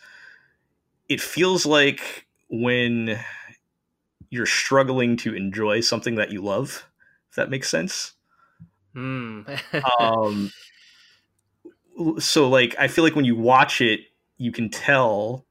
[1.07, 3.19] it feels like when
[4.29, 6.85] you're struggling to enjoy something that you love
[7.29, 8.13] if that makes sense
[8.95, 9.45] mm.
[9.99, 10.51] um
[12.19, 14.01] so like i feel like when you watch it
[14.37, 15.45] you can tell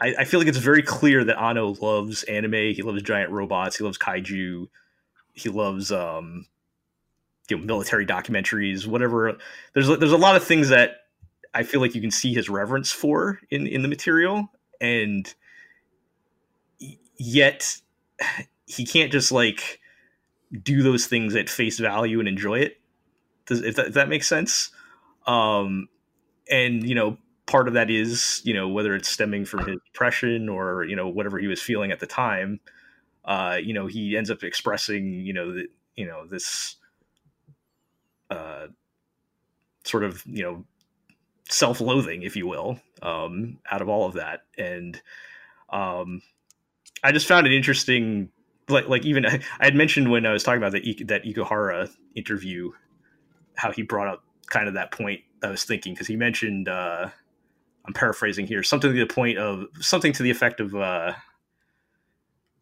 [0.00, 2.74] I, I, feel like it's very clear that Anno loves anime.
[2.74, 3.76] He loves giant robots.
[3.76, 4.66] He loves kaiju.
[5.34, 6.46] He loves um,
[7.48, 9.36] you know military documentaries, whatever.
[9.74, 11.02] There's there's a lot of things that
[11.54, 14.48] I feel like you can see his reverence for in in the material,
[14.80, 15.32] and
[17.16, 17.76] yet
[18.66, 19.80] he can't just like
[20.62, 22.80] do those things at face value and enjoy it.
[23.46, 24.70] Does if that, if that makes sense?
[25.26, 25.88] Um,
[26.50, 30.48] and you know part of that is you know whether it's stemming from his depression
[30.48, 32.60] or you know whatever he was feeling at the time
[33.24, 36.76] uh you know he ends up expressing you know the, you know this
[38.30, 38.66] uh
[39.84, 40.64] sort of you know
[41.48, 44.40] self-loathing if you will um out of all of that.
[44.56, 45.00] And
[45.70, 46.22] um
[47.04, 48.30] i just found it interesting
[48.68, 52.70] like like even i had mentioned when i was talking about the that ikuhara interview
[53.54, 57.10] how he brought up kind of that point i was thinking because he mentioned uh
[57.88, 61.14] I'm paraphrasing here, something to the point of something to the effect of uh,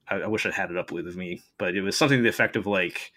[0.08, 2.28] I, I wish I had it up with me, but it was something to the
[2.28, 3.12] effect of like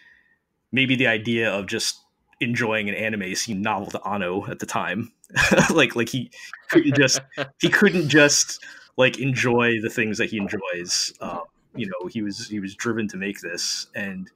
[0.71, 2.03] maybe the idea of just
[2.39, 5.11] enjoying an anime seemed novel to Anno at the time.
[5.73, 6.31] like like he
[6.69, 7.21] couldn't just
[7.59, 8.63] he couldn't just
[8.97, 11.13] like enjoy the things that he enjoys.
[11.21, 11.43] Um,
[11.75, 14.29] you know, he was he was driven to make this, and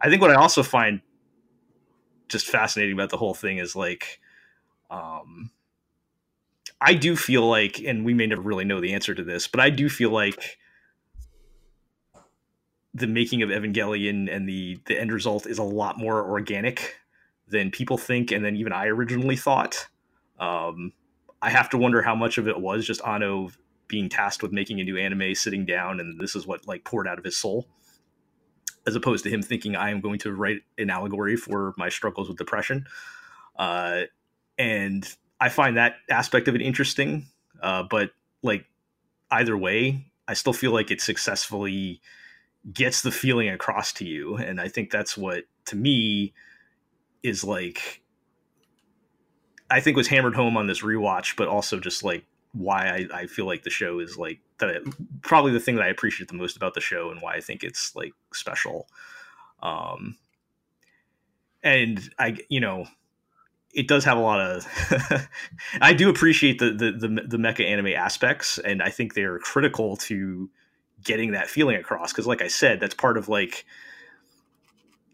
[0.00, 1.00] I think what I also find
[2.28, 4.20] just fascinating about the whole thing is like,
[4.90, 5.50] um,
[6.80, 9.60] I do feel like, and we may never really know the answer to this, but
[9.60, 10.58] I do feel like
[12.94, 16.99] the making of Evangelion and the the end result is a lot more organic
[17.50, 19.88] than people think, and than even I originally thought.
[20.38, 20.92] Um,
[21.42, 23.50] I have to wonder how much of it was just Anno
[23.88, 27.08] being tasked with making a new anime, sitting down, and this is what like poured
[27.08, 27.66] out of his soul,
[28.86, 32.28] as opposed to him thinking I am going to write an allegory for my struggles
[32.28, 32.86] with depression.
[33.58, 34.02] Uh,
[34.58, 35.06] and
[35.40, 37.26] I find that aspect of it interesting.
[37.60, 38.10] Uh, but
[38.42, 38.64] like
[39.30, 42.00] either way, I still feel like it successfully
[42.72, 46.32] gets the feeling across to you, and I think that's what to me
[47.22, 48.02] is like.
[49.72, 53.26] I think was hammered home on this rewatch, but also just like why I, I
[53.26, 54.82] feel like the show is like that.
[55.22, 57.62] Probably the thing that I appreciate the most about the show, and why I think
[57.62, 58.88] it's like special.
[59.62, 60.16] Um,
[61.62, 62.86] and I, you know,
[63.72, 64.66] it does have a lot of
[65.80, 69.96] i do appreciate the, the, the the mecha anime aspects and i think they're critical
[69.96, 70.50] to
[71.04, 73.64] getting that feeling across because like i said that's part of like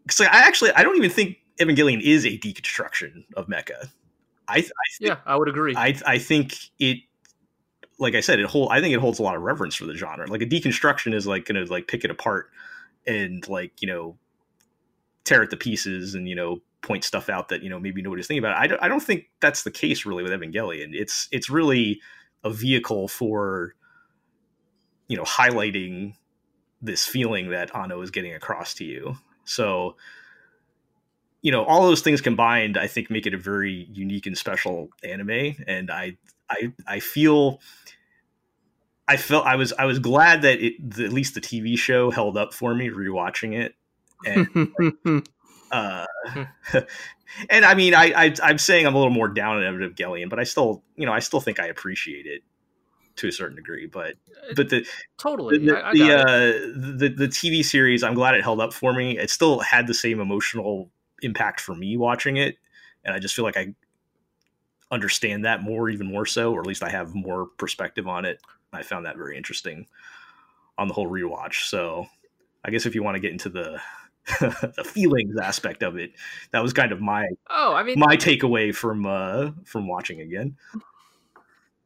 [0.03, 3.89] because like, i actually i don't even think evangelion is a deconstruction of mecha
[4.49, 6.99] i, I think, yeah i would agree i i think it
[7.99, 9.95] like i said it hold i think it holds a lot of reverence for the
[9.95, 12.51] genre like a deconstruction is like gonna like pick it apart
[13.07, 14.17] and like you know
[15.25, 18.27] tear it to pieces and you know point stuff out that you know maybe nobody's
[18.27, 18.57] thinking about.
[18.57, 20.95] I don't, I don't think that's the case really with Evangelion.
[20.95, 22.01] It's it's really
[22.45, 23.75] a vehicle for
[25.09, 26.15] you know highlighting
[26.81, 29.17] this feeling that Anno is getting across to you.
[29.45, 29.97] So
[31.43, 34.89] you know all those things combined, I think make it a very unique and special
[35.03, 35.57] anime.
[35.67, 36.17] And I
[36.51, 37.61] I I feel.
[39.09, 42.11] I felt I was I was glad that it, the, at least the TV show
[42.11, 43.77] held up for me rewatching it,
[44.27, 45.29] and like,
[45.71, 46.07] uh,
[47.51, 50.39] and I mean, I, I am saying I'm a little more down on Evangelion, but
[50.39, 52.43] I still, you know, I still think I appreciate it
[53.17, 53.87] to a certain degree.
[53.87, 54.15] But
[54.49, 54.87] uh, but the
[55.19, 58.93] totally the I the, uh, the the TV series, I'm glad it held up for
[58.93, 59.19] me.
[59.19, 60.91] It still had the same emotional
[61.23, 62.57] impact for me watching it,
[63.05, 63.75] and I just feel like I
[64.91, 68.41] understand that more, even more so, or at least I have more perspective on it.
[68.73, 69.87] I found that very interesting
[70.79, 71.69] on the whole rewatch.
[71.69, 72.07] So
[72.65, 73.81] I guess if you want to get into the
[74.41, 76.13] the feelings aspect of it.
[76.51, 80.57] That was kind of my oh, I mean my takeaway from uh from watching again.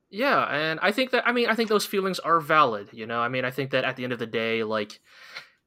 [0.09, 2.89] Yeah, and I think that I mean I think those feelings are valid.
[2.93, 5.01] You know, I mean I think that at the end of the day, like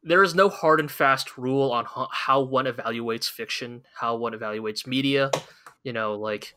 [0.04, 4.86] there is no hard and fast rule on how one evaluates fiction, how one evaluates
[4.86, 5.32] media.
[5.84, 6.56] You know, like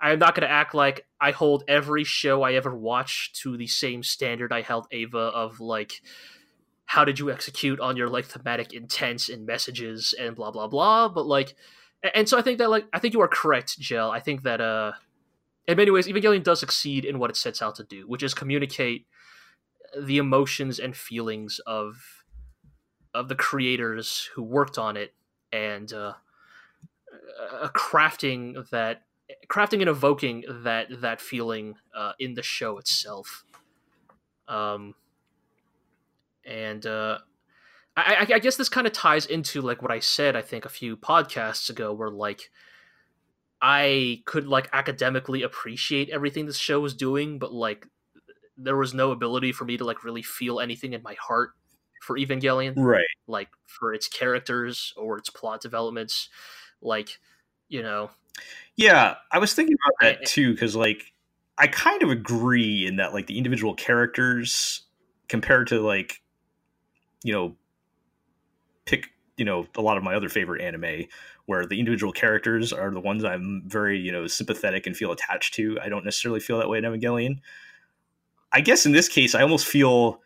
[0.00, 3.66] I'm not going to act like I hold every show I ever watch to the
[3.66, 6.02] same standard I held Eva of like
[6.84, 11.08] how did you execute on your like thematic intents and messages and blah blah blah.
[11.08, 11.54] But like,
[12.14, 14.10] and so I think that like I think you are correct, Jill.
[14.10, 14.92] I think that uh
[15.68, 18.34] in many ways, Evangelion does succeed in what it sets out to do, which is
[18.34, 19.06] communicate
[19.98, 22.21] the emotions and feelings of
[23.14, 25.14] of the creators who worked on it,
[25.52, 26.14] and uh,
[27.40, 29.02] uh, crafting that,
[29.48, 33.44] crafting and evoking that that feeling uh, in the show itself.
[34.48, 34.94] Um,
[36.44, 37.18] and uh,
[37.96, 40.70] I, I guess this kind of ties into like what I said I think a
[40.70, 42.50] few podcasts ago, where like
[43.60, 47.86] I could like academically appreciate everything this show was doing, but like
[48.56, 51.52] there was no ability for me to like really feel anything in my heart
[52.02, 52.74] for Evangelion.
[52.76, 53.04] Right.
[53.26, 56.28] Like for its characters or its plot developments.
[56.82, 57.18] Like,
[57.68, 58.10] you know.
[58.76, 60.26] Yeah, I was thinking about that eh, eh.
[60.26, 61.12] too, because like
[61.56, 64.82] I kind of agree in that like the individual characters
[65.28, 66.22] compared to like,
[67.22, 67.56] you know,
[68.84, 71.04] pick, you know, a lot of my other favorite anime
[71.46, 75.54] where the individual characters are the ones I'm very, you know, sympathetic and feel attached
[75.54, 75.78] to.
[75.80, 77.40] I don't necessarily feel that way in Evangelion.
[78.50, 80.20] I guess in this case, I almost feel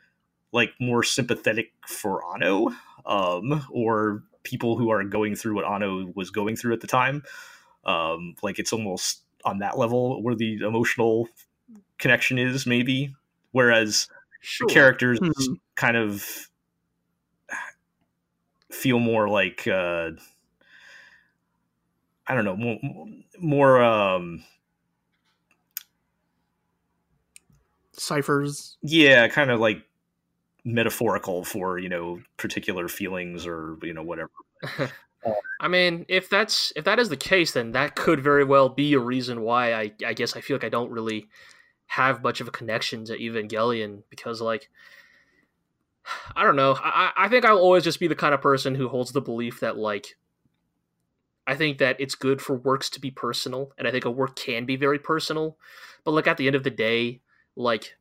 [0.52, 2.70] like more sympathetic for Anno,
[3.05, 7.23] um, or people who are going through what Anno was going through at the time.
[7.84, 11.28] Um, like it's almost on that level where the emotional
[11.99, 13.15] connection is, maybe.
[13.52, 14.08] Whereas
[14.41, 14.68] sure.
[14.68, 15.55] the characters mm-hmm.
[15.75, 16.49] kind of
[18.70, 20.10] feel more like uh,
[22.26, 22.78] I don't know, more,
[23.39, 24.44] more um,
[27.92, 28.76] ciphers.
[28.83, 29.83] Yeah, kind of like
[30.66, 34.30] metaphorical for you know particular feelings or you know whatever.
[35.24, 38.68] Um, I mean, if that's if that is the case, then that could very well
[38.68, 41.26] be a reason why I I guess I feel like I don't really
[41.86, 44.68] have much of a connection to Evangelion because like
[46.36, 46.76] I don't know.
[46.78, 49.58] I I think I'll always just be the kind of person who holds the belief
[49.60, 50.16] that like
[51.46, 54.36] I think that it's good for works to be personal, and I think a work
[54.36, 55.56] can be very personal.
[56.04, 57.20] But like at the end of the day,
[57.56, 57.95] like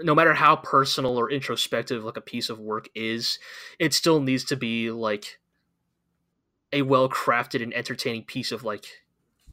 [0.00, 3.38] no matter how personal or introspective like a piece of work is,
[3.78, 5.38] it still needs to be like
[6.72, 8.86] a well crafted and entertaining piece of like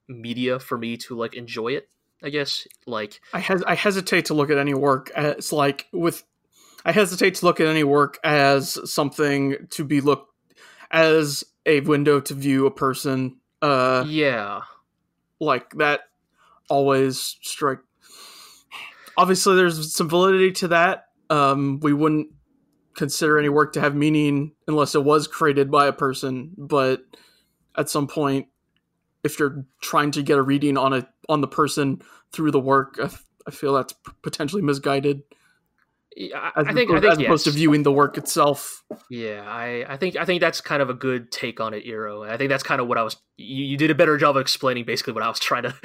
[0.08, 1.90] media for me to like enjoy it.
[2.24, 6.24] I guess like I hes- I hesitate to look at any work as like with
[6.86, 10.32] I hesitate to look at any work as something to be looked
[10.92, 13.38] as a window to view a person.
[13.62, 14.62] Uh, yeah,
[15.40, 16.02] like that
[16.70, 17.80] always strike.
[19.18, 21.06] Obviously, there's some validity to that.
[21.30, 22.28] Um, we wouldn't
[22.96, 26.52] consider any work to have meaning unless it was created by a person.
[26.58, 27.04] But
[27.78, 28.48] at some point,
[29.24, 33.00] if you're trying to get a reading on a on the person through the work,
[33.02, 33.10] I,
[33.48, 35.24] I feel that's potentially misguided.
[36.18, 38.84] I, I think, opposed, I think as opposed to viewing the work itself.
[39.10, 42.30] Yeah, I, I think I think that's kind of a good take on it, Eero.
[42.30, 43.18] I think that's kind of what I was.
[43.36, 45.76] You, you did a better job of explaining basically what I was trying to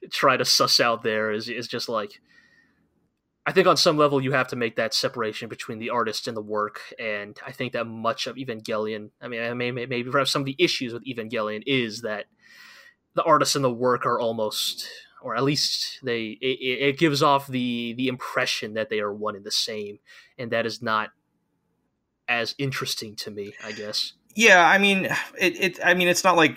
[0.12, 1.02] try to suss out.
[1.02, 2.20] There is is just like,
[3.50, 6.36] I think on some level you have to make that separation between the artist and
[6.36, 9.10] the work, and I think that much of Evangelion.
[9.20, 12.26] I mean, I may, maybe perhaps some of the issues with Evangelion is that
[13.14, 14.88] the artist and the work are almost
[15.20, 19.34] or at least they it, it gives off the the impression that they are one
[19.34, 19.98] and the same,
[20.38, 21.10] and that is not
[22.28, 24.12] as interesting to me, I guess.
[24.36, 25.06] Yeah, I mean,
[25.40, 26.56] it, it I mean, it's not like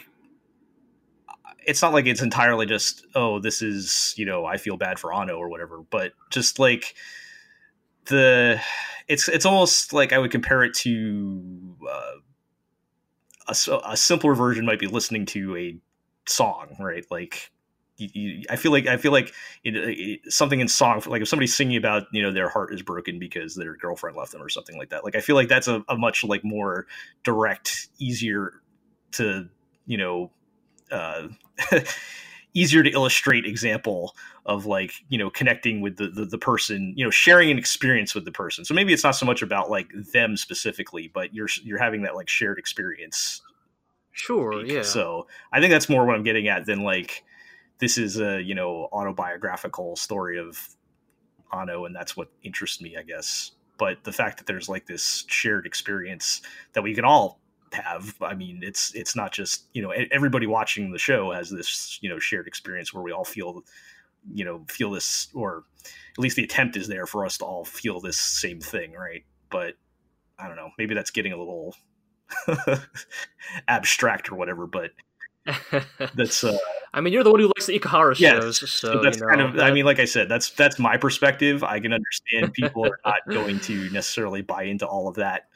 [1.65, 5.13] it's not like it's entirely just oh, this is you know I feel bad for
[5.13, 6.95] Anno or whatever, but just like
[8.05, 8.61] the
[9.07, 12.13] it's it's almost like I would compare it to uh,
[13.47, 15.77] a, a simpler version might be listening to a
[16.25, 17.05] song, right?
[17.11, 17.51] Like
[17.97, 19.33] you, you, I feel like I feel like
[19.63, 22.81] it, it, something in song, like if somebody's singing about you know their heart is
[22.81, 25.03] broken because their girlfriend left them or something like that.
[25.03, 26.87] Like I feel like that's a, a much like more
[27.23, 28.61] direct, easier
[29.13, 29.49] to
[29.85, 30.31] you know,
[30.93, 31.27] uh,
[32.53, 34.15] easier to illustrate example
[34.45, 38.13] of like you know connecting with the, the, the person, you know, sharing an experience
[38.13, 38.63] with the person.
[38.65, 42.15] So maybe it's not so much about like them specifically, but you're you're having that
[42.15, 43.41] like shared experience.
[44.11, 44.61] Sure.
[44.61, 44.71] Speak.
[44.71, 44.83] Yeah.
[44.83, 47.23] So I think that's more what I'm getting at than like
[47.79, 50.57] this is a you know autobiographical story of
[51.51, 53.51] anno and that's what interests me, I guess.
[53.77, 56.41] But the fact that there's like this shared experience
[56.73, 57.39] that we can all
[57.73, 61.99] have, I mean, it's it's not just you know everybody watching the show has this
[62.01, 63.63] you know shared experience where we all feel
[64.31, 65.63] you know feel this or
[66.13, 69.23] at least the attempt is there for us to all feel this same thing right?
[69.49, 69.75] But
[70.39, 71.75] i don't know maybe that's getting a little
[73.67, 74.91] abstract or whatever but
[76.15, 76.57] that's uh
[76.95, 79.29] I mean, you're the one who likes the Ikuhara Yes, shows, so that's you know,
[79.29, 81.63] kind of i mean like i said that's that's my perspective.
[81.63, 85.49] I can understand people are not going to necessarily buy into all of that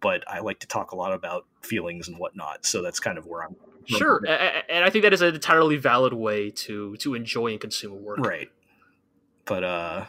[0.00, 3.26] but i like to talk a lot about feelings and whatnot so that's kind of
[3.26, 7.52] where i'm sure, and I think that is an entirely valid way to to enjoy
[7.52, 8.18] and consume a work.
[8.18, 8.48] right
[9.44, 10.04] but uh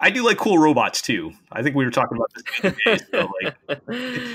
[0.00, 3.80] i do like cool robots too i think we were talking about this so like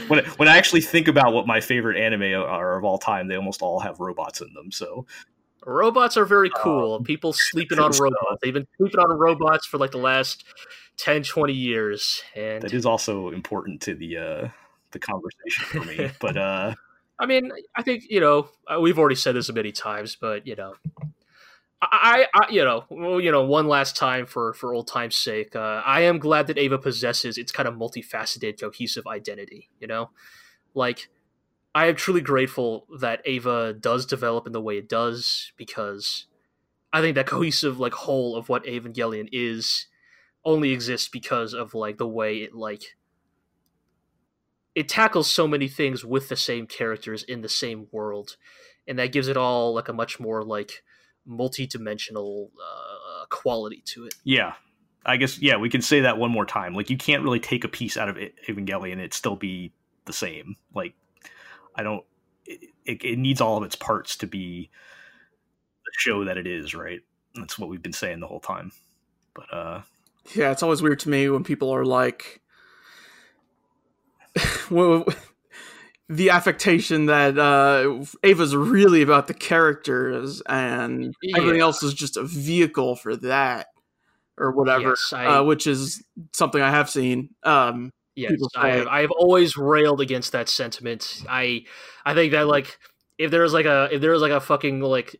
[0.09, 3.35] when when I actually think about what my favorite anime are of all time, they
[3.35, 4.72] almost all have robots in them.
[4.72, 5.06] So
[5.66, 7.03] robots are very Um, cool.
[7.03, 8.40] People sleeping on so- robots.
[8.41, 10.43] They've been sleeping on robots for like the last
[10.98, 14.48] 10, 20 years, and that is also important to the uh,
[15.00, 16.11] the conversation for me.
[16.22, 16.74] but uh,
[17.19, 20.56] I mean, I think you know uh, we've already said this many times, but you
[20.56, 20.76] know,
[21.82, 25.16] I, I I- you know, well, you know, one last time for for old time's
[25.16, 29.69] sake, uh, I am glad that Eva possesses its kind of multifaceted, cohesive identity.
[29.80, 30.09] You know,
[30.76, 31.09] like
[31.76, 36.27] I am truly grateful that Eva does develop in the way it does because
[36.93, 39.88] I think that cohesive like whole of what Evangelion is
[40.45, 42.97] only exists because of like the way it like
[44.77, 48.38] it tackles so many things with the same characters in the same world
[48.88, 50.83] and that gives it all like a much more like
[51.25, 54.53] multi-dimensional uh, quality to it yeah,
[55.07, 56.73] I guess yeah, we can say that one more time.
[56.73, 59.72] Like you can't really take a piece out of Evangelion and it still be
[60.06, 60.57] the same.
[60.75, 60.93] Like
[61.75, 62.03] I don't.
[62.45, 64.69] It, it, it needs all of its parts to be
[65.85, 66.75] the show that it is.
[66.75, 66.99] Right.
[67.35, 68.73] That's what we've been saying the whole time.
[69.33, 69.81] But uh,
[70.35, 72.47] Yeah, it's always weird to me when people are like, well,
[76.09, 82.24] the affectation that uh, Eva's really about the characters and everything else is just a
[82.24, 83.67] vehicle for that
[84.38, 87.30] or whatever, Yes, I- uh, which is something I have seen.
[87.43, 91.22] Um, Yes, I have, I have always railed against that sentiment.
[91.30, 91.66] I
[92.03, 92.80] I think that like
[93.19, 95.16] if there was like a if there was like a fucking like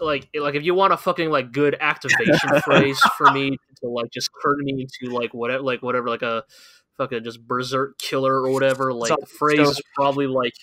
[0.00, 4.10] like like if you want a fucking like good activation phrase for me to like
[4.10, 6.42] just turn me into like whatever like whatever like a
[6.96, 10.54] fucking just berserk killer or whatever like the phrase is probably like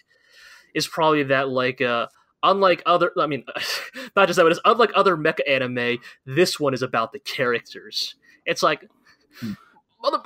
[0.74, 2.08] is probably that like uh
[2.43, 3.43] unlike other i mean
[4.16, 8.16] not just that but it's unlike other mecha anime this one is about the characters
[8.45, 8.88] it's like
[9.41, 9.53] Hmm.
[10.01, 10.19] mother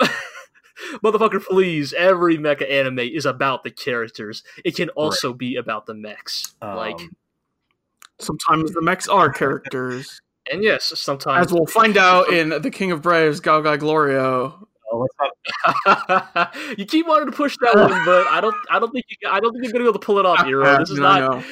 [1.03, 5.93] motherfucker please every mecha anime is about the characters it can also be about the
[5.93, 7.15] mechs like um,
[8.19, 12.91] sometimes the mechs are characters, and yes sometimes as we'll find out in The King
[12.91, 14.65] of Braves, Galgai Glorio.
[14.93, 15.15] Oh, let's
[15.85, 18.55] not- you keep wanting to push that one, but I don't.
[18.69, 19.29] I don't think you.
[19.29, 20.77] I don't think you're gonna be able to pull it off, Hero.
[20.79, 21.19] This is No, not.
[21.19, 21.43] no.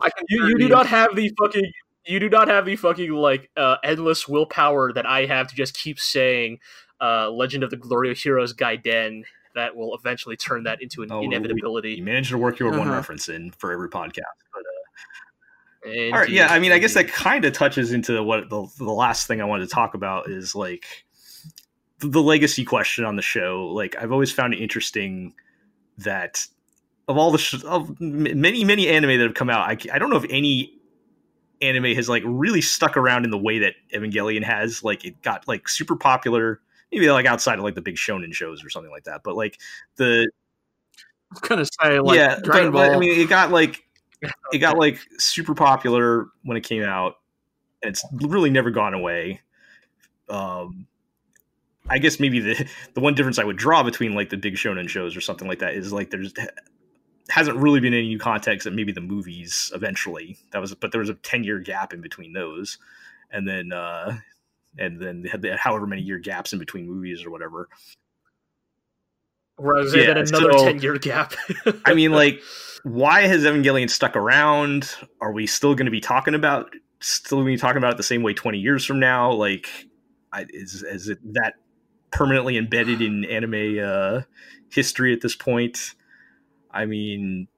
[0.00, 1.70] I can You, you do not have the fucking.
[2.06, 5.76] You do not have the fucking like uh, endless willpower that I have to just
[5.76, 6.58] keep saying,
[7.00, 9.22] uh, "Legend of the Glorio Heroes Gaiden."
[9.54, 12.00] That will eventually turn that into an Oh, we- you inevitability.
[12.02, 12.92] managed to work your one Uh-huh.
[12.92, 14.20] reference in for every podcast.
[14.52, 16.48] But uh, Indeed, All right, yeah.
[16.52, 19.44] I mean, I guess that kind of touches into what the, the last thing I
[19.44, 20.84] wanted to talk about is like
[22.10, 23.70] the, legacy question on the show.
[23.72, 25.34] Like, I've always found it interesting
[25.98, 26.46] that
[27.08, 30.10] of all the sh- of many many anime that have come out, I, I don't
[30.10, 30.72] know if any
[31.62, 34.82] anime has like really stuck around in the way that Evangelion has.
[34.82, 36.60] Like, it got like super popular,
[36.92, 39.22] maybe like outside of like the big shonen shows or something like that.
[39.22, 39.58] But like
[39.96, 40.28] the
[41.30, 42.92] I was gonna say like yeah, Dragon Ball.
[42.92, 43.84] I mean, it got like
[44.52, 47.14] it got like super popular when it came out,
[47.82, 49.40] and it's really never gone away.
[50.28, 50.86] Um,
[51.88, 54.88] I guess maybe the the one difference I would draw between like the big shonen
[54.88, 56.32] shows or something like that is like there's
[57.28, 61.00] hasn't really been any new context that maybe the movies eventually that was but there
[61.00, 62.78] was a 10 year gap in between those
[63.32, 64.16] and then uh
[64.78, 67.68] and then they had the, however many year gaps in between movies or whatever
[69.58, 71.34] Whereas yeah, then another so- ten year gap.
[71.84, 72.42] I mean, like,
[72.82, 74.94] why has Evangelion stuck around?
[75.20, 77.96] Are we still going to be talking about still going to be talking about it
[77.96, 79.32] the same way twenty years from now?
[79.32, 79.66] Like,
[80.30, 81.54] I, is is it that
[82.10, 84.22] permanently embedded in anime uh,
[84.70, 85.94] history at this point?
[86.70, 87.48] I mean,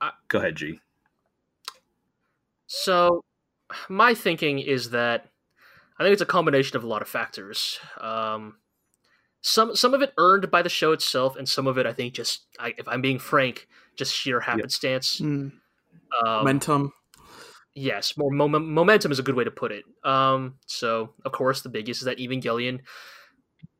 [0.00, 0.80] I- go ahead, G.
[2.66, 3.24] So,
[3.88, 5.28] my thinking is that
[5.98, 7.78] I think it's a combination of a lot of factors.
[8.00, 8.56] Um,
[9.42, 12.14] some some of it earned by the show itself, and some of it I think
[12.14, 15.20] just, I, if I'm being frank, just sheer happenstance.
[15.20, 15.52] Mm,
[16.24, 16.92] Um, momentum.
[17.74, 19.84] Yes, more mom- momentum is a good way to put it.
[20.04, 22.80] Um, so of course the biggest is that Evangelion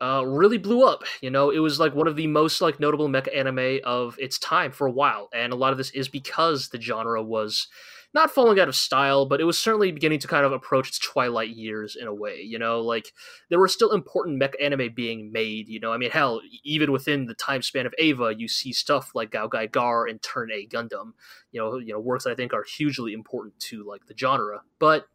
[0.00, 1.04] uh, really blew up.
[1.20, 4.38] You know, it was like one of the most like notable mecha anime of its
[4.38, 7.68] time for a while, and a lot of this is because the genre was
[8.14, 11.00] not falling out of style, but it was certainly beginning to kind of approach its
[11.00, 12.40] twilight years in a way.
[12.40, 13.12] You know, like
[13.50, 15.68] there were still important mech anime being made.
[15.68, 19.10] You know, I mean, hell, even within the time span of Eva, you see stuff
[19.14, 21.14] like Gao Gai Gar and Turn A Gundam.
[21.50, 24.62] You know, you know works that I think are hugely important to like the genre.
[24.78, 25.06] But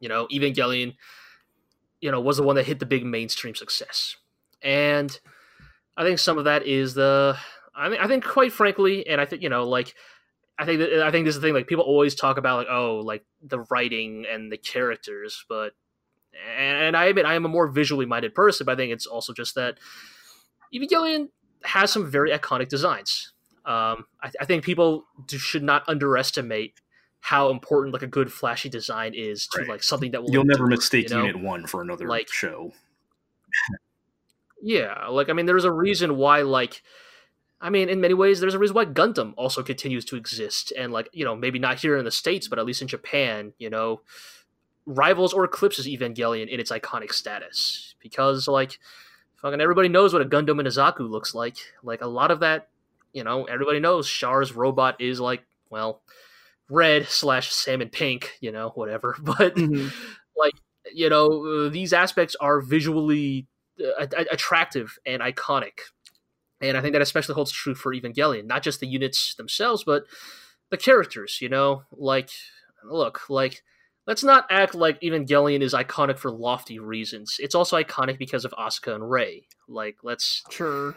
[0.00, 0.96] you know, Evangelion,
[2.00, 4.16] you know, was the one that hit the big mainstream success,
[4.60, 5.18] and
[5.96, 7.36] I think some of that is the.
[7.78, 9.94] I mean, I think quite frankly, and I think you know, like
[10.58, 11.54] I think that, I think this is the thing.
[11.54, 15.72] Like people always talk about like oh like the writing and the characters, but
[16.56, 19.32] and I admit I am a more visually minded person, but I think it's also
[19.32, 19.78] just that
[20.74, 21.28] Evangelion
[21.64, 23.32] has some very iconic designs.
[23.64, 26.80] Um, I, I, think people should not underestimate
[27.18, 29.68] how important like a good flashy design is to right.
[29.68, 31.24] like something that will you'll endure, never mistake you know?
[31.24, 32.72] Unit One for another like show.
[34.62, 36.82] yeah, like I mean, there's a reason why like
[37.60, 40.92] I mean, in many ways, there's a reason why Gundam also continues to exist, and
[40.92, 43.70] like you know, maybe not here in the states, but at least in Japan, you
[43.70, 44.02] know,
[44.84, 48.78] rivals or eclipses Evangelion in its iconic status because like
[49.36, 51.56] fucking everybody knows what a Gundam Izaku looks like.
[51.82, 52.68] Like a lot of that,
[53.12, 56.02] you know, everybody knows Char's robot is like well,
[56.68, 59.16] red slash salmon pink, you know, whatever.
[59.22, 59.88] But mm-hmm.
[60.36, 60.54] like
[60.92, 63.46] you know, these aspects are visually
[63.80, 65.80] uh, attractive and iconic
[66.60, 70.04] and I think that especially holds true for Evangelion, not just the units themselves, but
[70.70, 71.82] the characters, you know?
[71.92, 72.30] Like,
[72.84, 73.62] look, like,
[74.06, 77.36] let's not act like Evangelion is iconic for lofty reasons.
[77.38, 79.46] It's also iconic because of Asuka and Rei.
[79.68, 80.42] Like, let's.
[80.50, 80.94] Sure.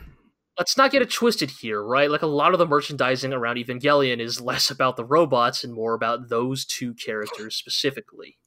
[0.58, 2.12] Let's not get it twisted here, right?
[2.12, 5.94] Like, a lot of the merchandising around Evangelion is less about the robots and more
[5.94, 8.38] about those two characters specifically.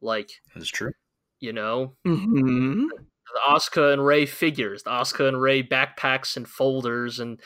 [0.00, 0.30] Like.
[0.54, 0.92] That's true.
[1.40, 1.94] You know?
[2.06, 2.88] Mm-hmm
[3.32, 7.40] the Asuka and Rei figures, the Asuka and Rei backpacks and folders and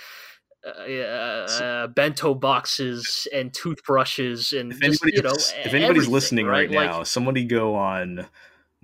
[0.67, 5.31] uh, uh, bento boxes and toothbrushes and if, just, you know,
[5.65, 8.27] if anybody's listening right, right now, like, somebody go on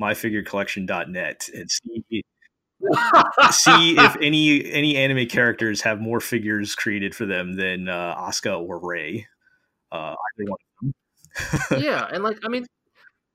[0.00, 2.24] myfigurecollection.net and see
[3.50, 8.60] see if any any anime characters have more figures created for them than uh, Asuka
[8.60, 9.26] or Rei.
[9.90, 10.92] Uh, either one of
[11.70, 11.82] them.
[11.82, 12.66] yeah, and like I mean,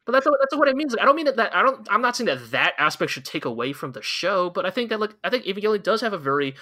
[0.07, 0.95] but that's what, that's what it means.
[0.99, 1.87] I don't mean that, that I don't.
[1.91, 4.89] I'm not saying that that aspect should take away from the show, but I think
[4.89, 6.55] that like I think Evangelion does have a very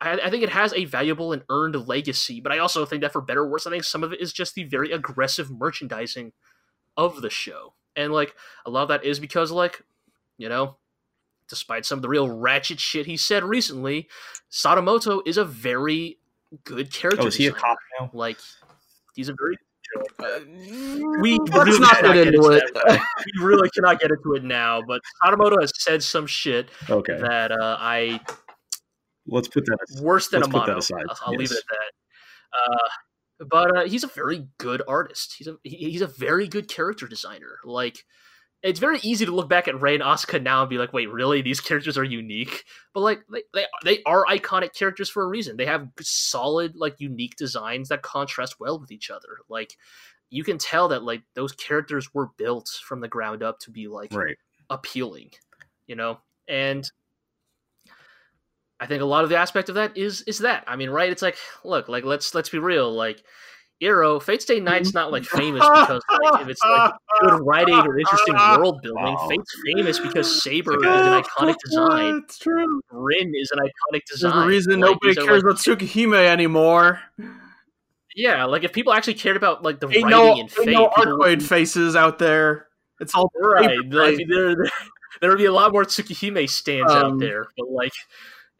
[0.00, 3.20] I, think it has a valuable and earned legacy, but I also think that for
[3.20, 6.32] better or worse, I think some of it is just the very aggressive merchandising
[6.96, 7.74] of the show.
[7.96, 9.82] And like a lot of that is because like,
[10.38, 10.76] you know,
[11.48, 14.08] despite some of the real ratchet shit he said recently,
[14.50, 16.18] Sadamoto is a very
[16.64, 17.22] good character.
[17.22, 17.58] Oh, is he designer.
[17.58, 18.10] a cop now?
[18.12, 18.38] Like
[19.14, 19.58] he's a very
[21.20, 22.64] we let's not get into it.
[22.86, 24.82] we really cannot get into it now.
[24.82, 27.18] But Sadamoto has said some shit okay.
[27.20, 28.20] that uh, I
[29.26, 30.74] let's put that worse than a mono.
[30.74, 31.38] I'll, I'll yes.
[31.38, 31.92] leave it at that.
[32.58, 35.34] Uh, but uh, he's a very good artist.
[35.36, 37.58] He's a he, he's a very good character designer.
[37.64, 38.04] Like
[38.62, 41.10] it's very easy to look back at Rei and Asuka now and be like, wait,
[41.10, 41.42] really?
[41.42, 42.64] These characters are unique.
[42.94, 45.56] But like they, they they are iconic characters for a reason.
[45.56, 49.38] They have solid, like unique designs that contrast well with each other.
[49.48, 49.76] Like
[50.30, 53.88] you can tell that like those characters were built from the ground up to be
[53.88, 54.36] like right.
[54.70, 55.30] appealing,
[55.86, 56.20] you know?
[56.48, 56.90] And
[58.78, 60.64] I think a lot of the aspect of that is is that.
[60.66, 61.10] I mean, right?
[61.10, 63.24] It's like, look, like let's let's be real, like
[63.82, 67.98] Iro, Fate Stay Night's not like famous because like, if it's like good writing or
[67.98, 69.02] interesting world building.
[69.02, 69.28] Wow.
[69.28, 72.22] Fate's famous because Saber is an iconic design.
[72.24, 72.80] It's true.
[72.92, 74.30] Rin is an iconic design.
[74.30, 77.00] There's a reason like, nobody cares about Tsukihime anymore.
[78.14, 80.88] Yeah, like if people actually cared about like the ain't writing no, in Fate, no
[80.90, 82.68] Arcueid faces out there.
[83.00, 83.78] It's all right.
[83.90, 84.54] Like, there,
[85.20, 87.92] there would be a lot more Tsukihime stands um, out there, but like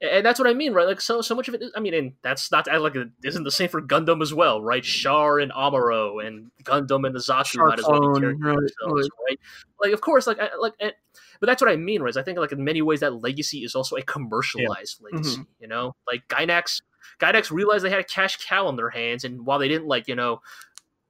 [0.03, 0.87] and that's what I mean, right?
[0.87, 1.63] Like so, so much of it.
[1.63, 4.83] Is, I mean, and that's not like isn't the same for Gundam as well, right?
[4.83, 9.39] Char and Amuro and Gundam and the Zaku might as well be characters right, right?
[9.81, 10.93] Like, of course, like, I, like, and,
[11.41, 12.17] but that's what I mean, right?
[12.17, 15.05] I think like in many ways that legacy is also a commercialized yeah.
[15.13, 15.41] legacy.
[15.41, 15.43] Mm-hmm.
[15.61, 16.83] You know, like Gainax,
[17.21, 20.09] Gainax realized they had a cash cow in their hands, and while they didn't like,
[20.09, 20.41] you know,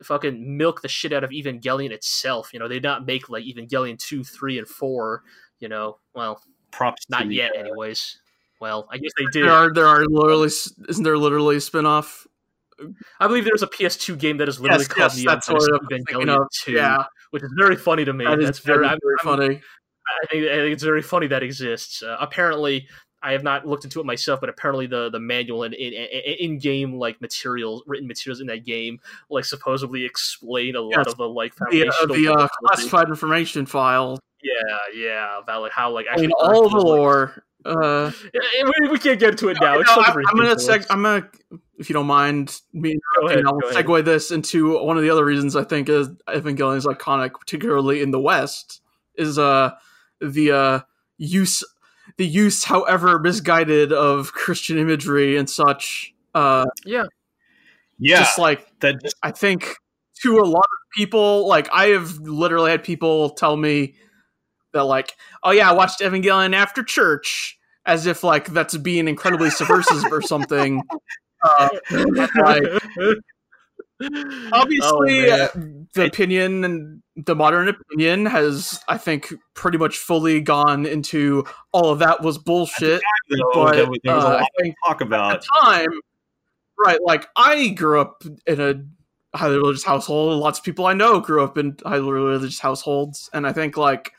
[0.03, 3.45] fucking milk the shit out of Evangelion itself, you know, they did not make like
[3.45, 5.23] Evangelion two, three, and four.
[5.61, 8.19] You know, well, props not yet, uh, anyways.
[8.63, 9.47] Well, I guess they did.
[9.47, 12.29] There are there are literally isn't there literally a spinoff?
[13.19, 16.71] I believe there's a PS2 game that is literally yes, called yes, Neon Evangelion 2,
[16.71, 17.03] yeah.
[17.33, 18.25] which is very funny to me.
[18.25, 19.61] That that's very, very, very funny.
[20.23, 22.05] I think, I think, it's very funny that exists.
[22.05, 22.87] Uh, apparently,
[23.21, 26.53] I have not looked into it myself, but apparently the the manual and in, in,
[26.53, 31.07] in game like materials, written materials in that game, like supposedly explain a lot yes,
[31.09, 34.21] of the like the, uh, the uh, classified information file.
[34.41, 38.99] Yeah, yeah, about like how like actually I mean, all the lore uh, we, we,
[38.99, 39.75] can't get to it now.
[39.75, 41.29] No, I'm, I'm, gonna seg- I'm gonna
[41.79, 44.05] if you don't mind me ahead, I'll segue ahead.
[44.05, 48.11] this into one of the other reasons I think is Evangelion is iconic, particularly in
[48.11, 48.81] the West,
[49.17, 49.73] is uh
[50.21, 50.81] the uh
[51.19, 51.65] use
[52.17, 56.15] the use, however misguided, of Christian imagery and such.
[56.35, 57.05] Uh, yeah,
[57.99, 58.21] yeah.
[58.21, 59.77] Just like that, I think
[60.23, 63.95] to a lot of people, like I have literally had people tell me
[64.73, 69.51] that, like, oh yeah, I watched Evangelion after church, as if like that's being incredibly
[69.51, 70.83] subversive or something.
[71.45, 71.69] Uh,
[72.37, 72.63] like,
[74.53, 75.49] obviously oh,
[75.95, 81.91] the opinion and the modern opinion has i think pretty much fully gone into all
[81.91, 85.01] of that was bullshit time, but there was, there was uh, a lot to talk
[85.01, 85.35] about.
[85.35, 86.01] at the time
[86.79, 88.75] right like i grew up in a
[89.35, 90.39] highly religious household.
[90.41, 94.13] Lots of people i know grew up in highly religious households and i think like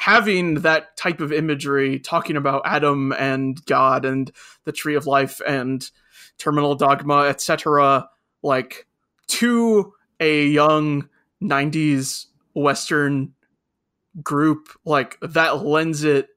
[0.00, 4.32] having that type of imagery talking about adam and god and
[4.64, 5.90] the tree of life and
[6.38, 8.08] terminal dogma etc
[8.42, 8.86] like
[9.26, 11.08] to a young
[11.42, 13.32] 90s western
[14.22, 16.28] group like that lends it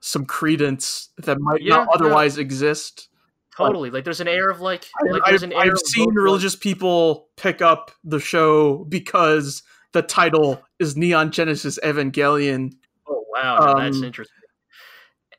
[0.00, 2.42] some credence that might yeah, not otherwise yeah.
[2.42, 3.08] exist.
[3.56, 3.90] Totally.
[3.90, 8.18] Like there's an air of like, like I've, I've seen religious people pick up the
[8.18, 12.72] show because the title is neon genesis evangelion
[13.08, 14.36] oh wow um, that's interesting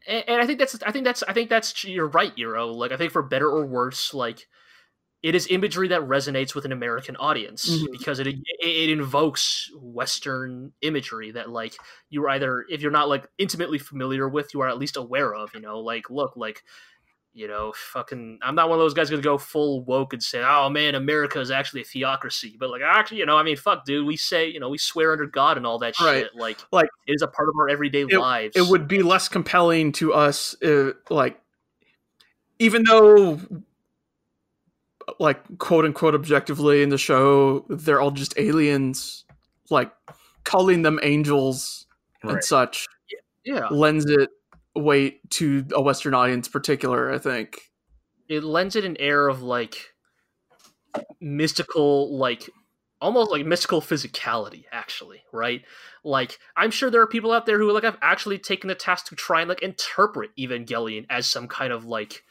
[0.08, 2.68] and, and, i think that's i think that's i think that's you're right Euro.
[2.68, 4.48] like i think for better or worse like
[5.24, 7.92] it is imagery that resonates with an American audience mm-hmm.
[7.92, 11.76] because it, it, it invokes Western imagery that like
[12.10, 15.54] you're either if you're not like intimately familiar with, you are at least aware of.
[15.54, 16.64] You know, like look, like
[17.34, 18.40] you know, fucking.
[18.42, 21.40] I'm not one of those guys gonna go full woke and say, "Oh man, America
[21.40, 24.50] is actually a theocracy." But like, actually, you know, I mean, fuck, dude, we say,
[24.50, 26.24] you know, we swear under God and all that right.
[26.24, 26.36] shit.
[26.36, 28.56] Like, like it is a part of our everyday it, lives.
[28.56, 31.40] It would be less compelling to us, uh, like,
[32.60, 33.40] even though
[35.20, 39.26] like quote unquote objectively in the show they're all just aliens
[39.70, 39.92] like
[40.44, 41.86] calling them angels
[42.24, 42.34] right.
[42.34, 42.88] and such
[43.44, 44.30] yeah lends it
[44.76, 47.70] weight to a western audience particular i think.
[48.30, 49.94] It lends it an air of like
[51.20, 52.50] mystical like
[53.02, 55.64] almost like mystical physicality actually right?
[56.04, 59.08] Like i'm sure there are people out there who like have actually taken the task
[59.08, 62.24] to try and like interpret evangelion as some kind of like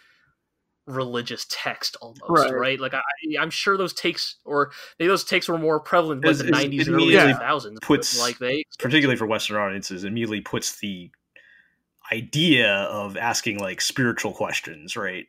[0.87, 2.81] religious text almost right, right?
[2.81, 3.03] like I,
[3.39, 6.97] am sure those takes or maybe those takes were more prevalent in the 90s and
[6.97, 11.11] early 2000s puts like they particularly for western audiences immediately puts the
[12.13, 15.27] idea of asking like spiritual questions right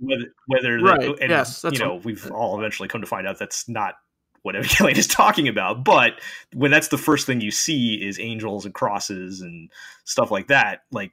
[0.00, 1.00] whether whether right.
[1.00, 3.94] The, and yes, you know what, we've all eventually come to find out that's not
[4.42, 5.84] what Evangelion is talking about.
[5.84, 6.20] But
[6.54, 9.70] when that's the first thing you see is angels and crosses and
[10.04, 11.12] stuff like that, like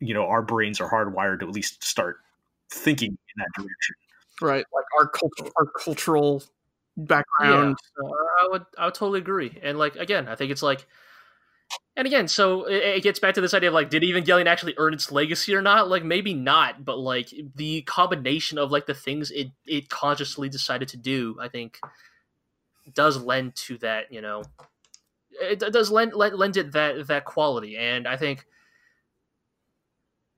[0.00, 2.18] you know, our brains are hardwired to at least start
[2.70, 3.94] thinking in that direction.
[4.40, 6.42] Right, like our culture, our cultural
[6.96, 7.76] background.
[8.02, 9.58] Yeah, I would, I would totally agree.
[9.62, 10.86] And like again, I think it's like,
[11.96, 14.94] and again, so it, gets back to this idea of like, did Evangelion actually earn
[14.94, 15.88] its legacy or not?
[15.88, 20.88] Like maybe not, but like the combination of like the things it it consciously decided
[20.88, 21.78] to do, I think,
[22.92, 24.12] does lend to that.
[24.12, 24.42] You know,
[25.40, 28.44] it, does lend, lend lend it that that quality, and I think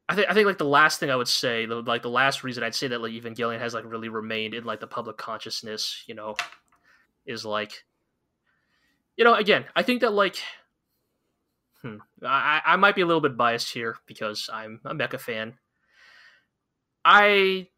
[0.09, 2.63] I think I think like the last thing I would say, like the last reason
[2.63, 6.15] I'd say that like Evangelion has like really remained in like the public consciousness, you
[6.15, 6.37] know,
[7.27, 7.85] is like,
[9.17, 10.37] you know, again, I think that like,
[12.25, 15.55] I I might be a little bit biased here because I'm a mecha fan.
[17.05, 17.69] I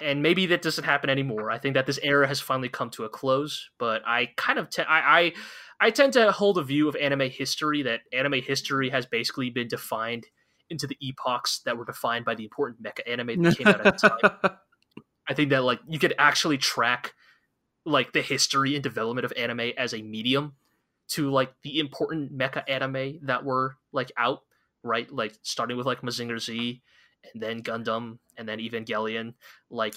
[0.00, 1.50] and maybe that doesn't happen anymore.
[1.50, 4.68] I think that this era has finally come to a close, but I kind of
[4.70, 5.32] te- I, I
[5.80, 9.68] I tend to hold a view of anime history that anime history has basically been
[9.68, 10.26] defined
[10.70, 13.98] into the epochs that were defined by the important mecha anime that came out at
[13.98, 14.58] the time.
[15.28, 17.14] I think that like you could actually track
[17.84, 20.54] like the history and development of anime as a medium
[21.08, 24.42] to like the important mecha anime that were like out,
[24.82, 25.10] right?
[25.10, 26.82] Like starting with like Mazinger Z
[27.32, 29.34] and then Gundam and then Evangelion.
[29.70, 29.94] Like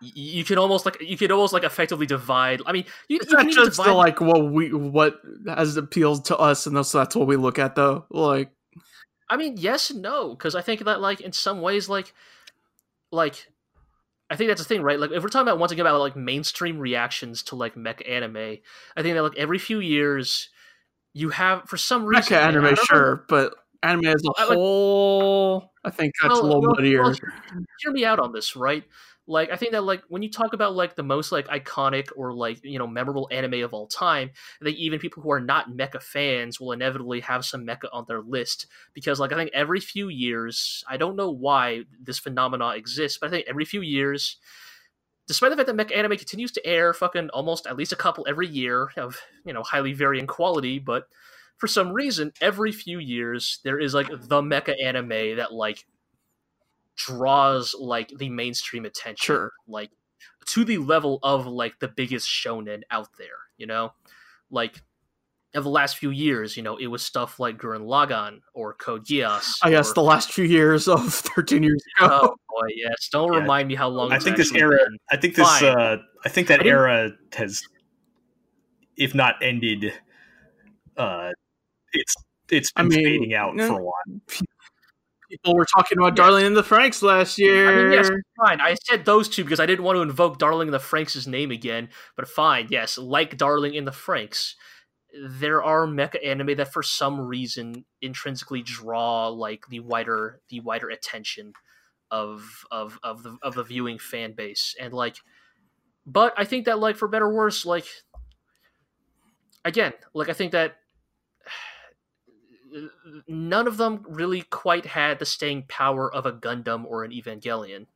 [0.00, 2.60] you can almost like you could almost like effectively divide.
[2.66, 3.90] I mean, you, it's you not just divide...
[3.90, 7.58] the, like what we what has appealed to us, and that's that's what we look
[7.58, 8.04] at though.
[8.10, 8.50] Like
[9.28, 12.14] I mean, yes and no, because I think that like in some ways, like,
[13.10, 13.46] like,
[14.34, 14.98] I think that's the thing, right?
[14.98, 18.56] Like, if we're talking about wanting about like mainstream reactions to like mech anime,
[18.96, 20.48] I think that like every few years,
[21.12, 25.90] you have for some reason mecha anime, sure, know, but anime as a whole, I
[25.90, 27.02] think that's well, a little well, muddier.
[27.04, 27.14] Well,
[27.78, 28.82] hear me out on this, right?
[29.26, 32.32] Like I think that like when you talk about like the most like iconic or
[32.34, 34.30] like you know memorable anime of all time,
[34.60, 38.04] I think even people who are not mecha fans will inevitably have some mecha on
[38.06, 42.76] their list because like I think every few years, I don't know why this phenomenon
[42.76, 44.36] exists, but I think every few years,
[45.26, 48.26] despite the fact that mecha anime continues to air fucking almost at least a couple
[48.28, 51.08] every year of you know highly varying quality, but
[51.56, 55.86] for some reason every few years there is like the mecha anime that like
[56.96, 59.52] draws like the mainstream attention Sure.
[59.66, 59.90] like
[60.46, 63.92] to the level of like the biggest shonen out there you know
[64.50, 64.82] like
[65.54, 69.06] of the last few years you know it was stuff like Gurren Lagann or Code
[69.06, 72.08] Geass I guess or- the last few years of 13 years ago.
[72.22, 73.38] oh boy yes don't Yeah.
[73.40, 74.76] remind me how long I think this era.
[74.76, 74.98] been.
[75.10, 75.48] I think this.
[75.48, 75.64] Fine.
[75.78, 77.62] Uh, I think that I era has,
[78.96, 79.92] if not ended,
[80.96, 81.30] uh,
[81.92, 82.14] it's
[82.50, 83.66] it's I been mean, fading out no.
[83.68, 84.20] for a while.
[85.34, 86.24] People were talking about Yeah.
[86.24, 87.68] Darling in the Franxx last year.
[87.68, 88.60] I mean, yes, fine.
[88.60, 91.50] I said those two because I didn't want to invoke Darling in the Franxx' name
[91.50, 91.88] again.
[92.16, 94.54] But fine, yes, like Darling in the Franxx,
[95.20, 100.88] there are mecha anime that for some reason intrinsically draw like the wider the wider
[100.88, 101.52] attention
[102.10, 105.16] of of of the of the viewing fan base and like
[106.06, 107.86] but I think that like for better or worse like
[109.64, 110.76] again like I think that
[113.28, 117.86] none of them really quite had the staying power of a Gundam or an Evangelion.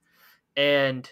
[0.57, 1.11] And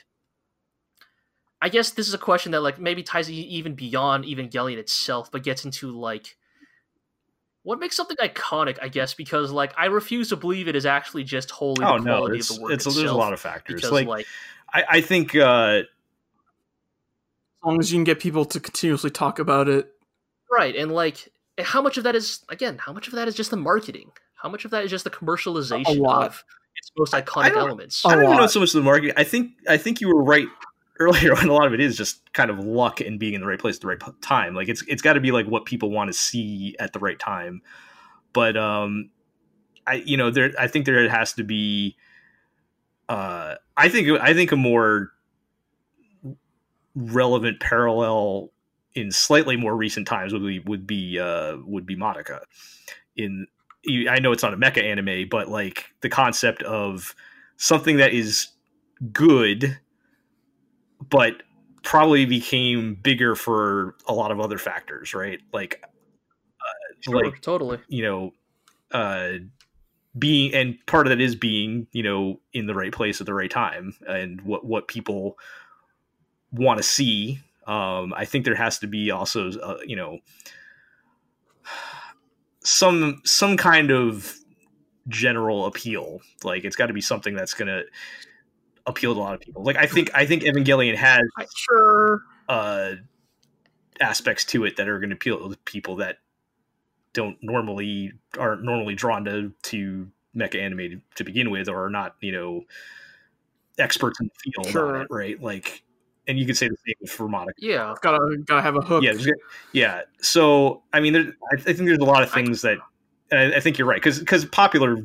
[1.61, 5.31] I guess this is a question that like maybe ties e- even beyond Evangelion itself,
[5.31, 6.37] but gets into like
[7.63, 11.25] what makes something iconic, I guess, because like I refuse to believe it is actually
[11.25, 12.97] just wholly Oh the no, quality it's of the work it's itself.
[12.97, 13.77] there's a lot of factors.
[13.77, 14.27] because Like, like
[14.73, 15.85] I, I think uh, as
[17.65, 19.91] long as you can get people to continuously talk about it.
[20.51, 21.29] Right, and like
[21.61, 24.11] how much of that is again, how much of that is just the marketing?
[24.35, 26.27] How much of that is just the commercialization lot.
[26.27, 26.45] of
[26.77, 28.05] its most iconic don't- elements?
[28.05, 30.47] i don't even know so much the marketing I think I think you were right
[30.99, 31.49] earlier on.
[31.49, 33.77] A lot of it is just kind of luck and being in the right place
[33.77, 34.55] at the right time.
[34.55, 37.19] Like it's it's got to be like what people want to see at the right
[37.19, 37.63] time.
[38.33, 39.11] But um,
[39.87, 41.97] I you know there I think there has to be.
[43.09, 45.13] Uh, I think I think a more
[46.95, 48.51] relevant parallel
[48.97, 52.41] in slightly more recent times would be would be uh, would be Monica.
[53.15, 53.47] In
[54.09, 57.15] I know it's not a mecha anime, but like the concept of
[57.57, 58.49] something that is
[59.13, 59.79] good,
[61.09, 61.43] but
[61.83, 65.41] probably became bigger for a lot of other factors, right?
[65.53, 67.79] Like, uh, Sure, like totally.
[67.87, 68.33] you know,
[68.91, 69.33] uh,
[70.19, 73.35] being and part of that is being you know in the right place at the
[73.35, 75.39] right time and what what people
[76.51, 77.41] want to see.
[77.67, 80.19] Um, I think there has to be also uh, you know
[82.63, 84.35] some some kind of
[85.09, 86.21] general appeal.
[86.45, 87.83] Like it's got to be something that's gonna
[88.87, 89.63] appeal to a lot of people.
[89.63, 91.23] Like I think I think Evangelion has
[91.57, 92.23] Sure.
[92.49, 92.93] uh,
[94.01, 96.19] aspects to it that are going to appeal to people that
[97.13, 101.91] don't normally aren't normally drawn to to mecha anime to, to begin with, or are
[101.91, 102.63] not you know
[103.79, 104.97] experts in the field Sure.
[104.97, 105.41] on it, right?
[105.43, 105.83] Like,
[106.27, 107.55] and you could say the same for Monica.
[107.59, 107.95] Yeah.
[108.01, 109.03] Gotta gotta have a hook.
[109.03, 109.15] Yeah,
[109.73, 110.03] yeah.
[110.21, 112.79] So I mean, there, I, I think there's a lot of things that
[113.33, 114.99] I, I think you're right because because popular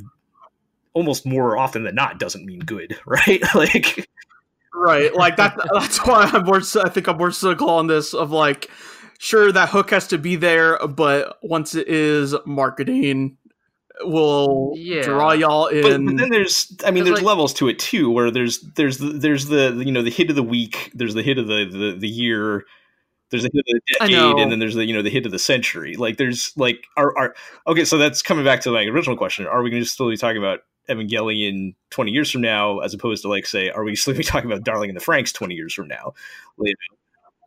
[0.93, 3.41] almost more often than not doesn't mean good, right?
[3.55, 4.07] like,
[4.73, 5.13] Right.
[5.13, 8.69] Like that that's why I'm more I think I'm more cynical on this of like
[9.19, 13.37] sure that hook has to be there, but once it is marketing
[14.03, 15.01] will Yeah.
[15.03, 15.81] draw y'all in.
[16.05, 19.09] but then there's i mean, there's like- levels to it too where there's there's the,
[19.09, 21.95] there's the you know the hit of the week there's the hit of the the,
[21.99, 22.65] the year
[23.29, 25.31] there's the hit of the decade and then there's the you know the hit of
[25.31, 27.35] the century like there's like are, are
[27.67, 30.17] okay so that's coming back to my original question are we going to still be
[30.17, 34.13] talking about evangelion 20 years from now as opposed to like say are we still
[34.13, 36.13] be talking about darling in the franxx 20 years from now
[36.57, 36.75] Like,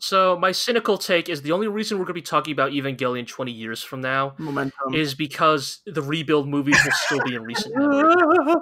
[0.04, 3.26] So my cynical take is the only reason we're going to be talking about Evangelion
[3.26, 4.94] 20 years from now momentum.
[4.94, 8.14] is because the rebuild movies will still be in recent memory.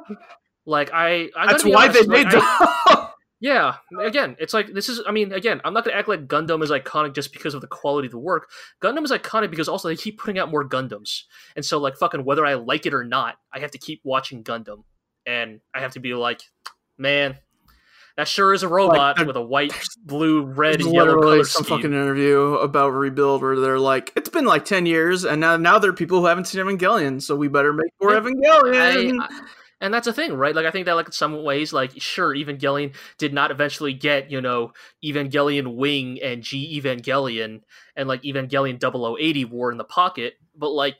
[0.64, 2.98] Like I, I'm That's why honest, they like, made I- them.
[3.40, 5.00] Yeah, again, it's like this is.
[5.04, 7.66] I mean, again, I'm not gonna act like Gundam is iconic just because of the
[7.66, 8.48] quality of the work.
[8.80, 11.22] Gundam is iconic because also they keep putting out more Gundams,
[11.56, 14.44] and so like fucking whether I like it or not, I have to keep watching
[14.44, 14.84] Gundam,
[15.26, 16.40] and I have to be like,
[16.96, 17.36] man,
[18.16, 19.72] that sure is a robot there- with a white,
[20.04, 21.78] blue, red, and yellow color some scheme.
[21.78, 25.78] fucking interview about rebuild where they're like, it's been like ten years, and now now
[25.78, 29.20] there are people who haven't seen Evangelion, so we better make more Evangelion.
[29.20, 29.40] I, I,
[29.80, 30.54] and that's a thing, right?
[30.54, 34.30] Like I think that like in some ways, like sure, Evangelion did not eventually get,
[34.30, 34.72] you know,
[35.04, 37.62] Evangelion Wing and G Evangelion
[37.96, 40.96] and like Evangelion 0080 War in the pocket, but like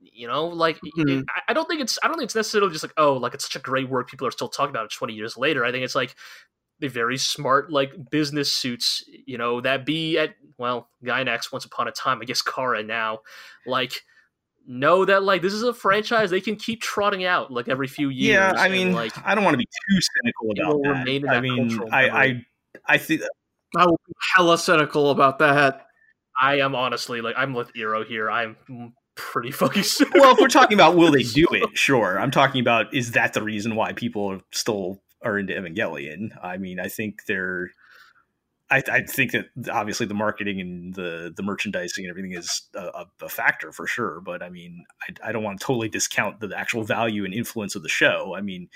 [0.00, 1.24] you know, like Mhm.
[1.28, 3.44] I, I don't think it's I don't think it's necessarily just like, oh, like it's
[3.44, 5.64] such a great work, people are still talking about it twenty years later.
[5.64, 6.14] I think it's like
[6.80, 11.88] the very smart like business suits, you know, that be at well, Gainax once upon
[11.88, 13.20] a time, I guess Khara now,
[13.66, 14.02] like
[14.66, 18.10] know that like this is a franchise they can keep trotting out like every few
[18.10, 18.34] years.
[18.34, 21.22] Yeah, I mean, like I don't want to be too cynical about that.
[21.22, 21.30] that.
[21.30, 22.46] I mean, I, I
[22.86, 23.22] I think
[23.76, 25.86] I will be hella cynical about that.
[26.40, 28.30] I am honestly like I'm with Eero here.
[28.30, 28.56] I'm
[29.18, 30.32] pretty fucking well.
[30.32, 32.18] If we're talking about will they do it, sure.
[32.18, 36.30] I'm talking about is that the reason why people still are into Evangelion?
[36.42, 37.72] I mean, I think they're
[38.70, 43.06] I, I, think that obviously the marketing and the the merchandising and everything is a,
[43.22, 44.20] a factor for sure.
[44.20, 47.74] But I mean, I, I, don't want to totally discount the actual value and influence
[47.74, 48.34] of the show.
[48.36, 48.68] I mean,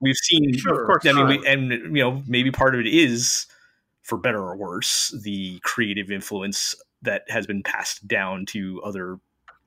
[0.00, 2.86] we've seen, sure, of course, I mean, we, and you know, maybe part of it
[2.86, 3.46] is
[4.02, 9.18] for better or worse the creative influence that has been passed down to other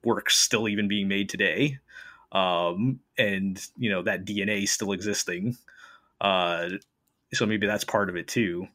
[0.04, 1.80] works still even being made today,
[2.32, 5.58] um, and you know that DNA still existing.
[6.22, 6.70] Uh,
[7.34, 8.68] so maybe that's part of it too.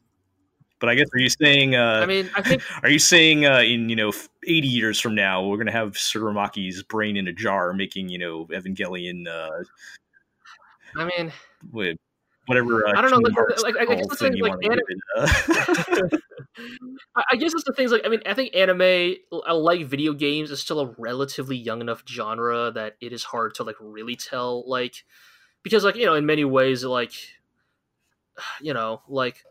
[0.79, 1.75] But I guess are you saying?
[1.75, 2.61] Uh, I mean, I think.
[2.83, 4.11] Are you saying uh, in you know
[4.45, 8.17] eighty years from now we're going to have Tsurumaki's brain in a jar making you
[8.17, 9.25] know Evangelion?
[9.27, 9.63] Uh,
[10.97, 11.31] I mean,
[11.71, 11.97] with
[12.47, 12.87] whatever.
[12.87, 13.17] Uh, I don't know.
[13.17, 16.09] Like, like I guess like anime.
[17.15, 20.61] I guess it's the things like I mean I think anime like video games is
[20.61, 25.03] still a relatively young enough genre that it is hard to like really tell like
[25.63, 27.13] because like you know in many ways like
[28.61, 29.43] you know like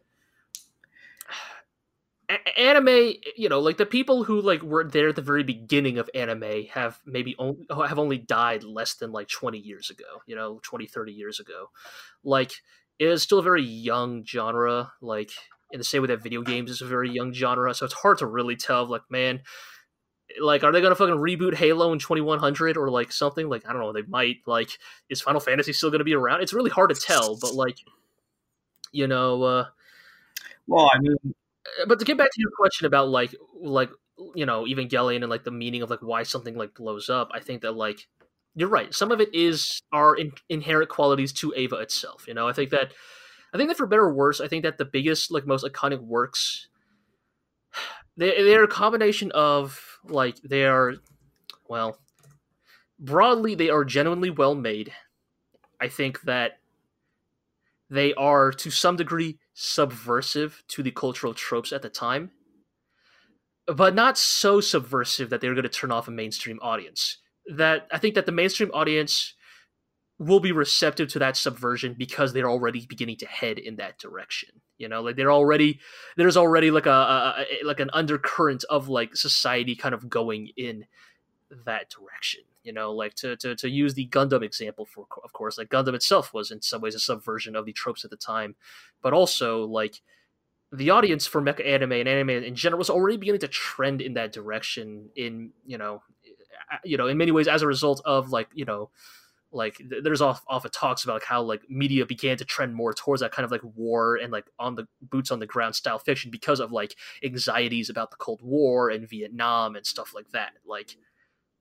[2.56, 6.08] anime you know like the people who like were there at the very beginning of
[6.14, 10.34] anime have maybe only oh, have only died less than like 20 years ago you
[10.34, 11.70] know 20 30 years ago.
[12.22, 12.52] Like
[12.98, 15.32] it is still a very young genre like
[15.74, 18.16] in the same way that video games is a very young genre so it's hard
[18.16, 19.42] to really tell like man
[20.40, 23.82] like are they gonna fucking reboot halo in 2100 or like something like i don't
[23.82, 24.78] know they might like
[25.10, 27.76] is final fantasy still gonna be around it's really hard to tell but like
[28.90, 29.66] you know uh
[30.66, 31.16] well i mean
[31.82, 33.90] uh, but to get back to your question about like like
[34.34, 37.40] you know Evangelion and like the meaning of like why something like blows up, I
[37.40, 38.06] think that like
[38.54, 38.94] you're right.
[38.94, 42.26] Some of it is our in- inherent qualities to Eva itself.
[42.28, 42.92] You know, I think that
[43.54, 46.00] I think that for better or worse, I think that the biggest like most iconic
[46.00, 46.68] works
[48.16, 50.94] they they're a combination of like they are
[51.68, 51.98] well
[52.98, 54.92] broadly they are genuinely well made.
[55.80, 56.58] I think that
[57.90, 62.30] they are to some degree subversive to the cultural tropes at the time,
[63.66, 67.18] but not so subversive that they're going to turn off a mainstream audience.
[67.54, 69.34] That I think that the mainstream audience
[70.18, 74.60] will be receptive to that subversion because they're already beginning to head in that direction.
[74.78, 75.80] You know, like they're already
[76.16, 80.50] there's already like a, a, a like an undercurrent of like society kind of going
[80.56, 80.86] in
[81.66, 85.56] that direction you know like to, to to use the gundam example for of course
[85.56, 88.56] like gundam itself was in some ways a subversion of the tropes at the time
[89.02, 90.00] but also like
[90.72, 94.14] the audience for mecha anime and anime in general was already beginning to trend in
[94.14, 96.02] that direction in you know
[96.82, 98.90] you know in many ways as a result of like you know
[99.54, 102.92] like there's off off of talks about like how like media began to trend more
[102.92, 105.98] towards that kind of like war and like on the boots on the ground style
[105.98, 110.52] fiction because of like anxieties about the Cold War and Vietnam and stuff like that.
[110.66, 110.96] Like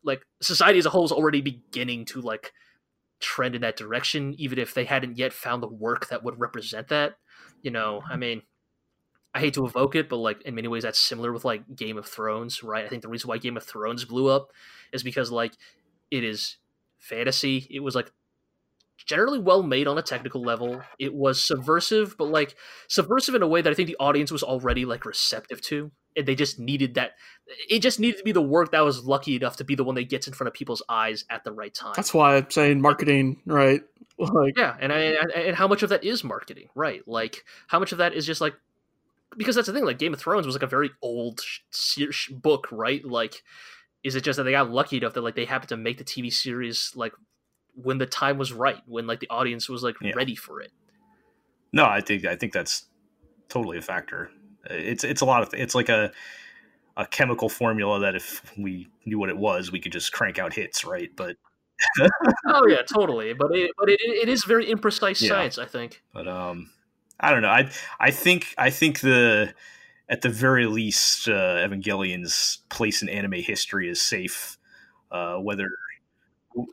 [0.03, 2.53] like society as a whole is already beginning to like
[3.19, 6.89] trend in that direction even if they hadn't yet found the work that would represent
[6.89, 7.15] that
[7.61, 8.01] you know?
[8.03, 8.11] Mm-hmm.
[8.11, 8.41] I mean
[9.33, 11.97] i hate to evoke it but like in many ways that's similar with like game
[11.97, 12.83] of thrones right?
[12.83, 14.51] I think the reason why game of thrones blew up
[14.91, 15.53] is because like
[16.11, 16.57] it is
[17.03, 18.11] fantasy it was like
[19.05, 20.81] generally well made on a technical level.
[20.99, 22.55] It was subversive, but like
[22.87, 25.91] subversive in a way that I think the audience was already like receptive to.
[26.15, 27.13] And they just needed that.
[27.69, 29.95] It just needed to be the work that was lucky enough to be the one
[29.95, 31.93] that gets in front of people's eyes at the right time.
[31.95, 33.81] That's why I'm saying marketing, right?
[34.19, 37.01] Like, yeah, and I, and how much of that is marketing, right?
[37.07, 38.53] Like, how much of that is just like
[39.35, 39.85] because that's the thing.
[39.85, 41.41] Like, Game of Thrones was like a very old
[41.71, 43.03] sh book, right?
[43.03, 43.41] Like,
[44.03, 46.03] is it just that they got lucky enough that like they happened to make the
[46.03, 47.13] TV series like
[47.75, 50.11] when the time was right, when like the audience was like yeah.
[50.15, 50.71] ready for it.
[51.71, 52.85] No, I think I think that's
[53.49, 54.29] totally a factor.
[54.69, 56.11] It's it's a lot of it's like a
[56.95, 60.53] a chemical formula that if we knew what it was, we could just crank out
[60.53, 61.09] hits, right?
[61.15, 61.37] But
[62.47, 63.33] oh yeah, totally.
[63.33, 65.29] But it, but it, it is very imprecise yeah.
[65.29, 66.01] science, I think.
[66.13, 66.69] But um,
[67.19, 67.49] I don't know.
[67.49, 69.53] I I think I think the
[70.09, 74.57] at the very least, uh, Evangelion's place in anime history is safe.
[75.11, 75.69] Uh, whether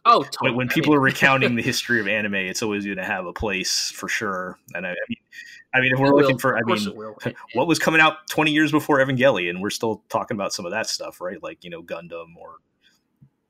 [0.04, 0.52] Oh, totally.
[0.52, 3.90] when, people are recounting the history of anime, it's always going to have a place
[3.90, 4.58] for sure.
[4.74, 5.18] And I, I mean,
[5.72, 6.84] I mean, if we're looking for, I mean,
[7.54, 10.86] what was coming out 20 years before Evangelion, we're still talking about some of that
[10.86, 11.42] stuff, right?
[11.42, 12.56] Like, you know, Gundam or,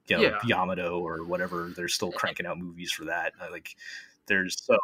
[0.06, 0.38] you know, yeah.
[0.44, 1.72] Yamato or whatever.
[1.74, 3.32] They're still cranking out movies for that.
[3.50, 3.74] Like,
[4.26, 4.76] there's so,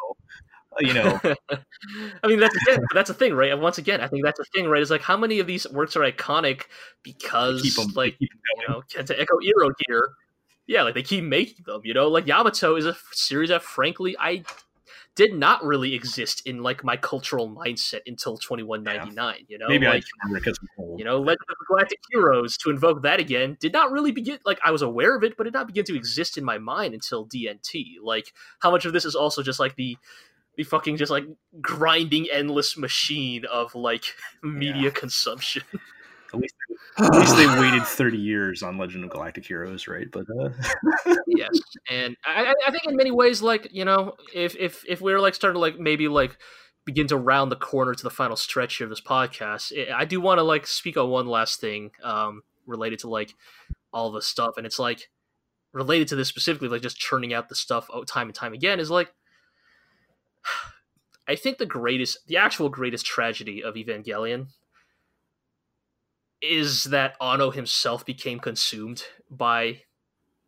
[0.73, 1.19] Uh, you know.
[2.23, 3.51] I mean, that's a thing, that's a thing, right?
[3.51, 4.81] And once again, I think that's a thing, right?
[4.81, 6.63] Is like how many of these works are iconic
[7.03, 8.29] because, keep them, like, keep
[8.59, 10.09] you know, to echo Iro here,
[10.67, 11.81] yeah, like they keep making them.
[11.83, 14.43] You know, like Yamato is a series that, frankly, I
[15.17, 19.43] did not really exist in like my cultural mindset until 2199 yeah.
[19.49, 20.59] you know maybe like, i because
[20.95, 24.37] you know legend of the galactic heroes to invoke that again did not really begin
[24.45, 26.93] like i was aware of it but did not begin to exist in my mind
[26.93, 29.97] until dnt like how much of this is also just like the
[30.57, 31.25] the fucking just like
[31.61, 34.03] grinding endless machine of like
[34.43, 34.89] media yeah.
[34.89, 35.63] consumption
[36.33, 36.55] At least,
[36.97, 40.07] at least they waited 30 years on Legend of Galactic Heroes, right?
[40.11, 40.49] But uh...
[41.27, 41.57] yes,
[41.89, 45.21] and I, I think in many ways, like you know, if if if we we're
[45.21, 46.37] like starting to like maybe like
[46.85, 50.19] begin to round the corner to the final stretch here of this podcast, I do
[50.19, 53.33] want to like speak on one last thing um, related to like
[53.93, 55.09] all the stuff, and it's like
[55.71, 58.91] related to this specifically, like just churning out the stuff time and time again is
[58.91, 59.13] like.
[61.27, 64.47] I think the greatest, the actual greatest tragedy of Evangelion
[66.41, 69.81] is that Anno himself became consumed by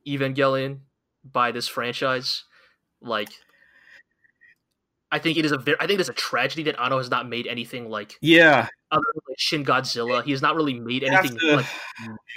[0.08, 0.80] Evangelion,
[1.24, 2.46] by this franchise.
[3.02, 3.30] Like,
[5.12, 7.28] I think it is a very, I think it's a tragedy that Anno has not
[7.28, 10.24] made anything like yeah other than like Shin Godzilla.
[10.24, 11.66] He has not really made anything to, like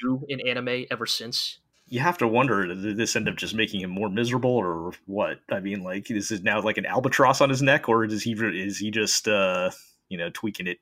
[0.02, 1.58] new in anime ever since.
[1.92, 5.40] You have to wonder did this end up just making him more miserable or what?
[5.50, 8.32] I mean, like this is now like an albatross on his neck, or is he
[8.32, 9.70] is he just uh
[10.08, 10.78] you know tweaking it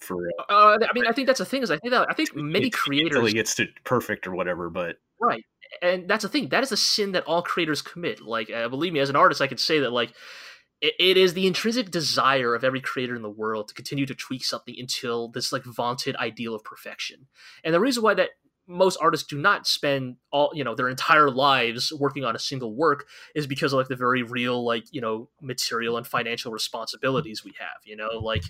[0.00, 0.28] for.
[0.38, 2.36] Uh, uh, I mean, I think that's the thing is I think that I think
[2.36, 5.42] many creators he gets to perfect or whatever, but right,
[5.80, 6.50] and that's the thing.
[6.50, 8.20] That is a sin that all creators commit.
[8.20, 10.12] Like, uh, believe me, as an artist, I can say that like
[10.80, 14.44] it is the intrinsic desire of every creator in the world to continue to tweak
[14.44, 17.26] something until this like vaunted ideal of perfection.
[17.62, 18.30] And the reason why that
[18.66, 22.74] most artists do not spend all you know their entire lives working on a single
[22.74, 27.44] work is because of like the very real like you know material and financial responsibilities
[27.44, 28.44] we have you know like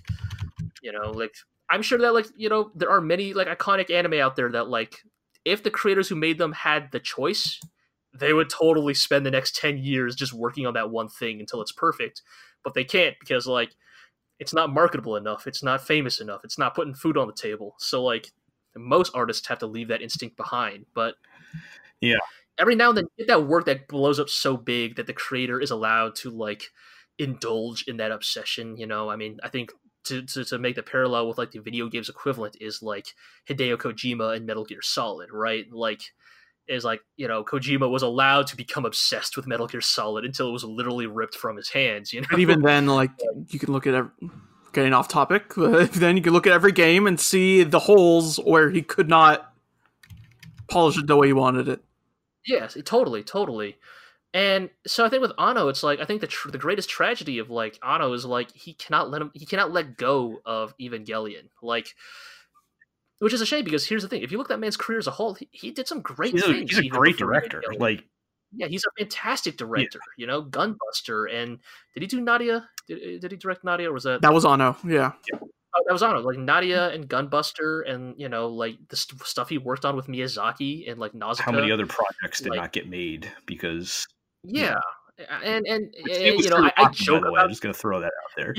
[0.85, 1.35] you know, like
[1.69, 4.69] I'm sure that like you know there are many like iconic anime out there that
[4.69, 5.01] like
[5.43, 7.59] if the creators who made them had the choice,
[8.13, 11.61] they would totally spend the next 10 years just working on that one thing until
[11.61, 12.21] it's perfect.
[12.63, 13.75] But they can't because like
[14.39, 17.75] it's not marketable enough, it's not famous enough, it's not putting food on the table.
[17.79, 18.31] So like
[18.77, 20.85] most artists have to leave that instinct behind.
[20.93, 21.15] But
[22.01, 22.17] yeah.
[22.57, 25.59] Every now and then get that work that blows up so big that the creator
[25.59, 26.63] is allowed to like
[27.19, 29.09] indulge in that obsession, you know.
[29.09, 29.71] I mean, I think
[30.05, 33.07] to, to, to make the parallel with like the video games equivalent is like
[33.49, 35.65] Hideo Kojima and Metal Gear Solid, right?
[35.71, 36.01] Like
[36.67, 40.49] is like you know Kojima was allowed to become obsessed with Metal Gear Solid until
[40.49, 42.13] it was literally ripped from his hands.
[42.13, 43.11] You know, and even then, like
[43.49, 44.11] you can look at every,
[44.75, 48.37] getting off topic, but then you can look at every game and see the holes
[48.37, 49.51] where he could not
[50.67, 51.83] polish it the way he wanted it.
[52.45, 53.77] Yes, totally, totally.
[54.33, 57.39] And so I think with Anno, it's like I think the tr- the greatest tragedy
[57.39, 61.49] of like Anno is like he cannot let him he cannot let go of Evangelion,
[61.61, 61.95] like
[63.19, 64.99] which is a shame because here's the thing: if you look at that man's career
[64.99, 66.77] as a whole, he, he did some great he's things.
[66.77, 67.63] A, he's a great director.
[67.79, 68.03] Like
[68.55, 69.99] yeah, he's a fantastic director.
[70.17, 70.21] Yeah.
[70.21, 71.59] You know, Gunbuster, and
[71.93, 72.67] did he do Nadia?
[72.87, 73.89] Did, did he direct Nadia?
[73.89, 74.77] Or was that that was Anno?
[74.83, 75.11] Yeah.
[75.31, 75.39] yeah.
[75.77, 79.49] Oh, that was Anno, like Nadia and Gunbuster, and you know, like the st- stuff
[79.49, 81.51] he worked on with Miyazaki and like Nausicaa.
[81.51, 84.07] How many other projects did like, not get made because
[84.43, 84.79] yeah,
[85.43, 87.39] and and, and you know, I, I joke about.
[87.39, 88.55] I'm just going to throw that out there.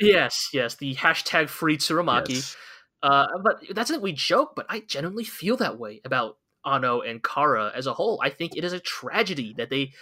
[0.00, 2.36] Yes, yes, the hashtag free Tsurumaki.
[2.36, 2.56] Yes.
[3.02, 4.00] Uh, but that's it.
[4.00, 8.20] We joke, but I genuinely feel that way about Anno and Khara as a whole.
[8.22, 9.92] I think it is a tragedy that they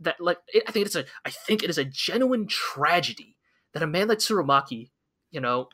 [0.00, 3.36] that like it, I think it's a I think it is a genuine tragedy
[3.72, 4.90] that a man like Tsurumaki,
[5.30, 5.68] you know,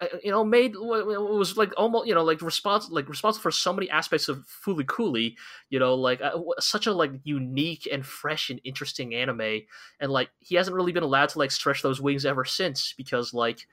[0.00, 3.72] uh, you know, made was like almost you know like responsible like responsible for so
[3.72, 5.36] many aspects of Fooly Cooly,
[5.68, 9.60] you know, like uh, such a like unique and fresh and interesting anime,
[10.00, 13.34] and like he hasn't really been allowed to like stretch those wings ever since because
[13.34, 13.66] like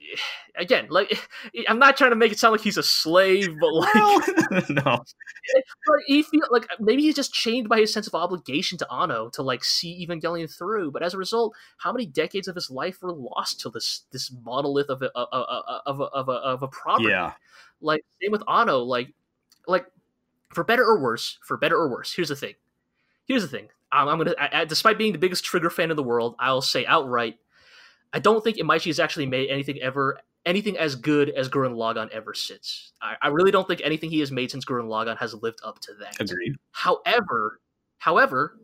[0.56, 1.28] again, like
[1.68, 3.90] I'm not trying to make it sound like he's a slave, but like
[4.70, 5.02] no,
[6.06, 9.42] he feel like maybe he's just chained by his sense of obligation to Anno to
[9.42, 10.90] like see Evangelion through.
[10.90, 14.32] But as a result, how many decades of his life were lost to this this
[14.44, 17.10] monolith of a of a of a, of a, of a property?
[17.10, 17.32] Yeah,
[17.80, 19.12] like same with Anno, like
[19.66, 19.86] like
[20.52, 22.14] for better or worse, for better or worse.
[22.14, 22.54] Here's the thing.
[23.26, 23.68] Here's the thing.
[23.90, 26.86] I'm, I'm gonna, I, despite being the biggest Trigger fan in the world, I'll say
[26.86, 27.38] outright
[28.12, 32.10] I don't think Imaishi has actually made anything ever anything as good as Gurren Lagann
[32.10, 32.92] ever since.
[33.00, 35.78] I, I, really don't think anything he has made since Gurren Lagann has lived up
[35.80, 36.20] to that.
[36.20, 36.56] Agreed.
[36.72, 37.60] However,
[37.98, 38.58] however,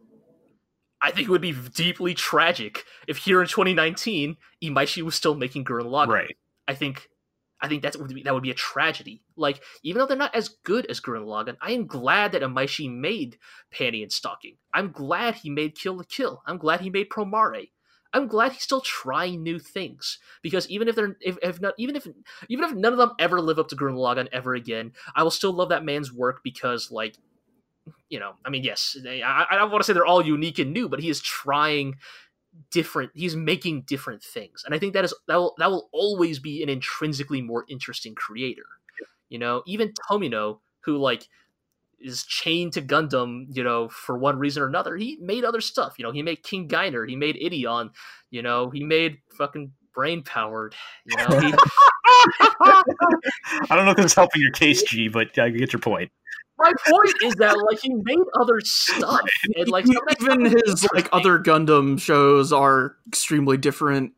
[1.01, 5.65] I think it would be deeply tragic if here in 2019 Imaishi was still making
[5.65, 6.09] Gurren Lagann.
[6.09, 6.37] Right.
[6.67, 7.09] I think
[7.61, 9.23] I think that would be that would be a tragedy.
[9.37, 12.93] Like even though they're not as good as Gurren Lagann, I am glad that Imaishi
[12.93, 13.39] made
[13.73, 14.57] Panty and Stocking.
[14.75, 16.43] I'm glad he made Kill la Kill.
[16.47, 17.71] I'm glad he made Promare.
[18.13, 21.97] I'm glad he's still trying new things because even if they're if, if not even
[21.97, 22.07] if
[22.49, 25.31] even if none of them ever live up to Gurren Lagann ever again, I will
[25.31, 27.17] still love that man's work because like
[28.09, 30.73] you know, I mean, yes, I, I don't want to say they're all unique and
[30.73, 31.97] new, but he is trying
[32.71, 33.11] different.
[33.15, 36.63] He's making different things, and I think that is that will that will always be
[36.63, 38.67] an intrinsically more interesting creator.
[39.29, 41.29] You know, even Tomino, who like
[42.01, 44.97] is chained to Gundam, you know, for one reason or another.
[44.97, 45.95] He made other stuff.
[45.99, 47.91] You know, he made King Gainer, he made Ideon,
[48.31, 50.75] you know, he made fucking brain powered.
[51.05, 51.53] You know, he...
[52.61, 52.83] I
[53.71, 56.11] don't know if it's helping your case, G, but I get your point.
[56.59, 59.21] My point is that like he made other stuff,
[59.55, 59.87] and like
[60.21, 64.13] even his like other Gundam shows are extremely different.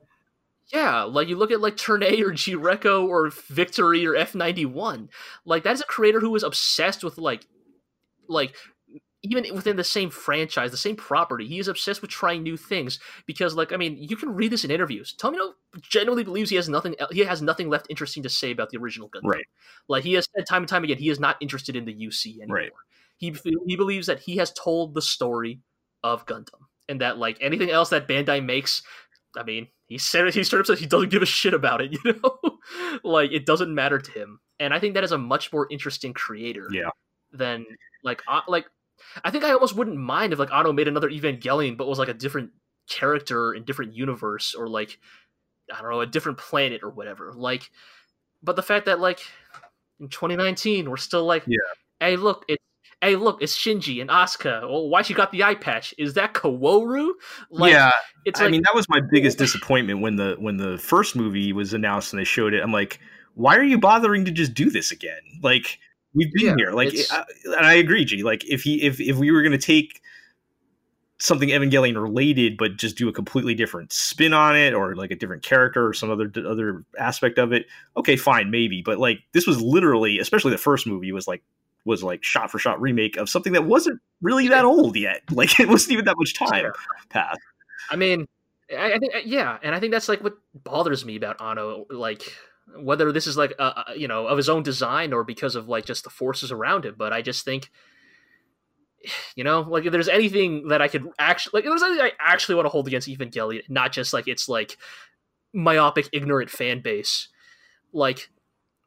[0.72, 4.64] Yeah, like you look at like Turn A or G-Reco or Victory or F ninety
[4.64, 5.10] one.
[5.44, 7.46] Like that is a creator who was obsessed with like
[8.30, 8.54] like
[9.22, 12.98] even within the same franchise, the same property, he is obsessed with trying new things
[13.26, 15.14] because, like, I mean, you can read this in interviews.
[15.18, 15.52] Tomino
[15.82, 16.94] genuinely believes he has nothing.
[17.10, 19.30] He has nothing left interesting to say about the original Gundam.
[19.30, 19.44] Right.
[19.88, 22.38] Like he has said time and time again, he is not interested in the UC
[22.38, 22.56] anymore.
[22.56, 22.70] Right.
[23.18, 23.36] He
[23.66, 25.60] he believes that he has told the story
[26.02, 28.82] of Gundam, and that like anything else that Bandai makes,
[29.36, 30.34] I mean, he said it.
[30.34, 31.94] He straight up said he doesn't give a shit about it.
[32.04, 32.38] You know,
[33.04, 36.14] like it doesn't matter to him, and I think that is a much more interesting
[36.14, 36.68] creator.
[36.72, 36.88] Yeah.
[37.32, 37.64] Than
[38.02, 38.66] like uh, like
[39.24, 42.08] I think I almost wouldn't mind if like Anno made another Evangelion, but was like
[42.08, 42.50] a different
[42.88, 44.98] character in different universe or like
[45.72, 47.32] I don't know a different planet or whatever.
[47.34, 47.70] Like,
[48.42, 49.20] but the fact that like
[50.00, 51.58] in 2019 we're still like, yeah,
[52.00, 52.62] hey look, it's
[53.00, 54.62] hey look, it's Shinji and Asuka.
[54.62, 55.94] Well, why she got the eye patch?
[55.98, 57.12] Is that Kaworu?
[57.50, 57.92] Like, yeah,
[58.24, 58.40] it's.
[58.40, 61.72] Like, I mean, that was my biggest disappointment when the when the first movie was
[61.72, 62.62] announced and they showed it.
[62.62, 63.00] I'm like,
[63.34, 65.20] why are you bothering to just do this again?
[65.42, 65.78] Like
[66.14, 68.22] We've been yeah, here, like, I, and I agree, G.
[68.22, 70.02] Like, if he, if if we were going to take
[71.18, 75.14] something Evangelion related, but just do a completely different spin on it, or like a
[75.14, 77.66] different character or some other other aspect of it,
[77.96, 78.82] okay, fine, maybe.
[78.82, 81.42] But like, this was literally, especially the first movie, was like
[81.84, 85.22] was like shot for shot remake of something that wasn't really that old yet.
[85.30, 86.74] Like, it wasn't even that much time sure.
[87.08, 87.40] passed.
[87.90, 88.26] I mean,
[88.76, 91.86] I, I think yeah, and I think that's like what bothers me about Anno.
[91.90, 92.22] Like,
[92.76, 95.84] whether this is like a, you know of his own design or because of like
[95.84, 97.70] just the forces around him but i just think
[99.34, 102.12] you know like if there's anything that i could actually like if there's anything i
[102.20, 104.76] actually want to hold against evangelion not just like it's like
[105.52, 107.28] myopic ignorant fan base
[107.92, 108.30] like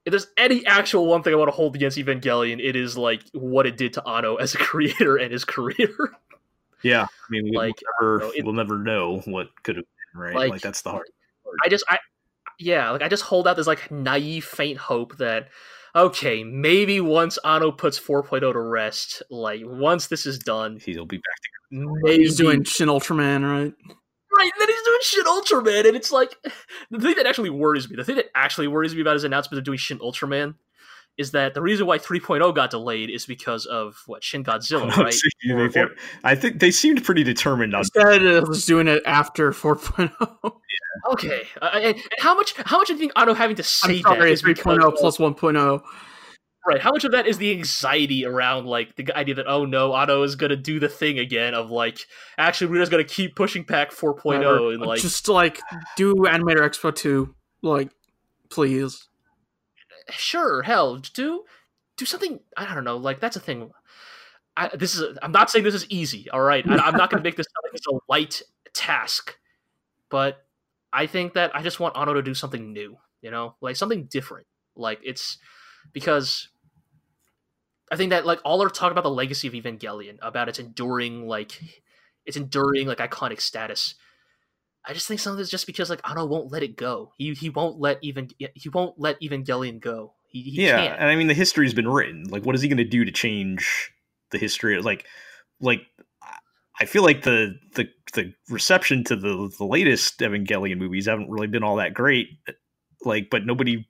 [0.06, 3.22] if there's any actual one thing i want to hold against evangelion it is like
[3.34, 6.14] what it did to Anno as a creator and his career.
[6.84, 10.22] Yeah i mean like, we'll, never, know, it, we'll never know what could have been
[10.22, 10.36] right?
[10.36, 11.08] Like, like that's the hard
[11.64, 11.98] I just I
[12.60, 15.50] yeah, like I just hold out this like naive, faint hope that
[15.96, 21.18] okay, maybe once Anno puts 4.0 to rest, like once this is done, he'll be
[21.18, 21.36] back
[21.72, 21.92] together.
[22.04, 23.74] Maybe he's doing Shin Ultraman, right?
[24.36, 26.36] Right, and then he's doing Shin Ultraman, and it's like
[26.92, 27.96] the thing that actually worries me.
[27.96, 30.56] The thing that actually worries me about his announcement of doing Shin Ultraman
[31.17, 35.75] is that the reason why 3.0 got delayed is because of what Shin Godzilla, right?
[35.75, 35.90] or,
[36.24, 37.82] I think they seemed pretty determined on.
[37.82, 40.11] Instead of doing it after 4.0.
[40.74, 41.11] Yeah.
[41.11, 42.53] Okay, uh, and how much?
[42.66, 45.17] How much do you think Otto having to say I'm sorry, that is 3.0 plus
[45.17, 45.83] 1.0?
[46.66, 46.80] Right.
[46.80, 50.24] How much of that is the anxiety around like the idea that oh no, Otto
[50.24, 52.00] is gonna do the thing again of like
[52.38, 55.59] actually we're just gonna keep pushing back 4.0 and like just like
[55.98, 57.90] do Animator Expo 2, like
[58.50, 59.08] please
[60.10, 61.44] sure, hell, do
[61.98, 62.40] do something.
[62.58, 62.98] I don't know.
[62.98, 63.72] Like that's a thing.
[64.56, 65.18] I, this is.
[65.22, 66.30] I'm not saying this is easy.
[66.30, 68.42] All right, I, am not going to make this a light
[68.74, 69.38] task,
[70.10, 70.46] but
[70.92, 72.98] I think that I just want Anno to do something new.
[73.22, 74.48] You know, like something different.
[74.76, 75.38] Like it's
[75.92, 76.50] because
[77.92, 81.28] I think that like all are talk about the legacy of Evangelion, about its enduring
[81.28, 81.60] like
[82.26, 83.96] its enduring like iconic status.
[84.86, 87.14] I just think some of this just because like Anno won't let it go.
[87.18, 90.14] He he won't let even he won't let Evangelion go.
[90.28, 91.00] He, he yeah, can't.
[91.00, 92.24] and I mean the history's been written.
[92.30, 93.92] Like, what is he going to do to change
[94.32, 94.82] the history?
[94.82, 95.06] Like,
[95.62, 95.82] like
[96.80, 101.48] I feel like the the the reception to the the latest Evangelion movies haven't really
[101.48, 102.28] been all that great.
[103.06, 103.88] Like, but nobody,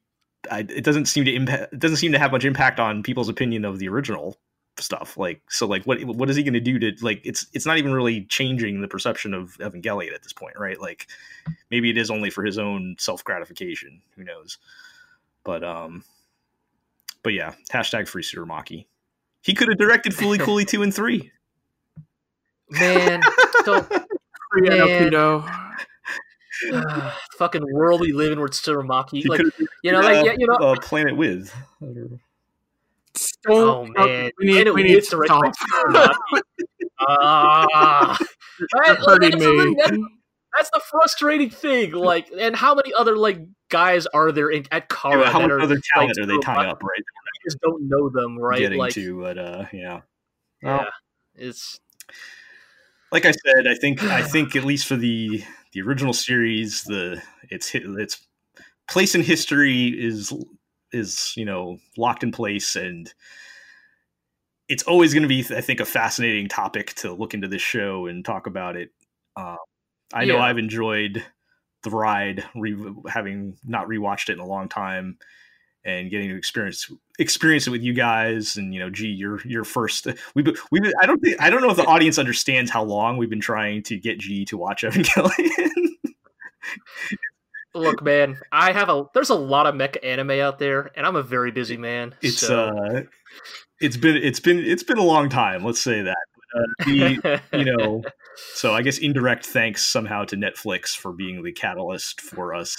[0.52, 1.74] I, it doesn't seem to impact.
[1.74, 4.38] It doesn't seem to have much impact on people's opinion of the original
[4.78, 5.18] stuff.
[5.18, 7.22] Like, so like, what what is he going to do to like?
[7.24, 10.80] It's it's not even really changing the perception of Evangelion at this point, right?
[10.80, 11.08] Like,
[11.70, 14.02] maybe it is only for his own self gratification.
[14.16, 14.58] Who knows?
[15.44, 16.04] But um,
[17.24, 18.86] but yeah, hashtag free Tsurumaki.
[19.42, 21.32] He could have directed Fooly Cooly two and three.
[22.70, 23.22] Man,
[23.66, 23.92] don't
[24.54, 25.16] man.
[25.16, 29.42] Uh, fucking world we live in where it's Tsurumaki, like
[29.84, 31.54] you know, like yeah, you know, uh, Planet with.
[33.48, 35.54] Oh man, we need, we need to stop.
[37.00, 38.18] Ah,
[38.86, 39.76] uh, hurting me.
[39.78, 39.98] That's,
[40.56, 41.92] that's the frustrating thing.
[41.92, 43.40] Like, and how many other like
[43.70, 45.22] guys are there in, at Khara?
[45.22, 46.82] Yeah, how much are, other talent like, are they tying up?
[46.82, 48.60] Right, we just don't know them, right?
[48.60, 50.02] getting like, to, but uh, yeah,
[50.62, 50.88] yeah, Well,
[51.36, 51.80] it's
[53.12, 57.22] like I said, I think I think at least for the the original series, the
[57.50, 58.26] its its
[58.90, 60.32] place in history is
[60.94, 63.14] is you know locked in place, and
[64.70, 68.08] it's always going to be, I think, a fascinating topic to look into this show
[68.08, 68.90] and talk about it.
[69.36, 69.58] Uh,
[70.14, 70.44] I know Yeah.
[70.44, 71.24] I've enjoyed
[71.84, 75.18] the ride, re- having not rewatched it in a long time,
[75.84, 76.90] and getting to experience
[77.20, 78.56] experience it with you guys.
[78.56, 81.72] And you know, gee, your your first we we I don't think I don't know
[81.72, 85.70] if the audience understands how long we've been trying to get G to watch Evangelion.
[87.74, 88.38] look, man.
[88.52, 91.52] I have a there's a lot of mecha anime out there, and I'm a very
[91.52, 92.16] busy man.
[92.22, 92.68] it's so.
[92.68, 93.02] uh,
[93.80, 95.64] it's been it's been it's been a long time.
[95.64, 96.18] Let's say that.
[96.56, 98.04] Uh, the, you know,
[98.54, 102.76] so I guess indirect thanks somehow to Netflix for being the catalyst for us.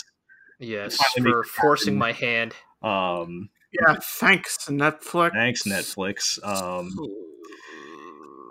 [0.59, 1.99] yes, for forcing happen.
[1.99, 2.55] my hand.
[2.83, 5.33] Um, Yeah, thanks Netflix.
[5.33, 6.39] thanks Netflix.
[6.47, 6.91] Um,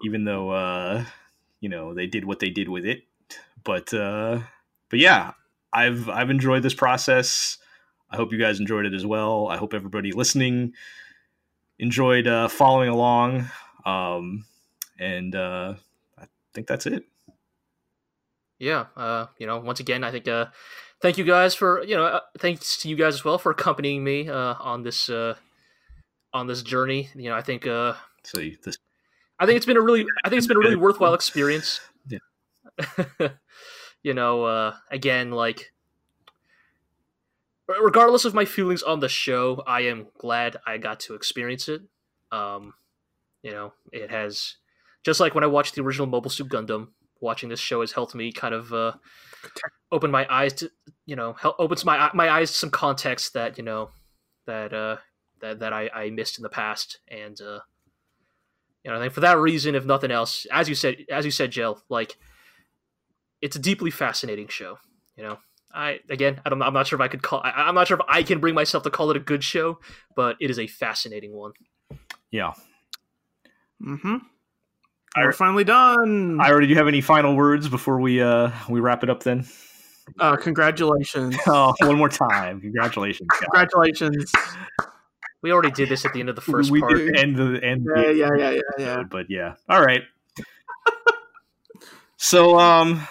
[0.06, 1.06] even though uh,
[1.62, 3.04] you know they did what they did with it,
[3.64, 4.40] but uh,
[4.90, 5.32] but yeah,
[5.74, 7.58] I've I've enjoyed this process.
[8.10, 9.48] I hope you guys enjoyed it as well.
[9.48, 10.74] I hope everybody listening
[11.80, 13.50] enjoyed uh, following along.
[13.86, 14.46] Um,
[15.00, 15.74] and uh,
[16.18, 17.04] I think that's it.
[18.60, 20.46] yeah uh you know once again i think uh
[21.02, 24.04] thank you guys for you know uh, thanks to you guys as well for accompanying
[24.04, 25.34] me uh on this uh
[26.34, 27.94] on this journey you know i think uh
[28.64, 28.78] this
[29.40, 32.20] i think it's been a really i think it's been a really worthwhile experience Yeah.
[34.04, 35.74] you know uh again like
[37.68, 41.82] regardless of my feelings on the show i am glad i got to experience it.
[42.32, 42.74] Um
[43.42, 44.58] you know it has
[45.04, 46.90] just like when i watched the original mobile suit gundam
[47.22, 48.94] watching this show has helped me kind of uh
[49.92, 50.70] open my eyes to
[51.06, 53.90] you know help opens my my eyes to some context that you know
[54.46, 54.98] that uh
[55.44, 57.00] that, that I, I missed in the past.
[57.10, 57.60] And uh
[58.84, 61.32] you know I think for that reason if nothing else as you said as you
[61.32, 62.18] said Jill like
[63.44, 64.80] it's a deeply fascinating show
[65.18, 65.38] you know
[65.74, 67.98] I again I don't I'm not sure if I could call I, I'm not sure
[67.98, 69.80] if I can bring myself to call it a good show
[70.16, 71.52] but it is a fascinating one
[72.32, 72.54] yeah.
[73.86, 74.16] Mm-hmm.
[75.16, 76.40] I- We're finally done.
[76.42, 79.22] Ira, do you have any final words before we uh we wrap it up?
[79.22, 79.46] Then.
[80.20, 81.36] uh, congratulations.
[81.48, 82.60] Oh, one more time!
[82.60, 83.42] Congratulations, guys.
[83.42, 84.32] Congratulations.
[85.44, 87.60] we already did this at the end of the first we part did end the
[87.64, 87.86] end.
[87.96, 89.04] Yeah, yeah, yeah, yeah, yeah.
[89.04, 90.02] But yeah, all right.
[92.24, 93.06] So um,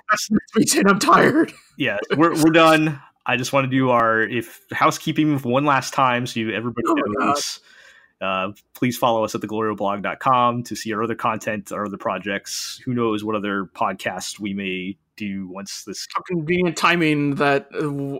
[0.54, 1.52] Me saying I'm tired.
[1.76, 2.98] yeah, we're we're done.
[3.26, 6.94] I just want to do our if housekeeping one last time so you everybody Oh
[6.96, 7.60] my knows.
[8.22, 12.80] Uh, please follow us at theglorioblog.com to see our other content, our other projects.
[12.86, 16.08] Who knows what other podcasts we may do once this.
[16.14, 17.68] How convenient timing that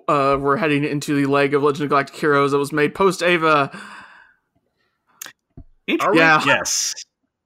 [0.09, 3.23] uh, we're heading into the leg of Legend of Galactic Heroes that was made post
[3.23, 3.71] Eva.
[6.01, 6.15] Are?
[6.15, 6.43] Yeah.
[6.45, 6.95] Yes.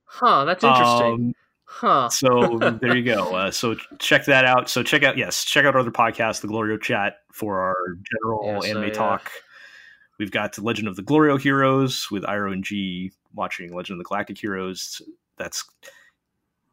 [0.07, 1.35] huh that's interesting Um,
[1.77, 3.35] huh so there you go.
[3.35, 4.69] Uh, so check that out.
[4.71, 7.77] So check out yes, check out our other podcast, the Glorio Chat, for our
[8.11, 9.31] general Yes, anime I, uh, talk.
[10.19, 14.05] We've got the Legend of the Glorio Heroes with Iro and G watching Legend of
[14.05, 15.03] the Galactic Heroes.
[15.37, 15.65] That's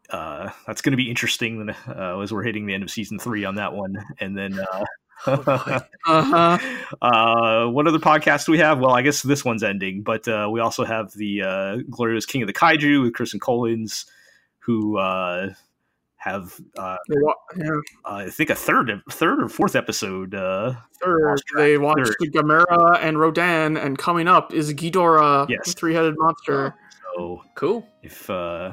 [0.10, 3.46] uh, that's going to be interesting uh, as we're hitting the end of season three
[3.46, 4.60] on that one, and then.
[4.60, 4.86] Uh,
[6.06, 6.58] Uh huh.
[7.02, 8.80] uh, what other podcast do we have?
[8.80, 12.42] Well, I guess this one's ending, but uh, we also have the uh, Glorious King
[12.42, 14.06] of the Kaiju with Chris and Collins,
[14.66, 15.54] who uh,
[16.18, 16.98] have uh,
[17.56, 17.80] Yeah.
[18.06, 20.34] I think a third, third or fourth episode.
[20.36, 21.60] Uh, Third, Lost track.
[21.62, 22.34] they watched Third.
[22.34, 25.66] Gamera and Rodan, and coming up is Ghidorah, Yes.
[25.66, 26.74] the three-headed monster.
[27.16, 28.72] so cool if uh,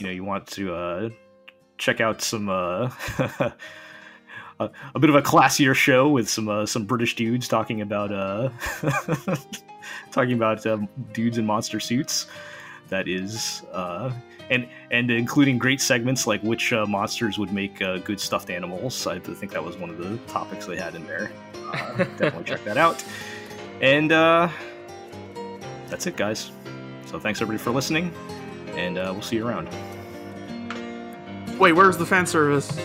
[0.00, 1.08] you know you want to uh,
[1.78, 2.90] check out some uh,
[4.58, 8.10] a, a bit of a classier show with some uh, some British dudes talking about
[8.12, 8.48] uh,
[10.10, 12.26] talking about um, dudes in monster suits.
[12.88, 14.12] That is, uh,
[14.50, 19.06] and and including great segments like which uh, monsters would make uh, good stuffed animals.
[19.06, 21.30] I think that was one of the topics they had in there.
[21.54, 23.04] Uh, definitely check that out.
[23.80, 24.48] And uh,
[25.88, 26.50] that's it, guys.
[27.06, 28.12] So thanks everybody for listening,
[28.74, 29.68] and uh, we'll see you around.
[31.58, 32.76] Wait, where's the fan service?